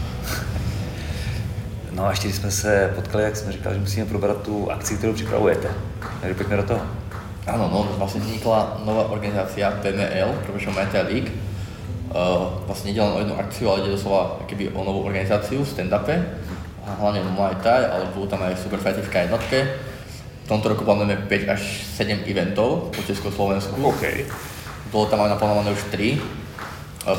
No 1.93 2.07
a 2.07 2.11
ještě 2.11 2.28
když 2.28 2.36
jsme 2.36 2.51
se 2.51 2.93
potkali, 2.95 3.24
jak 3.24 3.36
jsme 3.36 3.53
říkali, 3.53 3.74
že 3.74 3.80
musíme 3.80 4.07
probrat 4.07 4.43
tu 4.43 4.70
akci, 4.70 4.97
kterou 4.97 5.12
připravujete. 5.12 5.68
Takže 6.20 6.34
pojďme 6.34 6.57
do 6.57 6.62
toho. 6.62 6.80
Áno, 7.49 7.64
no, 7.72 7.80
vlastne 7.97 8.20
vznikla 8.20 8.84
nová 8.84 9.09
organizácia 9.09 9.72
PML, 9.80 10.36
Professional 10.45 10.84
Muay 10.84 11.05
League. 11.09 11.32
Uh, 12.12 12.61
vlastne 12.68 12.93
ide 12.93 13.01
len 13.01 13.12
o 13.16 13.20
jednu 13.24 13.34
akciu, 13.41 13.72
ale 13.72 13.89
ide 13.89 13.97
doslova 13.97 14.45
keby 14.45 14.76
o 14.76 14.84
novú 14.84 15.01
organizáciu 15.09 15.64
v 15.64 15.68
stand-upe, 15.68 16.28
hlavne 16.84 17.24
Muay 17.24 17.57
Thai, 17.64 17.89
ale 17.89 18.12
budú 18.12 18.28
tam 18.28 18.45
aj 18.45 18.61
superfighty 18.61 19.01
v 19.01 19.09
jednotke 19.09 19.59
v 19.64 19.98
tomto 20.49 20.73
roku 20.73 20.89
plánujeme 20.89 21.29
5 21.29 21.55
až 21.55 21.61
7 22.01 22.25
eventov 22.25 22.89
po 22.89 23.01
Československu. 23.05 23.77
OK. 23.85 24.25
Bolo 24.89 25.05
tam 25.13 25.21
aj 25.29 25.37
naplánované 25.37 25.77
už 25.77 25.93
3. 25.93 26.17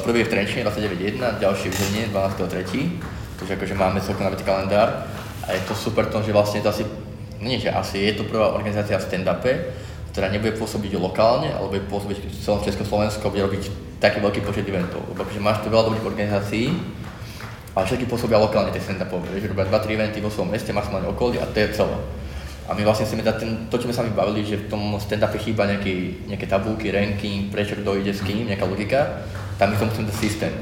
Prvý 0.01 0.21
je 0.21 0.25
v 0.25 0.31
Trenčine 0.33 0.65
29.1, 0.65 1.37
ďalší 1.37 1.69
v 1.69 1.75
Žilne 1.77 2.03
12.3. 2.09 3.37
Takže 3.37 3.53
akože 3.53 3.75
máme 3.77 4.01
celkom 4.01 4.25
nabitý 4.25 4.41
kalendár. 4.41 5.05
A 5.45 5.53
je 5.53 5.61
to 5.69 5.77
super 5.77 6.09
tom, 6.09 6.25
že 6.25 6.33
vlastne 6.33 6.65
to 6.65 6.73
asi, 6.73 6.85
nie 7.37 7.61
že 7.61 7.69
asi, 7.69 8.01
je 8.01 8.17
to 8.17 8.25
prvá 8.25 8.49
organizácia 8.49 8.97
v 8.97 9.05
stand-upe, 9.05 9.73
ktorá 10.09 10.33
nebude 10.33 10.57
pôsobiť 10.57 10.97
lokálne, 10.97 11.53
ale 11.53 11.69
bude 11.69 11.85
pôsobiť 11.85 12.17
v 12.21 12.37
celom 12.41 12.65
Československu 12.65 13.21
a 13.21 13.33
bude 13.33 13.45
robiť 13.45 13.63
taký 14.01 14.25
veľký 14.25 14.41
počet 14.41 14.65
eventov. 14.65 15.05
Lebo 15.05 15.21
akože 15.21 15.41
máš 15.41 15.61
tu 15.61 15.69
veľa 15.69 15.85
dobrých 15.89 16.05
organizácií, 16.05 16.73
ale 17.77 17.85
všetky 17.85 18.09
pôsobia 18.09 18.41
lokálne 18.41 18.73
tie 18.73 18.81
stand-upové. 18.81 19.37
Vieš, 19.37 19.53
robia 19.53 19.69
2-3 19.69 19.97
eventy 19.97 20.17
vo 20.17 20.33
svojom 20.33 20.49
meste, 20.49 20.73
maximálne 20.73 21.09
okolí 21.13 21.37
a 21.37 21.45
to 21.45 21.61
je 21.61 21.77
celé. 21.77 21.97
A 22.69 22.77
my 22.77 22.85
vlastne 22.85 23.09
chceme 23.09 23.25
dať 23.25 23.35
ten, 23.41 23.51
to, 23.65 23.81
čo 23.81 23.89
sme 23.89 23.97
sa 23.97 24.05
mi 24.05 24.13
bavili, 24.13 24.45
že 24.45 24.61
v 24.61 24.69
tom 24.69 24.93
stand-upe 25.01 25.41
chýba 25.41 25.65
nejaký, 25.65 26.29
nejaké 26.29 26.45
tabulky, 26.45 26.93
ranking, 26.93 27.49
prečo 27.49 27.73
kto 27.73 27.97
ide 27.97 28.13
s 28.13 28.21
kým, 28.21 28.45
nejaká 28.45 28.69
logika, 28.69 29.25
tam 29.57 29.73
my 29.73 29.75
tomu 29.81 29.89
chceme 29.89 30.05
dať 30.05 30.17
systém. 30.21 30.53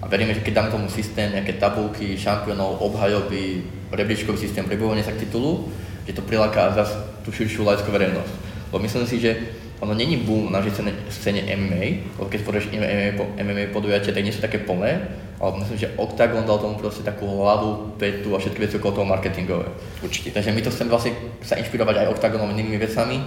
A 0.00 0.08
veríme, 0.08 0.32
že 0.32 0.40
keď 0.40 0.52
dáme 0.56 0.72
tomu 0.72 0.88
systém, 0.88 1.28
nejaké 1.28 1.60
tabulky, 1.60 2.16
šampiónov, 2.16 2.80
obhajoby, 2.80 3.60
rebríčkový 3.92 4.40
systém, 4.40 4.64
prebojovanie 4.64 5.04
sa 5.04 5.12
k 5.12 5.28
titulu, 5.28 5.68
že 6.08 6.16
to 6.16 6.24
priláka 6.24 6.72
zase 6.72 6.96
tú 7.20 7.28
širšiu 7.28 7.68
laickú 7.68 7.92
verejnosť. 7.92 8.32
Lebo 8.72 8.80
myslím 8.80 9.04
si, 9.04 9.20
že 9.20 9.52
ono 9.80 9.96
není 9.96 10.16
boom 10.16 10.52
na 10.52 10.60
scéne, 10.60 10.92
scéne 11.08 11.40
MMA, 11.56 12.12
lebo 12.20 12.28
keď 12.28 12.40
povieš 12.44 12.68
MMA, 12.68 13.16
MMA 13.40 13.64
podujatia, 13.72 14.12
tak 14.12 14.24
nie 14.24 14.32
sú 14.32 14.44
také 14.44 14.60
plné, 14.60 15.08
ale 15.40 15.50
myslím, 15.64 15.78
že 15.80 15.92
Octagon 15.96 16.44
dal 16.44 16.60
tomu 16.60 16.76
proste 16.76 17.00
takú 17.00 17.24
hlavu, 17.24 17.96
petu 17.96 18.36
a 18.36 18.38
všetky 18.38 18.60
veci 18.60 18.76
okolo 18.76 19.00
toho 19.00 19.08
marketingové. 19.08 19.64
Určite. 20.04 20.36
Takže 20.36 20.52
my 20.52 20.60
to 20.60 20.68
chceme 20.68 20.92
vlastne 20.92 21.16
sa 21.40 21.56
inšpirovať 21.56 21.96
aj 21.96 22.10
Octagonom 22.12 22.52
inými 22.52 22.76
vecami 22.76 23.24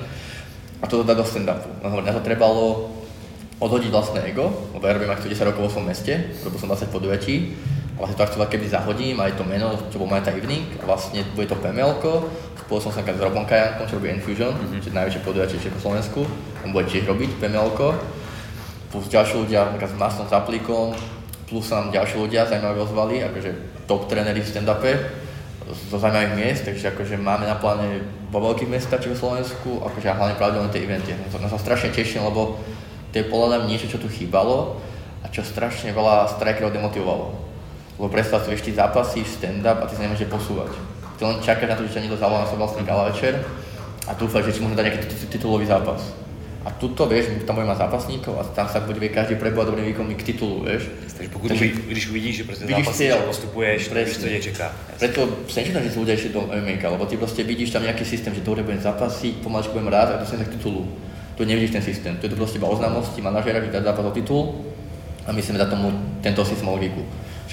a 0.78 0.86
to 0.86 1.01
dať 1.01 1.18
do 1.18 1.26
stand-upu. 1.26 1.70
Na 1.82 2.14
to 2.14 2.22
trebalo 2.22 2.93
odhodiť 3.58 3.89
vlastné 3.89 4.20
ego, 4.30 4.54
lebo 4.78 4.86
ja 4.86 4.93
robím 4.93 5.10
akciu 5.10 5.34
10 5.34 5.49
rokov 5.49 5.62
vo 5.66 5.72
svojom 5.74 5.89
meste, 5.89 6.14
robil 6.45 6.60
som 6.62 6.70
20 6.70 6.93
podujatí 6.93 7.36
vlastne 7.98 8.18
to 8.18 8.26
akciu 8.26 8.41
keby 8.41 8.66
zahodím, 8.70 9.22
aj 9.22 9.38
to 9.38 9.46
meno, 9.46 9.78
čo 9.89 10.02
bol 10.02 10.10
Meta 10.10 10.34
Evening 10.34 10.82
a 10.82 10.89
vlastne 10.89 11.22
bude 11.38 11.46
to 11.46 11.58
PML, 11.58 12.02
spolu 12.64 12.80
som 12.82 12.91
sa 12.96 13.06
s 13.06 13.22
Robom 13.22 13.46
Kajankom, 13.46 13.86
čo 13.86 14.02
robí 14.02 14.10
Infusion, 14.10 14.56
mm-hmm. 14.56 14.82
čo 14.82 14.89
je 14.89 14.98
najväčšie 14.98 15.22
podujatie 15.22 15.58
v 15.62 15.78
Slovensku, 15.78 16.26
on 16.66 16.72
bude 16.74 16.89
tiež 16.89 17.06
robiť 17.06 17.38
PML, 17.38 17.70
plus 18.89 19.06
ďalší 19.10 19.46
ľudia, 19.46 19.70
napríklad 19.70 19.91
s 19.94 19.98
Mastom 19.98 20.28
Zaplíkom, 20.30 20.94
plus 21.46 21.66
sa 21.70 21.82
nám 21.82 21.94
ďalší 21.94 22.18
ľudia 22.18 22.50
zaujímavé 22.50 22.78
ozvali, 22.82 23.16
akože 23.22 23.52
top 23.86 24.10
tréneri 24.10 24.41
v 24.41 24.50
stand-upe 24.50 24.91
zo 25.89 25.98
zaujímavých 25.98 26.36
miest, 26.36 26.62
takže 26.68 26.91
akože 26.91 27.16
máme 27.18 27.48
na 27.48 27.56
pláne 27.56 28.04
vo 28.34 28.41
veľkých 28.41 28.70
mestách 28.70 29.06
v 29.06 29.16
Slovensku, 29.16 29.80
akože 29.86 30.08
a 30.10 30.18
hlavne 30.18 30.36
pravidelné 30.36 30.70
tie 30.74 30.84
eventy. 30.84 31.14
Ja 31.14 31.50
sa 31.50 31.62
strašne 31.62 31.94
teším, 31.94 32.26
lebo 32.26 32.60
to 33.14 33.22
je 33.22 33.30
podľa 33.30 33.62
mňa 33.62 33.70
niečo, 33.70 33.88
čo 33.88 34.02
tu 34.02 34.10
chýbalo 34.10 34.82
a 35.22 35.30
čo 35.30 35.46
strašne 35.46 35.94
veľa 35.94 36.36
strikerov 36.36 36.74
demotivovalo. 36.74 37.53
Lebo 38.00 38.10
predstav 38.10 38.41
si, 38.41 38.50
vieš, 38.50 38.66
ty 38.66 38.72
zápasíš 38.74 39.38
stand-up 39.38 39.84
a 39.84 39.86
ty 39.86 39.94
sa 39.96 40.04
nemôžeš 40.06 40.30
posúvať. 40.30 40.74
Ty 41.18 41.22
len 41.30 41.38
čakáš 41.46 41.70
na 41.70 41.76
to, 41.78 41.86
že 41.86 41.94
ťa 41.98 42.02
niekto 42.04 42.18
zavolá 42.18 42.44
na 42.44 42.50
vlastný 42.50 42.84
gala 42.84 43.14
večer 43.14 43.38
a 44.10 44.12
dúfaj, 44.18 44.44
že 44.44 44.58
si 44.58 44.60
môže 44.60 44.76
dať 44.76 44.86
nejaký 44.89 45.00
titulový 45.30 45.70
zápas. 45.70 46.02
A 46.64 46.72
tuto, 46.72 47.12
vieš, 47.12 47.28
tam 47.44 47.60
budeme 47.60 47.76
mať 47.76 47.84
zápasníkov 47.84 48.39
a 48.39 48.44
tam 48.56 48.72
sa 48.72 48.80
bude 48.80 48.96
každý 49.12 49.36
prebovať 49.36 49.68
dobrým 49.68 49.88
výkonmi 49.91 50.16
k 50.16 50.24
titulu, 50.32 50.64
vieš. 50.64 50.88
Takže 51.12 51.30
pokud 51.36 51.48
Takže, 51.48 51.66
když 51.68 52.10
uvidíš, 52.10 52.36
že 52.36 52.44
prostě 52.44 52.66
zápasník 52.66 52.96
cieľ, 52.96 53.18
postupuješ, 53.28 53.88
presne, 53.91 54.24
to 54.24 54.39
čeká. 54.39 54.68
Preto 54.96 55.20
sa 55.52 55.60
nečítam, 55.60 55.84
že 55.84 55.91
si 55.91 56.00
ľudia 56.00 56.16
išli 56.16 56.32
do 56.32 56.48
MMA, 56.48 56.88
lebo 56.88 57.04
ty 57.04 57.20
proste 57.20 57.44
vidíš 57.44 57.76
tam 57.76 57.84
nejaký 57.84 58.08
systém, 58.08 58.32
že 58.32 58.48
dobre 58.48 58.64
budem 58.64 58.80
zápasiť, 58.80 59.44
pomaličku 59.44 59.76
budem 59.76 59.91
rád 59.91 60.16
a 60.16 60.24
to 60.24 60.26
sa 60.26 60.39
k 60.39 60.56
titulu. 60.56 60.88
Tu 61.36 61.44
nevidíš 61.44 61.76
ten 61.76 61.84
systém, 61.84 62.16
tu 62.16 62.26
je 62.26 62.32
to 62.32 62.39
proste 62.39 62.64
iba 62.64 62.72
oznámosti, 62.72 63.20
manažera, 63.20 63.60
dať 63.60 63.84
zápas 63.84 64.06
o 64.08 64.12
titul 64.16 64.64
a 65.28 65.36
my 65.36 65.41
chceme 65.44 65.60
dať 65.60 65.68
tomu 65.68 65.91
tento 66.24 66.46
systém 66.48 66.68
logiku, 66.68 67.04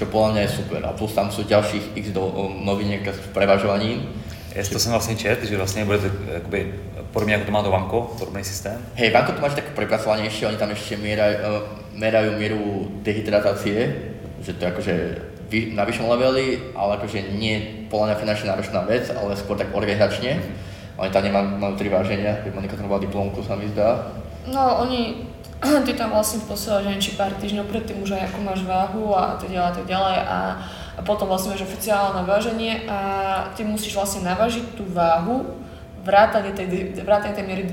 čo 0.01 0.09
podľa 0.09 0.29
mňa 0.33 0.41
je 0.41 0.57
super. 0.57 0.81
A 0.81 0.97
plus 0.97 1.13
tam 1.13 1.29
sú 1.29 1.45
ďalších 1.45 1.93
x 1.93 2.09
do, 2.09 2.25
noviniek 2.65 3.05
s 3.05 3.29
prevažovaním, 3.29 4.09
Ja 4.51 4.67
to 4.67 4.79
jsem 4.79 4.91
vlastně 4.91 5.15
čet, 5.15 5.43
že 5.43 5.57
vlastně 5.57 5.85
bude 5.85 5.99
jakoby, 6.33 6.73
podobně 7.11 7.33
jako 7.33 7.45
to 7.45 7.51
má 7.51 7.63
to 7.63 7.71
Vanko, 7.71 8.11
podobný 8.19 8.43
systém. 8.43 8.85
Hej, 8.95 9.11
Vanko 9.11 9.31
to 9.31 9.41
máš 9.41 9.55
tak 9.55 9.63
prepracovanejšie, 9.63 10.47
oni 10.47 10.57
tam 10.59 10.75
ešte 10.75 10.99
merajú, 10.99 11.35
uh, 11.39 11.63
merajú 11.95 12.35
mieru 12.35 12.91
dehydratácie, 12.99 14.11
že 14.43 14.51
to 14.53 14.65
je 14.65 14.71
akože 14.75 14.95
na 15.71 15.87
vyššom 15.87 16.03
leveli, 16.03 16.75
ale 16.75 16.99
akože 16.99 17.31
nie 17.39 17.87
podľa 17.87 18.11
mňa 18.11 18.15
finančne 18.19 18.47
náročná 18.51 18.81
vec, 18.83 19.07
ale 19.07 19.39
skôr 19.39 19.55
tak 19.55 19.71
organizačne. 19.71 20.35
Mm-hmm. 20.35 20.99
Oni 20.99 21.09
tam 21.15 21.23
nemajú, 21.23 21.47
majú 21.55 21.73
tri 21.79 21.87
váženia, 21.87 22.43
keď 22.43 22.51
Monika 22.51 22.75
tam 22.75 22.91
bola 22.91 22.99
diplomku, 22.99 23.39
sa 23.47 23.55
mi 23.55 23.71
zdá. 23.71 24.11
No, 24.51 24.83
oni, 24.83 25.30
ty 25.85 25.91
tam 25.93 26.09
vlastne 26.11 26.41
posielaš, 26.49 26.89
neviem, 26.89 27.03
či 27.03 27.13
pár 27.13 27.37
týždňov 27.37 27.69
predtým 27.69 28.01
už 28.01 28.17
aj 28.17 28.33
ako 28.33 28.39
máš 28.41 28.61
váhu 28.65 29.13
a 29.13 29.37
tak 29.37 29.53
ďalej 29.53 29.69
a 29.69 29.75
tak 29.77 29.85
ďalej 29.85 30.17
a 30.25 30.37
a 30.97 31.01
potom 31.01 31.31
vlastne 31.31 31.55
máš 31.55 31.63
oficiálne 31.63 32.27
váženie 32.27 32.83
a 32.85 32.99
ty 33.55 33.63
musíš 33.63 33.95
vlastne 33.95 34.27
navážiť 34.27 34.75
tú 34.75 34.83
váhu 34.91 35.55
vrátane 36.05 36.51
tej, 36.51 36.97
vrátane 37.05 37.37
tej 37.37 37.45
miery 37.45 37.63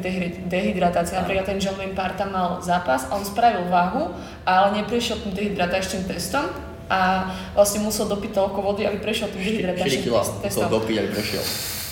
dehydratácie. 0.46 1.16
Napríklad 1.16 1.48
ten 1.48 1.58
John 1.58 1.80
Wayne 1.80 1.96
Parta 1.96 2.28
mal 2.28 2.60
zápas 2.62 3.08
a 3.08 3.16
on 3.16 3.24
spravil 3.24 3.66
váhu, 3.72 4.12
ale 4.44 4.80
neprešiel 4.80 5.18
tým 5.24 5.32
dehydratačným 5.34 6.06
testom 6.06 6.46
a 6.88 7.32
vlastne 7.56 7.82
musel 7.82 8.06
dopiť 8.06 8.30
toľko 8.32 8.58
vody, 8.64 8.88
aby 8.88 9.00
prešiel 9.00 9.32
tým 9.32 9.42
dehydratačným 9.42 10.08
testom. 10.40 10.40
4 10.40 10.48
musel 10.48 10.68
dopiť, 10.72 10.94
aby 11.00 11.08
prešiel. 11.12 11.44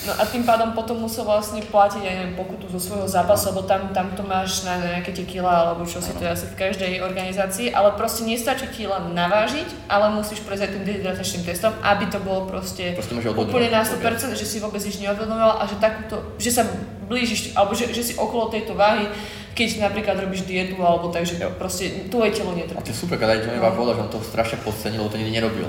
No 0.07 0.15
a 0.15 0.23
tým 0.23 0.47
pádom 0.47 0.71
potom 0.71 1.03
musel 1.03 1.27
vlastne 1.27 1.59
platiť 1.59 1.99
aj 1.99 2.15
neviem, 2.15 2.35
pokutu 2.39 2.71
zo 2.71 2.79
svojho 2.79 3.11
zápasu, 3.11 3.51
lebo 3.51 3.67
tam, 3.67 3.91
tam 3.91 4.15
to 4.15 4.23
máš 4.23 4.63
na 4.63 4.79
nejaké 4.79 5.11
tie 5.11 5.27
kila, 5.27 5.51
alebo 5.67 5.83
čo 5.83 5.99
si 5.99 6.15
to 6.15 6.23
asi 6.23 6.47
v 6.47 6.55
každej 6.55 7.03
organizácii, 7.03 7.75
ale 7.75 7.99
proste 7.99 8.23
nestačí 8.23 8.71
ti 8.71 8.87
len 8.87 9.11
navážiť, 9.11 9.91
ale 9.91 10.15
musíš 10.15 10.47
prejsť 10.47 10.63
aj 10.63 10.71
tým 10.71 10.85
dehydratačným 10.87 11.43
testom, 11.43 11.75
aby 11.83 12.07
to 12.07 12.23
bolo 12.23 12.47
proste, 12.47 12.95
proste 12.95 13.19
úplne 13.19 13.75
na 13.75 13.83
100%, 13.83 14.39
že 14.39 14.47
si 14.47 14.63
vôbec 14.63 14.79
nič 14.79 15.03
neodvedomoval 15.03 15.59
a 15.59 15.67
že 15.67 15.77
takúto, 15.83 16.39
že 16.39 16.55
sa 16.55 16.63
blížiš, 17.11 17.59
alebo 17.59 17.75
že, 17.75 17.91
že 17.91 18.03
si 18.03 18.13
okolo 18.15 18.47
tejto 18.51 18.79
váhy 18.79 19.11
keď 19.57 19.89
napríklad 19.89 20.21
robíš 20.21 20.45
dietu 20.45 20.77
alebo 20.85 21.09
tak, 21.09 21.25
že 21.25 21.41
jo. 21.41 21.49
proste 21.57 21.89
tvoje 22.13 22.37
telo 22.37 22.53
netrpí. 22.53 22.77
A 22.77 22.85
to 22.85 22.93
je 22.93 23.01
super, 23.01 23.17
keď 23.17 23.41
aj 23.41 23.41
Johnny 23.49 23.57
no. 23.57 23.73
povedal, 23.73 23.97
že 23.97 24.03
on 24.05 24.11
to 24.13 24.21
strašne 24.21 24.61
podcenil, 24.61 25.01
lebo 25.01 25.09
to 25.09 25.17
nikdy 25.17 25.33
nerobil. 25.33 25.65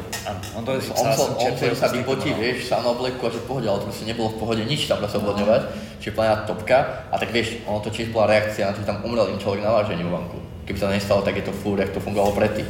on 0.59 0.63
to 0.67 0.75
je, 0.75 0.91
on, 0.91 1.07
on, 1.07 1.29
on, 1.39 1.55
on 1.55 1.77
sa 1.79 1.88
vypotí, 1.88 2.35
vieš, 2.35 2.67
sa 2.67 2.83
na 2.83 2.91
obleku 2.91 3.23
a 3.23 3.31
že 3.31 3.39
pohode, 3.47 3.63
ale 3.63 3.79
to 3.79 3.88
proste 3.88 4.03
nebolo 4.03 4.35
v 4.35 4.38
pohode 4.43 4.63
nič 4.67 4.91
tam 4.91 4.99
sa 4.99 5.15
obvodňovať, 5.23 5.61
čiže 6.03 6.11
plná 6.11 6.43
topka. 6.43 7.07
A 7.07 7.15
tak 7.15 7.31
vieš, 7.31 7.63
ono 7.63 7.79
to 7.79 7.88
tiež 7.88 8.11
bola 8.11 8.27
reakcia 8.27 8.67
na 8.67 8.75
to, 8.75 8.83
že 8.83 8.91
tam 8.91 9.07
umrel 9.07 9.31
im 9.31 9.39
človek 9.39 9.63
na 9.63 9.71
vážení 9.71 10.03
v 10.03 10.11
banku. 10.11 10.38
Keby 10.67 10.77
sa 10.83 10.91
to 10.91 10.97
nestalo, 10.99 11.23
tak 11.23 11.39
je 11.39 11.47
to 11.47 11.55
fúr, 11.55 11.79
jak 11.79 11.95
to 11.95 12.03
fungovalo 12.03 12.35
predtým. 12.35 12.67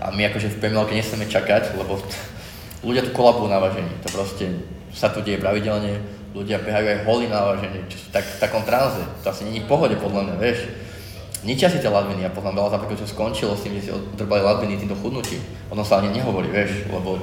A 0.00 0.08
my 0.16 0.32
akože 0.32 0.48
v 0.48 0.60
PML 0.64 0.88
nesmieme 0.88 1.28
čakať, 1.28 1.76
lebo 1.76 2.00
ľudia 2.80 3.04
tu 3.04 3.12
kolabujú 3.12 3.52
na 3.52 3.60
vážení. 3.60 3.92
To 4.00 4.08
proste 4.08 4.48
sa 4.96 5.12
tu 5.12 5.20
deje 5.20 5.36
pravidelne, 5.36 6.00
ľudia 6.34 6.58
behajú 6.60 6.86
aj 6.90 6.98
holí 7.06 7.26
na 7.30 7.54
vážení, 7.54 7.78
čo 7.86 7.96
sú 7.96 8.08
tak, 8.10 8.26
v 8.26 8.42
takom 8.42 8.66
tranze. 8.66 9.00
To 9.22 9.30
asi 9.30 9.46
není 9.46 9.62
v 9.62 9.70
pohode 9.70 9.94
podľa 9.94 10.28
mňa, 10.28 10.34
vieš. 10.42 10.66
Ničia 11.46 11.70
si 11.70 11.78
tie 11.78 11.92
ladviny 11.92 12.26
a 12.26 12.34
potom 12.34 12.56
veľa 12.56 12.74
zápakov, 12.74 12.98
čo 12.98 13.06
skončilo 13.06 13.54
s 13.54 13.62
tým, 13.62 13.76
že 13.78 13.88
si 13.88 13.90
odrbali 13.92 14.42
ladviny 14.42 14.80
týmto 14.80 14.96
chudnutím. 14.98 15.44
O 15.70 15.76
tom 15.76 15.84
sa 15.86 16.02
ani 16.02 16.10
nehovorí, 16.10 16.50
vieš, 16.50 16.88
lebo 16.90 17.20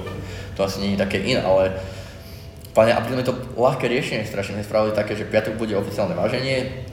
to 0.56 0.64
asi 0.64 0.80
nie 0.80 0.94
je 0.96 1.04
také 1.04 1.20
iné, 1.20 1.42
ale 1.42 1.74
Pane, 2.72 2.96
a 2.96 3.04
pritom 3.04 3.20
je 3.20 3.28
to 3.28 3.36
ľahké 3.60 3.92
riešenie, 3.92 4.24
strašne 4.24 4.64
spravili 4.64 4.96
také, 4.96 5.12
že 5.12 5.28
piatok 5.28 5.60
bude 5.60 5.76
oficiálne 5.76 6.16
váženie, 6.16 6.88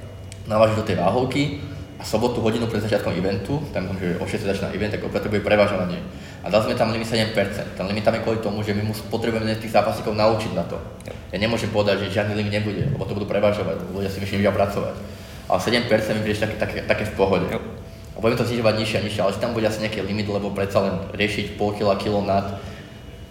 navážiš 0.51 0.83
do 0.83 0.87
tej 0.91 0.99
váhovky 0.99 1.63
a 1.99 2.03
sobotu 2.03 2.43
hodinu 2.43 2.67
pred 2.67 2.83
začiatkom 2.83 3.15
eventu, 3.15 3.63
tam 3.71 3.87
že 3.95 4.19
o 4.19 4.27
6 4.27 4.43
začína 4.43 4.75
event, 4.75 4.91
tak 4.91 5.07
opäť 5.07 5.31
bude 5.31 5.39
prevažovanie. 5.39 6.03
A 6.49 6.51
dali 6.51 6.65
sme 6.65 6.81
tam 6.81 6.89
limit 6.89 7.05
7%. 7.05 7.37
Ten 7.77 7.85
limit 7.85 8.09
tam 8.09 8.17
je 8.17 8.25
kvôli 8.25 8.41
tomu, 8.41 8.65
že 8.65 8.73
my 8.73 8.81
mus, 8.81 9.05
potrebujeme 9.13 9.53
tých 9.61 9.69
zápasníkov 9.69 10.17
naučiť 10.17 10.57
na 10.57 10.65
to. 10.65 10.81
Ja 11.29 11.37
nemôžem 11.37 11.69
povedať, 11.69 12.09
že 12.09 12.17
žiadny 12.17 12.41
limit 12.41 12.65
nebude, 12.65 12.89
lebo 12.89 13.05
to 13.05 13.13
budú 13.13 13.29
prevažovať, 13.29 13.85
ľudia 13.93 14.09
si 14.09 14.25
myslím, 14.25 14.41
že 14.41 14.49
pracovať. 14.49 14.97
Ale 15.45 15.59
7% 15.61 15.93
mi 16.17 16.25
príde 16.25 16.41
také, 16.41 16.57
také, 16.57 16.79
také 16.89 17.05
v 17.05 17.15
pohode. 17.21 17.53
A 17.53 18.17
budeme 18.17 18.41
to 18.41 18.49
znižovať 18.49 18.75
nižšie 18.81 18.97
a 18.97 19.05
nižšie, 19.05 19.21
ale 19.29 19.37
tam 19.37 19.53
bude 19.53 19.69
asi 19.69 19.85
nejaký 19.85 20.01
limit, 20.09 20.25
lebo 20.25 20.49
predsa 20.49 20.89
len 20.89 20.97
riešiť 21.13 21.61
pol 21.61 21.77
kila, 21.77 22.01
kilo 22.01 22.25
nad 22.25 22.57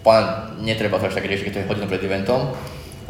plán 0.06 0.54
netreba 0.62 1.02
to 1.02 1.10
až 1.10 1.18
tak 1.18 1.26
riešiť, 1.26 1.50
keď 1.50 1.52
to 1.58 1.60
je 1.66 1.68
hodinu 1.74 1.90
pred 1.90 2.02
eventom, 2.06 2.54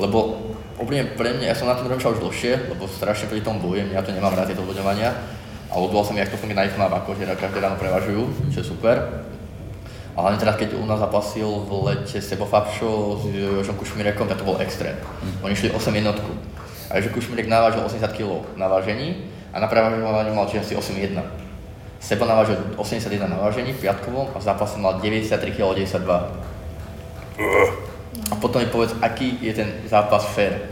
lebo 0.01 0.41
úplne 0.81 1.05
pre 1.21 1.37
mňa, 1.37 1.53
ja 1.53 1.57
som 1.57 1.69
na 1.69 1.77
tom 1.77 1.85
rozmýšľal 1.85 2.17
už 2.17 2.25
dlhšie, 2.25 2.53
lebo 2.73 2.89
strašne 2.89 3.29
pri 3.29 3.45
tom 3.45 3.61
bojujem, 3.61 3.93
ja 3.93 4.01
to 4.01 4.17
nemám 4.17 4.33
rád 4.33 4.49
tieto 4.49 4.65
odvodňovania 4.65 5.13
a 5.69 5.75
odvolal 5.77 6.09
som, 6.09 6.17
jak 6.17 6.33
to 6.33 6.41
funguje 6.41 6.57
na 6.57 6.65
ich 6.65 6.73
ako 6.73 7.13
že 7.13 7.29
každé 7.29 7.61
ráno 7.61 7.77
prevažujú, 7.77 8.51
čo 8.57 8.65
je 8.65 8.73
super. 8.73 9.29
A 10.19 10.27
hlavne 10.27 10.43
teraz, 10.43 10.59
keď 10.59 10.75
u 10.75 10.83
nás 10.83 10.99
zapasil 10.99 11.47
v 11.47 11.71
lete 11.87 12.19
Sebo 12.19 12.43
Fabšo 12.43 13.23
s 13.23 13.31
Jožom 13.31 13.79
Kušmirekom, 13.79 14.27
tak 14.27 14.43
to 14.43 14.49
bol 14.51 14.59
extrém. 14.59 14.99
Mm. 14.99 15.47
Oni 15.47 15.55
šli 15.55 15.71
8 15.71 15.95
jednotku. 15.95 16.35
A 16.91 16.99
Jožo 16.99 17.15
Kušmirek 17.15 17.47
navážil 17.47 17.87
80 17.87 18.19
kg 18.19 18.43
na 18.59 18.67
vážení 18.67 19.31
a 19.55 19.63
na 19.63 19.71
prevažovaní 19.71 20.35
mal 20.35 20.51
či 20.51 20.59
asi 20.59 20.75
8,1. 20.75 21.23
Sebo 22.03 22.27
navážil 22.27 22.59
81 22.75 23.31
na 23.31 23.39
vážení 23.39 23.71
piatkovom 23.79 24.35
a 24.35 24.43
v 24.43 24.43
zápase 24.43 24.83
mal 24.83 24.99
93 24.99 25.55
kg 25.55 25.79
92. 25.87 26.11
A 28.35 28.35
potom 28.43 28.59
mi 28.59 28.67
povedz, 28.67 28.99
aký 28.99 29.39
je 29.39 29.55
ten 29.55 29.71
zápas 29.87 30.27
fair. 30.35 30.67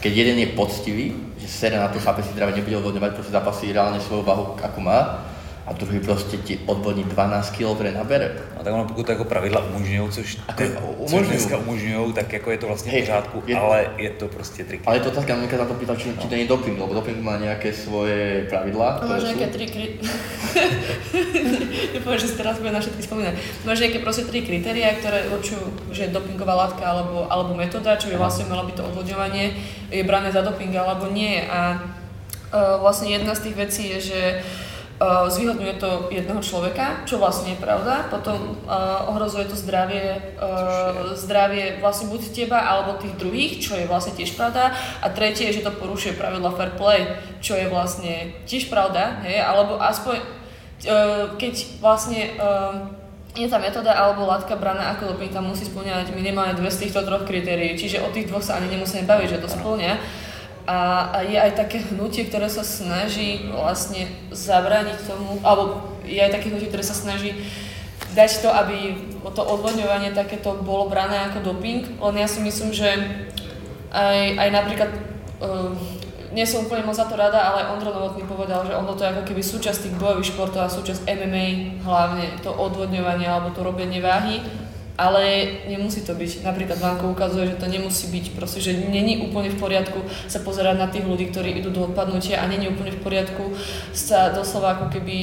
Keď 0.00 0.12
jeden 0.14 0.40
je 0.40 0.56
poctivý, 0.56 1.12
že 1.36 1.48
sere 1.52 1.76
na 1.76 1.92
to 1.92 2.00
chápe 2.00 2.24
si 2.24 2.32
zdravie 2.32 2.56
nebude 2.56 2.80
odvodňovať, 2.80 3.12
proste 3.12 3.36
zápasí 3.36 3.76
reálne 3.76 4.00
svoju 4.00 4.24
váhu, 4.24 4.56
ako 4.56 4.80
má, 4.80 5.27
a 5.68 5.72
druhý 5.72 6.00
prostě 6.00 6.36
ti 6.36 6.58
odvodní 6.66 7.04
12 7.04 7.50
kg, 7.50 7.76
ktoré 7.76 7.92
nabere. 7.92 8.32
No 8.56 8.64
tak 8.64 8.72
ono 8.72 8.84
pokud 8.84 9.06
to 9.06 9.12
jako 9.12 9.24
pravidla 9.24 9.64
umožňují, 9.64 10.10
což, 10.10 10.38
te, 10.56 10.70
což 11.06 11.26
dneska 11.26 11.56
umožňují, 11.56 12.12
tak 12.12 12.32
jako 12.32 12.50
je 12.50 12.58
to 12.58 12.66
vlastně 12.66 12.92
hey, 12.92 13.02
v 13.02 13.04
pořádku, 13.04 13.42
je, 13.46 13.56
ale 13.56 13.86
je 13.96 14.10
to 14.10 14.28
prostě 14.28 14.64
triky. 14.64 14.84
Ale 14.86 14.96
je 14.96 15.00
to 15.00 15.08
otázka, 15.08 15.36
mňa 15.36 15.58
na 15.58 15.64
to 15.64 15.74
pýtal, 15.74 15.96
či, 15.96 16.08
no. 16.08 16.22
či 16.22 16.28
to 16.28 16.34
nie 16.34 16.42
je 16.42 16.48
doping, 16.48 16.80
lebo 16.80 16.94
doping 16.94 17.20
má 17.20 17.36
nejaké 17.36 17.72
svoje 17.72 18.48
pravidlá. 18.48 19.04
Máš 19.04 19.22
nejaké 19.28 19.46
tri 19.52 19.66
kri... 19.68 19.86
Nepoviem, 21.94 22.20
že 22.20 22.28
si 22.32 22.36
teraz 22.36 22.56
bude 22.58 22.72
na 22.72 22.80
všetky 22.80 23.02
spomínať. 23.04 23.34
Máš 23.68 23.84
nejaké 23.84 23.98
proste 24.00 24.24
tri 24.24 24.40
kritéria, 24.40 24.96
ktoré 24.96 25.28
určujú, 25.28 25.92
že 25.92 26.08
je 26.08 26.16
dopingová 26.16 26.56
látka 26.56 26.80
alebo, 26.80 27.28
alebo 27.28 27.52
metóda, 27.52 28.00
čo 28.00 28.08
by 28.08 28.16
vlastne 28.16 28.48
malo 28.48 28.64
byť 28.64 28.74
to 28.80 28.86
odvodňovanie, 28.88 29.52
je 29.92 30.00
brané 30.00 30.32
za 30.32 30.40
doping 30.40 30.72
alebo 30.72 31.12
nie. 31.12 31.44
A 31.44 31.76
uh, 31.76 32.80
vlastne 32.80 33.12
jedna 33.12 33.36
z 33.36 33.50
tých 33.50 33.56
vecí 33.56 33.82
je, 33.92 33.98
že 34.00 34.20
Uh, 34.98 35.30
zvýhodňuje 35.30 35.78
to 35.78 36.10
jedného 36.10 36.42
človeka, 36.42 37.06
čo 37.06 37.22
vlastne 37.22 37.54
je 37.54 37.62
pravda, 37.62 38.10
potom 38.10 38.58
uh, 38.66 39.06
ohrozuje 39.06 39.46
to 39.46 39.54
zdravie, 39.54 40.34
uh, 40.42 41.14
zdravie 41.14 41.78
vlastne 41.78 42.10
buď 42.10 42.34
teba 42.34 42.58
alebo 42.58 42.98
tých 42.98 43.14
druhých, 43.14 43.62
čo 43.62 43.78
je 43.78 43.86
vlastne 43.86 44.18
tiež 44.18 44.34
pravda. 44.34 44.74
A 44.98 45.06
tretie 45.14 45.54
je, 45.54 45.62
že 45.62 45.70
to 45.70 45.70
porušuje 45.70 46.18
pravidla 46.18 46.50
fair 46.50 46.74
play, 46.74 47.14
čo 47.38 47.54
je 47.54 47.70
vlastne 47.70 48.34
tiež 48.50 48.66
pravda, 48.66 49.22
hej, 49.22 49.38
alebo 49.38 49.78
aspoň 49.78 50.18
keď 51.38 51.54
vlastne 51.82 52.34
je 53.38 53.46
tá 53.46 53.58
metóda 53.58 53.94
alebo 53.94 54.26
látka 54.26 54.58
braná 54.58 54.98
ako 54.98 55.14
doping, 55.14 55.30
tam 55.30 55.46
musí 55.46 55.62
splňať 55.66 56.10
minimálne 56.10 56.58
dve 56.58 56.74
z 56.74 56.86
týchto 56.86 57.06
troch 57.06 57.22
kritérií, 57.22 57.78
čiže 57.78 58.02
o 58.02 58.10
tých 58.10 58.30
dvoch 58.30 58.42
sa 58.42 58.58
ani 58.58 58.74
nemusíme 58.74 59.06
baviť, 59.06 59.38
že 59.38 59.42
to 59.42 59.50
splňa. 59.50 60.26
A, 60.68 61.24
je 61.24 61.32
aj 61.32 61.56
také 61.56 61.80
hnutie, 61.80 62.28
ktoré 62.28 62.52
sa 62.52 62.60
snaží 62.60 63.48
vlastne 63.48 64.04
zabrániť 64.28 65.00
tomu, 65.08 65.40
alebo 65.40 65.96
je 66.04 66.20
aj 66.20 66.28
také 66.28 66.52
hnutie, 66.52 66.68
ktoré 66.68 66.84
sa 66.84 66.92
snaží 66.92 67.32
dať 68.12 68.44
to, 68.44 68.52
aby 68.52 69.00
to 69.32 69.42
odvodňovanie 69.44 70.12
takéto 70.12 70.60
bolo 70.60 70.92
brané 70.92 71.32
ako 71.32 71.40
doping, 71.40 71.88
len 71.88 72.16
ja 72.20 72.28
si 72.28 72.44
myslím, 72.44 72.76
že 72.76 72.88
aj, 73.88 74.20
aj 74.36 74.48
napríklad, 74.52 74.90
uh, 75.40 75.72
nie 76.36 76.44
som 76.44 76.68
úplne 76.68 76.84
moc 76.84 77.00
za 77.00 77.08
to 77.08 77.16
rada, 77.16 77.40
ale 77.40 77.72
Ondro 77.72 77.88
Novotný 77.88 78.28
povedal, 78.28 78.68
že 78.68 78.76
ono 78.76 78.92
to 78.92 79.08
je 79.08 79.12
ako 79.16 79.22
keby 79.24 79.40
súčasť 79.40 79.88
tých 79.88 79.96
bojových 79.96 80.36
športov 80.36 80.68
a 80.68 80.72
súčasť 80.72 81.08
MMA, 81.08 81.80
hlavne 81.88 82.28
to 82.44 82.52
odvodňovanie 82.52 83.24
alebo 83.24 83.56
to 83.56 83.64
robenie 83.64 84.04
váhy 84.04 84.44
ale 84.98 85.46
nemusí 85.70 86.02
to 86.02 86.10
byť. 86.10 86.42
Napríklad 86.42 86.82
Vanko 86.82 87.14
ukazuje, 87.14 87.54
že 87.54 87.62
to 87.62 87.70
nemusí 87.70 88.10
byť, 88.10 88.34
proste, 88.34 88.58
že 88.58 88.74
není 88.74 89.22
úplne 89.22 89.54
v 89.54 89.62
poriadku 89.62 90.02
sa 90.26 90.42
pozerať 90.42 90.74
na 90.74 90.90
tých 90.90 91.06
ľudí, 91.06 91.30
ktorí 91.30 91.54
idú 91.62 91.70
do 91.70 91.86
odpadnutia 91.86 92.42
a 92.42 92.50
není 92.50 92.66
úplne 92.66 92.90
v 92.90 93.00
poriadku 93.06 93.54
sa 93.94 94.34
doslova 94.34 94.74
ako 94.74 94.90
keby, 94.90 95.16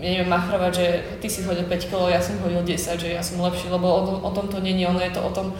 neviem, 0.00 0.32
machrovať, 0.32 0.72
že 0.72 0.86
ty 1.20 1.28
si 1.28 1.44
hodil 1.44 1.68
5 1.68 1.92
kg, 1.92 2.08
ja 2.08 2.24
som 2.24 2.40
hodil 2.40 2.64
10, 2.64 3.04
že 3.04 3.08
ja 3.12 3.20
som 3.20 3.36
lepší, 3.44 3.68
lebo 3.68 3.84
o, 3.84 4.00
o 4.24 4.30
tom 4.32 4.48
to 4.48 4.64
není, 4.64 4.88
ono 4.88 5.04
je 5.04 5.12
to 5.12 5.20
o 5.20 5.30
tom, 5.30 5.52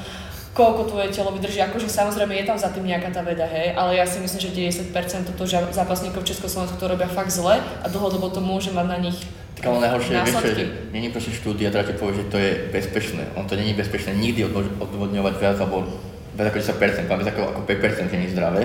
koľko 0.58 0.90
tvoje 0.90 1.14
telo 1.14 1.30
vydrží. 1.30 1.62
Akože 1.62 1.86
samozrejme 1.86 2.34
je 2.34 2.48
tam 2.50 2.58
za 2.58 2.74
tým 2.74 2.90
nejaká 2.90 3.14
tá 3.14 3.22
veda, 3.22 3.46
hej, 3.46 3.78
ale 3.78 3.94
ja 3.94 4.02
si 4.02 4.18
myslím, 4.18 4.42
že 4.42 4.82
90% 4.90 5.30
toto 5.30 5.46
zápasníkov 5.46 6.26
v 6.26 6.30
Československu 6.34 6.74
to 6.74 6.90
robia 6.90 7.06
fakt 7.06 7.30
zle 7.30 7.62
a 7.62 7.86
dlhodobo 7.86 8.26
to 8.34 8.42
môže 8.42 8.74
mať 8.74 8.86
na 8.90 8.98
nich 8.98 9.22
tak 9.58 9.74
ale 9.74 9.90
najhoršie 9.90 10.14
je, 10.14 10.22
vieš, 10.22 10.38
že 10.54 10.66
není 10.94 11.10
proste 11.10 11.34
štúdia, 11.34 11.74
ktorá 11.74 11.82
ti 11.82 11.98
povie, 11.98 12.22
že 12.22 12.30
to 12.30 12.38
je 12.38 12.70
bezpečné. 12.70 13.26
On 13.34 13.42
to 13.42 13.58
není 13.58 13.74
bezpečné 13.74 14.14
nikdy 14.14 14.46
odvodňovať 14.78 15.34
viac 15.34 15.58
alebo 15.58 15.82
viac 16.38 16.54
ako 16.54 16.62
10%, 16.62 17.10
viac 17.10 17.30
ako, 17.34 17.42
ako 17.42 17.60
5% 17.66 18.06
že 18.06 18.18
nie 18.22 18.30
zdravé. 18.30 18.62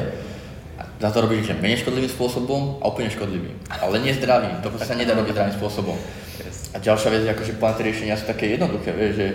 Za 1.01 1.09
to 1.09 1.25
robíš 1.25 1.49
že 1.49 1.57
menej 1.57 1.81
škodlivým 1.81 2.13
spôsobom 2.13 2.77
a 2.77 2.93
úplne 2.93 3.09
škodlivým. 3.09 3.57
Ale 3.73 4.05
nie 4.05 4.13
zdravým, 4.13 4.61
to 4.61 4.69
sa 4.77 4.93
nedá 4.93 5.17
robiť 5.17 5.33
zdravým 5.33 5.57
spôsobom. 5.57 5.97
A 6.73 6.77
ďalšia 6.77 7.09
vec 7.09 7.21
je, 7.25 7.33
akože 7.33 7.57
plán 7.57 7.73
riešenia 7.73 8.13
sú 8.13 8.29
také 8.29 8.53
jednoduché, 8.53 8.93
vieš, 8.93 9.13
že 9.17 9.27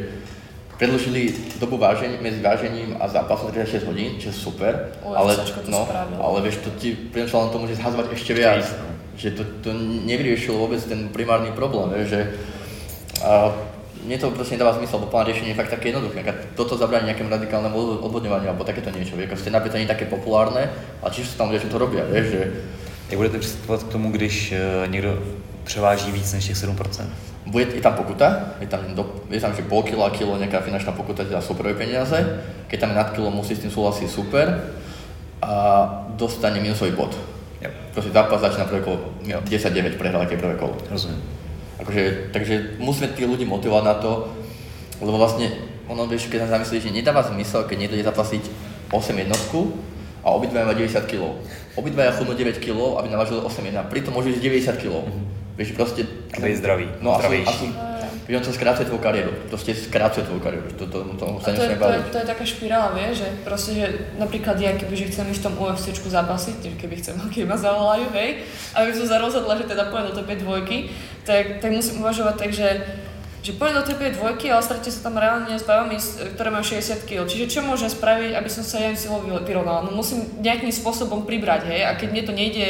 predložili 0.79 1.35
dobu 1.59 1.77
vážení, 1.77 2.17
medzi 2.23 2.41
vážením 2.41 2.97
a 3.01 3.09
zápasom 3.09 3.51
36 3.51 3.85
hodín, 3.85 4.15
čo 4.23 4.31
je 4.31 4.37
super, 4.39 4.95
o, 5.03 5.11
ale, 5.11 5.35
no, 5.67 5.85
ale 6.23 6.39
vieš, 6.47 6.63
to 6.63 6.71
ti 6.79 6.95
prinašlo 6.95 7.43
len 7.43 7.51
tomu, 7.51 7.67
že 7.67 7.83
zhazovať 7.83 8.15
ešte 8.15 8.33
viac 8.35 8.63
že 9.19 9.35
to, 9.35 9.43
to 9.67 9.75
nevyriešilo 10.07 10.63
vôbec 10.63 10.79
ten 10.79 11.11
primárny 11.11 11.51
problém, 11.51 12.07
že 12.07 12.31
a 13.19 13.51
mne 14.07 14.15
to 14.15 14.31
proste 14.31 14.55
nedáva 14.55 14.79
zmysel, 14.79 15.03
lebo 15.03 15.11
plán 15.11 15.27
riešenie 15.27 15.51
je 15.51 15.59
fakt 15.59 15.75
také 15.75 15.91
jednoduché. 15.91 16.23
Toto 16.55 16.79
zabráni 16.79 17.11
nejakému 17.11 17.27
radikálnemu 17.27 17.99
odvodňovaniu 18.07 18.55
alebo 18.55 18.63
takéto 18.63 18.95
niečo. 18.95 19.19
Vieš, 19.19 19.43
stand 19.43 19.59
to 19.59 19.75
nie 19.75 19.91
je 19.91 19.95
také 19.95 20.07
populárne, 20.07 20.71
a 21.03 21.11
čiže 21.11 21.35
sa 21.35 21.43
tam 21.43 21.51
ľudia, 21.51 21.67
čo 21.67 21.75
to 21.75 21.83
robia, 21.83 22.07
vieš, 22.07 22.27
že... 22.31 22.43
Jak 23.11 23.19
budete 23.19 23.39
přistupovat 23.39 23.83
k 23.83 23.93
tomu, 23.93 24.13
když 24.13 24.53
uh, 24.53 24.91
někdo 24.91 25.19
převáží 25.65 26.13
víc 26.13 26.33
než 26.33 26.47
těch 26.47 26.57
7%? 26.57 27.07
Bude, 27.49 27.65
je 27.65 27.81
tam 27.81 27.97
pokuta, 27.97 28.57
je 28.61 28.69
tam, 28.69 28.85
do, 28.93 29.25
je 29.33 29.41
tam 29.41 29.57
že 29.57 29.65
pol 29.65 29.81
kilo 29.81 30.05
a 30.05 30.13
kilo 30.13 30.37
nejaká 30.37 30.61
finančná 30.61 30.93
pokuta 30.93 31.25
za 31.25 31.41
superové 31.41 31.81
peniaze, 31.81 32.21
keď 32.69 32.77
tam 32.85 32.91
je 32.93 32.97
nad 33.01 33.09
kilo, 33.17 33.33
musí 33.33 33.57
s 33.57 33.65
tým 33.65 33.73
súhlasiť 33.73 34.05
super 34.05 34.47
a 35.41 35.53
dostane 36.21 36.61
minusový 36.61 36.93
bod. 36.93 37.17
Yep. 37.65 37.73
Proste 37.97 38.13
zápas 38.13 38.45
začína 38.45 38.69
prvé 38.69 38.85
kolo, 38.85 39.17
10-9 39.25 39.97
prehral 39.97 40.29
aké 40.29 40.37
prvé 40.37 40.61
kolo. 40.61 40.77
Rozumiem. 40.93 41.25
Akože, 41.81 42.35
takže 42.37 42.77
musíme 42.77 43.17
tých 43.17 43.25
ľudí 43.25 43.49
motivovať 43.49 43.85
na 43.87 43.97
to, 43.97 44.29
lebo 45.01 45.17
vlastne 45.17 45.49
ono, 45.89 46.05
vieš, 46.05 46.29
keď 46.29 46.45
sa 46.45 46.61
zamyslíš, 46.61 46.93
že 46.93 46.97
nedáva 47.01 47.25
zmysel, 47.25 47.65
keď 47.65 47.77
niekto 47.81 47.97
ide 47.97 48.05
zapasiť 48.05 48.45
8 48.93 49.25
jednotku 49.25 49.73
a 50.21 50.37
obidvaja 50.37 50.69
má 50.69 50.77
90 50.77 51.01
kg. 51.09 51.33
Obidvaja 51.81 52.13
chudnú 52.13 52.37
9 52.37 52.61
kg, 52.61 53.01
aby 53.01 53.09
navážili 53.09 53.41
8 53.41 53.49
1, 53.49 53.89
pritom 53.89 54.13
môžu 54.13 54.37
ísť 54.37 54.43
90 54.45 54.83
kg. 54.85 54.95
Mm-hmm. 55.01 55.38
Vieš, 55.59 55.75
proste... 55.75 56.07
Aby 56.39 56.55
je 56.55 56.63
zdravý. 56.63 56.87
No 57.03 57.19
a 57.19 57.19
sú, 57.19 57.67
Vieš, 58.29 58.45
on 58.45 58.45
to 58.45 58.53
skrácuje 58.53 58.85
tvoju 58.85 59.01
kariéru. 59.01 59.33
Proste 59.49 59.73
skrácuje 59.73 60.29
tvoju 60.29 60.45
kariéru. 60.45 60.69
To, 60.77 60.85
to, 60.85 60.99
to, 61.17 61.17
to, 61.17 61.25
to, 61.41 61.49
je, 61.49 61.81
to, 61.81 61.89
je, 61.89 62.01
to 62.13 62.19
je 62.21 62.27
taká 62.29 62.45
špirála, 62.45 62.93
vieš, 62.93 63.25
že 63.25 63.29
proste, 63.41 63.73
že 63.73 63.87
napríklad 64.21 64.61
ja, 64.61 64.77
keby 64.77 64.95
že 65.01 65.09
chcem 65.09 65.33
ísť 65.33 65.41
v 65.41 65.47
tom 65.49 65.55
UFCčku 65.57 66.13
zapasiť, 66.13 66.77
keby 66.77 66.95
chcem, 67.01 67.17
keď 67.33 67.49
ma 67.49 67.57
zavolajú, 67.57 68.13
hej, 68.13 68.45
a 68.77 68.85
by 68.85 68.93
som 68.93 69.09
sa 69.09 69.17
rozhodla, 69.17 69.57
že 69.57 69.65
teda 69.65 69.89
pôjdem 69.89 70.13
do 70.13 70.23
tej 70.29 70.45
dvojky, 70.45 70.93
tak, 71.25 71.65
tak 71.65 71.73
musím 71.73 72.05
uvažovať 72.05 72.35
tak, 72.37 72.51
že 72.53 72.69
že 73.39 73.55
pôjdem 73.55 73.81
do 73.81 73.87
tej 73.87 74.13
dvojky, 74.19 74.51
ale 74.51 74.61
stretne 74.61 74.91
sa 74.93 75.09
tam 75.09 75.17
reálne 75.17 75.55
s 75.55 75.65
babami, 75.65 75.97
ktoré 76.37 76.51
majú 76.51 76.69
60 76.69 77.07
kg. 77.07 77.23
Čiže 77.25 77.47
čo 77.49 77.61
môžem 77.63 77.87
spraviť, 77.89 78.35
aby 78.35 78.51
som 78.51 78.67
sa 78.67 78.83
ja 78.83 78.91
silou 78.93 79.23
vyrovnala? 79.23 79.87
No 79.87 79.95
musím 79.95 80.27
nejakým 80.43 80.69
spôsobom 80.75 81.23
pribrať, 81.25 81.71
hej, 81.71 81.81
a 81.87 81.97
keď 81.97 82.09
mne 82.13 82.25
to 82.29 82.35
nejde 82.35 82.67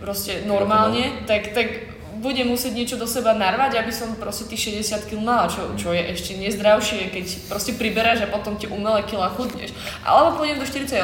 proste 0.00 0.42
normálne, 0.48 1.22
tak, 1.28 1.52
tak 1.52 1.95
budem 2.22 2.48
musieť 2.48 2.72
niečo 2.72 2.96
do 2.96 3.04
seba 3.04 3.36
narvať, 3.36 3.80
aby 3.80 3.92
som 3.92 4.16
proste 4.16 4.48
tých 4.48 4.72
60 4.80 5.08
kg 5.10 5.20
mala, 5.20 5.46
čo, 5.50 5.74
čo 5.76 5.92
je 5.92 6.02
ešte 6.12 6.38
nezdravšie, 6.38 7.12
keď 7.12 7.26
proste 7.48 7.76
priberáš 7.76 8.24
a 8.24 8.32
potom 8.32 8.56
tie 8.56 8.70
umelé 8.70 9.04
kila 9.04 9.32
chudneš. 9.32 9.74
Alebo 10.06 10.40
pôjdem 10.40 10.60
do 10.60 10.66
48 10.68 11.02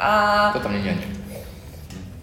a... 0.00 0.10
To 0.56 0.60
tam 0.60 0.74
nie 0.74 0.90
je. 0.90 1.19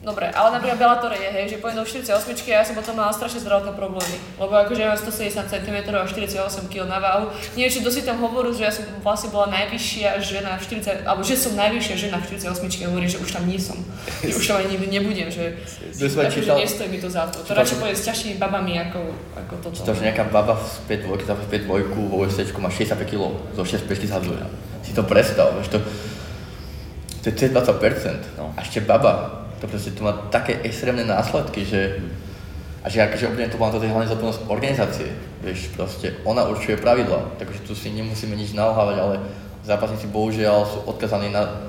Dobre, 0.08 0.32
ale 0.32 0.56
napríklad 0.56 0.80
Bellator 0.80 1.12
je, 1.12 1.28
hej, 1.28 1.46
že 1.52 1.56
pôjdem 1.60 1.84
do 1.84 1.86
48 1.86 2.16
a 2.16 2.56
ja 2.56 2.64
som 2.64 2.80
potom 2.80 2.96
mala 2.96 3.12
strašne 3.12 3.44
zdravotné 3.44 3.76
problémy. 3.76 4.16
Lebo 4.40 4.56
akože 4.56 4.80
ja 4.80 4.96
mám 4.96 5.00
170 5.04 5.52
cm 5.52 5.78
a 5.92 6.08
48 6.08 6.72
kg 6.72 6.88
na 6.88 7.04
váhu. 7.04 7.28
Nie, 7.60 7.68
či 7.68 7.84
dosť 7.84 8.08
tam 8.08 8.24
hovorú, 8.24 8.56
že 8.56 8.64
ja 8.64 8.72
som 8.72 8.88
vlastne 9.04 9.36
bola 9.36 9.52
najvyššia 9.52 10.16
žena 10.24 10.56
v 10.56 10.64
40, 10.64 11.04
alebo 11.04 11.28
že 11.28 11.36
som 11.36 11.60
najvyššia 11.60 11.96
žena 12.08 12.24
v 12.24 12.40
48 12.40 12.56
a 12.56 12.88
hovorí, 12.88 13.08
že 13.12 13.20
už 13.20 13.30
tam 13.36 13.44
nie 13.52 13.60
som. 13.60 13.76
Že 14.24 14.32
už 14.40 14.46
tam 14.48 14.64
ani 14.64 14.80
nebudem, 14.80 15.28
že, 15.28 15.60
že 15.92 16.08
akože 16.08 16.56
nestojí 16.56 16.88
mi 16.88 17.04
to 17.04 17.12
za 17.12 17.28
to. 17.28 17.44
To 17.44 17.52
radšej 17.52 17.76
poviem 17.76 17.98
s 18.00 18.08
ťažšími 18.08 18.40
babami 18.40 18.80
ako, 18.88 19.12
ako 19.36 19.54
toto. 19.60 19.76
To, 19.76 19.92
že 19.92 20.08
nejaká 20.08 20.32
baba 20.32 20.56
v 20.56 20.88
5 20.88 21.04
dvojky, 21.04 21.24
za 21.28 21.36
5 21.36 21.68
dvojku 21.68 22.00
vo 22.08 22.24
USC 22.24 22.48
má 22.64 22.72
65 22.72 23.12
kg, 23.12 23.36
zo 23.52 23.64
6 23.68 23.84
5 23.84 24.08
zhadzuje. 24.08 24.40
Si 24.88 24.96
to 24.96 25.04
predstav, 25.04 25.52
vieš 25.60 25.76
to, 25.76 25.84
to 27.28 27.36
je 27.36 27.52
20%. 27.52 28.40
No. 28.40 28.56
A 28.56 28.64
ešte 28.64 28.80
baba, 28.80 29.47
to 29.58 29.68
proste 29.68 29.92
to 29.98 30.06
má 30.06 30.14
také 30.30 30.62
extrémne 30.62 31.04
následky, 31.04 31.66
že 31.66 32.02
a 32.86 32.90
že 32.90 33.04
akože 33.04 33.36
úplne 33.36 33.52
to 33.52 33.60
má 33.60 33.68
to 33.68 33.84
hlavne 33.84 34.08
zodpovednosť 34.08 34.48
organizácie, 34.48 35.12
vieš, 35.44 35.76
proste 35.76 36.16
ona 36.24 36.48
určuje 36.48 36.80
pravidla, 36.80 37.36
takže 37.36 37.68
tu 37.68 37.76
si 37.76 37.92
nemusíme 37.92 38.32
nič 38.32 38.56
nauhávať, 38.56 38.96
ale 38.96 39.16
zápasníci 39.68 40.08
bohužiaľ 40.08 40.64
sú 40.64 40.80
odkazaní 40.88 41.28
na 41.28 41.68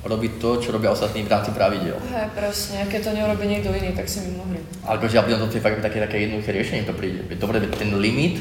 robiť 0.00 0.32
to, 0.40 0.62
čo 0.62 0.72
robia 0.72 0.94
ostatní 0.94 1.26
v 1.26 1.32
rámci 1.32 1.52
pravidel. 1.52 1.98
Hej, 2.08 2.32
presne, 2.32 2.88
keď 2.88 3.00
to 3.04 3.10
nerobí 3.12 3.44
niekto 3.44 3.68
iný, 3.68 3.92
tak 3.92 4.08
si 4.08 4.24
my 4.24 4.30
mohli. 4.40 4.60
Ale 4.86 4.96
akože 4.96 5.16
ja 5.18 5.22
to 5.26 5.52
je 5.52 5.60
fakt 5.60 5.76
také, 5.84 5.98
také 6.00 6.16
jednoduché 6.24 6.56
riešenie, 6.56 6.88
to 6.88 6.96
príde. 6.96 7.20
Dobre, 7.36 7.60
ten 7.68 8.00
limit, 8.00 8.40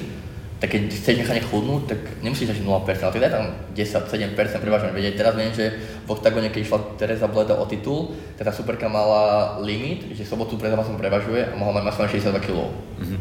tak 0.60 0.76
keď 0.76 0.92
chceš 0.92 1.16
nechať 1.24 1.48
chudnúť, 1.48 1.82
tak 1.88 2.00
nemusíš 2.20 2.52
až 2.52 2.60
0%, 2.60 2.68
ale 2.68 3.12
tak 3.16 3.24
daj 3.24 3.32
tam 3.32 3.46
10-7% 3.72 4.60
prevažne 4.60 4.92
vedieť. 4.92 5.16
Teraz 5.16 5.34
viem, 5.40 5.56
že 5.56 5.72
v 6.04 6.10
Octagone, 6.12 6.52
keď 6.52 6.62
išla 6.68 6.80
Teresa 7.00 7.32
Bleda 7.32 7.56
o 7.56 7.64
titul, 7.64 8.12
tak 8.36 8.52
tá 8.52 8.54
superka 8.54 8.92
mala 8.92 9.56
limit, 9.64 10.12
že 10.12 10.28
sobotu 10.28 10.60
pred 10.60 10.68
zápasom 10.76 11.00
prevažuje 11.00 11.48
a 11.48 11.56
mohla 11.56 11.80
mať 11.80 11.96
maximálne 11.96 12.12
62 12.12 12.44
kg. 12.44 12.60
Mm-hmm. 12.68 13.20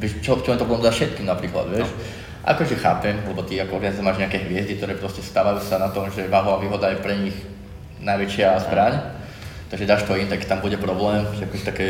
Vieš, 0.00 0.12
čo, 0.24 0.40
čo 0.40 0.56
to 0.56 0.64
bolo 0.64 0.80
za 0.80 0.88
všetkým 0.88 1.28
napríklad, 1.28 1.68
vieš? 1.68 1.92
No. 1.92 2.24
Akože 2.44 2.80
chápem, 2.80 3.20
lebo 3.28 3.44
ty 3.44 3.60
ako 3.60 3.80
organizátor 3.80 4.08
máš 4.08 4.20
nejaké 4.24 4.48
hviezdy, 4.48 4.80
ktoré 4.80 4.96
proste 4.96 5.20
stávajú 5.20 5.60
sa 5.60 5.76
na 5.76 5.92
tom, 5.92 6.08
že 6.08 6.28
váhová 6.32 6.60
výhoda 6.60 6.92
je 6.92 7.00
pre 7.04 7.16
nich 7.16 7.36
najväčšia 8.00 8.68
zbraň. 8.68 9.00
Takže 9.68 9.88
dáš 9.88 10.04
to 10.08 10.16
im, 10.16 10.28
tak 10.28 10.44
tam 10.48 10.60
bude 10.64 10.76
problém, 10.80 11.24
že 11.36 11.44
akože 11.44 11.64
také 11.64 11.86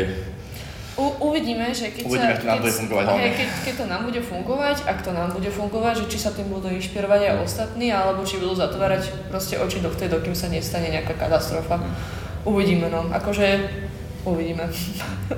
U, 0.95 1.11
uvidíme, 1.19 1.75
že 1.75 1.91
keď, 1.91 2.03
uvidíme, 2.07 2.35
sa, 2.35 2.41
keď, 2.41 2.59
bude 2.63 2.71
fungovať, 2.71 3.05
hej, 3.19 3.31
keď, 3.35 3.49
keď 3.67 3.73
to 3.75 3.85
nám 3.91 4.01
bude 4.07 4.21
fungovať, 4.23 4.77
ak 4.87 4.99
to 5.03 5.11
nám 5.11 5.29
bude 5.35 5.51
fungovať, 5.51 5.93
že 5.99 6.05
či 6.07 6.17
sa 6.23 6.31
tým 6.31 6.47
budú 6.47 6.71
inšpirovať 6.71 7.21
aj 7.21 7.35
ostatní, 7.43 7.91
alebo 7.91 8.23
či 8.23 8.39
budú 8.39 8.55
zatvárať 8.55 9.11
proste 9.27 9.59
oči 9.59 9.83
do 9.83 9.91
vtedy, 9.91 10.15
dokým 10.15 10.31
sa 10.31 10.47
nestane 10.47 10.87
nejaká 10.87 11.19
katastrofa. 11.19 11.83
Uvidíme, 12.47 12.87
no. 12.87 13.11
Akože 13.11 13.67
uvidíme. 14.23 14.69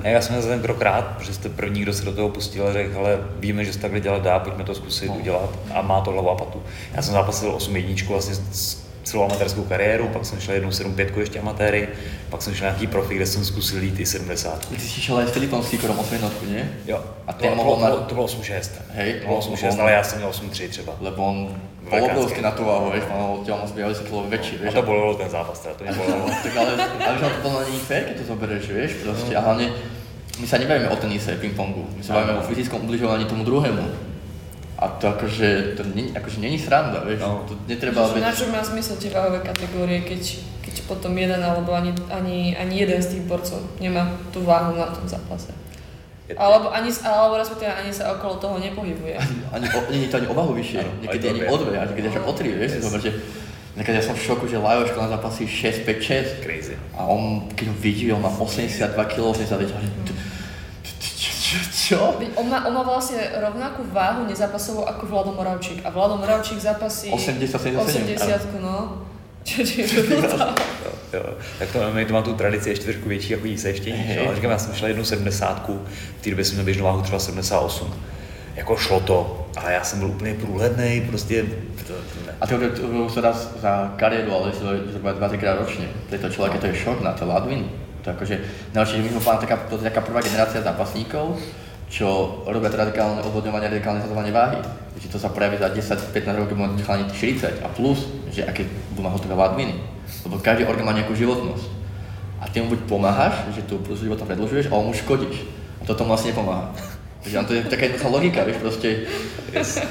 Já 0.02 0.20
jsem 0.20 0.42
za 0.42 0.48
ten 0.48 0.62
krok 0.62 0.82
rád, 0.82 1.16
že 1.20 1.34
jste 1.34 1.48
první, 1.48 1.80
kdo 1.80 1.92
se 1.92 2.04
do 2.04 2.12
toho 2.12 2.28
pustil 2.28 2.66
a 2.66 2.72
řekl, 2.72 2.98
ale 2.98 3.18
víme, 3.38 3.64
že 3.64 3.72
se 3.72 3.78
takhle 3.78 4.00
dělat 4.00 4.22
dá, 4.22 4.38
pojďme 4.38 4.64
to 4.64 4.74
zkusit 4.74 5.08
no. 5.08 5.14
udělat 5.14 5.50
a 5.74 5.82
má 5.82 6.00
to 6.00 6.10
hlavu 6.10 6.30
a 6.30 6.34
patu. 6.34 6.62
Já 6.94 7.02
jsem 7.02 7.12
zápasil 7.12 7.50
8 7.54 7.76
jedničku 7.76 8.12
vlastně 8.12 8.34
s 8.34 8.87
celou 9.08 9.24
amatérskou 9.24 9.62
kariéru, 9.62 10.08
pak 10.08 10.24
jsem 10.24 10.40
šel 10.40 10.54
jednou 10.54 10.70
7-5 10.70 11.18
ještě 11.18 11.38
amatéry, 11.38 11.88
pak 12.30 12.42
jsem 12.42 12.54
šel 12.54 12.66
nějaký 12.66 12.86
profi, 12.86 13.14
kde 13.14 13.26
jsem 13.26 13.44
zkusil 13.44 13.82
jít 13.82 14.00
i 14.00 14.06
70. 14.06 14.68
Ty 14.68 14.78
jsi 14.78 15.00
šel 15.00 15.18
s 15.18 15.30
Filipom 15.30 15.62
Sikorom 15.62 15.98
8 15.98 16.14
jednotku, 16.14 16.44
nie? 16.46 16.72
Jo. 16.86 17.04
A 17.26 17.32
to, 17.32 17.46
to, 17.46 17.78
na... 17.80 17.90
to 17.90 18.14
bylo 18.14 18.26
8-6. 18.26 18.70
Hej, 18.90 19.14
to 19.14 19.26
bylo 19.26 19.40
8-6, 19.40 19.80
ale 19.80 19.92
já 19.92 20.02
jsem 20.02 20.18
měl 20.18 20.30
8-3 20.30 20.68
třeba. 20.68 20.96
Lebo 21.00 21.26
on 21.26 21.60
obrovský 21.96 22.40
na 22.44 22.52
tú 22.52 22.64
váhu, 22.68 22.92
vieš, 22.92 23.04
mal 23.08 23.40
od 23.40 23.46
teba 23.48 23.56
moc 23.64 23.72
10 23.72 24.04
kg 24.04 24.28
väčší, 24.28 24.54
vieš. 24.60 24.76
A 24.76 24.76
to 24.76 24.82
bolelo 24.84 25.14
ten 25.16 25.30
zápas, 25.30 25.56
teda 25.58 25.74
to 25.74 25.84
nebolelo. 25.84 26.28
tak 26.44 26.52
ale, 26.56 26.72
ale 26.76 27.16
že 27.16 27.24
to 27.24 27.40
podľa 27.40 27.60
není 27.64 27.80
fér, 27.80 28.02
keď 28.04 28.16
to 28.20 28.24
zoberieš, 28.28 28.64
vieš, 28.68 28.92
proste. 29.00 29.32
A 29.32 29.40
hlavne, 29.40 29.66
my 30.36 30.46
sa 30.46 30.56
nebavíme 30.60 30.88
o 30.92 30.96
tenise, 31.00 31.32
ping-pongu, 31.40 31.88
my 31.96 32.02
sa 32.04 32.12
bavíme 32.20 32.38
o 32.38 32.44
fyzickom 32.44 32.84
ubližovaní 32.84 33.24
tomu 33.24 33.42
druhému. 33.48 34.07
A 34.78 34.86
to 34.94 35.10
akože, 35.10 35.74
to 35.74 35.82
nie, 35.90 36.14
akože 36.14 36.38
není 36.38 36.54
sranda, 36.54 37.02
vieš, 37.02 37.26
no. 37.26 37.42
to 37.50 37.58
netreba... 37.66 38.06
Že 38.14 38.22
na 38.22 38.30
čo 38.30 38.46
má 38.46 38.62
zmysel 38.62 38.94
tie 39.02 39.10
váhové 39.10 39.42
kategórie, 39.42 40.06
keď, 40.06 40.38
keď 40.62 40.74
potom 40.86 41.18
jeden 41.18 41.42
alebo 41.42 41.74
ani, 41.74 41.90
ani, 42.14 42.54
ani 42.54 42.74
jeden 42.86 43.02
z 43.02 43.18
tých 43.18 43.26
borcov 43.26 43.58
nemá 43.82 44.06
tú 44.30 44.46
váhu 44.46 44.78
na 44.78 44.86
tom 44.94 45.02
zápase. 45.10 45.50
Alebo, 46.30 46.70
ani, 46.70 46.94
alebo 47.02 47.42
respektíve 47.42 47.74
ani 47.74 47.90
sa 47.90 48.14
okolo 48.14 48.38
toho 48.38 48.56
nepohybuje. 48.62 49.18
Ani, 49.18 49.36
ani 49.50 49.66
o, 49.66 49.78
nie 49.90 50.06
je 50.06 50.10
to 50.14 50.16
ani 50.22 50.28
o 50.30 50.34
váhu 50.38 50.52
vyššie, 50.54 50.78
ano, 50.78 50.92
niekedy 51.02 51.24
ani 51.26 51.42
o 51.50 51.56
dve, 51.58 51.74
ani 51.74 51.92
keď 51.98 52.04
až 52.14 52.16
o 52.22 52.32
tri, 52.36 52.48
vieš, 52.54 52.70
yes. 52.78 53.02
že 53.02 53.12
Nekedy 53.78 54.02
ja 54.02 54.10
som 54.10 54.18
v 54.18 54.26
šoku, 54.26 54.50
že 54.50 54.58
Lajoško 54.58 54.98
na 54.98 55.06
zápasí 55.14 55.46
6-5-6. 55.46 56.42
Crazy. 56.42 56.74
A 56.98 57.06
on, 57.06 57.46
keď 57.54 57.70
ho 57.70 57.76
vidí, 57.78 58.10
on 58.10 58.18
má 58.18 58.26
82 58.26 58.90
kg, 58.90 59.30
82 59.30 59.70
kg, 59.70 59.78
čo? 61.72 62.18
On 62.36 62.46
má, 62.48 62.66
on 62.68 62.74
má 62.74 62.82
vlastne 62.82 63.18
rovnakú 63.40 63.86
váhu 63.92 64.28
nezápasovú 64.28 64.84
ako 64.84 65.06
Vlado 65.06 65.32
Moravčík. 65.32 65.80
A 65.86 65.88
Vlado 65.90 66.20
Moravčík 66.20 66.60
zapasí 66.60 67.08
80, 67.10 67.78
80 67.80 68.60
no. 68.60 69.06
Čo, 69.48 69.64
čo, 69.64 69.80
čo, 69.80 70.04
jo, 71.12 71.24
tak 71.58 71.68
to, 71.72 71.80
my 71.96 72.04
to 72.04 72.12
mám 72.12 72.22
tu 72.22 72.34
tradici 72.34 72.68
ještě 72.68 72.84
trošku 72.84 73.08
větší 73.08 73.32
jako 73.32 73.46
jí 73.46 73.58
se 73.58 73.68
ještě 73.68 73.90
níž, 73.90 74.18
ale 74.26 74.34
říkám, 74.34 74.50
já 74.50 74.58
jsem 74.58 74.74
šel 74.74 74.88
jednu 74.88 75.04
70, 75.04 75.70
v 76.18 76.22
té 76.22 76.30
době 76.30 76.44
jsem 76.44 76.54
měl 76.54 76.64
běžnou 76.64 76.84
váhu 76.84 77.02
třeba 77.02 77.18
78. 77.18 77.94
Jako 78.56 78.76
šlo 78.76 79.00
to, 79.00 79.46
ale 79.56 79.72
já 79.72 79.84
jsem 79.84 79.98
byl 79.98 80.08
úplně 80.08 80.34
průhledný, 80.34 81.00
prostě 81.08 81.42
ne. 82.26 82.34
A 82.40 82.46
to, 82.46 82.58
to, 82.58 82.68
to 82.68 83.10
sa 83.10 83.20
dá 83.20 83.32
za 83.32 83.94
kariéru, 83.96 84.30
ale 84.32 84.52
zhruba 84.52 85.14
2-3 85.16 85.38
krát 85.38 85.58
ročne. 85.58 85.88
Pre 86.08 86.18
to 86.18 86.28
človek, 86.30 86.60
to 86.60 86.66
je 86.66 86.74
šok 86.74 87.00
na 87.00 87.12
to 87.12 87.26
ladviny. 87.26 87.87
To 88.08 88.16
akože, 88.16 88.36
najlepšie, 88.72 88.96
že 88.96 89.04
my 89.04 89.10
sme 89.20 89.44
taká, 89.44 89.56
to 89.68 89.76
je 89.76 89.84
taká 89.84 90.00
prvá 90.00 90.24
generácia 90.24 90.64
zápasníkov, 90.64 91.36
čo 91.92 92.40
robia 92.48 92.72
radikálne 92.72 93.20
obvodňovanie, 93.20 93.68
radikálne 93.68 94.00
zazovanie 94.00 94.32
váhy. 94.32 94.56
Že 94.96 95.12
to 95.12 95.18
sa 95.20 95.28
prejaví 95.28 95.60
za 95.60 95.68
10-15 95.68 96.40
rokov, 96.40 96.56
budú 96.56 96.80
chalani 96.88 97.04
40 97.12 97.60
a 97.60 97.68
plus, 97.68 98.08
že 98.32 98.48
aké 98.48 98.64
budú 98.96 99.04
mať 99.04 99.12
hotové 99.20 99.34
ladviny. 99.36 99.76
Lebo 100.24 100.40
každý 100.40 100.64
orgán 100.64 100.88
má 100.88 100.96
nejakú 100.96 101.12
životnosť. 101.12 101.68
A 102.40 102.48
ty 102.48 102.64
mu 102.64 102.72
buď 102.72 102.88
pomáhaš, 102.88 103.44
že 103.52 103.60
tú 103.68 103.76
plus 103.84 104.00
života 104.00 104.24
predlžuješ, 104.24 104.72
alebo 104.72 104.88
mu 104.88 104.96
škodíš. 104.96 105.44
A 105.80 105.84
toto 105.84 106.08
mu 106.08 106.16
asi 106.16 106.32
nepomáha. 106.32 106.72
Takže 107.28 107.44
to 107.44 107.52
je 107.52 107.68
taká 107.68 107.92
jednoduchá 107.92 108.08
logika, 108.08 108.40
vieš, 108.48 108.58
proste. 108.64 108.88
Yes. 109.52 109.84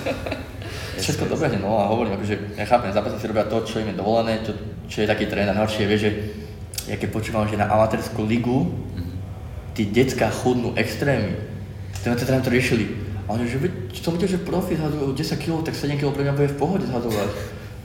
Všetko 0.97 1.29
dobehne, 1.29 1.61
no 1.61 1.77
a 1.77 1.93
hovorím, 1.93 2.17
akože 2.17 2.57
ja 2.57 2.65
chápem, 2.65 2.89
zápasníci 2.89 3.29
robia 3.29 3.45
to, 3.45 3.61
čo 3.61 3.77
im 3.85 3.93
je 3.93 4.01
dovolené, 4.01 4.41
to, 4.41 4.57
čo 4.89 5.05
je 5.05 5.11
taký 5.11 5.29
tréner, 5.29 5.53
najhoršie 5.53 5.85
je, 5.85 5.89
vieš, 5.93 6.01
že 6.01 6.11
ja 6.87 6.95
keď 6.95 7.09
počúvam, 7.11 7.45
že 7.47 7.59
na 7.59 7.67
amatérskú 7.67 8.23
ligu, 8.23 8.71
tí 9.75 9.85
decka 9.85 10.31
chudnú 10.31 10.73
extrémy, 10.73 11.35
Ten 12.03 12.15
to 12.15 12.25
tam 12.25 12.41
to 12.41 12.49
riešili. 12.49 12.87
A 13.27 13.35
oni, 13.35 13.43
že 13.43 13.59
to 13.99 14.15
bude, 14.15 14.23
že 14.23 14.39
profi 14.39 14.79
zhadujú 14.79 15.11
10 15.11 15.43
kg, 15.43 15.59
tak 15.67 15.75
7 15.75 15.99
kg 15.99 16.15
pre 16.15 16.23
mňa 16.23 16.33
bude 16.39 16.47
v 16.47 16.57
pohode 16.57 16.85
zhadovať. 16.87 17.29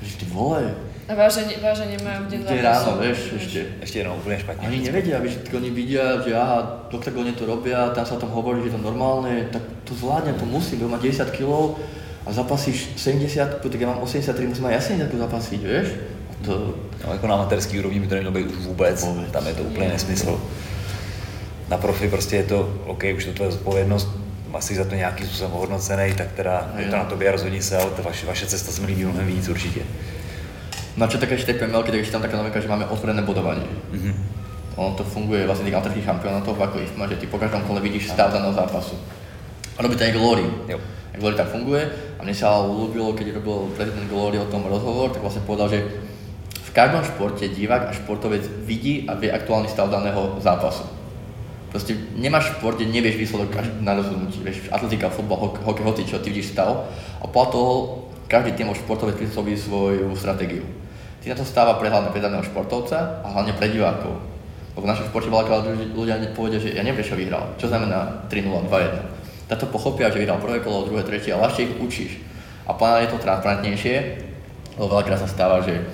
Že 0.02 0.14
ty 0.22 0.24
vole. 0.30 0.62
A 1.10 1.18
vážne, 1.18 1.58
vážne 1.58 1.98
nemajú 1.98 2.30
deň 2.30 2.40
zápasu. 2.46 2.62
ráno, 2.62 2.90
vieš, 3.02 3.18
ešte. 3.34 3.60
Ešte 3.82 3.96
jenom 4.06 4.14
úplne 4.22 4.38
špatne. 4.38 4.70
Oni 4.70 4.78
nevedia, 4.86 5.18
vieš, 5.18 5.42
oni 5.50 5.74
vidia, 5.74 6.22
že 6.22 6.30
aha, 6.30 6.86
to 6.86 7.02
oni 7.02 7.34
to 7.34 7.42
robia, 7.42 7.90
tam 7.90 8.06
sa 8.06 8.14
o 8.14 8.22
tom 8.22 8.30
hovorí, 8.30 8.62
že 8.62 8.70
to 8.70 8.78
normálne, 8.78 9.50
tak 9.50 9.66
to 9.82 9.98
zvládnem, 9.98 10.38
to 10.38 10.46
musím, 10.46 10.86
bo 10.86 10.94
má 10.94 11.02
10 11.02 11.26
kg 11.34 11.74
a 12.22 12.30
zapasíš 12.30 12.94
70, 12.94 13.58
tak 13.58 13.80
ja 13.82 13.90
mám 13.90 13.98
83, 13.98 14.46
musím 14.46 14.70
aj 14.70 14.78
ja 14.78 14.82
70 15.10 15.10
zapasiť, 15.10 15.60
vieš. 15.66 15.88
A 16.42 16.46
to... 16.46 16.74
No, 17.06 17.12
jako 17.12 17.26
na 17.26 17.34
amatérský 17.34 17.78
úrovni 17.78 18.00
by 18.00 18.06
to 18.06 18.14
nemělo 18.14 18.34
být 18.34 18.46
už 18.46 18.66
vůbec, 18.66 19.04
vůbec. 19.04 19.30
tam 19.30 19.46
je 19.46 19.54
to 19.54 19.62
úplně 19.62 19.88
nesmysl 19.88 20.40
na 21.72 21.78
profi 21.78 22.08
prostě 22.08 22.36
je 22.36 22.42
to, 22.42 22.74
OK, 22.86 23.04
už 23.16 23.24
to 23.24 23.32
tvoje 23.32 23.50
zodpovědnost, 23.50 24.08
asi 24.52 24.74
za 24.74 24.84
to 24.84 24.94
nějaký 24.94 25.24
způsobem 25.24 25.52
hodnocený, 25.52 26.14
tak 26.14 26.32
teda 26.32 26.72
je 26.76 26.86
to 26.86 26.96
na 26.96 27.04
tobě 27.04 27.32
rozhodni 27.32 27.62
se, 27.62 27.76
ale 27.76 27.90
to 27.90 28.02
vaše, 28.02 28.26
vaše 28.26 28.46
cesta 28.46 28.72
se 28.72 28.80
mi 28.80 28.86
líbí 28.86 29.04
mnohem 29.04 29.26
víc 29.26 29.48
určitě. 29.48 29.80
No 30.92 31.08
čo 31.08 31.16
také 31.16 31.40
ešte 31.40 31.56
PML, 31.56 31.88
tak 31.88 31.96
ešte 31.96 32.12
tam 32.12 32.20
taká 32.20 32.36
novinka, 32.36 32.60
že 32.60 32.68
máme 32.68 32.84
otvorené 32.84 33.24
bodovanie. 33.24 33.64
Mm-hmm. 33.64 34.14
Ono 34.76 34.92
to 34.92 35.08
funguje 35.08 35.48
vlastne 35.48 35.64
tých 35.64 35.72
amatérsky 35.72 36.04
šampionátov 36.04 36.52
ako 36.52 36.84
IFMA, 36.84 37.08
že 37.08 37.16
ty 37.16 37.24
po 37.32 37.40
každom 37.40 37.64
kole 37.64 37.80
vidíš 37.80 38.12
stav 38.12 38.28
daného 38.28 38.52
zápasu. 38.52 39.00
A 39.80 39.80
robí 39.80 39.96
to 39.96 40.04
aj 40.04 40.12
Glory. 40.12 40.44
Jo. 40.68 40.76
Glory 41.16 41.32
tak 41.32 41.48
funguje 41.48 41.88
a 41.88 42.20
mne 42.20 42.36
sa 42.36 42.60
ľúbilo, 42.60 43.16
keď 43.16 43.40
robil 43.40 43.72
prezident 43.72 44.04
Glory 44.04 44.36
o 44.36 44.52
tom 44.52 44.68
rozhovor, 44.68 45.16
tak 45.16 45.24
vlastne 45.24 45.40
povedal, 45.48 45.72
že 45.72 45.80
v 46.72 46.80
každom 46.80 47.04
športe 47.04 47.44
divák 47.52 47.92
a 47.92 47.92
športovec 47.92 48.48
vidí 48.64 49.04
a 49.04 49.12
vie 49.12 49.28
aktuálny 49.28 49.68
stav 49.68 49.92
daného 49.92 50.40
zápasu. 50.40 50.88
Proste 51.68 51.92
nemáš 52.16 52.56
šport, 52.56 52.80
kde 52.80 52.88
nevieš 52.88 53.20
výsledok 53.20 53.52
na 53.84 53.92
rozhodnutí. 53.92 54.40
Vieš, 54.40 54.72
atletika, 54.72 55.12
futbal, 55.12 55.36
hokej, 55.36 55.68
hokej, 55.68 55.84
hoci, 55.84 56.08
čo 56.08 56.24
ty 56.24 56.32
vidíš 56.32 56.56
stav. 56.56 56.88
A 57.20 57.28
po 57.28 57.44
toho 57.52 57.72
každý 58.24 58.56
tým 58.56 58.72
športovec 58.72 59.20
prispôsobí 59.20 59.52
svoju 59.52 60.16
stratégiu. 60.16 60.64
Ty 61.20 61.36
na 61.36 61.36
to 61.36 61.44
stáva 61.44 61.76
pre 61.76 61.92
hlavne 61.92 62.08
pre 62.08 62.24
daného 62.24 62.40
športovca 62.40 63.20
a 63.20 63.26
hlavne 63.36 63.52
pre 63.52 63.68
divákov. 63.68 64.16
Lebo 64.72 64.88
v 64.88 64.90
našom 64.96 65.12
športe 65.12 65.28
veľakrát 65.28 65.68
ľudia 65.92 66.16
povedia, 66.32 66.56
že 66.56 66.72
ja 66.72 66.80
neviem, 66.80 67.04
čo 67.04 67.20
vyhral. 67.20 67.52
Čo 67.60 67.68
znamená 67.68 68.24
3-0, 68.32 68.48
2-1. 68.72 69.52
Táto 69.52 69.68
pochopia, 69.68 70.08
že 70.08 70.24
vyhral 70.24 70.40
prvé 70.40 70.64
kolo, 70.64 70.88
druhé, 70.88 71.04
tretie 71.04 71.36
a 71.36 71.40
ľahšie 71.44 71.68
ich 71.68 71.76
učíš. 71.76 72.12
A 72.64 72.72
plán 72.72 73.04
je 73.04 73.12
to 73.12 73.20
transparentnejšie, 73.20 73.96
lebo 74.80 74.96
veľakrát 74.96 75.20
sa 75.20 75.28
stáva, 75.28 75.60
že 75.60 75.84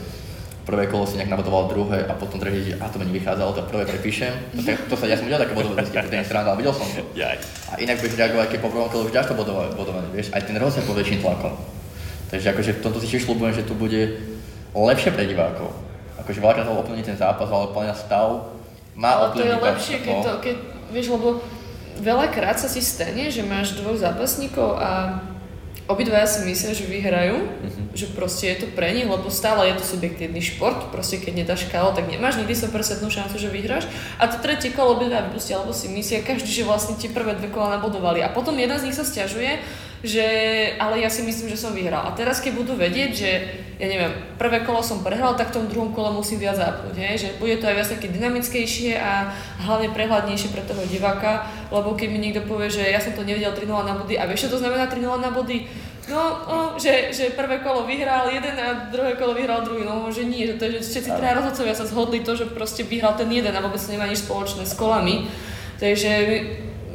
prvé 0.68 0.84
kolo 0.84 1.08
si 1.08 1.16
nejak 1.16 1.32
nabodoval 1.32 1.72
druhé 1.72 2.04
a 2.04 2.12
potom 2.12 2.36
tretí, 2.36 2.68
že 2.68 2.76
a 2.76 2.92
to 2.92 3.00
mi 3.00 3.08
nevychádzalo, 3.08 3.56
to 3.56 3.64
prvé 3.72 3.88
prepíšem. 3.88 4.36
To, 4.52 4.92
to 4.92 4.94
sa, 5.00 5.08
ja 5.08 5.16
som 5.16 5.24
videl 5.24 5.40
také 5.40 5.56
bodové 5.56 5.80
listy 5.80 5.96
po 5.96 6.04
tej 6.04 6.28
strane, 6.28 6.44
ale 6.52 6.60
videl 6.60 6.76
som 6.76 6.84
to. 6.84 7.00
A 7.72 7.80
inak 7.80 7.96
budeš 8.04 8.20
reagovať, 8.20 8.46
keď 8.52 8.58
po 8.60 8.68
prvom 8.68 8.88
kole 8.92 9.08
už 9.08 9.16
dáš 9.16 9.32
to 9.32 9.34
bodové, 9.40 9.72
bodové, 9.72 10.04
vieš, 10.12 10.28
aj 10.36 10.44
ten 10.44 10.60
rozdiel 10.60 10.84
pod 10.84 11.00
väčším 11.00 11.24
tlakom. 11.24 11.56
Takže 12.28 12.46
akože 12.52 12.70
v 12.76 12.80
tomto 12.84 13.00
si 13.00 13.08
tiež 13.08 13.24
slúbujem, 13.24 13.56
že 13.56 13.64
tu 13.64 13.72
bude 13.72 14.20
lepšie 14.76 15.16
pre 15.16 15.24
divákov. 15.24 15.72
Akože 16.20 16.44
veľakrát 16.44 16.68
to 16.68 16.76
ovplyvní 16.76 17.00
ten 17.00 17.16
zápas, 17.16 17.48
ale 17.48 17.72
plne 17.72 17.96
stav 17.96 18.52
má 18.92 19.24
Ale 19.24 19.32
to 19.32 19.40
je 19.40 19.56
lepšie, 19.56 19.96
keď 20.04 20.14
no. 20.20 20.24
to, 20.28 20.32
keď, 20.44 20.56
vieš, 20.92 21.06
lebo 21.16 21.40
veľakrát 22.04 22.60
sa 22.60 22.68
si 22.68 22.84
stane, 22.84 23.32
že 23.32 23.40
máš 23.40 23.80
dvoch 23.80 23.96
zápasníkov 23.96 24.76
a 24.76 25.22
obidvaja 25.88 26.28
si 26.28 26.44
myslia, 26.44 26.76
že 26.76 26.84
vyhrajú, 26.84 27.40
mm-hmm. 27.40 27.86
že 27.96 28.06
proste 28.12 28.52
je 28.52 28.56
to 28.62 28.66
pre 28.76 28.92
nich, 28.92 29.08
lebo 29.08 29.32
stále 29.32 29.72
je 29.72 29.80
to 29.80 29.84
subjektívny 29.96 30.44
šport, 30.44 30.92
proste 30.92 31.16
keď 31.16 31.42
nedáš 31.42 31.64
kalo, 31.72 31.96
tak 31.96 32.12
nemáš 32.12 32.36
nikdy 32.36 32.52
100% 32.52 33.08
šancu, 33.08 33.34
že 33.40 33.48
vyhráš. 33.48 33.88
A 34.20 34.28
to 34.28 34.36
tretie 34.38 34.70
kolo 34.70 35.00
obidvaja 35.00 35.26
vypustia, 35.32 35.56
alebo 35.56 35.72
si 35.72 35.88
myslia 35.88 36.20
každý, 36.20 36.52
že 36.52 36.68
vlastne 36.68 36.94
tie 37.00 37.08
prvé 37.08 37.34
dve 37.40 37.48
kola 37.48 37.80
nabodovali. 37.80 38.20
A 38.20 38.28
potom 38.28 38.52
jeden 38.60 38.76
z 38.76 38.86
nich 38.92 38.96
sa 38.96 39.02
stiažuje, 39.02 39.64
že 40.02 40.26
ale 40.78 41.02
ja 41.02 41.10
si 41.10 41.26
myslím, 41.26 41.50
že 41.50 41.58
som 41.58 41.74
vyhral. 41.74 42.06
A 42.06 42.14
teraz 42.14 42.38
keď 42.38 42.52
budú 42.54 42.78
vedieť, 42.78 43.10
že 43.10 43.30
ja 43.78 43.86
neviem, 43.86 44.10
prvé 44.38 44.66
kolo 44.66 44.82
som 44.82 45.06
prehral, 45.06 45.38
tak 45.38 45.54
v 45.54 45.62
tom 45.62 45.70
druhom 45.70 45.94
kole 45.94 46.10
musím 46.10 46.42
viac 46.42 46.58
zapnúť, 46.58 46.98
hej? 46.98 47.14
že 47.18 47.28
bude 47.38 47.58
to 47.62 47.70
aj 47.70 47.78
viac 47.78 47.88
také 47.90 48.10
dynamickejšie 48.10 48.98
a 48.98 49.30
hlavne 49.62 49.94
prehľadnejšie 49.94 50.50
pre 50.50 50.66
toho 50.66 50.82
diváka, 50.86 51.46
lebo 51.70 51.94
keď 51.94 52.08
mi 52.10 52.18
niekto 52.18 52.42
povie, 52.46 52.70
že 52.70 52.82
ja 52.82 52.98
som 52.98 53.14
to 53.14 53.22
nevedel 53.22 53.54
3 53.54 53.70
na 53.70 53.94
body 53.94 54.18
a 54.18 54.26
vieš, 54.26 54.50
čo 54.50 54.58
to 54.58 54.62
znamená 54.62 54.90
3 54.90 54.98
na 55.22 55.30
body? 55.30 55.70
No, 56.08 56.22
no 56.48 56.56
že, 56.80 57.12
že 57.12 57.36
prvé 57.36 57.60
kolo 57.60 57.84
vyhral 57.84 58.32
jeden 58.32 58.56
a 58.56 58.88
druhé 58.88 59.14
kolo 59.14 59.36
vyhral 59.36 59.60
druhý, 59.62 59.84
no 59.84 60.08
že 60.08 60.24
nie, 60.24 60.48
že 60.48 60.56
to 60.56 60.64
je, 60.66 60.80
že 60.80 60.98
všetci 60.98 61.10
traja 61.14 61.38
rozhodcovia 61.38 61.76
sa 61.76 61.86
zhodli 61.86 62.24
to, 62.24 62.32
že 62.34 62.50
proste 62.50 62.82
vyhral 62.82 63.14
ten 63.14 63.28
jeden 63.28 63.52
a 63.52 63.60
vôbec 63.60 63.78
nemá 63.86 64.08
nič 64.08 64.24
spoločné 64.24 64.64
s 64.64 64.72
kolami. 64.74 65.28
Takže 65.78 66.10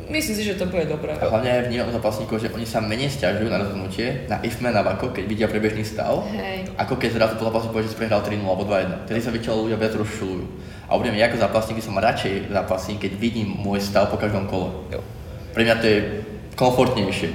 Myslím 0.10 0.36
si, 0.36 0.44
že 0.44 0.60
to 0.60 0.68
bude 0.68 0.84
dobré. 0.90 1.16
A 1.16 1.30
hlavne 1.30 1.50
aj 1.50 1.62
vnímam 1.72 1.92
zápasníkov, 1.94 2.42
že 2.44 2.52
oni 2.52 2.68
sa 2.68 2.84
menej 2.84 3.14
stiažujú 3.14 3.48
na 3.48 3.62
rozhodnutie, 3.62 4.28
na 4.28 4.42
ifme, 4.44 4.74
na 4.74 4.84
vako, 4.84 5.16
keď 5.16 5.24
vidia 5.28 5.48
prebežný 5.48 5.86
stav, 5.88 6.28
Hej. 6.34 6.68
ako 6.76 7.00
keď 7.00 7.10
zrazu 7.16 7.34
po 7.40 7.48
zápasu 7.48 7.72
povie, 7.72 7.88
že 7.88 7.96
si 7.96 8.00
prehral 8.00 8.20
3-0 8.20 8.44
alebo 8.44 8.68
2-1. 8.68 9.08
Tedy 9.08 9.20
sa 9.24 9.32
väčšinou 9.32 9.64
ľudia 9.70 9.80
viac 9.80 9.94
rozšulujú. 9.96 10.46
A 10.90 11.00
budem 11.00 11.16
ja 11.16 11.32
ako 11.32 11.38
zápasník 11.40 11.80
som 11.80 11.96
radšej 11.96 12.52
zápasník, 12.52 13.00
keď 13.00 13.12
vidím 13.16 13.50
môj 13.56 13.80
stav 13.80 14.12
po 14.12 14.20
každom 14.20 14.46
kole. 14.52 14.72
Jo. 14.92 15.00
Pre 15.56 15.64
mňa 15.64 15.76
to 15.80 15.86
je 15.88 16.00
komfortnejšie. 16.60 17.30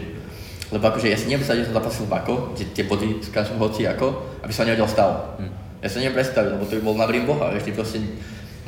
Lebo 0.69 0.85
akože 0.85 1.09
ja 1.09 1.17
si 1.17 1.33
neviem 1.33 1.41
predstaviť, 1.41 1.61
že 1.65 1.69
som 1.73 1.79
zápasil 1.81 2.05
Vako, 2.05 2.53
kde 2.53 2.65
tie 2.77 2.85
body 2.85 3.25
skáču 3.25 3.57
hoci 3.57 3.89
ako, 3.89 4.37
aby 4.45 4.53
som 4.53 4.69
nevedel 4.69 4.85
stav. 4.85 5.41
Hm. 5.41 5.53
Ja 5.81 5.89
sa 5.89 6.03
neviem 6.03 6.21
predstaviť, 6.21 6.51
lebo 6.59 6.65
to 6.69 6.77
by 6.77 6.83
bol 6.85 6.97
na 6.99 7.09
boha, 7.09 7.55
vieš, 7.55 7.65
ty 7.65 7.73
proste 7.73 7.99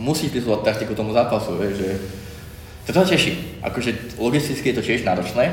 musíš 0.01 0.33
prisúvať 0.33 0.65
taktiku 0.65 0.97
tomu 0.97 1.13
zápasu, 1.13 1.61
vieš, 1.61 1.75
že 1.77 1.91
to 2.87 2.93
sa 2.93 3.05
teším. 3.05 3.37
Akože 3.63 4.17
logisticky 4.19 4.73
je 4.73 4.77
to 4.77 4.87
tiež 4.87 5.05
náročné, 5.05 5.53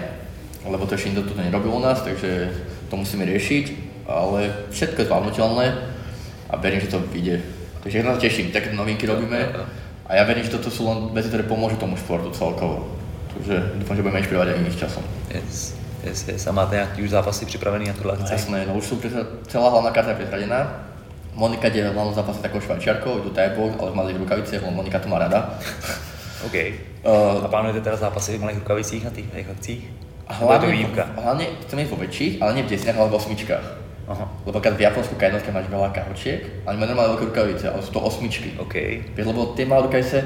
lebo 0.67 0.85
to 0.85 0.95
ešte 0.95 1.11
nikto 1.11 1.31
tu 1.31 1.33
nerobil 1.39 1.71
u 1.71 1.79
nás, 1.79 2.01
takže 2.01 2.51
to 2.89 2.95
musíme 2.95 3.25
riešiť, 3.25 3.65
ale 4.07 4.67
všetko 4.71 5.01
je 5.01 5.07
zvládnutelné 5.07 5.65
a 6.49 6.53
verím, 6.57 6.81
že 6.81 6.91
to 6.91 6.99
vyjde. 6.99 7.43
Takže 7.83 7.97
ja 7.97 8.03
sa 8.03 8.19
teším, 8.19 8.51
takéto 8.51 8.75
novinky 8.75 9.07
robíme 9.07 9.39
a 10.07 10.11
ja 10.15 10.23
verím, 10.23 10.43
že 10.43 10.55
toto 10.55 10.71
sú 10.71 10.87
len 10.87 11.11
veci, 11.11 11.27
ktoré 11.27 11.43
pomôžu 11.43 11.75
tomu 11.75 11.99
športu 11.99 12.31
celkovo. 12.31 12.95
Takže 13.35 13.79
dúfam, 13.79 13.95
že 13.95 14.03
budeme 14.03 14.19
inšpirovať 14.23 14.47
aj 14.49 14.59
iných 14.63 14.79
časom. 14.79 15.03
Yes. 15.29 15.75
Yes, 16.03 16.27
yes. 16.27 16.47
A 16.47 16.51
máte 16.51 16.75
nějaký 16.75 17.03
už 17.03 17.09
zápasy 17.09 17.45
připravený 17.45 17.87
na 17.87 17.93
tuhle 17.93 18.13
akci? 18.13 18.33
Jasné, 18.33 18.65
no 18.67 18.73
už 18.73 18.85
sú 18.85 18.95
celá 19.47 19.69
hlavná 19.69 19.91
karta 19.91 20.09
je 20.09 20.15
prezradená. 20.15 20.87
Monika 21.35 21.67
ide 21.67 21.89
v 21.89 21.93
hlavnom 21.93 22.15
zápase 22.15 22.41
takou 22.41 22.61
švajčiarkou, 22.61 23.21
idú 23.21 23.29
tajbok, 23.29 23.77
ale 23.81 23.93
mali 23.93 24.13
v 24.13 24.25
rukavice, 24.25 24.57
lebo 24.57 24.71
Monika 24.71 24.99
to 24.99 25.09
má 25.09 25.19
rada. 25.19 25.59
OK. 26.45 26.55
Uh, 27.01 27.41
a 27.41 27.47
plánujete 27.49 27.81
teda 27.81 27.97
zápasy 27.97 28.37
v 28.37 28.45
malých 28.45 28.61
rukavicích 28.61 29.03
na 29.03 29.09
tých 29.09 29.27
akcích? 29.33 29.81
Hlavne, 30.27 30.91
hlavne 31.17 31.45
chceme 31.63 31.87
ísť 31.87 31.91
vo 31.95 32.03
väčších, 32.03 32.33
ale 32.43 32.59
nie 32.59 32.63
v 32.67 32.71
desinách, 32.75 32.99
ale 32.99 33.09
v 33.09 33.17
osmičkách. 33.17 33.65
Aha. 34.07 34.25
Lebo 34.43 34.59
keď 34.59 34.73
v 34.75 34.85
Japonsku 34.87 35.15
jednotka 35.15 35.51
máš 35.55 35.67
veľa 35.71 35.91
kahočiek, 35.95 36.67
ale 36.67 36.75
máme 36.75 36.91
normálne 36.91 37.11
veľké 37.15 37.25
rukavice, 37.31 37.65
ale 37.71 37.79
sú 37.83 37.91
to 37.95 38.03
osmičky. 38.03 38.55
OK. 38.59 38.75
Lebo 39.15 39.55
tie 39.55 39.63
malé 39.63 39.87
rukavice, 39.87 40.19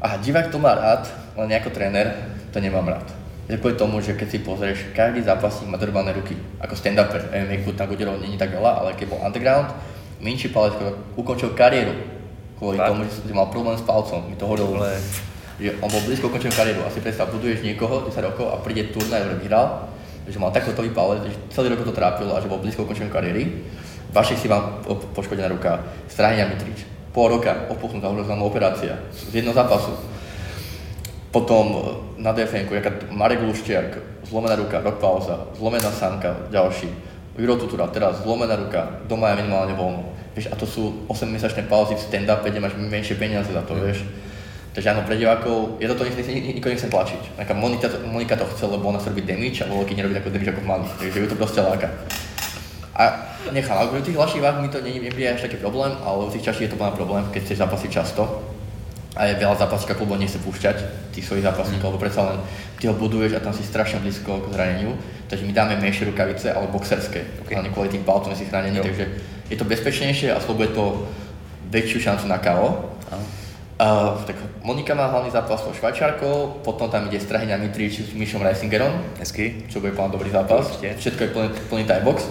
a 0.00 0.16
divák 0.20 0.52
to 0.52 0.60
má 0.60 0.76
rád, 0.76 1.08
len 1.36 1.56
ako 1.56 1.72
tréner 1.72 2.12
to 2.52 2.60
nemám 2.60 2.88
rád. 2.88 3.08
Je 3.48 3.56
kvôli 3.56 3.78
tomu, 3.78 4.02
že 4.02 4.18
keď 4.18 4.28
si 4.28 4.38
pozrieš, 4.42 4.90
každý 4.92 5.22
zápasník 5.22 5.70
má 5.70 5.78
drbané 5.78 6.12
ruky. 6.12 6.34
Ako 6.60 6.74
stand-uper, 6.74 7.30
MMA 7.30 7.72
tak 7.78 7.94
udelov 7.94 8.20
není 8.20 8.36
tak 8.36 8.50
veľa, 8.52 8.82
ale 8.82 8.98
keď 8.98 9.06
bol 9.08 9.22
underground, 9.22 9.70
Minči 10.20 10.48
Palec 10.48 10.74
ukončil 11.14 11.52
kariéru 11.52 12.15
kvôli 12.56 12.80
tak. 12.80 12.88
tomu, 12.92 13.04
že 13.04 13.34
mal 13.36 13.48
problém 13.52 13.76
s 13.76 13.84
palcom. 13.84 14.24
Mi 14.28 14.36
to 14.36 14.48
hovoril, 14.48 14.80
že 15.60 15.76
on 15.80 15.88
bol 15.88 16.02
blízko 16.04 16.28
ukončil 16.28 16.52
kariéru. 16.52 16.84
Asi 16.84 17.00
predstav, 17.00 17.28
buduješ 17.32 17.64
niekoho 17.64 18.08
10 18.08 18.28
rokov 18.32 18.52
a 18.52 18.60
príde 18.60 18.92
turnaj, 18.92 19.24
ktorý 19.24 19.36
vyhral, 19.40 19.88
že 20.28 20.40
mal 20.40 20.52
tak 20.52 20.68
hotový 20.68 20.90
palec, 20.90 21.24
že 21.24 21.36
celý 21.52 21.72
rok 21.72 21.84
to 21.84 21.94
trápilo 21.96 22.34
a 22.36 22.42
že 22.42 22.50
bol 22.50 22.60
blízko 22.60 22.84
ukončeniu 22.84 23.12
kariéry. 23.12 23.64
Vašich 24.12 24.40
si 24.40 24.48
vám 24.48 24.80
poškodená 25.12 25.52
ruka, 25.52 25.84
Strahenia 26.08 26.48
Mitrič, 26.48 26.88
pol 27.12 27.32
roka 27.32 27.68
opuchnutá 27.68 28.08
urozumná 28.08 28.44
operácia 28.44 28.96
z 29.12 29.40
jedného 29.40 29.56
zápasu. 29.56 29.92
Potom 31.32 31.64
e, 31.68 31.80
na 32.24 32.32
DFN, 32.32 32.64
Marek 33.12 33.44
Luščiak, 33.44 34.24
zlomená 34.24 34.56
ruka, 34.56 34.80
rok 34.80 34.96
pauza, 34.96 35.52
zlomená 35.56 35.92
sanka, 35.92 36.48
ďalší. 36.48 36.88
Juro 37.36 37.60
Tutura, 37.60 37.92
teraz 37.92 38.24
zlomená 38.24 38.56
ruka, 38.56 39.04
doma 39.04 39.36
je 39.36 39.44
minimálne 39.44 39.76
voľno. 39.76 40.15
Vieš, 40.36 40.52
a 40.52 40.54
to 40.60 40.68
sú 40.68 41.08
8-mesačné 41.08 41.64
pauzy 41.64 41.96
v 41.96 42.04
stand-upe, 42.04 42.52
kde 42.52 42.60
máš 42.60 42.76
menšie 42.76 43.16
peniaze 43.16 43.48
za 43.48 43.64
to, 43.64 43.72
mm. 43.72 43.80
vieš. 43.80 44.04
Takže 44.76 44.92
áno, 44.92 45.08
pre 45.08 45.16
divákov, 45.16 45.80
je 45.80 45.88
to 45.88 45.96
to, 45.96 46.04
nikoho 46.04 46.76
nechcem 46.76 46.92
tlačiť. 46.92 47.40
Taká 47.40 47.56
Monika, 47.56 47.88
Monika 48.04 48.36
to 48.36 48.44
chce, 48.44 48.68
lebo 48.68 48.92
ona 48.92 49.00
sa 49.00 49.08
robí 49.08 49.24
damage 49.24 49.64
a 49.64 49.72
keď 49.72 50.04
nerobí 50.04 50.12
takú 50.20 50.28
damage 50.28 50.52
ako 50.52 50.60
v 50.60 50.68
malých, 50.68 50.92
takže 51.00 51.16
ju 51.24 51.28
to 51.32 51.40
proste 51.40 51.60
láka. 51.64 51.88
A 52.92 53.32
nechám, 53.56 53.80
ale 53.80 53.96
v 53.96 54.04
tých 54.04 54.20
ľahších 54.20 54.44
váh 54.44 54.60
mi 54.60 54.68
to 54.68 54.84
nie, 54.84 55.00
je 55.00 55.32
až 55.32 55.48
taký 55.48 55.56
problém, 55.56 55.96
ale 56.04 56.28
u 56.28 56.30
tých 56.32 56.44
častí 56.44 56.68
je 56.68 56.76
to 56.76 56.80
problém, 56.80 57.24
keď 57.32 57.40
chceš 57.48 57.64
zápasiť 57.64 57.90
často. 57.92 58.28
A 59.16 59.32
je 59.32 59.40
veľa 59.40 59.56
zápasníka 59.56 59.96
klubov 59.96 60.20
nechce 60.20 60.36
púšťať 60.36 61.08
tých 61.16 61.24
svojich 61.24 61.48
zápasníkov, 61.48 61.96
lebo 61.96 62.04
predsa 62.04 62.28
len 62.28 62.36
ty 62.76 62.84
ho 62.84 62.92
buduješ 62.92 63.40
a 63.40 63.40
tam 63.40 63.56
si 63.56 63.64
strašne 63.64 64.04
blízko 64.04 64.44
k 64.44 64.52
zraneniu, 64.52 64.92
takže 65.32 65.48
my 65.48 65.56
dáme 65.56 65.80
menšie 65.80 66.04
rukavice, 66.04 66.52
ale 66.52 66.68
boxerské, 66.68 67.24
okay. 67.40 67.56
hlavne 67.56 67.72
kvôli 67.72 67.88
tým 67.88 68.04
palcom 68.04 68.36
si 68.36 68.44
chránení, 68.44 68.76
takže 68.76 69.08
je 69.50 69.56
to 69.56 69.64
bezpečnejšie 69.64 70.34
a 70.34 70.42
slobuje 70.42 70.74
to 70.74 71.06
väčšiu 71.70 71.98
šancu 72.02 72.26
na 72.26 72.38
KO. 72.38 72.94
Uh, 73.76 74.16
tak 74.24 74.40
Monika 74.64 74.96
má 74.96 75.12
hlavný 75.12 75.28
zápas 75.28 75.60
so 75.60 75.68
Švajčiarkou, 75.68 76.64
potom 76.64 76.88
tam 76.88 77.12
ide 77.12 77.20
Strahenia 77.20 77.60
Mitrič 77.60 78.08
s 78.08 78.16
Mišom 78.16 78.40
Reisingerom, 78.40 79.20
Hezky. 79.20 79.68
čo 79.68 79.84
bude 79.84 79.92
plán 79.92 80.08
dobrý 80.08 80.32
zápas, 80.32 80.72
Určite. 80.72 80.96
všetko 80.96 81.20
je 81.20 81.28
plný, 81.28 81.48
plný 81.68 81.82
tie 81.84 82.00
box. 82.00 82.24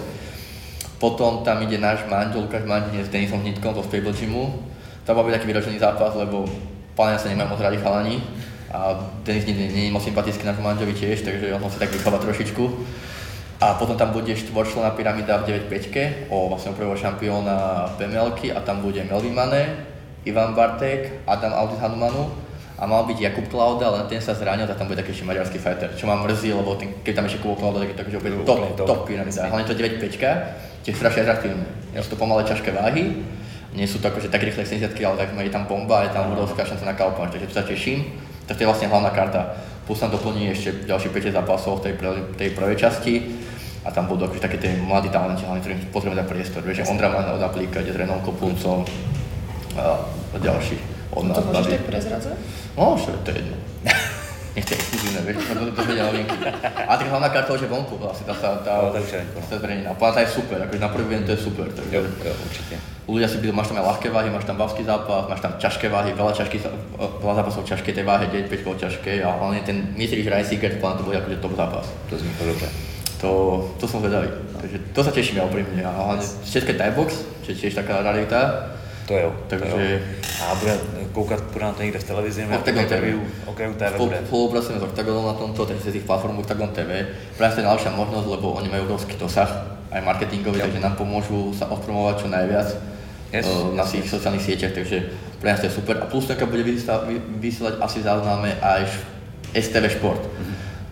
Potom 0.98 1.46
tam 1.46 1.62
ide 1.62 1.78
náš 1.78 2.02
manžel 2.10 2.42
Lukáš 2.42 2.66
Mandine 2.66 3.06
s 3.06 3.12
Denisom 3.14 3.46
Hnitkom 3.46 3.78
zo 3.78 3.86
Stable 3.86 4.10
Gymu. 4.10 4.58
To 5.06 5.14
bol 5.14 5.22
byť 5.22 5.38
taký 5.38 5.46
vyročený 5.54 5.78
zápas, 5.78 6.18
lebo 6.18 6.50
Páňa 6.96 7.20
sa 7.20 7.28
nemajú 7.28 7.52
moc 7.52 7.60
radi 7.60 7.76
chalani 7.76 8.24
a 8.72 8.96
Denis 9.20 9.44
nie, 9.44 9.54
nie 9.68 9.84
je 9.86 9.94
moc 9.94 10.00
sympatický 10.00 10.48
nášmu 10.48 10.64
manžovi 10.64 10.96
tiež, 10.96 11.22
takže 11.22 11.52
on 11.52 11.68
sa 11.68 11.78
tak 11.78 11.92
vycháva 11.92 12.16
trošičku. 12.18 12.64
A 13.56 13.72
potom 13.80 13.96
tam 13.96 14.12
bude 14.12 14.36
štvorčlená 14.36 14.92
pyramída 14.92 15.40
v 15.40 15.56
9.5 15.72 16.28
o 16.28 16.52
vlastne 16.52 16.76
prvého 16.76 16.92
šampióna 16.92 17.88
PMLky 17.96 18.52
a 18.52 18.60
tam 18.60 18.84
bude 18.84 19.00
Melvin 19.08 19.32
Mane, 19.32 19.80
Ivan 20.28 20.52
Bartek, 20.52 21.24
Adam 21.24 21.56
Audis 21.56 21.80
Hanumanu 21.80 22.28
a 22.76 22.84
mal 22.84 23.08
byť 23.08 23.16
Jakub 23.16 23.48
Klauda, 23.48 23.88
ale 23.88 24.04
ten 24.12 24.20
sa 24.20 24.36
zranil, 24.36 24.68
tak 24.68 24.76
tam 24.76 24.92
bude 24.92 25.00
taký 25.00 25.16
ešte 25.16 25.24
maďarský 25.24 25.56
fighter, 25.56 25.88
čo 25.96 26.04
ma 26.04 26.20
mrzí, 26.20 26.52
lebo 26.52 26.76
ten, 26.76 26.92
keď 27.00 27.12
tam 27.16 27.24
ešte 27.24 27.40
Kubo 27.40 27.56
Klauda, 27.56 27.80
tak 27.80 27.88
je 27.88 27.96
takže 27.96 28.16
opäť 28.20 28.32
top, 28.44 28.60
top, 28.76 28.86
top 28.92 29.00
pyramída. 29.08 29.48
Hlavne 29.48 29.64
to 29.64 29.72
9.5, 29.72 30.84
tiež 30.84 30.92
strašne 30.92 31.24
atraktívne. 31.24 31.64
Ja 31.96 32.04
sú 32.04 32.12
to 32.12 32.20
pomalé 32.20 32.44
ťažké 32.44 32.76
váhy, 32.76 33.24
nie 33.72 33.88
sú 33.88 33.96
to 34.04 34.12
akože 34.12 34.28
tak 34.28 34.44
rýchle 34.44 34.68
70 34.68 34.92
ale 35.00 35.16
tak 35.16 35.32
je 35.32 35.48
tam 35.48 35.64
bomba, 35.64 36.04
je 36.04 36.12
tam 36.12 36.28
obrovská 36.28 36.68
šanca 36.68 36.84
na 36.84 36.96
kalpán, 36.96 37.32
takže 37.32 37.48
tu 37.48 37.56
sa 37.56 37.64
teším. 37.64 38.04
Tak 38.44 38.60
to 38.60 38.62
je 38.64 38.68
vlastne 38.68 38.92
hlavná 38.92 39.10
karta. 39.16 39.56
Plus 39.88 40.00
tam 40.00 40.12
doplní 40.12 40.52
ešte 40.52 40.84
ďalšie 40.84 41.12
5 41.12 41.36
zápasov 41.36 41.80
v 41.80 41.82
tej, 41.88 41.92
tej 42.36 42.48
prvej 42.52 42.76
časti 42.76 43.14
a 43.86 43.88
tam 43.94 44.10
budú 44.10 44.26
akože 44.26 44.42
také 44.42 44.58
tie 44.58 44.74
mladí 44.82 45.08
talenti, 45.14 45.46
hlavne 45.46 45.62
ktorým 45.62 45.78
potrebujeme 45.94 46.18
dať 46.18 46.26
priestor. 46.26 46.60
Vieš, 46.66 46.82
že 46.82 46.90
Ondra 46.90 47.06
má 47.06 47.22
od 47.30 47.42
aplíka, 47.42 47.78
ide 47.78 47.94
s 47.94 47.98
Renom 48.02 48.18
Kopuncom 48.18 48.82
a, 49.78 50.02
a 50.02 50.36
ďalší. 50.42 50.76
Od 51.14 51.24
nás, 51.30 51.38
to 51.38 51.46
môžeš 51.54 51.70
tak 51.78 51.86
prezradzať? 51.86 52.36
No, 52.74 52.98
čo, 52.98 53.14
to 53.22 53.30
je 53.30 53.46
jedno. 53.46 53.56
nechce 54.56 54.72
exkluzívne, 54.72 55.20
vieš, 55.20 55.36
to 55.46 55.52
to 55.52 55.64
dozvedia 55.68 56.08
novinky. 56.08 56.36
A 56.64 56.92
tak 56.96 57.06
hlavná 57.12 57.28
karta 57.28 57.52
už 57.52 57.68
je 57.68 57.70
vonku, 57.70 58.00
vlastne 58.00 58.24
tá 58.24 58.34
sa, 58.34 58.56
tá, 58.64 58.88
No, 58.88 58.90
to 58.90 59.04
je 59.04 59.20
tá 59.20 59.56
zverejnená. 59.60 59.92
A 59.92 59.96
tá 60.00 60.20
je 60.24 60.32
super, 60.32 60.56
akože 60.64 60.80
na 60.80 60.88
prvý 60.88 61.12
deň 61.12 61.22
to 61.28 61.32
je 61.36 61.40
super. 61.44 61.68
Takže 61.68 61.92
Jo, 61.92 62.00
jo, 62.00 62.32
určite. 62.32 62.74
ľudia 63.04 63.28
si 63.28 63.36
pýtajú, 63.36 63.52
máš 63.52 63.68
tam 63.68 63.84
aj 63.84 63.86
ľahké 63.92 64.08
váhy, 64.08 64.28
máš 64.32 64.48
tam 64.48 64.56
bavský 64.56 64.82
zápas, 64.88 65.28
máš 65.28 65.44
tam 65.44 65.52
ťažké 65.60 65.86
váhy, 65.92 66.10
veľa, 66.16 66.32
ťažkých, 66.32 66.62
veľa 67.20 67.34
zápasov 67.36 67.62
v 67.62 67.70
ťažkej 67.76 67.92
tej 68.00 68.04
váhe, 68.08 68.24
9 68.32 68.48
5 68.48 68.64
kg 68.64 68.74
ťažkej 68.88 69.16
a 69.22 69.28
hlavne 69.36 69.60
ten 69.60 69.76
Mietriš 69.92 70.26
Rajsiger, 70.26 70.80
to 70.80 71.02
bude 71.04 71.16
akože 71.20 71.36
top 71.44 71.52
zápas. 71.52 71.86
To 72.08 72.16
zní 72.16 72.32
to 72.40 72.48
dobre. 72.48 72.95
To, 73.20 73.64
to 73.80 73.88
som 73.88 74.00
zvedavý. 74.00 74.28
Takže 74.60 74.78
to 74.92 75.00
sa 75.04 75.10
teším 75.10 75.40
ja 75.40 75.44
úprimne. 75.48 75.80
A 75.84 75.90
hlavne 75.90 76.24
Českej 76.44 76.76
Thai 76.76 76.92
Box, 76.92 77.24
čo 77.44 77.52
je 77.52 77.56
tiež 77.56 77.74
taká 77.74 78.04
rarita. 78.04 78.72
To 79.06 79.14
jo. 79.14 79.30
Takže- 79.48 79.70
jo. 79.70 79.98
A 80.42 80.54
bude 80.54 80.74
koukat, 81.12 81.40
bude 81.52 81.64
na 81.64 81.72
to 81.72 81.82
někde 81.82 81.98
v 81.98 82.04
televizi, 82.04 82.40
nebo 82.42 82.58
Octagon 82.58 82.84
TV. 82.84 83.14
Octagon 83.46 83.74
TV 83.74 83.96
bude. 83.96 84.18
Spolupracujeme 84.26 84.80
s 84.80 84.84
Octagonom 84.84 85.26
na 85.26 85.32
tomto, 85.32 85.66
takže 85.66 85.90
z 85.90 85.92
tých 85.92 86.04
platform 86.04 86.38
Octagon 86.38 86.68
TV. 86.68 87.06
Nás 87.40 87.54
to 87.54 87.60
je 87.60 87.66
najlepšia 87.66 87.90
možnosť, 87.96 88.26
lebo 88.28 88.52
oni 88.52 88.68
majú 88.68 88.82
obrovský 88.82 89.16
dosah, 89.16 89.48
aj 89.94 90.02
marketingový, 90.04 90.58
Jo. 90.58 90.64
takže 90.68 90.80
nám 90.82 90.94
pomôžu 90.98 91.54
sa 91.54 91.70
odpromovať 91.70 92.26
čo 92.26 92.28
najviac 92.28 92.68
Yes, 93.32 93.46
eh, 93.46 93.74
na 93.74 93.82
yes, 93.82 93.90
tých 93.90 94.06
sociálnych 94.06 94.44
sieťach, 94.44 94.72
takže 94.74 95.02
pre 95.40 95.50
nás 95.50 95.58
to 95.60 95.66
je 95.66 95.74
super. 95.74 95.98
A 95.98 96.06
plus 96.06 96.26
taká 96.26 96.46
bude 96.46 96.62
vysielať, 97.42 97.74
asi 97.82 98.02
zázname 98.02 98.54
aj 98.62 98.86
STV 99.54 99.88
Šport. 99.90 100.22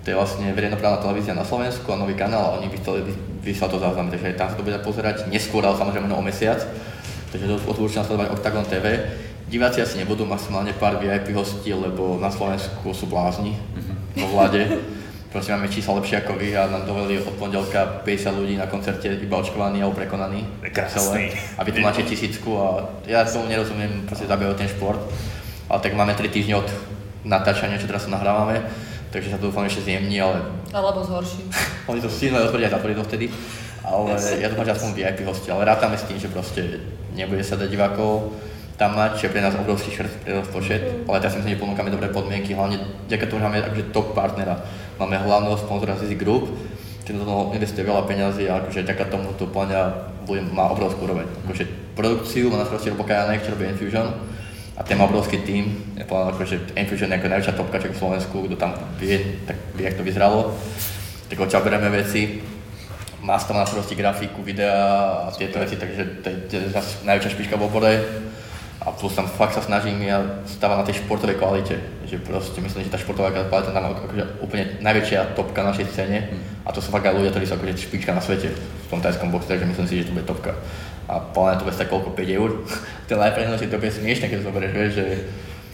To 0.04 0.12
je 0.12 0.20
vlastne 0.20 0.52
verejnoprávna 0.52 1.00
televízia 1.00 1.32
na 1.32 1.48
Slovensku 1.48 1.88
a 1.88 1.96
nový 1.96 2.12
kanál 2.12 2.44
a 2.44 2.54
oni 2.60 2.68
vysielajú 2.68 3.08
vysielajú 3.40 3.72
to 3.76 3.80
záznam, 3.80 4.08
takže 4.12 4.36
tam 4.36 4.48
sa 4.52 4.56
to 4.56 4.64
bude 4.64 4.76
pozerať 4.84 5.16
neskôr, 5.28 5.64
ale 5.64 5.76
samozrejme 5.76 6.08
možno 6.08 6.20
o 6.20 6.24
mesiac. 6.24 6.60
Takže 7.32 7.44
to 7.44 7.54
odporúčam 7.68 8.04
sledovať 8.04 8.32
Octagon 8.36 8.64
TV. 8.68 9.00
Diváci 9.48 9.84
asi 9.84 10.00
nebudú 10.00 10.24
maximálne 10.24 10.72
pár 10.76 10.96
VIP 10.96 11.36
hostí, 11.36 11.72
lebo 11.72 12.16
na 12.16 12.32
Slovensku 12.32 12.96
sú 12.96 13.08
blázni 13.08 13.56
vo 14.16 14.28
vláde. 14.32 14.80
Proste 15.28 15.50
máme 15.50 15.66
čísla 15.66 15.98
lepšie 15.98 16.22
ako 16.22 16.38
vy 16.38 16.54
a 16.54 16.70
nám 16.70 16.86
dovolili 16.86 17.18
od 17.18 17.34
pondelka 17.34 18.06
50 18.06 18.38
ľudí 18.38 18.54
na 18.54 18.70
koncerte 18.70 19.18
iba 19.18 19.36
očkovaní 19.40 19.82
alebo 19.82 19.98
prekonaní. 19.98 20.46
Krásny. 20.70 21.34
A 21.58 21.66
vy 21.66 21.74
tu 21.74 21.80
máte 21.82 22.06
tisícku 22.06 22.54
a 22.54 22.86
ja 23.04 23.26
tomu 23.26 23.50
nerozumiem, 23.50 24.06
proste 24.06 24.30
zabijajú 24.30 24.54
ten 24.54 24.70
šport. 24.70 25.02
Ale 25.66 25.80
tak 25.82 25.98
máme 25.98 26.14
3 26.14 26.30
týždne 26.30 26.62
od 26.62 26.68
natáčania, 27.26 27.82
čo 27.82 27.90
teraz 27.90 28.06
sa 28.06 28.14
nahrávame, 28.14 28.62
takže 29.14 29.30
sa 29.30 29.38
to 29.38 29.54
dúfam 29.54 29.62
ešte 29.62 29.86
zjemní, 29.86 30.18
ale 30.18 30.42
Alebo 30.74 31.06
zhorší. 31.06 31.46
oni 31.90 32.02
to 32.02 32.10
stihli 32.10 32.34
otvorili 32.34 32.66
aj 32.66 32.74
zatvorili 32.74 32.98
dovtedy. 32.98 33.26
Ale 33.86 34.16
ja 34.42 34.50
dúfam, 34.50 34.66
že 34.66 34.74
aspoň 34.74 34.90
VIP 34.96 35.28
hosti, 35.28 35.52
ale 35.54 35.68
rátame 35.68 35.94
s 35.94 36.08
tým, 36.08 36.18
že 36.18 36.32
proste 36.32 36.82
nebude 37.14 37.44
sa 37.46 37.54
dať 37.54 37.68
divákov 37.70 38.32
tam 38.74 38.98
mať, 38.98 39.22
čo 39.22 39.30
je 39.30 39.32
pre 39.38 39.44
nás 39.44 39.54
obrovský 39.54 39.94
šr- 39.94 40.26
rozpočet, 40.26 41.06
ale 41.06 41.22
teraz 41.22 41.38
si 41.38 41.38
myslím, 41.38 41.54
že 41.54 41.62
ponúkame 41.62 41.94
dobré 41.94 42.10
podmienky, 42.10 42.58
hlavne 42.58 42.82
vďaka 43.06 43.30
tomu, 43.30 43.38
že 43.38 43.46
máme 43.46 43.62
akože 43.62 43.94
top 43.94 44.18
partnera. 44.18 44.66
Máme 44.98 45.14
hlavného 45.14 45.54
sponzora 45.54 45.94
Zizi 45.94 46.18
Group, 46.18 46.50
ktorý 47.06 47.22
do 47.22 47.26
toho 47.28 47.42
investuje 47.54 47.86
veľa 47.86 48.02
peňazí 48.02 48.50
a 48.50 48.66
akože 48.66 48.82
vďaka 48.82 49.04
tomu 49.14 49.30
to 49.38 49.46
plňa 49.46 49.80
bude, 50.26 50.42
má 50.50 50.74
obrovskú 50.74 51.06
úroveň. 51.06 51.28
Akože 51.46 51.94
produkciu 51.94 52.50
má 52.50 52.58
na 52.58 52.66
starosti 52.66 52.90
Robo 52.90 53.06
Kajanek, 53.06 53.46
čo 53.46 53.54
robí 53.54 53.70
Infusion 53.70 54.10
a 54.74 54.82
ten 54.82 54.98
obrovský 54.98 55.38
tím, 55.38 55.94
je 55.94 56.04
povedal, 56.04 56.34
akože 56.34 56.74
Infusion 56.74 57.10
je 57.14 57.18
ako 57.18 57.30
najväčšia 57.30 57.54
topka 57.54 57.78
v 57.78 57.94
Slovensku, 57.94 58.36
kto 58.50 58.56
tam 58.58 58.74
vie, 58.98 59.38
tak 59.46 59.54
vie, 59.78 59.86
jak 59.86 59.94
to 59.94 60.02
vyzeralo. 60.02 60.50
Tak 61.30 61.38
odtiaľ 61.38 61.62
bereme 61.62 61.94
veci, 61.94 62.42
má 63.22 63.38
tam 63.38 63.56
na 63.56 63.66
starosti 63.66 63.94
grafiku, 63.94 64.42
videa 64.42 65.24
a 65.24 65.32
tieto 65.32 65.62
veci, 65.62 65.78
takže 65.78 66.02
to 66.20 66.54
je, 66.58 66.60
najväčšia 67.06 67.34
špička 67.38 67.56
v 67.56 67.66
obore. 67.70 67.92
A 68.84 68.92
plus 68.92 69.16
tam 69.16 69.24
fakt 69.24 69.56
sa 69.56 69.64
snažím 69.64 70.04
ja 70.04 70.20
stávať 70.44 70.76
na 70.76 70.84
tej 70.84 71.00
športovej 71.00 71.40
kvalite, 71.40 71.80
že 72.04 72.20
proste 72.20 72.60
myslím, 72.60 72.84
že 72.84 72.92
tá 72.92 73.00
športová 73.00 73.32
kvalita 73.32 73.72
tam 73.72 73.96
akože 73.96 74.44
úplne 74.44 74.76
najväčšia 74.84 75.32
topka 75.32 75.64
na 75.64 75.72
našej 75.72 75.88
scéne 75.88 76.28
a 76.66 76.68
to 76.68 76.84
sú 76.84 76.92
fakt 76.92 77.08
aj 77.08 77.16
ľudia, 77.16 77.32
ktorí 77.32 77.48
sú 77.48 77.56
akože 77.56 77.80
špička 77.80 78.12
na 78.12 78.20
svete 78.20 78.52
v 78.52 78.86
tom 78.92 79.00
tajskom 79.00 79.32
boxe, 79.32 79.48
takže 79.48 79.64
myslím 79.64 79.88
si, 79.88 80.04
že 80.04 80.12
to 80.12 80.16
bude 80.20 80.28
topka. 80.28 80.52
A 81.08 81.20
plne 81.20 81.56
to 81.60 81.64
bude 81.64 81.76
stať 81.76 81.88
koľko, 81.88 82.10
5 82.16 82.38
eur? 82.38 82.50
to 83.08 83.16
najprenosnejšie 83.16 83.72
to 83.72 83.78
bude 83.78 83.92
smiešne, 83.92 84.26
keď 84.28 84.38
zoberieš, 84.42 84.72
vieš, 84.72 84.92
že 84.94 85.04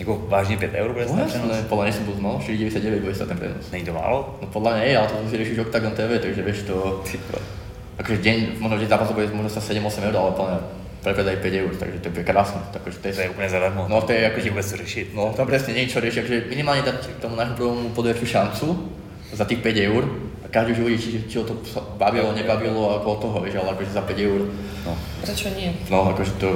Jako 0.01 0.23
vážně 0.29 0.57
5 0.57 0.71
eur 0.75 0.93
bude 0.93 1.05
jasné, 1.05 1.25
přenos? 1.25 1.57
podľa 1.69 1.85
mňa 1.85 1.93
som 1.93 2.05
bol, 2.09 2.17
no, 2.25 2.41
4,99 2.41 3.01
bude 3.05 3.15
stať 3.15 3.29
ten 3.29 3.37
prenos. 3.37 3.69
Není 3.69 3.85
to 3.85 3.93
málo? 3.93 4.41
No 4.41 4.49
podľa 4.49 4.71
mňa 4.73 4.83
je, 4.89 4.95
ale 4.97 5.09
to 5.09 5.29
si 5.29 5.37
riešiš 5.37 5.59
Octagon 5.61 5.93
TV, 5.93 6.17
takže 6.19 6.41
vieš 6.43 6.59
to... 6.65 7.05
Akože 8.01 8.25
deň, 8.25 8.37
možno 8.65 8.81
deň 8.81 8.89
zápasu 8.89 9.13
bude 9.13 9.29
možno 9.29 9.53
sa 9.53 9.61
7-8 9.61 10.09
eur, 10.09 10.17
ale 10.17 10.33
plne 10.33 10.57
prepredaj 11.05 11.37
5 11.37 11.53
eur, 11.53 11.73
takže 11.77 11.99
to 12.01 12.09
bude 12.17 12.25
krásne. 12.25 12.61
Takže 12.73 12.99
to 12.99 13.09
je, 13.09 13.15
To 13.15 13.21
je 13.21 13.31
úplně 13.31 13.49
zadarmo. 13.49 13.87
No 13.89 14.01
to 14.01 14.13
je 14.13 14.27
akože... 14.27 14.49
Co 14.63 14.77
řešit. 14.77 15.07
No 15.13 15.33
tam 15.37 15.47
presne 15.47 15.77
niečo 15.77 16.01
rieši, 16.01 16.25
akože 16.25 16.49
minimálne 16.49 16.81
dať 16.81 17.21
tomu 17.21 17.37
nášmu 17.37 17.57
programu 17.61 17.89
podujatú 17.93 18.25
šancu 18.25 18.89
za 19.37 19.45
tých 19.45 19.61
5 19.61 19.89
eur 19.93 20.09
každý 20.51 20.73
už 20.73 20.79
uvidí, 20.79 20.99
či, 21.03 21.09
či 21.29 21.39
ho 21.39 21.45
to 21.45 21.55
bavilo, 21.97 22.33
nebavilo 22.33 22.91
a 22.91 22.95
okolo 22.99 23.17
toho, 23.17 23.37
vieš, 23.41 23.55
ale 23.57 23.71
akože 23.71 23.91
za 23.91 24.03
5 24.03 24.19
eur, 24.19 24.41
No, 24.87 24.97
Prečo 25.23 25.49
nie? 25.55 25.77
no 25.93 26.09
akože 26.11 26.33
to, 26.41 26.49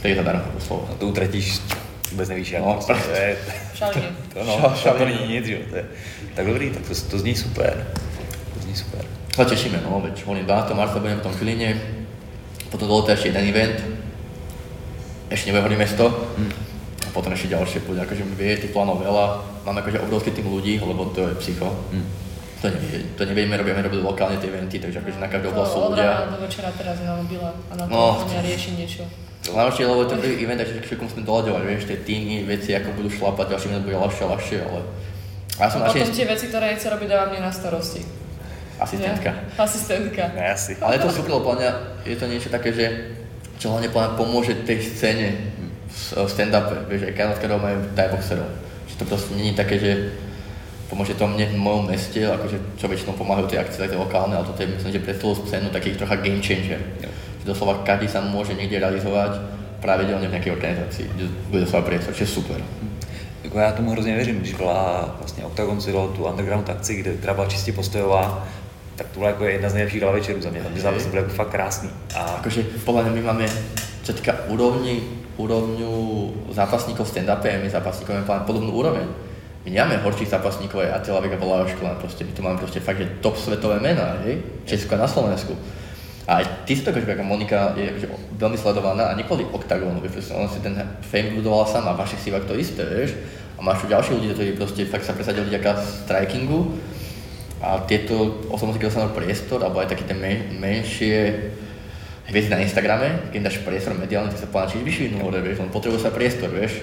to 0.00 0.08
je 0.08 0.16
zadarmo, 0.16 0.42
to 0.56 0.60
slovo. 0.64 0.88
a 0.90 0.94
to 0.96 1.06
utratíš, 1.06 1.60
vůbec 2.12 2.28
nevíš 2.28 2.50
jak. 2.50 2.62
No, 2.64 2.74
prostě, 2.86 2.96
to 3.92 3.98
je, 3.98 4.06
to, 4.34 4.44
no, 4.44 4.54
Šal- 4.76 4.96
to, 4.98 5.04
není 5.04 5.28
nic, 5.28 5.46
jo. 5.48 5.58
To 5.70 5.76
je, 5.76 5.84
tak 6.34 6.46
dobrý, 6.46 6.70
tak 6.70 6.82
to, 6.88 6.94
to 7.10 7.18
zní 7.18 7.34
super. 7.34 7.86
To 8.54 8.60
zní 8.64 8.74
super. 8.76 9.04
Sa 9.36 9.44
tešíme, 9.44 9.78
no, 9.86 10.00
veď 10.02 10.24
hovorím 10.26 10.44
12. 10.44 10.74
marca 10.74 10.98
budeme 10.98 11.20
v 11.20 11.22
tom 11.22 11.32
Žiline, 11.38 11.70
potom 12.70 12.88
dovolte 12.88 13.12
ešte 13.14 13.28
jeden 13.30 13.46
event, 13.46 13.78
ešte 15.30 15.52
nebude 15.54 15.76
mesto, 15.78 16.10
a 17.06 17.08
potom 17.14 17.32
ešte 17.32 17.48
ďalšie 17.54 17.86
bude, 17.86 18.02
akože 18.02 18.22
vie 18.36 18.56
tých 18.58 18.74
plánov 18.74 18.98
veľa, 18.98 19.24
máme 19.64 19.80
akože 19.80 20.02
obrovský 20.02 20.30
tým 20.34 20.50
ľudí, 20.50 20.82
lebo 20.82 21.04
to 21.14 21.28
je 21.30 21.34
psycho. 21.38 21.70
To, 22.60 22.68
nevie, 22.68 23.00
to 23.16 23.22
nevieme, 23.24 23.56
robíme, 23.56 23.80
robili 23.80 24.02
lokálne 24.02 24.36
tie 24.36 24.48
eventy, 24.48 24.76
takže 24.76 25.00
akože 25.00 25.16
na 25.16 25.28
každú 25.28 25.48
oblasť 25.48 25.70
sú 25.70 25.78
To 25.80 25.88
ľudia. 25.90 26.12
do 26.28 26.38
večera 26.44 26.68
teraz 26.70 27.00
na 27.00 27.16
mobile 27.16 27.48
a 27.48 27.72
na 27.72 27.84
No. 27.88 28.20
a 28.20 28.40
rieši 28.40 28.70
niečo. 28.76 29.08
Najlepšie, 29.40 29.84
lebo 29.84 30.04
to 30.04 30.20
prvý 30.20 30.36
event, 30.38 30.60
takže 30.60 30.84
všetko 30.84 31.02
musíme 31.02 31.24
doľaďovať, 31.24 31.62
vieš, 31.64 31.82
tie 31.88 31.98
týmy, 31.98 32.44
veci, 32.44 32.76
ako 32.76 32.92
budú 32.92 33.08
šlapať, 33.08 33.46
ďalší 33.48 33.66
event 33.66 33.84
bude 33.84 33.96
ľahšie 33.96 34.22
a 34.22 34.28
ľahšie, 34.30 34.58
ale... 34.60 34.80
A 35.56 35.60
ja 35.64 35.68
som 35.68 35.80
A 35.80 35.88
potom 35.88 36.12
tie 36.12 36.28
veci, 36.28 36.44
ktoré 36.46 36.64
nechce 36.70 36.86
robiť, 36.86 37.08
dáva 37.08 37.24
mne 37.28 37.40
na 37.40 37.52
starosti. 37.52 38.00
asistentka. 38.76 39.30
Nie? 39.32 39.56
Asistentka. 39.56 40.22
Ne, 40.36 40.44
asi. 40.52 40.72
Ale 40.76 40.96
je 40.96 41.00
to 41.00 41.10
super, 41.10 41.32
lebo 41.36 41.56
je 42.02 42.16
to 42.16 42.26
niečo 42.28 42.48
také, 42.48 42.72
že 42.72 42.84
čo 43.56 43.72
hlavne 43.72 43.88
pomôže 43.92 44.52
tej 44.64 44.80
scéne 44.80 45.36
v 45.88 46.28
stand-upe, 46.28 46.88
vieš, 46.88 47.08
aj 47.08 47.14
kanadského 47.14 47.56
majú 47.56 47.76
Thai 47.92 48.08
boxerov. 48.08 48.48
Že 48.86 48.94
to 48.96 49.04
proste 49.04 49.32
není 49.34 49.52
také, 49.52 49.76
že 49.76 49.92
pomôže 50.90 51.14
to 51.14 51.22
mne 51.30 51.46
v 51.46 51.56
mojom 51.56 51.86
meste, 51.86 52.18
akože 52.18 52.74
čo 52.74 52.90
väčšinou 52.90 53.14
pomáhajú 53.14 53.46
tie 53.46 53.62
akcie, 53.62 53.78
také 53.78 53.94
lokálne, 53.94 54.34
ale 54.34 54.42
toto 54.42 54.58
je 54.58 54.74
myslím, 54.74 54.92
že 54.92 55.00
pre 55.00 55.14
celú 55.14 55.38
scénu 55.38 55.70
taký 55.70 55.94
trocha 55.94 56.18
game 56.18 56.42
changer. 56.42 56.82
Že 57.40 57.46
doslova 57.46 57.86
každý 57.86 58.10
sa 58.10 58.18
môže 58.18 58.58
niekde 58.58 58.82
realizovať 58.82 59.38
pravidelne 59.78 60.26
v 60.26 60.34
nejakej 60.34 60.52
organizácii, 60.52 61.06
kde 61.14 61.24
bude 61.48 61.62
doslova 61.64 61.86
priestor, 61.86 62.12
čo 62.12 62.26
je 62.26 62.30
super. 62.34 62.58
Jako 63.44 63.58
já 63.58 63.72
tomu 63.72 63.90
hrozně 63.90 64.14
věřím, 64.14 64.38
když 64.38 64.54
byla 64.54 65.14
vlastně 65.18 65.44
Octagon 65.44 65.80
Zero, 65.80 66.12
tu 66.16 66.24
underground 66.24 66.70
akci, 66.70 66.96
kde, 66.96 67.14
která 67.14 67.34
byla 67.34 67.46
čistě 67.46 67.72
postojová, 67.72 68.48
tak 68.96 69.06
tohle 69.14 69.28
jako 69.28 69.44
je 69.44 69.52
jedna 69.52 69.68
z 69.68 69.74
nejlepších 69.74 70.00
gala 70.00 70.12
večerů 70.12 70.40
za 70.40 70.50
mě, 70.50 70.60
tam 70.60 70.72
ty 70.72 70.80
zápasy 70.80 71.08
byly 71.08 71.22
jako 71.22 71.34
fakt 71.34 71.48
krásný. 71.48 71.90
A 72.14 72.20
Akože 72.44 72.62
podľa 72.84 73.08
mňa 73.08 73.12
my 73.16 73.22
máme, 73.22 73.46
týka 74.04 74.34
úrovni, 74.52 75.00
úrovňu 75.40 75.92
zápasníkov 76.52 77.08
v 77.08 77.12
stand-upe, 77.16 77.62
my 77.62 77.70
zápasníkov 77.70 78.28
máme 78.28 78.44
podobnú 78.44 78.76
úroveň. 78.76 79.29
Nemáme 79.60 80.00
horších 80.00 80.32
zápasníkov, 80.32 80.80
aj 80.80 81.04
Attila 81.04 81.20
Vega 81.20 81.36
bola 81.36 81.68
škola, 81.68 82.00
proste 82.00 82.24
my 82.24 82.32
tu 82.32 82.40
máme 82.40 82.56
proste 82.56 82.80
fakt, 82.80 82.96
že 82.96 83.20
top 83.20 83.36
svetové 83.36 83.76
mená, 83.76 84.16
hej? 84.24 84.40
Česko 84.64 84.96
na 84.96 85.04
Slovensku. 85.04 85.52
A 86.24 86.40
aj 86.40 86.64
ty 86.64 86.72
si 86.72 86.80
to 86.80 86.96
akože, 86.96 87.04
ako 87.04 87.28
Monika 87.28 87.76
je 87.76 87.92
akože 87.92 88.08
veľmi 88.40 88.56
sledovaná 88.56 89.12
a 89.12 89.16
nie 89.18 89.28
kvôli 89.28 89.44
ona 89.44 90.48
si 90.48 90.64
ten 90.64 90.72
fame 91.04 91.36
budovala 91.36 91.68
sama, 91.68 91.92
vašich 91.92 92.24
sivák 92.24 92.48
to 92.48 92.56
isté, 92.56 92.88
vieš. 92.88 93.20
A 93.56 93.60
máš 93.60 93.84
tu 93.84 93.92
ďalších 93.92 94.16
ľudí, 94.16 94.28
ktorí 94.32 94.50
proste 94.56 94.88
fakt 94.88 95.04
sa 95.04 95.12
presadili 95.12 95.52
vďaka 95.52 95.76
strikingu 96.08 96.80
a 97.60 97.84
tieto 97.84 98.40
osobnosti, 98.48 98.80
keď 98.80 98.88
dostanú 98.88 99.12
priestor, 99.12 99.60
alebo 99.60 99.84
aj 99.84 99.92
také 99.92 100.08
tie 100.08 100.16
men- 100.16 100.56
menšie 100.56 101.52
hviezdy 102.32 102.48
na 102.48 102.64
Instagrame, 102.64 103.28
keď 103.34 103.50
dáš 103.50 103.60
priestor 103.60 103.92
mediálny, 103.98 104.32
tak 104.32 104.40
sa 104.40 104.48
povedal, 104.48 104.72
či 104.72 104.86
vyšvinú 104.86 105.28
vieš, 105.28 105.60
len 105.60 105.68
potrebuje 105.68 106.00
sa 106.00 106.14
priestor, 106.14 106.48
vieš. 106.48 106.80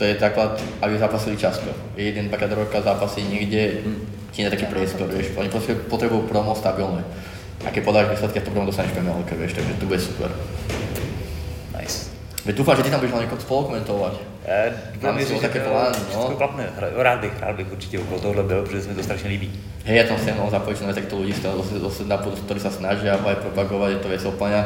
To 0.00 0.08
je 0.08 0.16
základ, 0.16 0.56
aby 0.80 0.96
zápasili 0.96 1.36
často. 1.36 1.68
Jeden, 1.92 2.32
dvakrát 2.32 2.56
roka 2.56 2.80
zápasy 2.80 3.20
niekde, 3.20 3.84
ti 4.32 4.40
na 4.40 4.48
taký 4.48 4.64
priestor, 4.64 5.12
vieš. 5.12 5.36
Oni 5.36 5.52
potrebujú, 5.92 6.24
promo 6.24 6.56
stabilné. 6.56 7.04
A 7.60 7.68
keď 7.68 7.84
podáš 7.84 8.06
výsledky, 8.08 8.40
to 8.40 8.48
promo 8.48 8.64
dostaneš 8.64 8.96
PML, 8.96 9.20
vieš, 9.28 9.60
takže 9.60 9.76
to 9.76 9.84
bude 9.84 10.00
super. 10.00 10.32
nice. 11.76 12.08
Veď 12.48 12.56
dúfam, 12.56 12.76
že 12.80 12.88
ty 12.88 12.90
tam 12.90 13.04
budeš 13.04 13.12
hlavne 13.12 13.28
spolukomentovať. 13.28 14.14
Eh, 14.48 14.72
Mám 15.04 15.16
věřit, 15.16 15.36
si 15.36 15.42
také 15.44 15.60
plány, 15.60 15.96
no. 16.16 16.32
Rád 16.96 17.20
bych, 17.20 17.32
rád 17.40 17.56
bych 17.56 17.72
určitě 17.72 17.98
okolo 17.98 18.20
tohohle 18.20 18.42
byl, 18.42 18.62
protože 18.62 18.82
se 18.82 18.88
mi 18.88 18.94
to 18.94 19.02
strašně 19.02 19.28
líbí. 19.28 19.52
Hej, 19.84 19.96
ja 19.96 20.04
tam 20.04 20.20
sem 20.20 20.36
čo 20.36 20.84
najviac 20.84 21.00
takto 21.00 21.16
ľudí 21.16 21.32
ktorí 22.44 22.60
sa 22.60 22.68
snažia 22.68 23.16
aj 23.16 23.36
propagovať, 23.48 23.90
je 23.96 24.00
to 24.04 24.08
vec 24.12 24.22
úplne. 24.28 24.60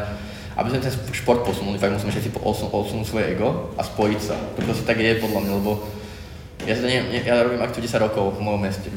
Aby 0.54 0.70
sme 0.70 0.86
ten 0.86 0.94
šport 1.10 1.42
posunuli, 1.42 1.78
fakt 1.78 1.94
musíme 1.98 2.14
všetci 2.14 2.30
posun- 2.30 2.70
odsunúť 2.70 3.06
svoje 3.06 3.34
ego 3.34 3.74
a 3.74 3.82
spojiť 3.82 4.20
sa. 4.22 4.38
To 4.54 4.62
proste 4.62 4.86
tak 4.86 5.02
je 5.02 5.18
podľa 5.18 5.40
mňa, 5.42 5.52
lebo 5.60 5.72
Ja, 6.64 6.72
sa 6.72 6.88
ne, 6.88 6.96
ja 7.12 7.44
robím 7.44 7.60
akciu 7.60 7.84
10 7.84 8.00
rokov 8.00 8.40
v 8.40 8.40
mojom 8.40 8.62
meste. 8.64 8.88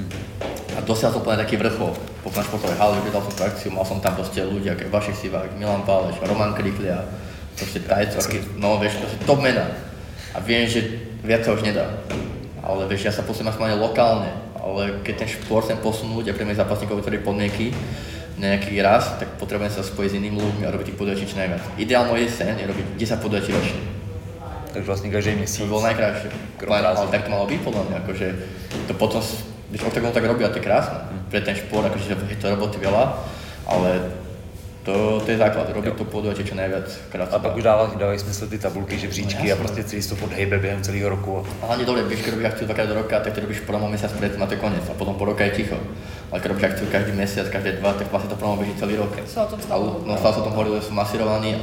A 0.71 0.79
dosiaľ 0.79 1.11
som 1.11 1.19
úplne 1.19 1.43
taký 1.43 1.59
vrchol. 1.59 1.91
Po 2.23 2.31
na 2.31 2.39
športovej 2.39 2.79
hale, 2.79 2.95
vydal 3.03 3.19
som 3.19 3.33
tú 3.35 3.43
akciu, 3.43 3.69
mal 3.75 3.83
som 3.83 3.99
tam 3.99 4.15
proste 4.15 4.39
ľudia, 4.39 4.71
ako 4.71 4.87
Vašek 4.87 5.17
Sivák, 5.19 5.51
Milan 5.59 5.83
Páleš, 5.83 6.15
Roman 6.23 6.55
Kriklia, 6.55 7.03
proste 7.59 7.83
Tajco, 7.83 8.23
no 8.55 8.79
vieš, 8.79 9.03
proste 9.03 9.19
top 9.27 9.43
mena. 9.43 9.67
A 10.31 10.39
viem, 10.39 10.63
že 10.63 11.11
viac 11.27 11.43
sa 11.43 11.51
už 11.51 11.67
nedá. 11.67 11.91
Ale 12.63 12.87
vieš, 12.87 13.09
ja 13.09 13.11
sa 13.11 13.25
posuniem 13.27 13.51
aspoň 13.51 13.75
lokálne, 13.75 14.31
ale 14.55 15.03
keď 15.03 15.27
ten 15.27 15.29
šport 15.35 15.67
chcem 15.67 15.79
posunúť 15.83 16.31
a 16.31 16.37
pre 16.39 16.47
mňa 16.47 16.63
zápasníkov 16.63 17.03
vytvoriť 17.03 17.19
podmienky, 17.19 17.75
nejaký 18.37 18.77
raz, 18.85 19.17
tak 19.17 19.33
potrebujem 19.41 19.73
sa 19.73 19.81
spojiť 19.81 20.09
s 20.13 20.17
inými 20.21 20.37
ľuďmi 20.37 20.63
a 20.65 20.73
robiť 20.73 20.93
tých 20.93 20.99
podujatí 20.99 21.25
čo 21.25 21.41
najviac. 21.41 21.61
Ideálne 21.81 22.13
je 22.21 22.29
sen 22.29 22.53
je 22.53 22.69
robiť 22.69 22.85
10 22.97 23.17
podujatí 23.25 23.49
ročne. 23.49 23.81
Takže 24.77 24.87
vlastne 24.87 25.09
každý 25.09 25.33
mesiac. 25.41 25.65
To 25.65 25.73
bolo 25.73 25.87
najkrajšie. 25.89 26.29
Ale 26.69 27.09
tak 27.09 27.25
to 27.25 27.33
malo 27.33 27.49
byť 27.49 27.59
podľa 27.65 27.83
mňa, 27.89 27.97
akože 28.05 28.27
to 28.85 28.93
potom, 28.93 29.21
když 29.73 29.81
Octagon 29.89 30.13
tak 30.13 30.29
robí 30.29 30.45
a 30.45 30.53
to 30.53 30.61
je 30.61 30.67
krásne. 30.69 31.01
Pre 31.33 31.41
ten 31.41 31.57
šport, 31.57 31.89
akože 31.89 32.13
je 32.13 32.37
to 32.37 32.53
roboty 32.53 32.77
veľa, 32.77 33.03
ale 33.65 34.05
to, 34.87 35.19
to 35.19 35.31
je 35.31 35.37
základ, 35.37 35.67
robiť 35.67 35.99
to 35.99 36.07
podujatie 36.07 36.47
čo 36.47 36.55
najviac 36.55 36.87
krát. 37.11 37.27
A 37.35 37.43
pak 37.43 37.59
už 37.59 37.63
dávají, 37.63 37.99
dávají 37.99 38.19
smysl 38.19 38.47
ty 38.47 38.57
tabulky, 38.57 38.95
žebříčky 38.97 39.47
no, 39.47 39.53
a 39.53 39.55
prostě 39.59 39.83
celý 39.83 40.01
to 40.01 40.15
podhejbe 40.15 40.59
během 40.59 40.81
celého 40.81 41.09
roku. 41.11 41.43
A 41.61 41.65
hlavne 41.65 41.83
dobre, 41.83 42.07
vieš, 42.07 42.23
keď 42.23 42.31
robíš 42.31 42.47
akciu 42.47 42.65
dvakrát 42.71 42.87
do 42.87 42.95
roka, 42.95 43.19
tak 43.19 43.35
ty 43.35 43.43
robíš 43.43 43.59
promo 43.67 43.91
mesiac 43.91 44.11
predtým 44.15 44.39
a 44.39 44.47
to 44.47 44.55
je 44.55 44.63
koniec. 44.63 44.85
A 44.87 44.95
potom 44.95 45.19
po 45.19 45.27
roka 45.27 45.43
je 45.43 45.59
ticho. 45.59 45.75
Ale 46.31 46.39
keď 46.39 46.47
robíš 46.55 46.63
akciu 46.63 46.87
každý 46.87 47.11
mesiac, 47.11 47.47
každé 47.51 47.83
dva, 47.83 47.99
tak 47.99 48.07
vlastne 48.07 48.31
to 48.31 48.39
promo 48.39 48.55
beží 48.55 48.71
celý 48.79 48.95
rok. 48.95 49.11
Sa 49.27 49.43
o 49.43 49.51
tom 49.51 49.59
stalo. 49.59 50.07
No, 50.07 50.15
stále 50.15 50.33
sa 50.33 50.39
o 50.39 50.45
tom 50.47 50.55
hovorilo, 50.55 50.79
že 50.79 50.87
sú 50.87 50.95
masírovaní 50.95 51.59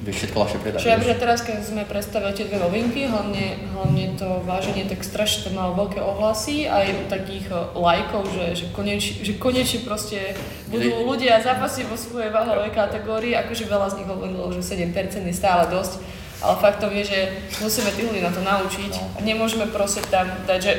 ľahšie 0.00 0.58
predať. 0.64 0.80
Čiže 0.80 1.12
že 1.12 1.16
teraz, 1.20 1.38
keď 1.44 1.56
sme 1.60 1.82
predstavili 1.84 2.32
tie 2.32 2.48
dve 2.48 2.56
novinky, 2.56 3.04
hlavne, 3.04 3.60
hlavne 3.76 4.16
to 4.16 4.40
váženie, 4.48 4.88
tak 4.88 5.04
strašne 5.04 5.46
to 5.46 5.50
malo 5.52 5.76
veľké 5.76 6.00
ohlasy 6.00 6.64
aj 6.64 7.12
takých 7.12 7.52
eh, 7.52 7.60
lajkov, 7.76 8.24
že, 8.32 8.46
že, 8.56 8.66
konečne, 8.72 9.20
že 9.20 9.32
konečne 9.36 9.80
proste 9.84 10.32
budú 10.72 11.04
ľudia 11.04 11.44
zápasy 11.44 11.84
vo 11.84 12.00
svojej 12.00 12.32
váhovej 12.32 12.72
kategórii, 12.72 13.36
akože 13.36 13.68
veľa 13.68 13.86
z 13.92 13.96
nich 14.00 14.08
hovorilo, 14.08 14.48
že 14.56 14.64
7% 14.64 15.20
je 15.20 15.34
stále 15.36 15.68
dosť, 15.68 16.00
ale 16.40 16.54
faktom 16.56 16.90
je, 16.96 17.04
že 17.04 17.20
musíme 17.60 17.92
tých 17.92 18.08
ľudí 18.08 18.24
na 18.24 18.32
to 18.32 18.40
naučiť. 18.40 18.92
A 19.16 19.18
nemôžeme 19.20 19.68
proste 19.68 20.00
tam 20.08 20.24
dať, 20.48 20.60
že 20.64 20.72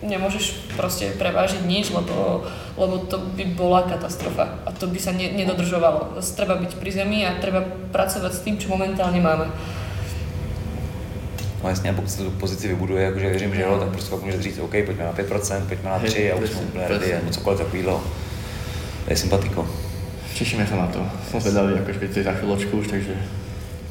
nemôžeš 0.00 0.72
proste 0.76 1.12
prevážiť 1.20 1.60
nič, 1.68 1.92
lebo, 1.92 2.44
lebo 2.76 3.04
to 3.04 3.20
by 3.36 3.44
bola 3.52 3.84
katastrofa 3.84 4.64
a 4.64 4.72
to 4.72 4.88
by 4.88 4.96
sa 4.96 5.12
ne, 5.12 5.28
nedodržovalo. 5.36 6.16
Treba 6.36 6.56
byť 6.56 6.72
pri 6.80 6.90
zemi 6.90 7.18
a 7.28 7.36
treba 7.36 7.60
pracovať 7.92 8.32
s 8.32 8.44
tým, 8.44 8.56
čo 8.56 8.72
momentálne 8.72 9.20
máme. 9.20 9.46
No 11.62 11.68
jasně, 11.68 11.90
a 11.90 11.92
pokud 11.92 12.10
se 12.10 12.22
tu 12.22 12.30
pozici 12.30 12.68
vybuduje, 12.68 13.04
jakože 13.04 13.28
věřím, 13.28 13.54
že 13.54 13.62
jo, 13.62 13.78
tak 13.78 13.88
prostě 13.88 14.10
pak 14.10 14.22
může 14.22 14.42
říct, 14.42 14.58
OK, 14.58 14.70
pojďme 14.70 15.04
na 15.04 15.12
5%, 15.12 15.66
pojďme 15.66 15.90
na 15.90 15.98
3 15.98 16.32
a 16.32 16.34
už 16.34 16.50
jsme 16.50 16.60
úplně 16.60 16.88
ready, 16.88 17.12
nebo 17.12 17.30
cokoliv 17.30 17.58
takového. 17.58 18.04
To 19.04 19.10
je 19.10 19.16
sympatiko. 19.16 19.68
Tešíme 20.38 20.64
sa 20.64 20.76
na 20.76 20.86
to. 20.88 21.04
Som 21.28 21.40
zvedavý, 21.40 21.76
akože 21.84 21.98
keď 22.00 22.10
to 22.12 22.18
je 22.18 22.24
za 22.24 22.32
chvíľočku 22.32 22.72
už, 22.80 22.86
takže... 22.88 23.12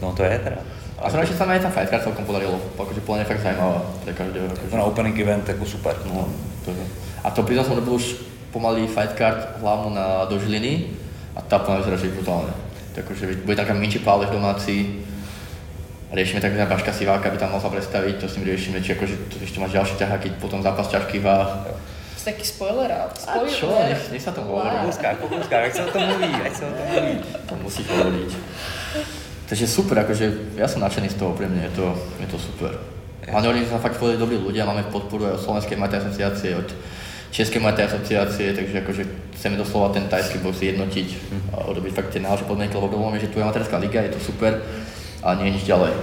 No 0.01 0.17
to 0.17 0.23
je 0.23 0.39
teda. 0.39 0.65
A 0.99 1.07
zrovna, 1.07 1.23
sa 1.31 1.47
aj 1.47 1.63
tá 1.63 1.71
fightcard 1.71 2.03
celkom 2.03 2.27
podarilo, 2.27 2.59
akože 2.75 2.99
plne 3.07 3.23
fakt 3.23 3.39
zaujímavá 3.39 3.79
pre 4.03 4.11
každého. 4.11 4.51
Akože. 4.51 4.75
Na 4.75 4.83
opening 4.83 5.15
event 5.15 5.47
ako 5.47 5.63
super. 5.63 5.95
No, 6.03 6.27
to 6.67 6.75
je. 6.75 6.85
A 7.23 7.31
to 7.31 7.47
priznal 7.47 7.63
som 7.63 7.79
robil 7.79 7.95
už 7.95 8.19
pomaly 8.51 8.83
fightcard 8.83 9.63
hlavnú 9.63 9.95
na 9.95 10.27
do 10.27 10.35
Žiliny 10.35 10.91
a 11.35 11.39
tá 11.39 11.55
plne 11.63 11.79
vyzerá, 11.79 11.95
že 11.95 12.11
je 12.11 12.15
brutálne. 12.19 12.51
Takže 12.99 13.47
bude 13.47 13.55
taká 13.55 13.71
Minči 13.71 14.03
Pálež 14.03 14.27
domáci, 14.27 15.07
riešime 16.11 16.43
takzvaná 16.43 16.67
Baška 16.67 16.91
Siváka, 16.91 17.31
by 17.31 17.37
tam 17.39 17.55
mohla 17.55 17.69
predstaviť, 17.69 18.19
to 18.19 18.27
si 18.27 18.43
mi 18.43 18.51
riešime, 18.51 18.83
či 18.83 18.97
akože 18.97 19.15
to 19.31 19.35
ešte 19.39 19.61
máš 19.63 19.71
ďalší 19.71 19.95
ťaháky, 20.03 20.27
potom 20.41 20.59
zápas 20.59 20.91
ťažkých 20.91 21.23
váh. 21.23 21.69
To 22.19 22.27
taký 22.27 22.43
spoiler, 22.43 22.91
spoiler. 23.15 23.47
A 23.47 23.55
čo, 23.55 23.71
nech, 23.71 24.03
nech 24.11 24.23
sa 24.23 24.35
to 24.35 24.43
hovorí. 24.43 24.75
Kúska, 24.83 25.15
kúska, 25.15 25.55
ak 25.63 25.71
sa 25.71 25.87
o 25.87 25.89
tom 25.95 26.03
mluví, 26.03 26.27
ak 26.43 26.51
sa 26.51 26.63
o 26.67 26.71
tom 26.75 26.85
mluví. 26.91 27.13
To 27.23 27.53
musí 27.63 27.81
hovoriť. 27.87 28.29
Takže 29.49 29.65
super, 29.65 29.97
akože 30.05 30.53
ja 30.61 30.69
som 30.69 30.85
nadšený 30.85 31.09
z 31.09 31.17
toho, 31.17 31.33
pre 31.33 31.49
mňa 31.49 31.73
je 31.73 31.73
to, 31.73 31.87
je 32.21 32.27
to 32.29 32.37
super. 32.37 32.69
Hlavne 33.25 33.49
oni 33.49 33.65
sa 33.65 33.81
fakt 33.81 33.97
povedali 33.97 34.21
dobrí 34.21 34.37
ľudia, 34.37 34.69
máme 34.69 34.85
podporu 34.93 35.25
aj 35.25 35.41
od 35.41 35.43
Slovenskej 35.45 35.77
matej 35.77 36.05
asociácie, 36.05 36.53
od 36.53 36.69
Českej 37.33 37.61
matej 37.61 37.89
asociácie, 37.89 38.53
takže 38.53 38.85
akože 38.85 39.03
chceme 39.37 39.57
doslova 39.57 39.89
ten 39.89 40.05
tajský 40.05 40.41
box 40.45 40.61
jednotiť 40.61 41.07
a 41.53 41.65
urobiť 41.65 41.93
fakt 41.93 42.09
tie 42.13 42.21
najlepšie 42.21 42.45
podmienky, 42.45 42.77
lebo 42.77 42.93
je, 43.17 43.25
že 43.25 43.31
tu 43.33 43.41
je 43.41 43.45
amatérská 43.45 43.77
liga, 43.81 44.05
je 44.05 44.13
to 44.17 44.21
super, 44.21 44.61
ale 45.25 45.33
nie 45.41 45.45
je 45.49 45.53
nič 45.57 45.65
ďalej. 45.65 45.93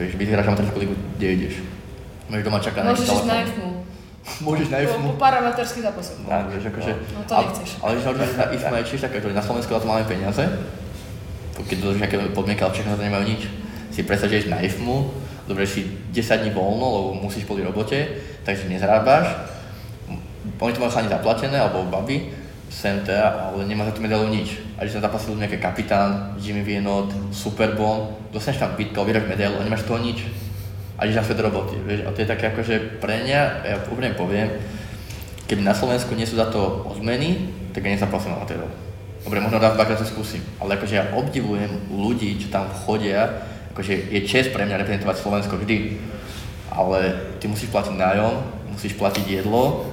Vieš, 0.00 0.10
vyhráš 0.16 0.48
amatérskú 0.48 0.78
ligu, 0.80 0.94
kde 1.20 1.28
ideš? 1.36 1.54
Môžeš 2.32 2.44
doma 2.48 2.60
čakať 2.64 2.80
na 2.80 2.90
Môžeš 2.92 3.08
ísť 3.08 3.28
na 3.28 3.36
IFMu. 3.44 3.70
Môžeš 4.40 4.68
na 4.72 4.78
IFMu. 4.84 5.08
Po, 5.12 5.16
po 5.16 5.20
paramatérských 5.20 5.84
zápasoch. 5.84 6.16
No, 6.24 6.28
vieš, 6.48 6.64
akože... 6.72 6.92
No, 7.12 7.20
to 7.28 7.34
nechceš. 7.44 7.70
Ale, 7.84 7.92
ale 8.00 8.16
že 8.24 8.36
na 8.40 8.46
IFMu 8.56 8.74
je 8.80 8.84
tiež 8.88 9.00
také, 9.04 9.16
že 9.20 9.36
na 9.36 9.44
Slovensku 9.44 9.70
na 9.72 9.80
to 9.80 9.88
máme 9.88 10.04
peniaze, 10.08 10.44
keď 11.62 11.76
dodržíš 11.78 12.02
nejaké 12.02 12.18
podmienky, 12.34 12.62
ale 12.66 12.74
všechno 12.74 12.98
to 12.98 13.06
nemajú 13.06 13.24
nič. 13.30 13.42
Si 13.94 14.02
predstav, 14.02 14.26
že 14.26 14.50
na 14.50 14.58
IFMu, 14.58 15.06
dobre 15.46 15.62
si 15.62 15.86
10 16.10 16.42
dní 16.42 16.50
voľno, 16.50 16.86
lebo 16.90 17.08
musíš 17.22 17.46
po 17.46 17.54
robote, 17.54 18.18
takže 18.42 18.66
nezarábaš. 18.66 19.30
Oni 20.58 20.74
to 20.74 20.82
majú 20.82 20.90
chalani 20.90 21.14
zaplatené, 21.14 21.56
alebo 21.60 21.86
baby, 21.86 22.34
sem 22.74 22.98
teda, 23.06 23.54
ale 23.54 23.70
nemá 23.70 23.86
za 23.86 23.94
tú 23.94 24.02
medailu 24.02 24.26
nič. 24.26 24.58
A 24.74 24.82
že 24.82 24.98
sa 24.98 25.06
zapasil 25.06 25.38
nejaký 25.38 25.62
kapitán, 25.62 26.34
Jimmy 26.42 26.66
Vienot, 26.66 27.14
Superbon, 27.30 28.18
dostaneš 28.34 28.66
tam 28.66 28.74
bitko, 28.74 29.06
vyráš 29.06 29.30
medailu 29.30 29.60
a 29.60 29.62
nemáš 29.62 29.86
toho 29.86 30.02
nič. 30.02 30.26
A 30.98 31.06
ideš 31.06 31.22
na 31.22 31.26
svet 31.26 31.42
roboty, 31.42 31.78
vieš. 31.86 32.06
A 32.06 32.10
to 32.10 32.22
je 32.22 32.30
také 32.30 32.50
akože 32.50 32.98
pre 32.98 33.22
mňa, 33.22 33.40
ja 33.62 33.76
úplne 33.86 34.14
poviem, 34.14 34.50
keby 35.46 35.62
na 35.62 35.74
Slovensku 35.74 36.14
nie 36.18 36.26
sú 36.26 36.34
za 36.34 36.50
to 36.50 36.86
odmeny, 36.86 37.50
tak 37.70 37.86
ja 37.86 37.94
nezaplasím 37.94 38.34
amatérov. 38.34 38.83
Dobre, 39.24 39.40
možno 39.40 39.56
raz, 39.56 39.72
dvakrát 39.72 39.98
to 39.98 40.04
skúsim, 40.04 40.44
ale 40.60 40.76
akože 40.76 40.94
ja 40.94 41.04
obdivujem 41.16 41.72
ľudí, 41.88 42.36
čo 42.36 42.52
tam 42.52 42.68
chodia, 42.68 43.40
akože 43.72 44.12
je 44.12 44.20
čest 44.28 44.52
pre 44.52 44.68
mňa 44.68 44.84
reprezentovať 44.84 45.16
Slovensko 45.16 45.56
vždy, 45.56 45.96
ale 46.68 47.16
ty 47.40 47.48
musíš 47.48 47.72
platiť 47.72 47.96
nájom, 47.96 48.34
musíš 48.76 48.92
platiť 49.00 49.24
jedlo, 49.24 49.88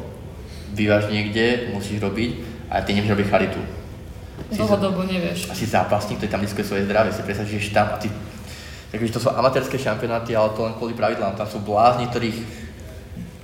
bývaš 0.75 1.07
niekde, 1.07 1.71
musíš 1.71 2.03
robiť 2.03 2.43
a 2.67 2.83
ty 2.83 2.91
nevieš 2.91 3.15
robiť 3.15 3.27
charitu. 3.31 3.61
Dlhodobo 4.51 5.07
nevieš. 5.07 5.47
A 5.47 5.55
si 5.55 5.63
zápasník, 5.63 6.19
ktorý 6.19 6.31
tam 6.31 6.43
riskuje 6.43 6.67
svoje 6.67 6.83
zdravie, 6.83 7.15
si 7.15 7.23
predstav, 7.23 7.47
že 7.47 7.71
tam 7.71 7.87
ty 8.03 8.11
Takže 8.91 9.15
to 9.15 9.23
sú 9.23 9.31
amatérske 9.31 9.79
šampionáty, 9.79 10.35
ale 10.35 10.51
to 10.51 10.67
len 10.67 10.75
kvôli 10.75 10.91
pravidlám. 10.91 11.39
Tam 11.39 11.47
sú 11.47 11.63
blázni, 11.63 12.11
ktorých 12.11 12.37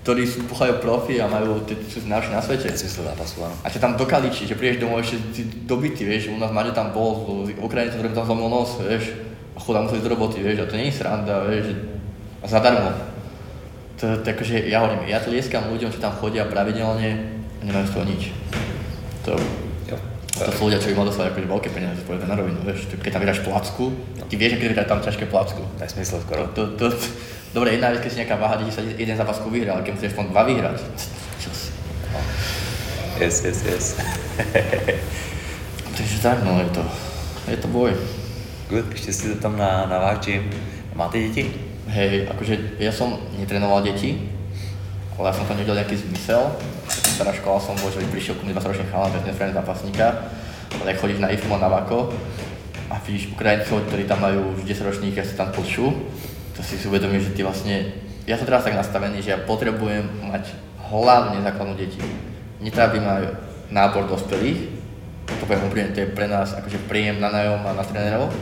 ktorí 0.08 0.24
sú 0.24 0.48
pochajú 0.48 0.80
profi 0.80 1.20
a 1.20 1.28
majú, 1.28 1.68
tie 1.68 1.76
sú 1.84 2.08
najlepšie 2.08 2.32
na 2.32 2.40
svete. 2.40 2.72
Zmysel 2.72 3.12
zápasu, 3.12 3.44
áno. 3.44 3.52
A 3.60 3.68
ťa 3.68 3.84
tam 3.84 4.00
dokaličí, 4.00 4.48
že 4.48 4.56
prídeš 4.56 4.80
domov 4.80 5.04
ešte 5.04 5.20
dobitý, 5.68 6.08
vieš, 6.08 6.32
u 6.32 6.40
nás 6.40 6.48
Maďo 6.48 6.72
tam 6.72 6.96
bol, 6.96 7.44
z 7.44 7.60
Ukrajinca, 7.60 8.00
ktorý 8.00 8.16
tam 8.16 8.24
zlomil 8.24 8.48
nos, 8.48 8.80
vieš, 8.80 9.12
a 9.52 9.60
chodá 9.60 9.84
museli 9.84 10.00
do 10.00 10.08
roboty, 10.16 10.40
vieš, 10.40 10.64
a 10.64 10.72
to 10.72 10.80
nie 10.80 10.88
je 10.88 11.04
sranda, 11.04 11.44
vieš, 11.44 11.76
a 12.40 12.48
zadarmo. 12.48 12.96
To, 14.00 14.16
to 14.24 14.28
akože, 14.32 14.72
ja 14.72 14.80
hovorím, 14.80 15.12
ja 15.12 15.20
tlieskam 15.20 15.68
ľuďom, 15.76 15.92
čo 15.92 16.00
tam 16.00 16.16
chodia 16.16 16.48
pravidelne 16.48 17.28
a 17.60 17.62
nemajú 17.68 17.86
z 17.92 17.92
toho 17.92 18.06
nič. 18.08 18.24
To, 19.28 19.36
to 20.40 20.52
sú 20.56 20.72
ľudia, 20.72 20.80
čo 20.80 20.96
by 20.96 21.04
mali 21.04 21.12
dostať 21.12 21.36
akože 21.36 21.52
veľké 21.52 21.70
peniaze, 21.76 22.00
povedať 22.08 22.32
na 22.32 22.40
rovinu, 22.40 22.64
vieš, 22.64 22.88
keď 22.96 23.12
tam 23.12 23.28
vyráš 23.28 23.44
placku, 23.44 23.92
ty 24.32 24.40
vieš, 24.40 24.56
vyráš 24.56 24.88
tam 24.88 25.04
ťažké 25.04 25.28
placku. 25.28 25.68
Nesmysl 25.84 26.24
skoro. 26.24 26.48
To, 26.56 26.80
to, 26.80 26.96
to, 26.96 27.08
Dobre, 27.58 27.74
jedna 27.74 27.90
vec, 27.90 28.06
keď 28.06 28.12
si 28.14 28.22
nejaká 28.22 28.38
váha, 28.38 28.62
kde 28.62 28.70
sa 28.70 28.86
jeden 28.86 29.18
zápas 29.18 29.42
vyhrá, 29.42 29.74
ale 29.74 29.82
keď 29.82 29.98
musíš 29.98 30.14
aspoň 30.14 30.30
dva 30.30 30.46
vyhrať. 30.46 30.78
Čo 31.42 31.50
si? 31.50 31.74
Yes, 33.18 33.42
yes, 33.42 33.60
yes. 33.66 33.86
Takže 35.98 36.18
tak, 36.22 36.46
no, 36.46 36.62
je 36.62 36.70
to, 36.70 36.86
je 37.50 37.58
to 37.58 37.66
boj. 37.74 37.98
Good, 38.70 38.94
ešte 38.94 39.10
si 39.10 39.26
tam 39.42 39.58
na, 39.58 39.90
na 39.90 39.98
váš 39.98 40.30
gym. 40.30 40.46
Máte 40.94 41.18
deti? 41.18 41.50
Hej, 41.90 42.30
akože 42.30 42.78
ja 42.78 42.94
som 42.94 43.18
netrenoval 43.42 43.82
deti, 43.82 44.30
ale 45.18 45.34
ja 45.34 45.34
som 45.34 45.50
to 45.50 45.58
nevedel 45.58 45.82
nejaký 45.82 45.98
zmysel. 45.98 46.54
Stará 46.94 47.34
škola 47.34 47.58
som 47.58 47.74
bol, 47.82 47.90
že 47.90 48.06
prišiel 48.06 48.38
ku 48.38 48.46
mne 48.46 48.54
20 48.54 48.70
ročný 48.70 48.86
chalán, 48.94 49.10
bez 49.18 49.26
nesprávne 49.26 49.58
zápasníka, 49.58 50.30
ale 50.78 50.94
chodíš 50.94 51.26
na 51.26 51.34
IFMO 51.34 51.58
na 51.58 51.74
Vako 51.74 52.14
a 52.94 53.02
vidíš 53.02 53.34
Ukrajincov, 53.34 53.82
ktorí 53.90 54.06
tam 54.06 54.22
majú 54.22 54.54
už 54.54 54.62
10 54.62 54.94
ročných, 54.94 55.18
ja 55.18 55.26
si 55.26 55.34
tam 55.34 55.50
počú, 55.50 55.90
to 56.58 56.66
si 56.66 56.82
uvedomíš, 56.90 57.30
že 57.30 57.36
ty 57.38 57.42
vlastne, 57.46 57.94
ja 58.26 58.34
som 58.34 58.50
teraz 58.50 58.66
tak 58.66 58.74
nastavený, 58.74 59.22
že 59.22 59.38
ja 59.38 59.40
potrebujem 59.46 60.10
mať 60.26 60.58
hlavne 60.90 61.46
základnú 61.46 61.78
deti. 61.78 62.02
Netrápi 62.58 62.98
ma 62.98 63.22
nábor 63.70 64.10
dospelých, 64.10 64.74
to 65.30 65.44
poviem 65.46 65.70
to 65.94 66.02
je 66.02 66.10
pre 66.10 66.26
nás 66.26 66.58
akože 66.58 66.90
príjem 66.90 67.22
na 67.22 67.30
nájom 67.30 67.62
a 67.62 67.78
na 67.78 67.86
trénerov, 67.86 68.34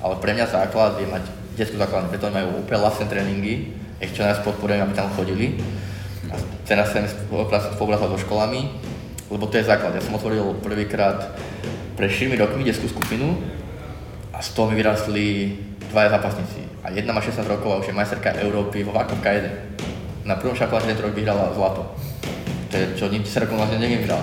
ale 0.00 0.14
pre 0.16 0.32
mňa 0.32 0.48
základ 0.48 0.96
je 0.96 1.12
mať 1.12 1.24
detskú 1.60 1.76
základnú, 1.76 2.08
preto 2.08 2.32
majú 2.32 2.64
úplne 2.64 2.80
vlastné 2.80 3.04
tréningy, 3.04 3.76
ich 4.00 4.14
čo 4.16 4.24
nás 4.24 4.40
podporujem, 4.40 4.88
aby 4.88 4.94
tam 4.96 5.12
chodili. 5.12 5.60
A 6.32 6.40
teraz 6.64 6.94
chcem 6.94 7.04
spolupracovať 7.04 8.10
so 8.14 8.18
školami, 8.24 8.80
lebo 9.28 9.44
to 9.44 9.60
je 9.60 9.68
základ. 9.68 9.92
Ja 9.92 10.00
som 10.00 10.16
otvoril 10.16 10.56
prvýkrát 10.64 11.36
pred 11.98 12.08
4 12.08 12.32
rokmi 12.38 12.64
detskú 12.64 12.88
skupinu 12.88 13.36
a 14.32 14.38
z 14.38 14.48
toho 14.54 14.70
mi 14.70 14.78
vyrastli 14.78 15.58
dvaja 15.90 16.08
zápasníci. 16.16 16.60
A 16.84 16.92
jedna 16.92 17.12
má 17.12 17.20
16 17.20 17.44
rokov 17.48 17.68
a 17.72 17.80
už 17.80 17.90
je 17.90 17.96
majsterka 17.96 18.36
Európy 18.40 18.84
vo 18.84 18.92
vákom 18.92 19.18
K1. 19.20 19.44
na 20.28 20.36
prvom 20.36 20.56
šampionáte 20.56 20.92
tento 20.92 21.04
rok 21.04 21.16
vyhrala 21.16 21.52
zlato. 21.56 21.88
To 22.68 22.74
je, 22.76 22.84
čo 23.00 23.08
nikdy 23.08 23.24
sa 23.24 23.40
rokom 23.40 23.56
vlastne 23.56 23.80
nevyhral. 23.80 24.20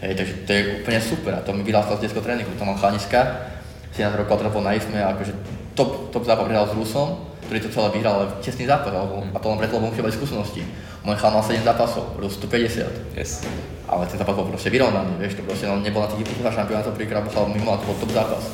Hej, 0.00 0.16
takže 0.16 0.34
to 0.46 0.50
je 0.54 0.62
úplne 0.80 1.00
super 1.02 1.32
a 1.36 1.44
to 1.44 1.52
mi 1.52 1.60
vyrastlo 1.60 1.98
z 2.00 2.08
detského 2.08 2.24
tréningu, 2.24 2.56
to 2.56 2.64
mám 2.64 2.80
chlaniska, 2.80 3.52
17 3.92 4.16
rokov 4.16 4.40
trpol 4.40 4.64
na 4.64 4.72
IFME 4.72 4.96
a 4.96 5.12
akože 5.12 5.36
top, 5.76 6.08
top 6.08 6.24
zápas 6.24 6.48
vyhral 6.48 6.64
s 6.64 6.72
Rusom, 6.72 7.20
ktorý 7.44 7.58
to 7.60 7.74
celé 7.74 7.88
vyhral, 7.98 8.14
ale 8.22 8.32
tesný 8.40 8.64
zápas, 8.64 8.94
alebo, 8.94 9.20
a 9.20 9.38
to 9.42 9.46
len 9.50 9.60
preto, 9.60 9.76
lebo 9.76 9.90
mu 9.90 9.92
chýbali 9.92 10.14
skúsenosti. 10.14 10.64
Môj 11.04 11.18
chlán 11.20 11.36
mal 11.36 11.44
7 11.44 11.60
zápasov, 11.66 12.16
Rus 12.16 12.38
150. 12.38 13.18
Yes. 13.18 13.44
Ale 13.90 14.06
ten 14.06 14.16
zápas 14.16 14.38
bol 14.38 14.48
proste 14.48 14.70
vyrovnaný, 14.70 15.18
vieš, 15.18 15.36
to 15.36 15.44
proste 15.44 15.66
on 15.66 15.82
nebol 15.82 16.00
na 16.00 16.08
tých 16.08 16.30
šampionátov, 16.38 16.94
prvýkrát 16.96 17.26
bol 17.26 17.50
mimo 17.50 17.74
a 17.74 17.80
to 17.82 17.90
bol 17.90 17.98
top 17.98 18.14
zápas. 18.14 18.44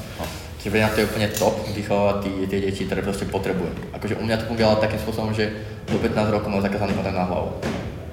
Čiže 0.66 0.74
pre 0.74 0.82
mňa 0.82 0.90
to 0.90 0.98
je 0.98 1.10
úplne 1.14 1.28
top 1.30 1.54
vychovávať 1.78 2.16
tie, 2.50 2.58
deti, 2.58 2.90
ktoré 2.90 2.98
proste 2.98 3.22
potrebujem. 3.30 3.70
Akože 3.94 4.18
u 4.18 4.26
mňa 4.26 4.42
to 4.42 4.50
fungovalo 4.50 4.82
takým 4.82 4.98
spôsobom, 4.98 5.30
že 5.30 5.62
do 5.86 5.94
15 5.94 6.26
rokov 6.34 6.50
mám 6.50 6.58
zakázaný 6.58 6.90
kontent 6.90 7.14
na 7.14 7.22
hlavu. 7.22 7.54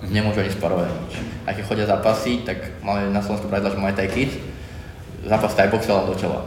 Nemôžu 0.06 0.46
ani 0.46 0.54
sparovať 0.54 0.86
nič. 0.86 1.14
Aj 1.50 1.58
keď 1.58 1.66
chodia 1.66 1.90
zápasy, 1.90 2.46
tak 2.46 2.78
máme 2.86 3.10
na 3.10 3.26
Slovensku 3.26 3.50
pravidla, 3.50 3.74
že 3.74 3.82
máme 3.82 3.98
Thai 3.98 4.06
Kids, 4.06 4.38
zápas 5.26 5.58
Thai 5.58 5.74
boxe 5.74 5.90
len 5.90 6.06
do 6.06 6.14
čela. 6.14 6.46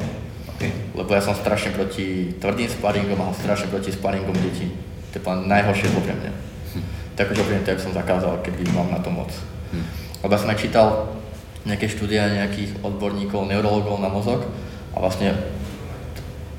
Okay. 0.55 0.71
Lebo 0.95 1.11
ja 1.11 1.19
som 1.19 1.35
strašne 1.35 1.75
proti 1.75 2.39
tvrdým 2.39 2.71
sparingom 2.71 3.19
a 3.27 3.35
strašne 3.35 3.67
proti 3.67 3.91
sparingom 3.91 4.39
detí. 4.39 4.71
To 5.11 5.19
je 5.19 5.23
úplne 5.27 5.51
najhoršie 5.51 5.91
pre 5.91 6.15
mňa. 6.15 6.33
Hm. 6.79 6.85
Takže 7.19 7.43
úplne 7.43 7.67
to 7.67 7.83
som 7.83 7.91
zakázal, 7.91 8.47
keby 8.47 8.63
mám 8.71 8.95
na 8.95 9.03
to 9.03 9.11
moc. 9.11 9.35
Hm. 9.75 9.83
Lebo 10.23 10.31
ja 10.31 10.39
som 10.39 10.55
aj 10.55 10.63
čítal 10.63 11.19
nejaké 11.67 11.91
štúdia 11.91 12.31
nejakých 12.31 12.79
odborníkov, 12.87 13.51
neurologov 13.51 13.99
na 13.99 14.07
mozog 14.07 14.47
a 14.95 15.03
vlastne 15.03 15.35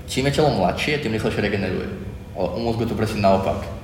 čím 0.08 0.26
je 0.32 0.42
telo 0.42 0.50
mladšie, 0.56 1.04
tým 1.04 1.14
rýchlejšie 1.14 1.44
regeneruje. 1.44 1.88
Ale 2.34 2.48
u 2.56 2.60
mozgu 2.64 2.84
je 2.84 2.90
to 2.92 2.98
presne 2.98 3.22
naopak 3.22 3.78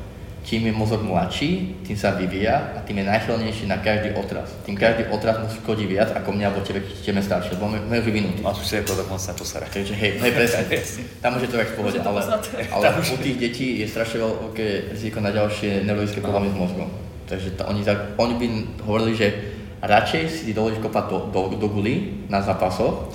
čím 0.44 0.68
je 0.68 0.74
mozog 0.76 1.02
mladší, 1.04 1.76
tým 1.88 1.98
sa 1.98 2.12
vyvíja 2.12 2.76
a 2.76 2.84
tým 2.84 3.00
je 3.00 3.06
najchylnejší 3.08 3.66
na 3.68 3.80
každý 3.80 4.12
otraz. 4.12 4.52
Tým 4.68 4.76
každý 4.76 5.08
otraz 5.08 5.40
mu 5.40 5.48
škodí 5.48 5.88
viac 5.88 6.12
ako 6.12 6.36
mňa 6.36 6.46
alebo 6.52 6.62
tebe, 6.68 6.84
keď 6.84 7.00
ideme 7.00 7.24
staršie, 7.24 7.56
lebo 7.56 7.72
máme 7.72 8.00
vyvinutý. 8.04 8.44
A 8.44 8.52
tu 8.52 8.60
si 8.60 8.76
tak 8.76 9.08
moc 9.08 9.24
na 9.24 9.34
posara. 9.34 9.66
Takže 9.72 9.96
hej, 9.96 10.20
hej, 10.20 10.32
presne. 10.36 10.64
Tam 11.24 11.40
môže 11.40 11.48
to 11.48 11.56
tak 11.56 11.72
v 11.72 11.76
pohode, 11.80 12.00
ale, 12.04 12.22
ale 12.76 12.84
u 13.00 13.18
tých 13.24 13.38
detí 13.40 13.80
je 13.80 13.88
strašne 13.88 14.20
veľké 14.20 14.92
riziko 14.92 15.24
na 15.24 15.32
ďalšie 15.32 15.88
neurologické 15.88 16.20
problémy 16.20 16.52
s 16.52 16.58
mozgom. 16.60 16.92
Takže 17.32 17.56
to, 17.56 17.64
oni, 17.64 17.82
oni 18.20 18.34
by 18.36 18.46
hovorili, 18.84 19.16
že 19.16 19.28
radšej 19.80 20.24
si 20.28 20.52
dovolíš 20.52 20.84
kopať 20.84 21.04
do, 21.08 21.18
do, 21.32 21.42
do 21.56 21.68
guly 21.72 22.28
na 22.28 22.44
zápasoch, 22.44 23.08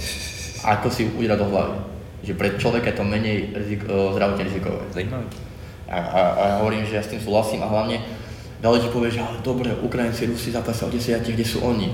ako 0.64 0.89
si 0.89 1.05
udirať 1.12 1.39
do 1.44 1.47
hlavy. 1.52 1.76
Že 2.23 2.32
pre 2.35 2.49
človeka 2.59 2.90
je 2.90 2.97
to 2.99 3.05
menej 3.07 3.55
riziko, 3.55 4.15
zdravotne 4.15 4.45
rizikové. 4.47 4.82
Zajímavé. 4.90 5.27
A, 5.89 5.97
a, 5.97 6.20
a 6.36 6.43
ja 6.45 6.55
hovorím, 6.61 6.85
že 6.85 7.01
ja 7.01 7.03
s 7.03 7.09
tým 7.09 7.23
súhlasím 7.23 7.65
a 7.65 7.70
hlavne 7.70 8.05
veľa 8.61 8.74
ľudí 8.77 8.89
povie, 8.93 9.15
že 9.15 9.24
ale 9.24 9.40
dobre, 9.40 9.73
Ukrajinci, 9.73 10.28
Rusi 10.28 10.53
zápasia 10.53 10.85
o 10.85 10.93
10, 10.93 11.24
kde 11.24 11.47
sú 11.47 11.65
oni? 11.65 11.89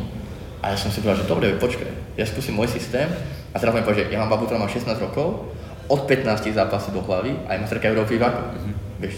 A 0.65 0.73
ja 0.73 0.77
som 0.81 0.91
si 0.91 0.99
povedal, 1.05 1.23
že 1.23 1.31
dobre, 1.31 1.55
počkaj, 1.61 2.19
ja 2.19 2.25
skúsim 2.25 2.57
môj 2.57 2.73
systém 2.73 3.07
a 3.53 3.57
teraz 3.61 3.77
mi 3.77 3.85
povie, 3.85 4.09
že 4.09 4.17
ja 4.17 4.19
mám 4.19 4.33
babu, 4.33 4.49
ktorá 4.49 4.59
má 4.59 4.67
16 4.67 4.89
rokov, 4.99 5.53
od 5.87 6.01
15 6.09 6.57
zápasy 6.57 6.91
do 6.91 7.05
hlavy 7.05 7.37
a 7.45 7.55
je 7.55 7.61
masterka 7.61 7.93
Európy 7.93 8.17
v 8.17 8.25
mm-hmm. 8.25 8.75
Vieš, 9.05 9.15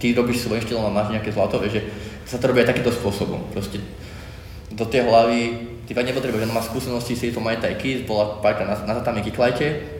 ty 0.00 0.16
robíš 0.16 0.48
svojím 0.48 0.64
štýlom 0.64 0.88
a 0.88 0.96
máš 0.96 1.12
nejaké 1.12 1.30
zlato, 1.30 1.60
vieš, 1.60 1.78
že 1.78 1.82
sa 2.24 2.40
to 2.40 2.48
robí 2.48 2.64
aj 2.64 2.72
takýmto 2.72 2.96
spôsobom. 2.96 3.44
Proste 3.52 3.78
do 4.72 4.84
tej 4.88 5.04
hlavy, 5.04 5.40
ty 5.84 5.92
nepotrebuješ, 5.92 6.48
že 6.48 6.56
má 6.56 6.64
skúsenosti, 6.64 7.12
si 7.14 7.30
to 7.30 7.44
majú 7.44 7.60
tajky, 7.60 8.08
bola 8.08 8.40
párkrát 8.40 8.66
na, 8.66 8.76
na 8.88 8.94
tatami 8.96 9.20
kiklajte, 9.20 9.95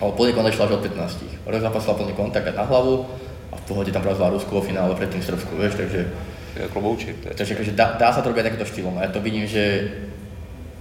ale 0.00 0.10
plný 0.16 0.32
kontakt 0.32 0.56
šla 0.56 0.66
až 0.66 0.72
od 0.80 0.82
15. 0.82 1.46
Rok 1.46 1.60
zapasila 1.60 1.94
plný 1.94 2.12
kontakt 2.16 2.48
na 2.56 2.64
hlavu, 2.64 3.06
a 3.50 3.54
v 3.58 3.64
pohode 3.66 3.90
tam 3.90 4.02
porazila 4.02 4.30
Rusku 4.30 4.50
vo 4.54 4.62
finále 4.62 4.94
predtým 4.94 5.22
Srbsku, 5.22 5.58
vieš, 5.58 5.74
takže... 5.74 6.06
Klobouček, 6.50 7.22
to 7.22 7.30
je. 7.30 7.34
Takže 7.34 7.54
akože 7.54 7.72
dá, 7.78 7.94
dá, 7.94 8.10
sa 8.10 8.26
to 8.26 8.34
robiť 8.34 8.42
takýmto 8.42 8.66
štýlom 8.66 8.98
a 8.98 9.06
ja 9.06 9.10
to 9.14 9.22
vidím, 9.22 9.46
že 9.46 9.86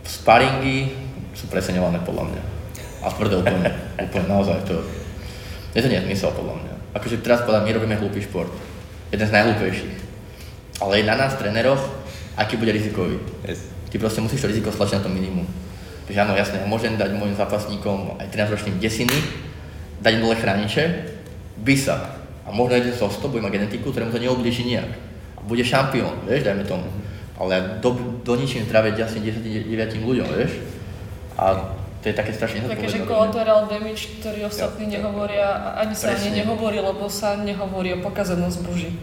sparingy 0.02 0.90
sú 1.38 1.46
preseňované 1.46 2.02
podľa 2.02 2.26
mňa. 2.26 2.44
A 3.06 3.14
tvrdé 3.14 3.38
úplne, 3.38 3.70
úplne 4.10 4.26
naozaj 4.26 4.66
to... 4.66 4.82
Je 5.78 5.86
to 5.86 5.94
nezmysel 5.94 6.34
podľa 6.34 6.58
mňa. 6.58 6.74
Akože 6.98 7.22
teraz 7.22 7.46
povedať, 7.46 7.70
my 7.70 7.72
robíme 7.78 7.96
hlúpy 8.02 8.26
šport. 8.26 8.50
Jeden 9.14 9.30
z 9.30 9.34
najhlúpejších. 9.34 9.98
Ale 10.82 11.00
je 11.00 11.06
na 11.06 11.16
nás, 11.16 11.38
tréneroch, 11.38 11.82
aký 12.34 12.58
bude 12.58 12.74
rizikový. 12.74 13.22
Yes. 13.46 13.62
Ty 13.94 14.02
proste 14.02 14.26
musíš 14.26 14.42
to 14.42 14.50
riziko 14.50 14.74
stlačiť 14.74 15.02
na 15.02 15.06
to 15.06 15.14
minimum. 15.14 15.46
Takže 16.10 16.26
áno, 16.26 16.34
jasne, 16.34 16.66
môžem 16.66 16.98
dať 16.98 17.14
môjim 17.14 17.38
zápasníkom 17.38 18.18
aj 18.18 18.34
13-ročným 18.34 18.82
desiny, 18.82 19.14
dať 20.02 20.14
dole 20.18 20.34
chrániče, 20.34 21.06
by 21.62 21.76
sa, 21.78 22.18
a 22.44 22.50
možno 22.50 22.82
jeden 22.82 22.90
z 22.90 22.98
100 22.98 23.30
bude 23.30 23.46
mať 23.46 23.62
genetiku, 23.62 23.94
ktorému 23.94 24.10
to 24.10 24.18
neoblíži 24.18 24.66
nejak. 24.66 24.90
A 25.38 25.40
bude 25.46 25.62
šampión, 25.62 26.26
vieš, 26.26 26.50
dajme 26.50 26.66
tomu. 26.66 26.90
Ale 27.38 27.78
do, 27.78 27.94
do 28.26 28.34
ničím 28.34 28.66
tráviť 28.66 29.06
asi 29.06 29.22
10 29.22 29.70
9 29.70 30.02
ľuďom, 30.02 30.28
vieš. 30.34 30.58
A 31.38 31.78
to 32.02 32.10
je 32.10 32.18
také 32.18 32.34
strašne 32.34 32.66
Také, 32.66 32.90
že 32.90 33.06
collateral 33.06 33.70
damage, 33.70 34.18
ktorý 34.18 34.50
ostatní 34.50 34.90
ja, 34.90 34.98
nehovoria, 34.98 35.78
ani 35.78 35.94
sa 35.94 36.18
ani 36.18 36.42
nehovorí, 36.42 36.82
lebo 36.82 37.06
sa 37.06 37.38
nehovorí 37.38 37.94
o 37.94 38.00
pokazenom 38.02 38.50
zboží. 38.50 38.98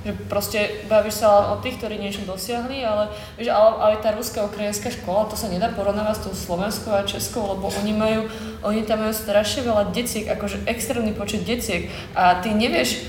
Že 0.00 0.12
proste 0.32 0.58
bavíš 0.88 1.20
sa 1.20 1.52
o 1.52 1.60
tých, 1.60 1.76
ktorí 1.76 2.00
niečo 2.00 2.24
dosiahli, 2.24 2.80
ale, 2.80 3.12
vieš, 3.36 3.52
ale, 3.52 3.68
ale 3.76 3.94
tá 4.00 4.16
ruská 4.16 4.40
ukrajinská 4.48 4.88
škola, 4.88 5.28
to 5.28 5.36
sa 5.36 5.52
nedá 5.52 5.68
porovnávať 5.76 6.16
s 6.16 6.24
tou 6.24 6.32
slovenskou 6.32 6.92
a 6.96 7.04
českou, 7.04 7.44
lebo 7.52 7.68
oni 7.68 7.92
majú, 7.92 8.20
oni 8.64 8.88
tam 8.88 9.04
majú 9.04 9.12
strašne 9.12 9.68
veľa 9.68 9.92
deciek, 9.92 10.24
akože 10.24 10.64
extrémny 10.64 11.12
počet 11.12 11.44
deciek 11.44 11.92
a 12.16 12.40
ty 12.40 12.56
nevieš, 12.56 13.04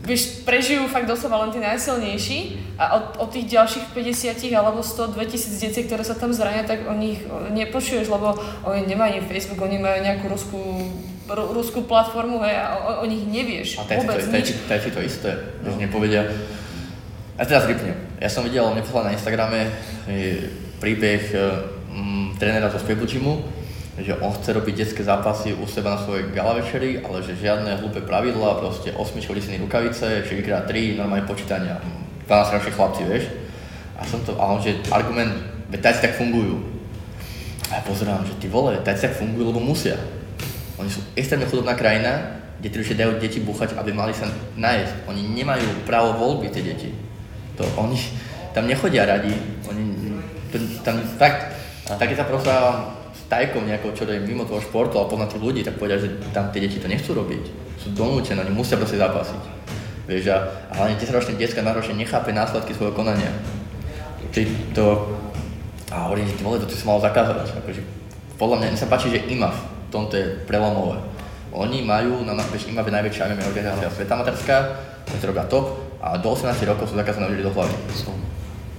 vieš, 0.00 0.48
prežijú 0.48 0.88
fakt 0.88 1.04
doslova 1.04 1.44
len 1.44 1.52
tí 1.52 1.60
najsilnejší 1.60 2.38
a 2.80 2.96
od, 2.96 3.04
od 3.20 3.28
tých 3.28 3.50
ďalších 3.52 3.92
50 3.92 4.48
alebo 4.56 4.80
100, 4.80 5.12
2000 5.12 5.60
detí, 5.60 5.84
ktoré 5.84 6.06
sa 6.06 6.16
tam 6.16 6.32
zrania, 6.32 6.64
tak 6.64 6.88
o 6.88 6.94
nich 6.96 7.20
nepočuješ, 7.52 8.08
lebo 8.08 8.32
oni 8.64 8.88
nemajú 8.88 9.28
Facebook, 9.28 9.60
oni 9.60 9.76
majú 9.76 9.98
nejakú 10.00 10.24
ruskú 10.30 10.60
ruskú 11.28 11.84
platformu 11.84 12.40
hej, 12.40 12.56
a 12.56 12.66
o, 12.80 12.90
o 13.02 13.04
nich 13.04 13.22
nevieš 13.28 13.80
a 13.80 13.86
vôbec 13.86 14.24
to, 14.24 14.32
nič. 14.32 14.56
A 14.64 14.80
to, 14.80 15.00
isté, 15.04 15.30
no. 15.60 15.72
že 15.72 15.76
nepovedia. 15.76 16.24
A 17.38 17.46
teraz 17.46 17.68
vypnem. 17.70 17.94
Ja 18.18 18.26
som 18.26 18.42
videl, 18.42 18.66
mne 18.66 18.82
poslal 18.82 19.12
na 19.12 19.14
Instagrame 19.14 19.70
príbeh 20.82 21.22
um, 21.92 22.34
trénera 22.34 22.66
zo 22.72 22.82
Gymu, 22.82 23.46
že 23.98 24.14
on 24.18 24.30
chce 24.34 24.54
robiť 24.54 24.74
detské 24.74 25.02
zápasy 25.02 25.54
u 25.54 25.66
seba 25.66 25.94
na 25.94 26.02
svojej 26.02 26.30
gala 26.30 26.54
večeri, 26.58 27.02
ale 27.02 27.22
že 27.22 27.38
žiadne 27.38 27.82
hlúpe 27.82 28.02
pravidla, 28.02 28.62
proste 28.62 28.94
osmičko 28.94 29.34
listený 29.34 29.58
rukavice, 29.66 30.22
4x3, 30.26 30.98
normálne 30.98 31.26
počítania, 31.26 31.82
12 32.26 32.54
ročných 32.58 32.76
chlapci, 32.78 33.02
vieš. 33.06 33.24
A 33.98 34.06
som 34.06 34.22
to, 34.22 34.38
a 34.38 34.54
on, 34.54 34.62
že 34.62 34.78
argument, 34.94 35.34
veď 35.74 35.98
tak 35.98 36.14
fungujú. 36.14 36.62
A 37.68 37.78
ja 37.78 37.82
pozerám, 37.82 38.22
že 38.22 38.38
ty 38.38 38.46
vole, 38.46 38.78
tak 38.86 38.98
fungujú, 39.18 39.50
lebo 39.50 39.58
musia. 39.58 39.98
Oni 40.78 40.90
sú 40.90 41.02
extrémne 41.18 41.50
chudobná 41.50 41.74
krajina, 41.74 42.38
kde 42.58 42.74
tri 42.74 42.82
dajú 42.82 43.22
deti 43.22 43.38
búchať, 43.38 43.78
aby 43.78 43.94
mali 43.94 44.14
sa 44.14 44.26
najesť. 44.58 45.06
Oni 45.06 45.22
nemajú 45.22 45.86
právo 45.86 46.18
voľby, 46.18 46.50
tie 46.50 46.62
deti. 46.62 46.90
To 47.58 47.66
oni 47.78 47.98
tam 48.54 48.66
nechodia 48.66 49.06
radi, 49.06 49.34
oni 49.66 49.82
to, 50.50 50.56
tam 50.82 50.98
fakt, 51.18 51.54
tak 51.86 52.06
keď 52.10 52.16
sa 52.24 52.26
prostávam 52.26 52.76
s 53.14 53.22
tajkom 53.30 53.66
nejakou, 53.66 53.94
čo 53.94 54.08
je 54.08 54.18
mimo 54.22 54.42
toho 54.46 54.58
športu, 54.62 54.98
ale 54.98 55.10
poznám 55.10 55.30
tých 55.30 55.44
ľudí, 55.44 55.60
tak 55.62 55.78
povedia, 55.78 56.02
že 56.02 56.10
tam 56.34 56.50
tie 56.50 56.62
deti 56.62 56.82
to 56.82 56.90
nechcú 56.90 57.14
robiť. 57.14 57.44
Sú 57.78 57.94
donútené, 57.94 58.42
oni 58.42 58.54
musia 58.54 58.74
proste 58.74 58.98
zapasiť. 58.98 59.42
Vieš, 60.08 60.32
a, 60.32 60.38
a 60.70 60.82
hlavne 60.82 60.96
10-ročné 60.96 61.36
detská 61.36 61.60
náročne 61.60 61.94
nechápe 61.94 62.32
následky 62.32 62.72
svojho 62.72 62.96
konania. 62.96 63.28
Ty 64.32 64.42
to... 64.72 65.14
A 65.88 66.08
hovorím, 66.08 66.28
že 66.28 66.36
ty 66.36 66.42
vole, 66.44 66.60
to 66.60 66.68
ty 66.68 66.76
si 66.76 66.84
mal 66.84 67.00
zakázať. 67.00 67.60
Akože, 67.64 67.80
podľa 68.36 68.56
mňa, 68.60 68.66
mne 68.72 68.80
sa 68.80 68.88
páči, 68.88 69.12
že 69.12 69.24
IMAF, 69.28 69.56
tomto 69.90 70.16
je 70.16 70.26
prelomové. 70.46 71.00
Oni 71.52 71.80
majú, 71.80 72.24
na 72.24 72.36
bež 72.36 72.68
IMAB 72.68 72.92
je 72.92 72.96
najväčšia 73.00 73.28
MMA 73.32 73.48
organizácia 73.48 73.88
sveta 73.88 74.14
materská, 74.20 74.56
oni 75.08 75.18
to 75.20 75.26
robia 75.32 75.48
top 75.48 75.80
a 76.04 76.20
do 76.20 76.28
18 76.30 76.54
rokov 76.68 76.92
sú 76.92 76.94
zakázané 76.94 77.32
ľudí 77.32 77.42
do 77.42 77.52
hlavy. 77.52 77.74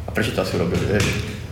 A 0.05 0.09
prečo 0.13 0.31
to 0.37 0.41
asi 0.41 0.55
urobili, 0.57 0.85
vieš? 0.85 1.05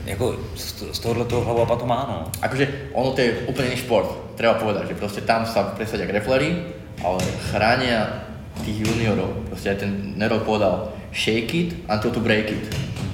Jako 0.06 0.36
z, 0.56 0.96
z 0.96 1.00
tohohle 1.00 1.26
toho 1.26 1.44
hlavu 1.44 1.68
to 1.76 1.86
má, 1.86 2.08
no. 2.08 2.32
Akože 2.42 2.94
ono 2.94 3.12
to 3.12 3.22
je 3.22 3.44
úplne 3.50 3.68
iný 3.68 3.78
šport, 3.84 4.08
treba 4.40 4.56
povedať, 4.56 4.88
že 4.88 4.96
proste 4.96 5.22
tam 5.22 5.44
sa 5.44 5.76
presadia 5.76 6.08
greflery, 6.08 6.64
ale 7.04 7.20
chránia 7.52 8.24
tých 8.64 8.88
juniorov. 8.88 9.46
Proste 9.52 9.76
aj 9.76 9.78
ten 9.84 10.16
Nero 10.16 10.40
povedal, 10.42 10.94
shake 11.14 11.54
it 11.54 11.70
until 11.90 12.14
to 12.14 12.22
break 12.24 12.50
it. 12.50 12.66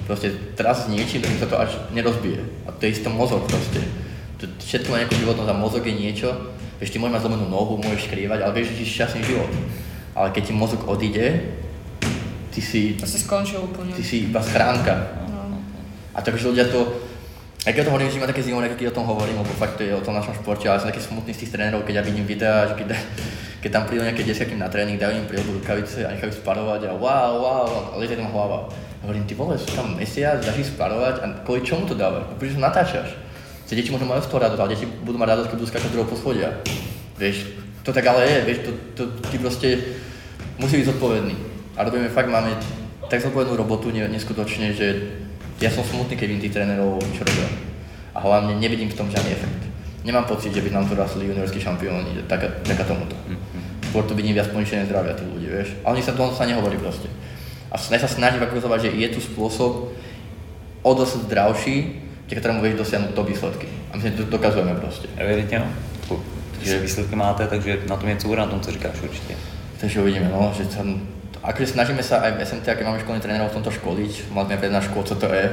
Proste 0.06 0.36
teraz 0.54 0.86
s 0.86 0.92
niečím, 0.92 1.24
tak 1.24 1.40
sa 1.40 1.48
to 1.48 1.58
až 1.60 1.72
nerozbije. 1.96 2.44
A 2.68 2.76
to 2.76 2.86
je 2.86 2.92
isté 2.92 3.08
mozog 3.10 3.48
proste 3.48 3.80
všetko 4.48 4.90
má 4.92 4.98
nejakú 5.04 5.16
životnosť 5.20 5.50
a 5.50 5.56
mozog 5.56 5.84
je 5.86 5.96
niečo, 5.96 6.30
vieš, 6.80 6.92
ty 6.94 6.98
môžeš 7.00 7.14
mať 7.16 7.24
zlomenú 7.28 7.46
nohu, 7.50 7.80
môžeš 7.80 8.08
skrývať, 8.12 8.40
ale 8.44 8.52
vieš, 8.56 8.76
že 8.76 8.86
šťastný 8.86 9.22
život. 9.24 9.50
Ale 10.14 10.30
keď 10.30 10.44
ti 10.50 10.54
mozog 10.54 10.82
odíde, 10.86 11.26
ty 12.54 12.60
si... 12.62 12.96
To 13.02 13.08
si 13.10 13.20
skončil 13.22 13.64
úplne. 13.64 13.94
Ty 13.96 14.04
si 14.04 14.30
iba 14.30 14.42
schránka. 14.44 14.94
No. 15.30 15.58
A 16.14 16.20
takže 16.22 16.54
ľudia 16.54 16.70
to... 16.70 17.02
Ak 17.64 17.80
ja 17.80 17.88
to 17.88 17.96
hovorím, 17.96 18.12
že 18.12 18.20
ma 18.20 18.28
také 18.28 18.44
zimové, 18.44 18.68
keď 18.76 18.92
o 18.92 18.98
tom 19.00 19.08
hovorím, 19.08 19.40
lebo 19.40 19.52
fakt 19.56 19.80
to 19.80 19.88
je 19.88 19.96
o 19.96 20.04
tom 20.04 20.12
našom 20.12 20.36
športe, 20.36 20.68
ale 20.68 20.84
som 20.84 20.92
taký 20.92 21.00
smutný 21.00 21.32
z 21.32 21.48
tých 21.48 21.56
trénerov, 21.56 21.88
keď 21.88 22.04
ja 22.04 22.04
vidím 22.04 22.28
videá, 22.28 22.68
že 22.68 22.76
keď 22.76 23.00
keď 23.64 23.72
tam 23.72 23.88
prídu 23.88 24.04
nejaké 24.04 24.28
desiaky 24.28 24.60
na 24.60 24.68
tréning, 24.68 25.00
dajú 25.00 25.24
im 25.24 25.24
prílebu 25.24 25.64
rukavice 25.64 26.04
a 26.04 26.12
nechajú 26.12 26.36
sparovať 26.36 26.92
a 26.92 27.00
wow, 27.00 27.32
wow, 27.40 27.72
a 27.92 27.94
liete 27.96 28.20
tam 28.20 28.28
hlava. 28.28 28.68
A 28.68 29.08
hovorím, 29.08 29.24
ty 29.24 29.40
vole, 29.40 29.56
tam 29.56 29.96
mesiac, 29.96 30.44
dáš 30.44 30.68
ich 30.68 30.70
sparovať 30.76 31.24
a 31.24 31.26
kvôli 31.48 31.64
čomu 31.64 31.88
to 31.88 31.96
dávaš? 31.96 32.28
Prečo 32.36 32.60
natáčaš? 32.60 33.16
Tie 33.68 33.80
deti 33.80 33.92
možno 33.92 34.12
majú 34.12 34.22
z 34.22 34.30
toho 34.30 34.44
radosť, 34.44 34.62
ale 34.62 34.74
deti 34.76 34.86
budú 34.86 35.18
mať 35.18 35.30
radosť, 35.34 35.48
keď 35.50 35.58
budú 35.58 35.70
skákať 35.70 35.90
druhého 35.92 36.12
poschodia. 36.12 36.50
Vieš, 37.16 37.38
to 37.84 37.92
tak 37.96 38.06
ale 38.08 38.28
je, 38.28 38.38
vieš, 38.48 38.60
to, 38.64 38.72
to, 38.96 39.04
ty 39.28 39.36
proste 39.40 39.68
musí 40.60 40.80
byť 40.80 40.96
zodpovedný. 40.96 41.36
A 41.76 41.84
robíme 41.84 42.12
fakt, 42.12 42.30
máme 42.30 42.56
tak 43.08 43.24
zodpovednú 43.24 43.56
robotu 43.56 43.92
neskutočne, 43.92 44.76
že 44.76 45.16
ja 45.64 45.72
som 45.72 45.84
smutný, 45.84 46.20
keď 46.20 46.28
vidím 46.28 46.44
tých 46.44 46.56
trénerov, 46.60 47.00
čo 47.16 47.24
robia. 47.24 47.48
A 48.14 48.20
hlavne 48.20 48.60
nevidím 48.60 48.92
v 48.92 48.98
tom 49.00 49.08
žiadny 49.08 49.32
efekt. 49.32 49.62
Nemám 50.04 50.28
pocit, 50.28 50.52
že 50.52 50.60
by 50.60 50.70
nám 50.76 50.86
tu 50.92 51.00
rasli 51.00 51.32
juniorskí 51.32 51.64
šampióni, 51.64 52.28
taká, 52.28 52.52
taká 52.68 52.84
tomuto. 52.84 53.16
Skôr 53.88 54.04
to 54.04 54.18
vidím 54.18 54.36
viac 54.36 54.52
poničenie 54.52 54.84
zdravia 54.86 55.16
tých 55.16 55.32
ľudí, 55.32 55.48
vieš. 55.48 55.80
Ale 55.88 55.96
oni 55.96 56.04
sa 56.04 56.12
to 56.12 56.28
sa 56.36 56.44
nehovorí 56.44 56.76
proste. 56.76 57.08
A 57.72 57.80
sa 57.80 57.96
snažím 58.06 58.44
ukazovať, 58.44 58.90
že 58.90 58.96
je 59.00 59.08
tu 59.16 59.20
spôsob 59.24 59.96
o 60.84 60.92
dosť 60.92 61.26
zdravší, 61.26 62.03
ke 62.34 62.42
ktorému 62.42 62.66
vieš 62.66 62.82
dosiahnuť 62.82 63.14
to 63.14 63.24
výsledky. 63.24 63.68
A 63.94 64.02
my 64.02 64.12
to 64.12 64.26
dokazujeme 64.26 64.74
proste. 64.76 65.08
Evidentně 65.18 65.60
no. 65.60 65.70
Takže 66.52 66.80
výsledky 66.80 67.16
máte, 67.16 67.48
takže 67.48 67.78
na 67.88 67.98
tom 67.98 68.10
něco 68.10 68.28
bude 68.28 68.42
na 68.42 68.48
tom, 68.48 68.60
co 68.60 68.72
říkáš 68.72 69.02
určitě. 69.04 69.36
Takže 69.78 70.02
uvidíme, 70.02 70.32
no, 70.32 70.54
že 70.58 70.64
tam, 70.66 71.02
akože 71.44 71.76
snažíme 71.76 72.00
sa 72.00 72.24
aj 72.24 72.40
v 72.40 72.46
SMT, 72.48 72.64
keď 72.64 72.86
máme 72.88 73.04
školných 73.04 73.24
trénerov 73.24 73.52
v 73.52 73.58
tomto 73.60 73.72
školiť, 73.76 74.32
mali 74.32 74.48
sme 74.48 74.58
prednášku, 74.64 74.96
co 75.04 75.16
to 75.16 75.28
je, 75.28 75.46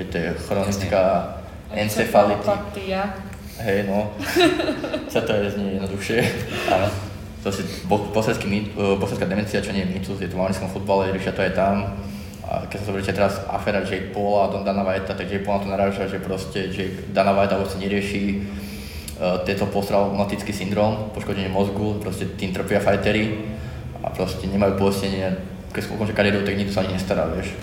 hej, 0.00 0.04
to 0.08 0.16
je 0.16 0.28
chronická 0.48 1.02
encefalitis. 1.76 2.48
Hej, 3.60 3.84
no. 3.84 4.16
Co 5.12 5.18
to 5.20 5.32
je, 5.32 5.50
znie 5.50 5.76
jednoduchšie. 5.76 6.18
Áno. 6.72 6.88
To 7.44 7.52
si 7.52 7.62
bosecký, 7.88 8.72
demencia, 9.28 9.60
čo 9.60 9.76
nie 9.76 9.84
je 9.84 9.92
mýtus, 9.92 10.24
je 10.24 10.28
to 10.32 10.36
v 10.36 10.40
anglickom 10.40 10.72
futbale, 10.72 11.12
riešia 11.12 11.36
to 11.36 11.44
aj 11.44 11.52
tam. 11.52 12.00
A 12.50 12.66
keď 12.66 12.82
sa 12.82 12.86
zoberiete 12.90 13.14
teraz 13.14 13.38
aféra 13.46 13.86
Jake 13.86 14.10
Paul 14.10 14.42
a 14.42 14.50
Dana 14.66 14.82
Whitea, 14.82 15.14
tak 15.14 15.30
Jake 15.30 15.46
Paul 15.46 15.62
na 15.62 15.62
to 15.62 15.68
naráža, 15.70 16.10
že 16.10 16.18
proste 16.18 16.66
Jake 16.74 17.06
Dana 17.14 17.30
White 17.30 17.54
vôbec 17.54 17.78
nerieši 17.78 18.42
uh, 18.42 19.38
tento 19.46 19.70
posttraumatický 19.70 20.50
syndrom, 20.50 21.14
poškodenie 21.14 21.46
mozgu, 21.46 22.02
proste 22.02 22.26
tým 22.34 22.50
trpia 22.50 22.82
fightery 22.82 23.46
a 24.02 24.10
proste 24.10 24.50
nemajú 24.50 24.82
poistenie, 24.82 25.30
keď 25.70 25.82
skončia 25.86 26.18
kariéru, 26.18 26.42
tak 26.42 26.58
nikto 26.58 26.74
sa 26.74 26.82
ani 26.82 26.98
nestará, 26.98 27.30
vieš. 27.30 27.54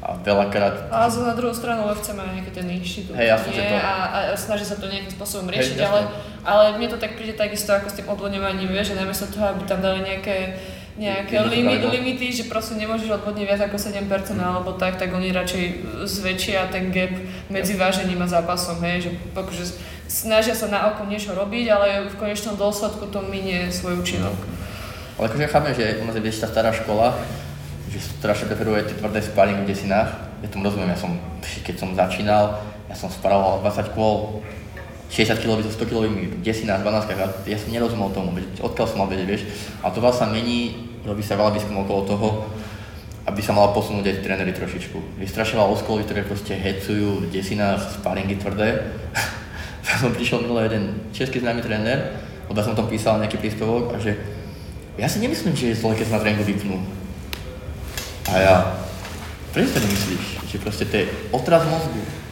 A 0.00 0.16
veľakrát... 0.20 0.88
A 0.88 1.08
na 1.08 1.36
druhú 1.36 1.52
stranu 1.52 1.88
UFC 1.88 2.12
má 2.16 2.24
nejaký 2.28 2.52
ten 2.52 2.68
inštitút, 2.68 3.16
hey, 3.16 3.28
jasne, 3.28 3.56
to... 3.56 3.76
a, 3.76 3.92
a, 4.08 4.18
snaží 4.36 4.64
sa 4.64 4.76
to 4.76 4.88
nejakým 4.88 5.12
spôsobom 5.16 5.48
riešiť, 5.48 5.80
hey, 5.80 5.84
ale, 5.84 6.00
ale 6.44 6.64
mne 6.76 6.92
to 6.92 7.00
tak 7.00 7.16
príde 7.16 7.36
takisto 7.36 7.72
ako 7.72 7.88
s 7.88 7.96
tým 8.00 8.08
odvodňovaním, 8.08 8.68
vieš, 8.68 8.92
že 8.92 9.00
namiesto 9.00 9.28
toho, 9.32 9.52
aby 9.52 9.64
tam 9.64 9.80
dali 9.84 10.04
nejaké 10.04 10.60
nejaké 10.94 11.42
limit, 11.50 11.82
limity, 11.82 12.30
že 12.30 12.46
proste 12.46 12.78
nemôžeš 12.78 13.10
odvodniť 13.18 13.44
viac 13.50 13.60
ako 13.66 13.76
7% 13.82 14.06
alebo 14.38 14.78
tak, 14.78 14.94
tak 14.94 15.10
oni 15.10 15.34
radšej 15.34 15.64
zväčšia 16.06 16.70
ten 16.70 16.94
gap 16.94 17.10
medzi 17.50 17.74
vážením 17.74 18.22
a 18.22 18.30
zápasom, 18.30 18.78
hej, 18.86 19.10
že 19.10 19.10
akože 19.34 19.64
snažia 20.06 20.54
sa 20.54 20.70
na 20.70 20.94
oko 20.94 21.02
niečo 21.10 21.34
robiť, 21.34 21.66
ale 21.66 21.86
v 22.06 22.14
konečnom 22.14 22.54
dôsledku 22.54 23.10
to 23.10 23.26
minie 23.26 23.74
svoj 23.74 23.98
účinok. 23.98 24.38
Ale 25.18 25.30
akože 25.30 25.50
chápem, 25.50 25.74
že 25.74 25.98
u 25.98 26.06
nás 26.06 26.14
je 26.14 26.30
tá 26.30 26.46
stará 26.46 26.70
škola, 26.70 27.18
že 27.90 27.98
strašne 27.98 28.50
preferuje 28.50 28.86
tie 28.90 28.98
tvrdé 28.98 29.18
sparing 29.22 29.66
v 29.66 29.70
desinách. 29.70 30.10
Ja 30.42 30.48
tomu 30.50 30.66
rozumiem, 30.66 30.94
ja 30.94 30.98
som, 30.98 31.18
keď 31.42 31.74
som 31.74 31.90
začínal, 31.94 32.62
ja 32.86 32.94
som 32.94 33.10
sparoval 33.10 33.62
20 33.66 33.94
kôl, 33.98 34.42
60 35.10 35.40
kg, 35.40 35.62
100 35.62 35.90
kg 35.90 36.04
desinách, 36.42 36.82
12 36.82 37.12
a 37.12 37.14
ja 37.46 37.58
som 37.60 37.70
nerozumel 37.70 38.10
tomu, 38.10 38.34
odkiaľ 38.60 38.86
som 38.88 38.98
mal 39.04 39.08
vedieť, 39.08 39.28
vieš. 39.28 39.42
A 39.84 39.92
to 39.92 40.02
vás 40.02 40.18
sa 40.18 40.26
mení, 40.26 40.90
robí 41.06 41.22
sa 41.22 41.38
veľa 41.38 41.54
výskumov 41.54 41.86
okolo 41.86 42.02
toho, 42.08 42.28
aby 43.24 43.40
sa 43.40 43.56
mala 43.56 43.72
posunúť 43.72 44.04
aj 44.04 44.20
tréneri 44.20 44.52
trošičku. 44.52 45.20
Je 45.20 45.28
veľa 45.28 45.70
oskoly, 45.72 46.04
ktoré 46.04 46.28
proste 46.28 46.52
hecujú 46.56 47.30
desinách, 47.32 48.00
sparingy 48.00 48.36
tvrdé. 48.36 48.84
som 50.00 50.12
prišiel 50.12 50.44
minulý 50.44 50.68
jeden 50.68 50.84
český 51.12 51.40
známy 51.40 51.60
tréner, 51.62 52.20
lebo 52.48 52.60
som 52.60 52.76
tom 52.76 52.88
písal 52.88 53.20
nejaký 53.20 53.40
príspevok 53.40 53.94
a 53.94 53.96
že 54.00 54.16
ja 55.00 55.08
si 55.08 55.18
nemyslím, 55.20 55.56
že 55.56 55.72
je 55.72 55.80
zle, 55.80 55.96
keď 55.96 56.06
sa 56.06 56.14
na 56.18 56.22
tréningu 56.22 56.46
vypnú. 56.46 56.76
A 58.30 58.34
ja, 58.40 58.56
prečo 59.52 59.76
to 59.76 59.84
nemyslíš? 59.84 60.24
Že 60.48 60.56
proste 60.62 60.84
to 60.88 60.94
je 61.02 61.04
otraz 61.32 61.66
mozgu. 61.66 62.23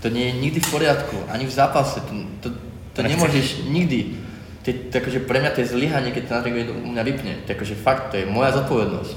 To 0.00 0.08
nie 0.08 0.32
je 0.32 0.34
nikdy 0.40 0.58
v 0.64 0.68
poriadku, 0.72 1.16
ani 1.28 1.44
v 1.44 1.52
zápase. 1.52 2.00
To, 2.00 2.12
to, 2.40 2.48
to 2.96 3.00
nemôžeš 3.04 3.68
nikdy. 3.68 4.16
To, 4.64 4.72
to, 4.72 4.94
akože 4.96 5.24
pre 5.28 5.40
mňa 5.40 5.50
to 5.56 5.60
je 5.64 5.72
zlyhanie, 5.72 6.12
keď 6.12 6.22
to 6.24 6.32
na 6.36 6.40
tréningu 6.44 6.72
u 6.72 6.88
mňa 6.92 7.04
vypne. 7.04 7.32
To 7.44 7.48
je 7.52 7.56
akože 7.56 7.76
fakt, 7.76 8.12
to 8.12 8.20
je 8.20 8.28
moja 8.28 8.52
zodpovednosť. 8.56 9.14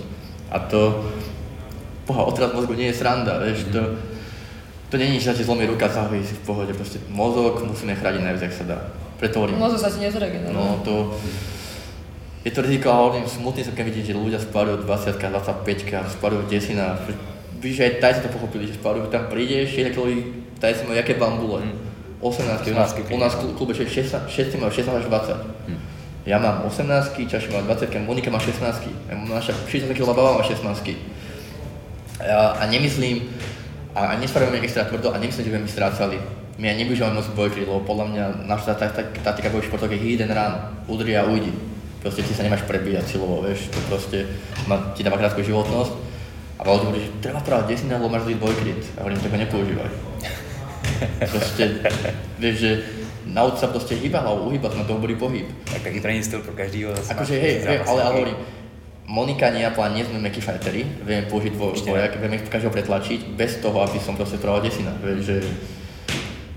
A 0.52 0.60
to, 0.60 1.08
poha, 2.04 2.28
otraz 2.28 2.52
mozgu 2.52 2.76
nie 2.76 2.92
je 2.92 3.00
sranda, 3.00 3.40
vieš, 3.40 3.68
to, 3.72 3.96
to 4.92 4.96
nie 5.00 5.08
je 5.08 5.14
nič, 5.20 5.24
že 5.24 5.48
zlomí 5.48 5.66
ruka, 5.68 5.88
zahojí 5.88 6.24
si 6.24 6.36
v 6.36 6.44
pohode, 6.48 6.72
proste 6.76 7.00
mozog 7.12 7.64
musíme 7.64 7.96
chrániť 7.96 8.22
najviac, 8.24 8.44
ak 8.48 8.54
sa 8.54 8.66
dá. 8.68 8.78
Preto 9.20 9.40
hovorím. 9.40 9.60
Mozog 9.60 9.80
sa 9.80 9.88
ti 9.88 10.04
nezregeneruje. 10.04 10.52
No 10.52 10.84
to, 10.84 11.16
je 12.44 12.52
to 12.52 12.60
riziko 12.60 12.92
a 12.92 13.00
hovorím, 13.00 13.24
smutný 13.24 13.64
som 13.64 13.72
keď 13.72 13.88
vidím, 13.88 14.04
že 14.04 14.20
ľudia 14.20 14.40
sparujú 14.40 14.84
20 14.84 15.16
25 15.16 16.20
sparujú 16.20 16.44
desina. 16.52 17.00
Víš, 17.64 17.80
že 17.80 17.84
aj 17.88 17.94
tajci 18.04 18.20
to 18.28 18.36
pochopili, 18.36 18.68
že 18.68 18.76
sparujú, 18.76 19.08
tam 19.08 19.32
prídeš, 19.32 19.80
6 19.80 19.96
kg 19.96 20.43
tajci 20.64 20.88
majú 20.88 20.96
jaké 20.96 21.20
bambule. 21.20 21.68
Mm. 21.68 21.76
18 22.24 22.72
u 22.72 22.76
nás, 22.80 22.96
u 22.96 23.18
nás 23.20 23.36
v 23.36 23.52
klube 23.52 23.76
6, 23.76 23.84
6 24.32 24.56
majú 24.56 24.72
16 24.72 24.96
až 24.96 25.06
20. 25.12 25.68
Mm. 25.68 25.80
Ja 26.24 26.40
mám 26.40 26.64
18, 26.64 27.20
Čaši 27.28 27.52
má 27.52 27.60
20, 27.68 27.92
Monika 28.08 28.32
má 28.32 28.40
16, 28.40 28.64
naša 29.28 29.52
60 29.68 29.92
kg 29.92 30.16
baba 30.16 30.40
má 30.40 30.44
16. 30.44 30.64
A, 32.24 32.56
a 32.56 32.64
nemyslím, 32.72 33.28
a, 33.92 34.16
a 34.16 34.20
nespravujeme 34.24 34.64
extra 34.64 34.88
tvrdo 34.88 35.12
a 35.12 35.20
nemyslím, 35.20 35.44
že 35.44 35.52
by 35.52 35.60
mi 35.60 35.68
strácali. 35.68 36.18
My 36.56 36.72
aj 36.72 36.80
nevyužívame 36.80 37.20
moc 37.20 37.28
bojkry, 37.36 37.68
lebo 37.68 37.84
podľa 37.84 38.06
mňa 38.08 38.26
naša 38.48 38.80
taktika 39.20 39.52
bojových 39.52 39.68
športov 39.68 39.92
je 39.92 40.00
and 40.24 40.32
run, 40.32 40.54
udri 40.88 41.20
a 41.20 41.28
ujdi 41.28 41.74
proste 42.04 42.20
ty 42.28 42.36
sa 42.36 42.44
nemáš 42.44 42.68
prebíjať 42.68 43.16
silovo, 43.16 43.40
vieš, 43.40 43.72
to 43.72 43.80
proste 43.88 44.28
má, 44.68 44.92
ti 44.92 45.08
dáva 45.08 45.16
krátku 45.16 45.40
životnosť. 45.40 46.12
A 46.60 46.62
Valdi 46.68 46.86
hovorí, 46.86 47.02
že 47.02 47.16
treba 47.24 47.40
správať 47.40 47.66
desina, 47.72 47.96
lebo 47.98 48.12
máš 48.12 48.28
zlý. 48.28 48.36
A 48.36 49.00
hovorím, 49.02 49.24
tak 49.24 49.32
ho 49.32 49.40
nepoužívaj. 49.40 50.13
proste, 51.32 51.64
vieš, 52.40 52.56
že 52.60 52.72
nauč 53.30 53.60
sa 53.60 53.68
proste 53.72 53.96
hýba 53.96 54.22
hlavou, 54.22 54.52
uhýbať, 54.52 54.78
na 54.78 54.84
to 54.84 55.00
dobrý 55.00 55.16
pohyb. 55.16 55.48
Tak 55.68 55.82
taký 55.88 56.00
tréning 56.04 56.26
styl 56.26 56.44
pro 56.44 56.54
každýho. 56.54 56.92
Akože 56.94 57.36
hej, 57.40 57.56
hej 57.64 57.80
ale, 57.88 58.00
hovorím, 58.04 58.38
Monika 59.04 59.52
nie 59.52 59.68
a 59.68 59.72
plán 59.76 59.94
nie 59.94 60.08
sme 60.08 60.20
mekí 60.20 60.40
fightery, 60.40 60.88
vieme 61.04 61.28
použiť 61.28 61.52
dvoj, 61.54 61.76
dvojak, 61.84 62.24
vieme 62.24 62.40
každého 62.40 62.72
pretlačiť, 62.72 63.36
bez 63.36 63.60
toho, 63.60 63.84
aby 63.84 64.00
som 64.00 64.16
proste 64.16 64.40
správal 64.40 64.64
desina. 64.64 64.96
Vieš, 65.04 65.20
že 65.28 65.38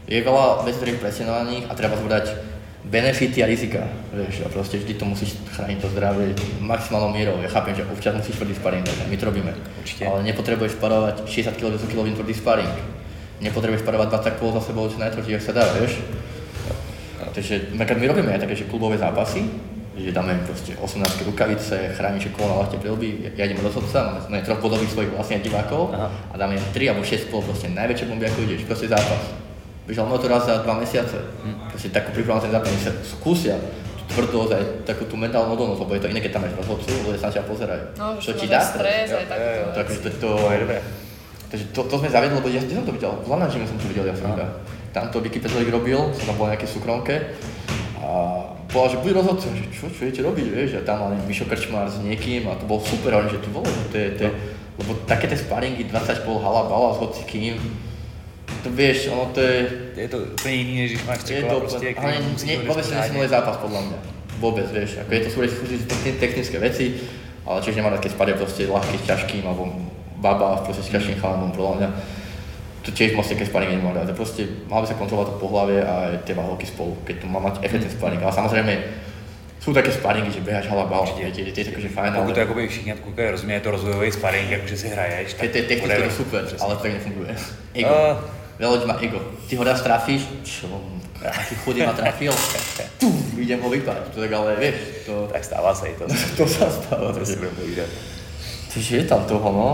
je 0.06 0.22
veľa 0.22 0.62
vecí, 0.62 0.78
ktorých 0.78 1.02
preslenovaných 1.02 1.64
a 1.66 1.72
treba 1.74 1.98
zbrať 1.98 2.26
benefity 2.86 3.42
a 3.42 3.50
rizika, 3.50 3.82
vieš, 4.14 4.46
a 4.46 4.48
proste 4.48 4.78
vždy 4.78 4.94
to 4.94 5.04
musíš 5.04 5.34
chrániť 5.58 5.78
to 5.82 5.90
zdravie 5.90 6.38
maximálnou 6.62 7.10
mierou. 7.10 7.42
Ja 7.42 7.50
chápem, 7.50 7.74
že 7.74 7.82
občas 7.82 8.14
musíš 8.14 8.38
tvrdý 8.38 8.54
sparing, 8.54 8.86
my 8.86 9.16
to 9.18 9.26
robíme. 9.26 9.50
Určite. 9.82 10.06
Ale 10.06 10.22
nepotrebuješ 10.22 10.78
sparovať 10.78 11.26
60 11.26 11.58
kg, 11.58 11.74
100 11.74 11.90
kg 11.90 12.06
tvrdý 12.14 12.34
sparing. 12.34 12.74
Nepotrebuješ 13.40 13.84
sparovať 13.84 14.08
20 14.32 14.38
kg 14.40 14.48
za 14.56 14.62
sebou, 14.64 14.84
čo 14.88 14.98
najtvrdšie, 15.00 15.42
sa 15.42 15.52
dá, 15.52 15.64
vieš. 15.76 16.00
Takže 17.36 17.76
my 17.76 18.06
robíme 18.08 18.32
aj 18.32 18.48
také, 18.48 18.56
že 18.56 18.64
klubové 18.64 18.96
zápasy, 18.96 19.44
že 19.96 20.12
dáme 20.12 20.36
proste 20.44 20.76
18 20.76 21.28
rukavice, 21.28 21.96
chrániče 21.96 22.32
kolo 22.32 22.52
na 22.52 22.56
lahte 22.64 22.76
prilby, 22.80 23.32
ja 23.36 23.44
idem 23.44 23.60
do 23.60 23.72
srdca, 23.72 24.24
máme 24.28 24.44
troch 24.44 24.60
bodových 24.60 24.92
svojich 24.92 25.12
vlastne 25.12 25.40
divákov 25.40 25.92
Aha. 25.92 26.08
a 26.32 26.34
dáme 26.36 26.60
3 26.72 26.92
alebo 26.92 27.04
6 27.04 27.32
kol, 27.32 27.40
proste 27.40 27.72
najväčšie 27.72 28.08
bomby, 28.08 28.28
ako 28.28 28.44
ideš, 28.44 28.68
proste 28.68 28.88
zápas 28.92 29.46
bežal 29.86 30.10
to 30.18 30.26
raz 30.26 30.42
za 30.44 30.66
dva 30.66 30.74
mesiace. 30.74 31.16
Hm. 31.46 31.70
Proste 31.70 31.88
takú 31.94 32.10
prípravu 32.10 32.42
ten 32.42 32.50
zápas, 32.50 32.74
sa 32.82 32.92
skúsia 33.06 33.54
tvrdosť 34.06 34.52
aj 34.54 34.64
takú 34.86 35.02
tú 35.10 35.18
mentálnu 35.18 35.54
odolnosť, 35.54 35.82
lebo 35.82 35.92
je 35.98 36.02
to 36.02 36.10
iné, 36.10 36.20
keď 36.22 36.38
tam 36.38 36.42
máš 36.46 36.54
rozhodcu, 36.62 36.90
ľudia 37.06 37.18
sa 37.18 37.26
na 37.26 37.34
ťa 37.34 37.42
pozerajú. 37.42 37.84
No, 37.98 38.06
to 38.22 38.32
ti 38.38 38.46
dá 38.46 38.62
stres 38.62 39.10
aj 39.10 39.26
takto. 39.26 39.66
Takže 39.74 39.96
to, 39.98 40.08
to, 40.22 40.30
takže 41.50 41.64
to, 41.70 41.80
to 41.86 41.94
sme 42.02 42.08
zaviedli, 42.10 42.36
lebo 42.38 42.48
ja, 42.50 42.60
kde 42.62 42.78
som 42.78 42.86
to 42.86 42.94
videl? 42.94 43.12
V 43.22 43.28
Lanážime 43.30 43.66
som 43.66 43.78
to 43.78 43.86
videl, 43.86 44.06
ja 44.06 44.16
som 44.16 44.34
Tam 44.90 45.10
to 45.12 45.20
Vicky 45.20 45.38
Petrovik 45.38 45.70
robil, 45.70 45.98
som 46.16 46.24
tam 46.30 46.36
bol 46.40 46.46
na 46.50 46.56
nejakej 46.56 46.70
súkromke 46.72 47.14
a 48.02 48.10
povedal, 48.70 48.98
že 48.98 49.02
bude 49.02 49.14
rozhodca, 49.16 49.46
že 49.52 49.64
čo, 49.72 49.88
čo 49.88 50.00
idete 50.06 50.22
robiť, 50.26 50.46
vieš, 50.52 50.70
a 50.78 50.86
tam 50.86 51.06
mal 51.06 51.10
Mišo 51.24 51.46
Krčmár 51.48 51.88
s 51.88 52.02
niekým 52.02 52.48
a 52.50 52.58
to 52.58 52.68
bol 52.68 52.82
super, 52.82 53.14
ale 53.14 53.30
že 53.30 53.40
tu 53.40 53.48
bolo, 53.54 53.66
to 53.92 53.96
je, 53.96 54.08
to 54.18 54.22
je, 54.28 54.32
lebo 54.82 54.92
také 55.08 55.30
tie 55.30 55.38
sparingy, 55.38 55.88
20 55.88 56.26
pol 56.26 56.42
hala, 56.42 56.68
bala 56.68 56.92
s 56.92 57.00
hocikým, 57.00 57.56
to 58.66 58.68
vieš, 58.74 59.08
ono 59.14 59.30
to 59.30 59.40
je... 59.40 59.58
Je 59.96 60.08
to 60.10 60.18
úplne 60.26 60.54
iný, 60.54 60.72
než 60.86 61.02
máš 61.06 61.22
čekola 61.22 61.62
proste, 61.62 61.94
ale 61.94 62.18
ne, 62.20 62.54
vôbec 62.66 62.84
nesimuluje 62.84 63.30
zápas 63.30 63.56
podľa 63.62 63.80
mňa. 63.86 63.98
Vôbec, 64.42 64.66
vieš, 64.74 65.00
ako 65.00 65.10
je 65.14 65.20
to 65.22 65.30
sú 65.32 65.38
technické 66.18 66.56
veci, 66.58 66.84
ale 67.46 67.62
tiež 67.62 67.78
nemá 67.78 67.94
keď 67.96 68.12
spadne 68.12 68.34
proste 68.34 68.66
ľahký 68.66 68.96
s 69.00 69.04
ťažkým, 69.06 69.42
alebo 69.46 69.70
baba 70.20 70.60
proste 70.64 70.82
s 70.82 70.92
ťažkým 70.92 71.20
chalanom, 71.20 71.52
podľa 71.52 71.74
mňa. 71.80 71.88
To 72.86 72.94
tiež 72.94 73.18
moc 73.18 73.26
také 73.26 73.42
sparing 73.42 73.82
nemá 73.82 73.90
to 74.06 74.14
proste 74.14 74.46
mal 74.70 74.78
by 74.78 74.86
sa 74.86 74.94
kontrolovať 74.94 75.34
to 75.34 75.42
pohlavie 75.42 75.82
a 75.82 75.92
aj 76.06 76.22
tie 76.22 76.38
váhovky 76.38 76.70
spolu, 76.70 76.94
keď 77.02 77.14
tu 77.18 77.26
má 77.26 77.42
mať 77.42 77.66
efektný 77.66 77.90
sparing. 77.90 78.22
Ale 78.22 78.32
samozrejme, 78.32 78.74
Sú 79.56 79.74
také 79.74 79.90
sparingy, 79.90 80.30
že 80.30 80.46
behaš 80.46 80.70
halabal, 80.70 81.02
viete, 81.18 81.42
je 81.42 81.50
to 81.50 81.74
akože 81.74 81.90
fajn, 81.90 82.14
Pokud 82.14 82.30
to 82.30 82.38
ale 82.38 82.46
jakoby 82.46 82.68
všichni 82.70 82.92
koukají, 83.02 83.30
rozumí, 83.34 83.52
je 83.58 83.60
to 83.66 83.70
rozvojový 83.74 84.10
sparring, 84.14 84.46
jakože 84.50 84.76
si 84.78 84.86
hraješ, 84.94 85.34
keď 85.34 85.48
to 85.50 85.56
je 85.58 85.64
technicky 85.66 86.02
to 86.06 86.14
super, 86.14 86.42
ale 86.46 86.72
to 86.76 86.82
tak 86.86 86.92
nefunguje. 86.94 87.32
Ego. 87.74 87.90
Uh, 87.90 88.14
Veľa 88.56 88.72
ľudí 88.72 88.86
má 88.88 88.96
ego. 89.04 89.20
Ty 89.50 89.52
ho 89.60 89.64
raz 89.68 89.84
trafíš, 89.84 90.24
čo? 90.40 90.70
Aký 91.20 91.54
chudý 91.60 91.84
ma 91.84 91.92
trafil? 91.92 92.32
Tu, 92.96 93.08
idem 93.36 93.60
ho 93.60 93.68
vypať. 93.68 94.16
To 94.16 94.20
tak 94.20 94.32
ale 94.32 94.56
vieš, 94.56 95.04
to, 95.04 95.28
tak 95.28 95.44
stává 95.44 95.74
se 95.74 95.88
i 95.88 95.94
to. 95.98 96.08
to 96.40 96.44
sa 96.48 96.70
stáva. 96.70 97.12
to 97.12 97.20
si 97.26 97.36
Takže, 97.36 97.52
povídat. 97.52 97.90
Čiže 98.72 98.92
je 98.96 99.04
tam 99.04 99.24
toho, 99.28 99.48
no. 99.52 99.68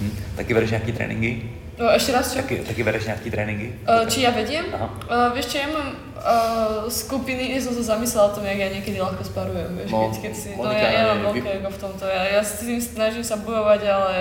Hm. 0.00 0.12
Taky 0.36 0.54
vedeš 0.54 0.70
nějaký 0.70 0.92
tréninky? 0.92 1.30
No, 1.78 1.86
ešte 1.94 2.10
raz 2.10 2.34
čo? 2.34 2.42
Taky, 2.42 2.66
taky 2.66 2.82
vedeš 2.82 3.04
nějaký 3.06 3.30
tréninky? 3.30 3.66
Uh, 3.86 4.02
či 4.10 4.26
ja 4.26 4.34
vediem? 4.34 4.66
Aha. 4.74 4.90
Uh, 5.06 5.30
vieš 5.30 5.54
čo, 5.54 5.62
ja 5.62 5.70
mám 5.70 5.88
uh, 5.94 6.90
skupiny, 6.90 7.54
ja 7.54 7.62
som 7.62 7.70
sa 7.70 7.94
zamyslela 7.94 8.30
o 8.30 8.34
tom, 8.34 8.42
jak 8.42 8.58
ja 8.58 8.66
niekedy 8.74 8.98
ľahko 8.98 9.22
sparujem, 9.22 9.78
vieš, 9.78 9.94
No, 9.94 10.10
keď, 10.10 10.14
keď 10.26 10.32
si, 10.34 10.48
no 10.58 10.66
Monika 10.66 10.82
ja, 10.82 10.90
ja 10.90 11.02
mám 11.14 11.30
veľké 11.30 11.48
ego 11.62 11.70
v 11.70 11.78
tomto, 11.78 12.04
ja, 12.10 12.22
ja 12.34 12.42
s 12.42 12.66
tým 12.66 12.82
snažím 12.82 13.22
sa 13.22 13.38
bojovať, 13.38 13.80
ale 13.86 14.14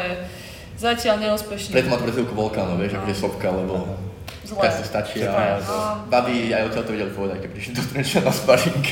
zatiaľ 0.78 1.18
neúspešne. 1.18 1.74
Preto 1.74 1.90
má 1.90 1.98
prezivku 1.98 2.34
Volkáno, 2.38 2.78
vieš, 2.78 3.02
akože 3.02 3.16
sopka, 3.18 3.50
lebo 3.50 3.90
Zle. 4.48 4.64
to 4.64 4.84
stačí 4.88 5.20
Zle, 5.20 5.28
a 5.28 5.60
babi 6.08 6.56
aj 6.56 6.72
odtiaľ 6.72 6.84
to 6.88 6.92
vedeli 6.96 7.12
povedať, 7.12 7.38
keď 7.44 7.50
prišli 7.52 7.72
do 7.76 7.84
Trenča 7.84 8.20
na 8.24 8.32
sparing. 8.32 8.86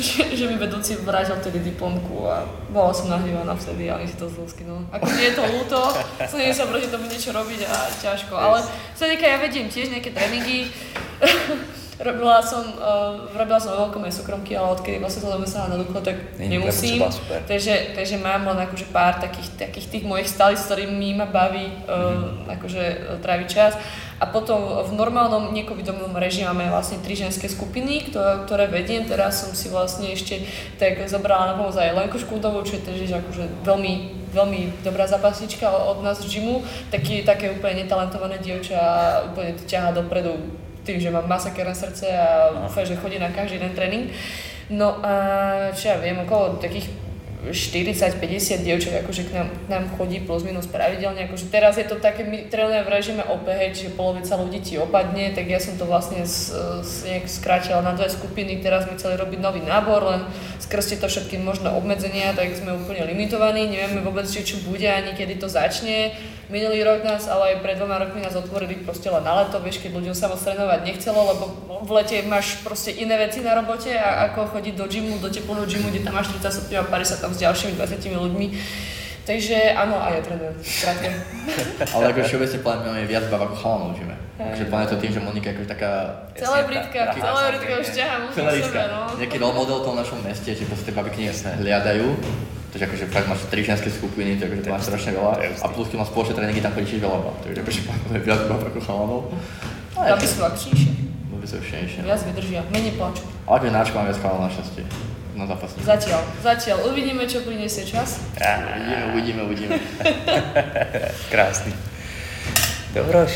že, 0.00 0.22
že 0.32 0.44
mi 0.48 0.56
vedúci 0.56 0.96
vrátil 1.04 1.36
vtedy 1.36 1.60
diplomku 1.68 2.24
a 2.24 2.48
bola 2.72 2.96
som 2.96 3.12
nahnevaná 3.12 3.52
vtedy 3.52 3.92
a 3.92 4.00
oni 4.00 4.08
si 4.08 4.16
to 4.16 4.24
zlúsky, 4.24 4.64
no. 4.64 4.80
Ako 4.88 5.04
nie 5.12 5.28
je 5.28 5.34
to 5.36 5.44
ľúto, 5.44 5.80
snažím 6.24 6.56
sa 6.56 6.64
proti 6.64 6.88
tomu 6.88 7.04
niečo 7.12 7.36
robiť 7.36 7.60
a 7.68 7.76
ťažko, 8.00 8.32
ale 8.32 8.64
Sadika, 8.96 9.28
ja 9.28 9.36
vediem 9.36 9.68
tiež 9.68 9.92
nejaké 9.92 10.16
tréningy. 10.16 10.72
robila 11.98 12.38
som, 12.38 12.62
uh, 12.78 13.26
robila 13.34 13.58
som 13.58 13.74
veľkom 13.74 14.06
aj 14.06 14.14
súkromky, 14.22 14.54
ale 14.54 14.78
odkedy 14.78 15.02
vlastne 15.02 15.26
som 15.26 15.34
zamestnaná 15.34 15.74
na 15.74 15.78
ducho, 15.82 15.98
tak 15.98 16.38
Není 16.38 16.62
nemusím. 16.62 17.02
super. 17.10 17.42
Takže, 17.42 17.98
takže 17.98 18.16
mám 18.22 18.46
len 18.46 18.58
akože 18.70 18.86
pár 18.94 19.18
takých, 19.18 19.58
takých 19.58 19.86
tých 19.90 20.04
mojich 20.06 20.30
stálych, 20.30 20.62
s 20.62 20.70
ktorými 20.70 21.18
ma 21.18 21.26
baví 21.26 21.66
uh, 21.66 22.46
akože 22.54 22.82
uh, 22.82 23.18
tráviť 23.18 23.48
čas. 23.50 23.74
A 24.18 24.26
potom 24.26 24.82
v 24.82 24.98
normálnom 24.98 25.54
necovidovom 25.54 26.10
režime 26.18 26.50
máme 26.50 26.74
vlastne 26.74 26.98
tri 26.98 27.14
ženské 27.14 27.46
skupiny, 27.46 28.10
ktoré, 28.10 28.42
ktoré 28.50 28.64
vediem. 28.66 29.06
Teraz 29.06 29.46
som 29.46 29.54
si 29.54 29.70
vlastne 29.70 30.10
ešte 30.10 30.42
tak 30.74 31.06
zobrala 31.06 31.54
na 31.54 31.54
pomoc 31.54 31.78
aj 31.78 31.94
Lenku 31.94 32.18
Škundovú, 32.18 32.66
čo 32.66 32.82
je 32.82 32.82
tiež 32.82 33.14
akože 33.14 33.62
veľmi, 33.62 34.26
veľmi 34.34 34.82
dobrá 34.82 35.06
zápasnička 35.06 35.70
od 35.70 36.02
nás 36.02 36.18
z 36.18 36.34
gymu. 36.34 36.66
Taký, 36.90 37.22
také 37.22 37.54
úplne 37.54 37.86
netalentované 37.86 38.42
dievča 38.42 38.82
úplne 39.30 39.54
to 39.54 39.62
ťaha 39.70 39.94
dopredu 39.94 40.34
tým, 40.88 40.96
že 40.96 41.12
mám 41.12 41.28
masakerné 41.28 41.76
srdce 41.76 42.08
a 42.08 42.56
dúfam, 42.64 42.88
že 42.88 42.96
chodí 42.96 43.20
na 43.20 43.28
každý 43.28 43.60
jeden 43.60 43.76
tréning. 43.76 44.08
No 44.72 45.04
a 45.04 45.12
čo 45.76 45.92
ja 45.92 45.96
viem, 46.00 46.16
okolo 46.24 46.56
takých 46.56 46.88
40-50 47.46 48.66
dievčat 48.66 49.06
akože 49.06 49.30
k 49.30 49.32
nám, 49.32 49.48
k 49.54 49.66
nám 49.70 49.84
chodí 49.94 50.18
plus 50.20 50.42
minus 50.42 50.66
pravidelne. 50.66 51.30
Akože 51.30 51.46
teraz 51.48 51.78
je 51.78 51.86
to 51.86 52.02
také, 52.02 52.26
my 52.26 52.50
trénujeme 52.50 52.82
v 52.82 52.90
režime 52.90 53.22
OPH, 53.22 53.78
čiže 53.78 53.94
polovica 53.94 54.34
ľudí 54.34 54.58
ti 54.58 54.74
opadne, 54.74 55.30
tak 55.30 55.46
ja 55.46 55.62
som 55.62 55.78
to 55.78 55.86
vlastne 55.86 56.26
s, 56.26 56.50
s, 56.82 57.06
nejak 57.06 57.30
skrátila 57.30 57.78
na 57.78 57.94
dve 57.94 58.10
skupiny, 58.10 58.58
teraz 58.58 58.90
sme 58.90 58.98
chceli 58.98 59.14
robiť 59.14 59.38
nový 59.38 59.62
nábor, 59.62 60.02
len 60.10 60.26
skrz 60.58 60.98
tieto 60.98 61.06
všetky 61.06 61.38
možné 61.38 61.70
obmedzenia, 61.70 62.34
tak 62.34 62.50
sme 62.58 62.74
úplne 62.74 63.06
limitovaní, 63.06 63.70
nevieme 63.70 64.02
vôbec, 64.02 64.26
či 64.26 64.42
čo 64.42 64.58
bude, 64.66 64.90
ani 64.90 65.14
kedy 65.14 65.38
to 65.38 65.46
začne. 65.46 66.18
Minulý 66.48 66.80
rok 66.80 67.04
nás, 67.04 67.28
ale 67.28 67.52
aj 67.52 67.56
pred 67.60 67.76
dvoma 67.76 68.00
rokmi 68.00 68.24
nás 68.24 68.32
otvorili 68.32 68.80
proste 68.80 69.12
len 69.12 69.20
na 69.20 69.44
leto, 69.44 69.60
vieš, 69.60 69.84
keď 69.84 70.00
ľuďom 70.00 70.16
sa 70.16 70.32
moc 70.32 70.40
trénovať 70.40 70.80
nechcelo, 70.80 71.20
lebo 71.28 71.44
v 71.84 71.90
lete 71.92 72.24
máš 72.24 72.64
proste 72.64 72.88
iné 72.96 73.20
veci 73.20 73.44
na 73.44 73.52
robote 73.52 73.92
a 73.92 74.32
ako 74.32 74.56
chodiť 74.56 74.74
do 74.80 74.88
gymu, 74.88 75.20
do 75.20 75.28
teplého 75.28 75.68
gymu, 75.68 75.92
kde 75.92 76.08
tam 76.08 76.16
máš 76.16 76.32
30 76.40 76.48
stupňov 76.48 76.80
a 76.80 76.88
parí 76.88 77.04
sa 77.04 77.20
tam 77.20 77.36
s 77.36 77.44
ďalšími 77.44 77.76
20 77.76 78.00
ľuďmi. 78.00 78.46
Takže 79.28 79.76
áno, 79.76 80.00
aj 80.00 80.12
ja 80.16 80.20
trénujem, 80.24 80.56
krátke. 80.56 81.08
Ale 81.94 82.04
ako 82.16 82.20
všeobecne 82.24 82.58
plán 82.64 82.80
máme 82.80 83.04
viac 83.04 83.28
bav 83.28 83.44
ako 83.44 83.56
chalanov, 83.60 83.92
že 84.00 84.08
Takže 84.38 84.64
plán 84.70 84.86
je 84.86 84.90
to 84.94 84.98
tým, 85.02 85.12
že 85.12 85.20
Monika 85.20 85.50
je 85.50 85.54
akože 85.58 85.68
taká 85.68 85.90
Celebritka, 86.38 87.10
celebritka 87.10 87.72
už 87.82 87.88
ťahám 87.90 88.20
na 88.30 88.50
sebe, 88.54 88.82
no. 88.86 89.00
Nejaký 89.18 89.36
role 89.42 89.54
model 89.58 89.82
v 89.82 89.84
tom 89.84 89.96
našom 89.98 90.18
meste, 90.22 90.54
že 90.54 90.64
proste 90.64 90.94
nej 90.94 91.34
hľadajú. 91.34 92.06
Takže 92.68 92.84
akože 92.84 93.04
fakt 93.08 93.26
máš 93.28 93.40
tri 93.48 93.64
ženské 93.64 93.88
skupiny, 93.90 94.36
to 94.36 94.44
akože 94.44 94.62
to 94.62 94.70
máš 94.70 94.84
strašne 94.92 95.12
veľa. 95.16 95.32
je. 95.40 95.48
A 95.64 95.68
plus 95.72 95.88
keď 95.88 95.96
máš 96.04 96.10
spoločné 96.12 96.34
tréningy, 96.36 96.60
tam 96.60 96.72
chodíš 96.76 97.00
veľa 97.00 97.18
bab. 97.24 97.36
Takže 97.40 97.60
akože 97.64 97.80
máme 97.88 98.18
viac 98.20 98.40
bab 98.44 98.60
ako 98.60 98.78
chalanov. 98.84 99.20
Baby 99.96 100.26
sú 100.28 100.40
akčnejšie, 100.44 100.90
Boli 101.32 101.46
sú 101.48 101.56
všenejšie. 101.58 102.00
viac 102.04 102.20
vydržia, 102.28 102.60
menej 102.68 102.92
plačú. 103.00 103.24
Ale 103.48 103.54
akože 103.58 103.72
náčko 103.72 103.94
mám 103.96 104.06
viac 104.12 104.18
chalanov 104.20 104.42
našťastie. 104.52 104.84
Na 105.38 105.46
zápasníku. 105.46 105.86
Zatiaľ, 105.86 106.20
zatiaľ. 106.42 106.76
Uvidíme, 106.90 107.22
čo 107.24 107.38
priniesie 107.46 107.86
čas. 107.86 108.18
Uvidíme, 108.36 109.02
uvidíme, 109.14 109.40
uvidíme. 109.46 109.74
Krásný. 111.30 111.72
Dobroš. 112.94 113.30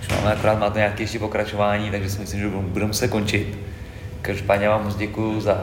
Už 0.00 0.06
máme 0.14 0.32
akorát 0.32 0.58
máte 0.58 0.78
nějaké 0.78 1.02
ještě 1.02 1.18
pokračování, 1.18 1.90
takže 1.90 2.10
si 2.10 2.18
myslím, 2.20 2.40
že 2.40 2.48
budeme 2.48 2.68
budeme 2.68 2.86
muset 2.88 3.08
končit. 3.08 3.58
Každopádně 4.22 4.68
vám 4.68 4.84
moc 4.84 4.96
děkuji 4.96 5.40
za 5.40 5.58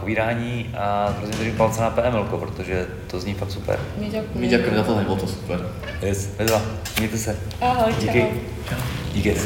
povídání 0.00 0.70
a 0.78 1.14
hrozně 1.18 1.36
držím 1.36 1.56
palce 1.56 1.80
na 1.82 1.90
PML, 1.90 2.24
protože 2.24 2.86
to 3.10 3.20
zní 3.20 3.34
fakt 3.34 3.50
super. 3.50 3.80
My 3.98 4.04
ďakujeme. 4.04 4.40
My 4.40 4.48
ďakujem 4.48 4.76
za 4.76 4.82
to, 4.82 4.94
bolo 4.94 5.16
to 5.16 5.26
super. 5.26 5.60
Yes. 6.02 6.30
Mějte 6.98 7.18
se. 7.18 7.36
Ahoj, 7.60 7.92
Díky. 8.00 8.26
čau. 8.68 8.76
Díky. 9.14 9.36